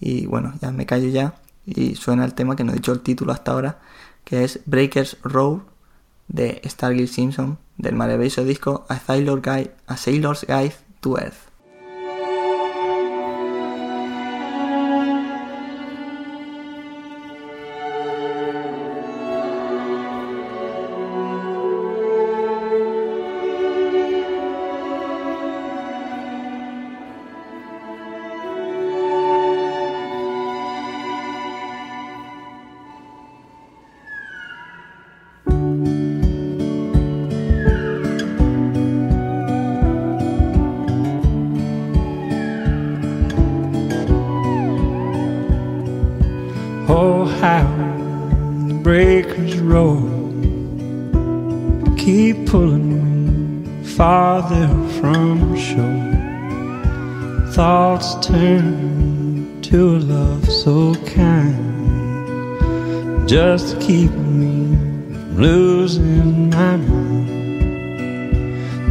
Y 0.00 0.26
bueno, 0.26 0.52
ya 0.60 0.72
me 0.72 0.86
callo 0.86 1.08
ya 1.08 1.34
y 1.64 1.94
suena 1.94 2.24
el 2.24 2.34
tema 2.34 2.56
que 2.56 2.64
no 2.64 2.72
he 2.72 2.74
dicho 2.74 2.92
el 2.92 3.00
título 3.00 3.32
hasta 3.32 3.52
ahora, 3.52 3.80
que 4.24 4.44
es 4.44 4.60
Breakers 4.66 5.16
Road 5.22 5.60
de 6.28 6.60
Stargate 6.64 7.06
Simpson 7.06 7.58
del 7.76 7.94
maravilloso 7.94 8.44
disco 8.44 8.86
A, 8.88 9.00
Guide, 9.06 9.74
A 9.86 9.96
Sailor's 9.96 10.46
Guide 10.46 10.74
to 11.00 11.18
Earth. 11.18 11.51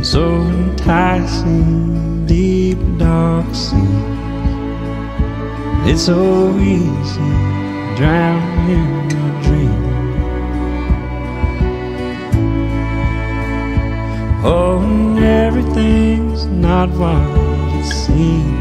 So 0.04 0.42
enticing, 0.42 2.26
deep 2.26 2.80
dark 2.98 3.46
sea. 3.54 3.78
It's 5.86 6.02
so 6.02 6.58
easy 6.58 7.32
drown 7.96 8.70
in 8.70 9.12
a 9.12 9.44
dream. 9.44 9.84
Oh, 14.44 14.80
and 14.80 15.20
everything's 15.20 16.46
not 16.48 16.90
what 16.90 17.22
it 17.80 17.86
seems. 17.86 18.58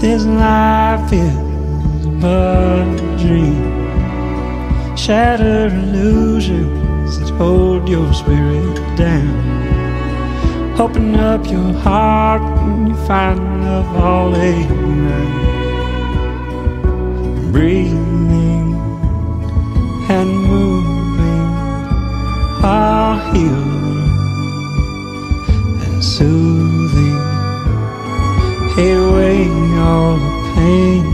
This 0.00 0.24
life 0.24 1.12
is 1.12 2.06
but 2.18 2.86
a 2.88 3.16
dream. 3.18 4.96
Shattered 4.96 5.72
illusions 5.72 6.78
that 6.78 6.83
hold 7.38 7.88
your 7.88 8.12
spirit 8.12 8.76
down. 8.96 9.54
Open 10.78 11.14
up 11.14 11.46
your 11.46 11.72
heart 11.72 12.42
and 12.42 12.88
you 12.88 12.96
find 13.06 13.38
love 13.64 13.96
all 13.96 14.34
around. 14.34 15.42
Breathing 17.52 18.74
and 20.08 20.30
moving 20.52 21.48
are 22.62 23.16
healing 23.32 24.08
and 25.84 26.04
soothing. 26.04 27.20
Away 28.76 29.46
all 29.78 30.16
the 30.16 30.52
pain 30.56 31.13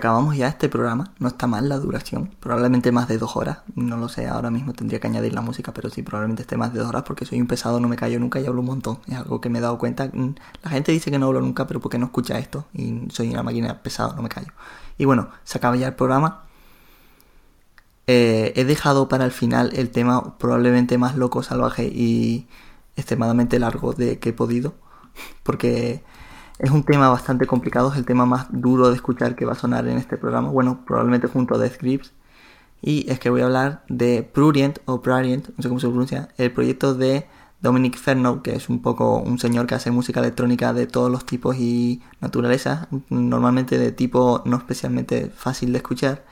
acabamos 0.00 0.36
ya 0.36 0.48
este 0.48 0.68
programa. 0.68 1.12
No 1.18 1.28
está 1.28 1.46
mal 1.46 1.68
la 1.68 1.78
duración. 1.78 2.34
Probablemente 2.40 2.90
más 2.92 3.08
de 3.08 3.18
dos 3.18 3.36
horas. 3.36 3.58
No 3.74 3.96
lo 3.96 4.08
sé, 4.08 4.26
ahora 4.26 4.50
mismo 4.50 4.72
tendría 4.72 5.00
que 5.00 5.06
añadir 5.06 5.32
la 5.32 5.40
música, 5.42 5.72
pero 5.72 5.90
sí, 5.90 6.02
probablemente 6.02 6.42
esté 6.42 6.56
más 6.56 6.72
de 6.72 6.80
dos 6.80 6.88
horas 6.88 7.04
porque 7.04 7.24
soy 7.24 7.40
un 7.40 7.46
pesado, 7.46 7.80
no 7.80 7.88
me 7.88 7.96
callo 7.96 8.18
nunca 8.18 8.40
y 8.40 8.46
hablo 8.46 8.60
un 8.60 8.66
montón. 8.66 8.98
Es 9.06 9.16
algo 9.16 9.40
que 9.40 9.48
me 9.48 9.58
he 9.58 9.62
dado 9.62 9.78
cuenta. 9.78 10.10
Mm, 10.12 10.34
La 10.62 10.70
gente 10.70 10.92
dice 10.92 11.10
que 11.10 11.18
no 11.18 11.26
hablo 11.26 11.40
nunca, 11.40 11.66
pero 11.66 11.80
porque 11.80 11.98
no 11.98 12.06
escucha 12.06 12.38
esto. 12.38 12.66
Y 12.74 13.08
soy 13.10 13.30
una 13.30 13.42
máquina 13.42 13.82
pesado, 13.82 14.14
no 14.16 14.22
me 14.22 14.28
callo. 14.28 14.52
Y 14.98 15.04
bueno, 15.04 15.28
se 15.44 15.58
acaba 15.58 15.76
ya 15.76 15.88
el 15.88 15.94
programa. 15.94 16.44
Eh, 18.06 18.52
he 18.56 18.64
dejado 18.64 19.08
para 19.08 19.24
el 19.24 19.30
final 19.30 19.70
el 19.74 19.90
tema 19.90 20.36
probablemente 20.38 20.98
más 20.98 21.16
loco, 21.16 21.42
salvaje 21.42 21.84
y 21.86 22.48
extremadamente 22.96 23.58
largo 23.58 23.92
de 23.92 24.18
que 24.18 24.30
he 24.30 24.32
podido. 24.32 24.74
Porque 25.42 26.02
es 26.60 26.70
un 26.70 26.82
tema 26.84 27.08
bastante 27.08 27.46
complicado, 27.46 27.90
es 27.90 27.98
el 27.98 28.04
tema 28.04 28.26
más 28.26 28.46
duro 28.50 28.90
de 28.90 28.94
escuchar 28.94 29.34
que 29.34 29.46
va 29.46 29.52
a 29.52 29.56
sonar 29.56 29.88
en 29.88 29.96
este 29.96 30.18
programa. 30.18 30.50
Bueno, 30.50 30.84
probablemente 30.86 31.26
junto 31.26 31.54
a 31.54 31.58
Death 31.58 31.80
Grips. 31.80 32.12
Y 32.82 33.10
es 33.10 33.18
que 33.18 33.30
voy 33.30 33.40
a 33.40 33.46
hablar 33.46 33.82
de 33.88 34.22
Prurient 34.22 34.78
o 34.84 35.00
Prurient, 35.00 35.48
no 35.56 35.62
sé 35.62 35.68
cómo 35.68 35.80
se 35.80 35.88
pronuncia, 35.88 36.28
el 36.36 36.52
proyecto 36.52 36.94
de 36.94 37.26
Dominic 37.62 37.96
Ferno, 37.96 38.42
que 38.42 38.54
es 38.54 38.68
un 38.68 38.82
poco 38.82 39.18
un 39.18 39.38
señor 39.38 39.66
que 39.66 39.74
hace 39.74 39.90
música 39.90 40.20
electrónica 40.20 40.72
de 40.72 40.86
todos 40.86 41.10
los 41.10 41.24
tipos 41.24 41.56
y 41.56 42.02
naturalezas, 42.20 42.88
normalmente 43.08 43.78
de 43.78 43.92
tipo 43.92 44.42
no 44.44 44.56
especialmente 44.58 45.30
fácil 45.34 45.72
de 45.72 45.78
escuchar. 45.78 46.24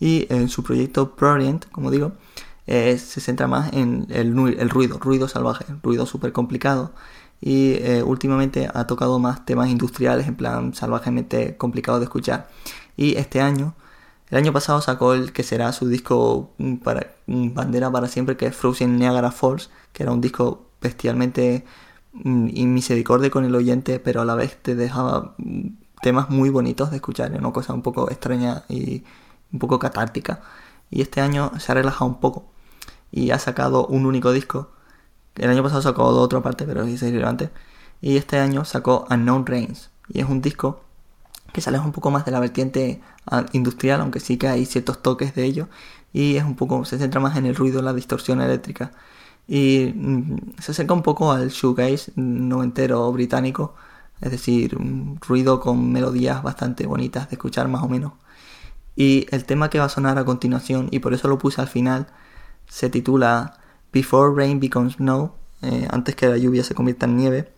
Y 0.00 0.26
en 0.30 0.48
su 0.48 0.62
proyecto 0.62 1.14
Prurient, 1.14 1.70
como 1.70 1.90
digo, 1.90 2.12
eh, 2.66 2.96
se 2.98 3.20
centra 3.20 3.46
más 3.46 3.72
en 3.74 4.06
el, 4.08 4.36
el 4.58 4.70
ruido, 4.70 4.98
ruido 4.98 5.28
salvaje, 5.28 5.66
ruido 5.82 6.06
súper 6.06 6.32
complicado. 6.32 6.92
Y 7.46 7.74
eh, 7.74 8.02
últimamente 8.02 8.70
ha 8.72 8.86
tocado 8.86 9.18
más 9.18 9.44
temas 9.44 9.68
industriales, 9.68 10.26
en 10.26 10.34
plan 10.34 10.72
salvajemente 10.72 11.58
complicado 11.58 11.98
de 11.98 12.04
escuchar. 12.04 12.48
Y 12.96 13.16
este 13.16 13.42
año, 13.42 13.74
el 14.30 14.38
año 14.38 14.52
pasado 14.52 14.80
sacó 14.80 15.12
el 15.12 15.32
que 15.32 15.42
será 15.42 15.72
su 15.72 15.86
disco 15.88 16.54
mm, 16.56 16.76
para 16.76 17.14
mm, 17.26 17.52
bandera 17.52 17.90
para 17.90 18.08
siempre, 18.08 18.38
que 18.38 18.46
es 18.46 18.56
Frozen 18.56 18.98
Niagara 18.98 19.30
Falls, 19.30 19.70
que 19.92 20.04
era 20.04 20.12
un 20.12 20.22
disco 20.22 20.70
bestialmente 20.80 21.66
mm, 22.14 22.48
inmisericordia 22.54 23.30
con 23.30 23.44
el 23.44 23.54
oyente, 23.54 24.00
pero 24.00 24.22
a 24.22 24.24
la 24.24 24.34
vez 24.36 24.56
te 24.62 24.74
dejaba 24.74 25.36
temas 26.02 26.30
muy 26.30 26.50
bonitos 26.50 26.90
de 26.90 26.96
escuchar, 26.96 27.32
una 27.32 27.52
cosa 27.52 27.74
un 27.74 27.82
poco 27.82 28.10
extraña 28.10 28.64
y 28.68 29.04
un 29.52 29.58
poco 29.58 29.78
catártica. 29.78 30.42
Y 30.90 31.02
este 31.02 31.20
año 31.20 31.52
se 31.58 31.72
ha 31.72 31.74
relajado 31.74 32.06
un 32.06 32.20
poco 32.20 32.46
y 33.12 33.30
ha 33.30 33.38
sacado 33.38 33.86
un 33.86 34.06
único 34.06 34.32
disco. 34.32 34.70
El 35.36 35.50
año 35.50 35.62
pasado 35.62 35.82
sacó 35.82 36.04
otro 36.04 36.38
aparte, 36.38 36.64
pero 36.64 36.82
es 36.82 37.02
irrelevante. 37.02 37.50
Y 38.00 38.16
este 38.16 38.38
año 38.38 38.64
sacó 38.64 39.06
Unknown 39.10 39.46
Rains. 39.46 39.90
Y 40.08 40.20
es 40.20 40.28
un 40.28 40.40
disco 40.42 40.82
que 41.52 41.60
sale 41.60 41.78
un 41.78 41.92
poco 41.92 42.10
más 42.10 42.24
de 42.24 42.32
la 42.32 42.40
vertiente 42.40 43.00
ah, 43.26 43.46
industrial, 43.52 44.00
aunque 44.00 44.20
sí 44.20 44.36
que 44.36 44.48
hay 44.48 44.66
ciertos 44.66 45.02
toques 45.02 45.34
de 45.34 45.44
ello. 45.44 45.68
Y 46.12 46.36
es 46.36 46.44
un 46.44 46.56
poco, 46.56 46.84
se 46.84 46.98
centra 46.98 47.20
más 47.20 47.36
en 47.36 47.46
el 47.46 47.56
ruido, 47.56 47.82
la 47.82 47.92
distorsión 47.92 48.40
eléctrica. 48.40 48.92
Y 49.48 49.92
mm, 49.94 50.54
se 50.60 50.72
acerca 50.72 50.94
un 50.94 51.02
poco 51.02 51.32
al 51.32 51.48
shoegaze 51.50 52.12
noventero 52.16 53.10
británico. 53.12 53.74
Es 54.20 54.30
decir, 54.30 54.76
un 54.76 55.18
ruido 55.20 55.60
con 55.60 55.92
melodías 55.92 56.42
bastante 56.42 56.86
bonitas 56.86 57.28
de 57.30 57.36
escuchar 57.36 57.68
más 57.68 57.82
o 57.82 57.88
menos. 57.88 58.12
Y 58.96 59.26
el 59.30 59.44
tema 59.44 59.70
que 59.70 59.78
va 59.78 59.86
a 59.86 59.88
sonar 59.88 60.18
a 60.18 60.24
continuación, 60.24 60.88
y 60.90 61.00
por 61.00 61.14
eso 61.14 61.28
lo 61.28 61.38
puse 61.38 61.60
al 61.60 61.68
final, 61.68 62.08
se 62.68 62.90
titula 62.90 63.58
Before 63.94 64.34
Rain 64.34 64.60
Becomes 64.60 64.94
Snow, 64.96 65.32
eh, 65.62 65.88
antes 65.90 66.16
que 66.16 66.28
la 66.28 66.36
lluvia 66.36 66.64
se 66.64 66.74
convierta 66.74 67.06
en 67.06 67.16
nieve, 67.16 67.48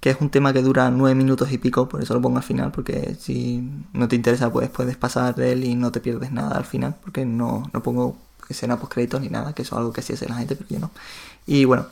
que 0.00 0.10
es 0.10 0.16
un 0.20 0.30
tema 0.30 0.52
que 0.52 0.62
dura 0.62 0.90
nueve 0.90 1.14
minutos 1.14 1.52
y 1.52 1.58
pico, 1.58 1.88
por 1.88 2.02
eso 2.02 2.14
lo 2.14 2.22
pongo 2.22 2.38
al 2.38 2.42
final, 2.42 2.72
porque 2.72 3.16
si 3.18 3.68
no 3.92 4.08
te 4.08 4.16
interesa 4.16 4.50
pues 4.52 4.70
puedes 4.70 4.96
pasar 4.96 5.34
de 5.34 5.52
él 5.52 5.64
y 5.64 5.74
no 5.74 5.92
te 5.92 6.00
pierdes 6.00 6.32
nada 6.32 6.56
al 6.56 6.64
final, 6.64 6.96
porque 7.02 7.24
no, 7.26 7.68
no 7.72 7.82
pongo 7.82 8.16
escena 8.48 8.78
post 8.78 8.92
créditos 8.92 9.20
ni 9.20 9.28
nada, 9.28 9.52
que 9.54 9.62
eso 9.62 9.74
es 9.74 9.78
algo 9.78 9.92
que 9.92 10.02
sí 10.02 10.12
hace 10.12 10.28
la 10.28 10.36
gente, 10.36 10.56
pero 10.56 10.68
yo 10.70 10.78
no. 10.78 10.90
Y 11.46 11.64
bueno, 11.64 11.86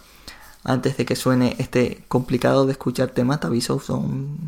antes 0.64 0.96
de 0.96 1.06
que 1.06 1.16
suene 1.16 1.56
este 1.58 2.04
complicado 2.08 2.66
de 2.66 2.72
escuchar 2.72 3.10
tema, 3.10 3.40
te 3.40 3.46
aviso, 3.46 3.80
son, 3.80 4.38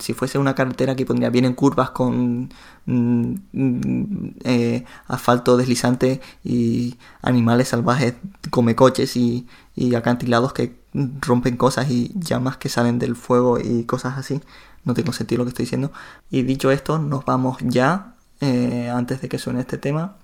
si 0.00 0.14
fuese 0.14 0.38
una 0.38 0.54
carretera 0.54 0.96
que 0.96 1.04
pondría 1.04 1.30
bien 1.30 1.44
en 1.44 1.54
curvas 1.54 1.90
con 1.90 2.50
mm, 2.86 3.34
mm, 3.52 4.30
eh, 4.44 4.84
asfalto 5.08 5.56
deslizante 5.56 6.20
y 6.42 6.96
animales 7.20 7.68
salvajes 7.68 8.14
come 8.50 8.74
coches 8.74 9.16
y, 9.16 9.46
y 9.76 9.94
acantilados 9.94 10.52
que 10.52 10.78
rompen 11.20 11.56
cosas 11.56 11.90
y 11.90 12.12
llamas 12.14 12.56
que 12.56 12.68
salen 12.68 12.98
del 12.98 13.14
fuego 13.16 13.58
y 13.58 13.84
cosas 13.84 14.16
así. 14.16 14.40
No 14.84 14.94
tengo 14.94 15.12
sentido 15.12 15.40
lo 15.40 15.44
que 15.44 15.50
estoy 15.50 15.64
diciendo. 15.64 15.92
Y 16.30 16.42
dicho 16.42 16.70
esto, 16.70 16.98
nos 16.98 17.24
vamos 17.24 17.58
ya, 17.60 18.14
eh, 18.40 18.90
antes 18.92 19.20
de 19.20 19.28
que 19.28 19.38
suene 19.38 19.60
este 19.60 19.76
tema, 19.76 20.16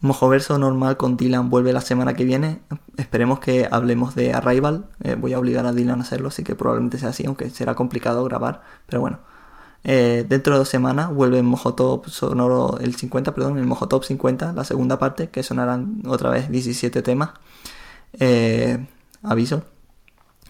Mojoverso 0.00 0.58
normal 0.58 0.96
con 0.96 1.16
Dylan 1.16 1.50
vuelve 1.50 1.72
la 1.72 1.80
semana 1.80 2.14
que 2.14 2.24
viene. 2.24 2.60
Esperemos 2.96 3.40
que 3.40 3.68
hablemos 3.70 4.14
de 4.14 4.32
Arrival. 4.32 4.86
Eh, 5.02 5.16
voy 5.18 5.32
a 5.32 5.38
obligar 5.38 5.66
a 5.66 5.72
Dylan 5.72 6.00
a 6.00 6.02
hacerlo, 6.02 6.28
así 6.28 6.44
que 6.44 6.54
probablemente 6.54 6.98
sea 6.98 7.08
así, 7.08 7.26
aunque 7.26 7.50
será 7.50 7.74
complicado 7.74 8.24
grabar. 8.24 8.62
Pero 8.86 9.00
bueno. 9.00 9.18
Eh, 9.84 10.26
dentro 10.28 10.54
de 10.54 10.58
dos 10.58 10.68
semanas 10.68 11.12
vuelve 11.14 11.40
Mojotop 11.42 12.08
sonoro 12.08 12.78
el 12.80 12.96
50, 12.96 13.32
perdón, 13.32 13.58
el 13.58 13.66
Mojotop 13.66 14.04
50, 14.04 14.52
la 14.52 14.64
segunda 14.64 14.98
parte, 14.98 15.30
que 15.30 15.42
sonarán 15.42 16.02
otra 16.06 16.30
vez 16.30 16.50
17 16.50 17.02
temas. 17.02 17.30
Eh, 18.14 18.86
aviso. 19.22 19.64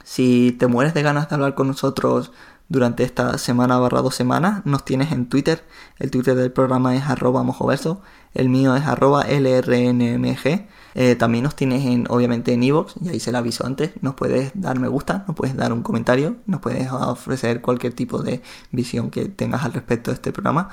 Si 0.04 0.56
te 0.58 0.66
mueres 0.66 0.94
de 0.94 1.02
ganas 1.02 1.28
de 1.28 1.34
hablar 1.36 1.54
con 1.54 1.68
nosotros 1.68 2.32
durante 2.68 3.02
esta 3.02 3.38
semana 3.38 3.78
barra 3.78 4.02
dos 4.02 4.14
semanas, 4.14 4.64
nos 4.66 4.84
tienes 4.84 5.10
en 5.12 5.28
Twitter. 5.28 5.64
El 5.98 6.10
Twitter 6.10 6.34
del 6.34 6.52
programa 6.52 6.94
es 6.94 7.04
arroba 7.04 7.42
mojoverso. 7.42 8.02
El 8.34 8.50
mío 8.50 8.76
es 8.76 8.84
arroba 8.84 9.24
lrnmg. 9.24 10.66
Eh, 10.94 11.14
también 11.14 11.44
nos 11.44 11.56
tienes 11.56 11.86
en, 11.86 12.06
obviamente 12.10 12.52
en 12.52 12.62
Evox, 12.62 12.94
y 13.02 13.08
ahí 13.08 13.20
se 13.20 13.32
lo 13.32 13.38
aviso 13.38 13.66
antes. 13.66 13.92
Nos 14.02 14.14
puedes 14.14 14.52
dar 14.54 14.78
me 14.78 14.88
gusta, 14.88 15.24
nos 15.26 15.36
puedes 15.36 15.56
dar 15.56 15.72
un 15.72 15.82
comentario, 15.82 16.36
nos 16.46 16.60
puedes 16.60 16.90
ofrecer 16.92 17.62
cualquier 17.62 17.94
tipo 17.94 18.22
de 18.22 18.42
visión 18.70 19.10
que 19.10 19.26
tengas 19.28 19.64
al 19.64 19.72
respecto 19.72 20.10
de 20.10 20.16
este 20.16 20.32
programa. 20.32 20.68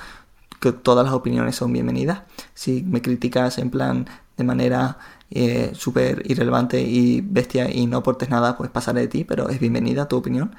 Que 0.60 0.74
todas 0.74 1.06
las 1.06 1.14
opiniones 1.14 1.56
son 1.56 1.72
bienvenidas. 1.72 2.24
Si 2.54 2.84
me 2.84 3.02
criticas 3.02 3.58
en 3.58 3.70
plan 3.70 4.08
de 4.36 4.44
manera 4.44 4.98
eh, 5.32 5.72
súper 5.76 6.24
irrelevante 6.30 6.82
y 6.82 7.22
bestia 7.22 7.72
y 7.72 7.88
no 7.88 7.98
aportes 7.98 8.30
nada, 8.30 8.58
pues 8.58 8.70
pasaré 8.70 9.02
de 9.02 9.08
ti, 9.08 9.24
pero 9.24 9.50
es 9.50 9.60
bienvenida 9.60 10.08
tu 10.08 10.18
opinión. 10.18 10.56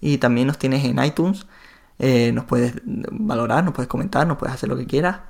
Y 0.00 0.18
también 0.18 0.46
nos 0.46 0.58
tienes 0.58 0.84
en 0.84 1.02
iTunes, 1.04 1.46
eh, 1.98 2.32
nos 2.32 2.44
puedes 2.44 2.74
valorar, 2.84 3.64
nos 3.64 3.74
puedes 3.74 3.88
comentar, 3.88 4.26
nos 4.26 4.38
puedes 4.38 4.54
hacer 4.54 4.68
lo 4.68 4.76
que 4.76 4.86
quieras. 4.86 5.20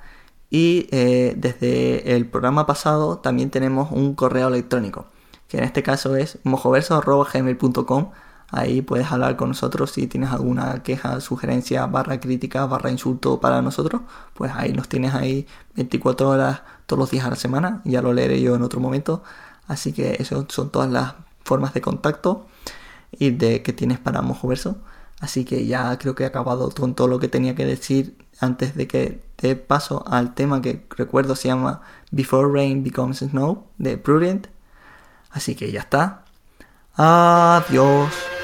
Y 0.49 0.87
eh, 0.91 1.35
desde 1.37 2.15
el 2.15 2.27
programa 2.27 2.65
pasado 2.65 3.19
también 3.19 3.49
tenemos 3.51 3.91
un 3.91 4.15
correo 4.15 4.47
electrónico, 4.47 5.07
que 5.47 5.57
en 5.57 5.63
este 5.63 5.83
caso 5.83 6.15
es 6.15 6.39
mojoverso.gmail.com. 6.43 8.11
Ahí 8.51 8.81
puedes 8.81 9.11
hablar 9.11 9.35
con 9.35 9.49
nosotros 9.49 9.91
si 9.91 10.07
tienes 10.07 10.31
alguna 10.31 10.81
queja, 10.81 11.21
sugerencia, 11.21 11.85
barra 11.85 12.19
crítica, 12.19 12.65
barra 12.65 12.89
insulto 12.89 13.39
para 13.39 13.61
nosotros. 13.61 14.01
Pues 14.33 14.51
ahí 14.55 14.73
nos 14.73 14.89
tienes 14.89 15.13
ahí 15.13 15.47
24 15.75 16.29
horas 16.29 16.61
todos 16.87 16.99
los 16.99 17.11
días 17.11 17.25
a 17.25 17.29
la 17.29 17.35
semana. 17.35 17.81
Ya 17.85 18.01
lo 18.01 18.11
leeré 18.11 18.41
yo 18.41 18.55
en 18.55 18.63
otro 18.63 18.79
momento. 18.79 19.23
Así 19.67 19.93
que 19.93 20.15
esas 20.19 20.45
son 20.49 20.71
todas 20.71 20.89
las 20.89 21.13
formas 21.43 21.73
de 21.75 21.81
contacto 21.81 22.47
y 23.11 23.31
de 23.31 23.63
que 23.63 23.73
tienes 23.73 23.99
para 23.99 24.21
Mojoverso. 24.21 24.77
Así 25.19 25.45
que 25.45 25.65
ya 25.65 25.97
creo 25.97 26.15
que 26.15 26.23
he 26.23 26.27
acabado 26.27 26.69
con 26.71 26.95
todo 26.95 27.07
lo 27.07 27.19
que 27.19 27.27
tenía 27.27 27.55
que 27.55 27.65
decir 27.65 28.17
antes 28.39 28.75
de 28.75 28.87
que 28.87 29.21
te 29.35 29.55
paso 29.55 30.05
al 30.07 30.33
tema 30.33 30.61
que 30.61 30.85
recuerdo 30.95 31.35
se 31.35 31.49
llama 31.49 31.81
Before 32.11 32.49
Rain 32.51 32.83
Becomes 32.83 33.19
Snow 33.19 33.65
de 33.77 33.97
Prudent. 33.97 34.47
Así 35.31 35.55
que 35.55 35.71
ya 35.71 35.81
está. 35.81 36.25
Adiós. 36.95 38.38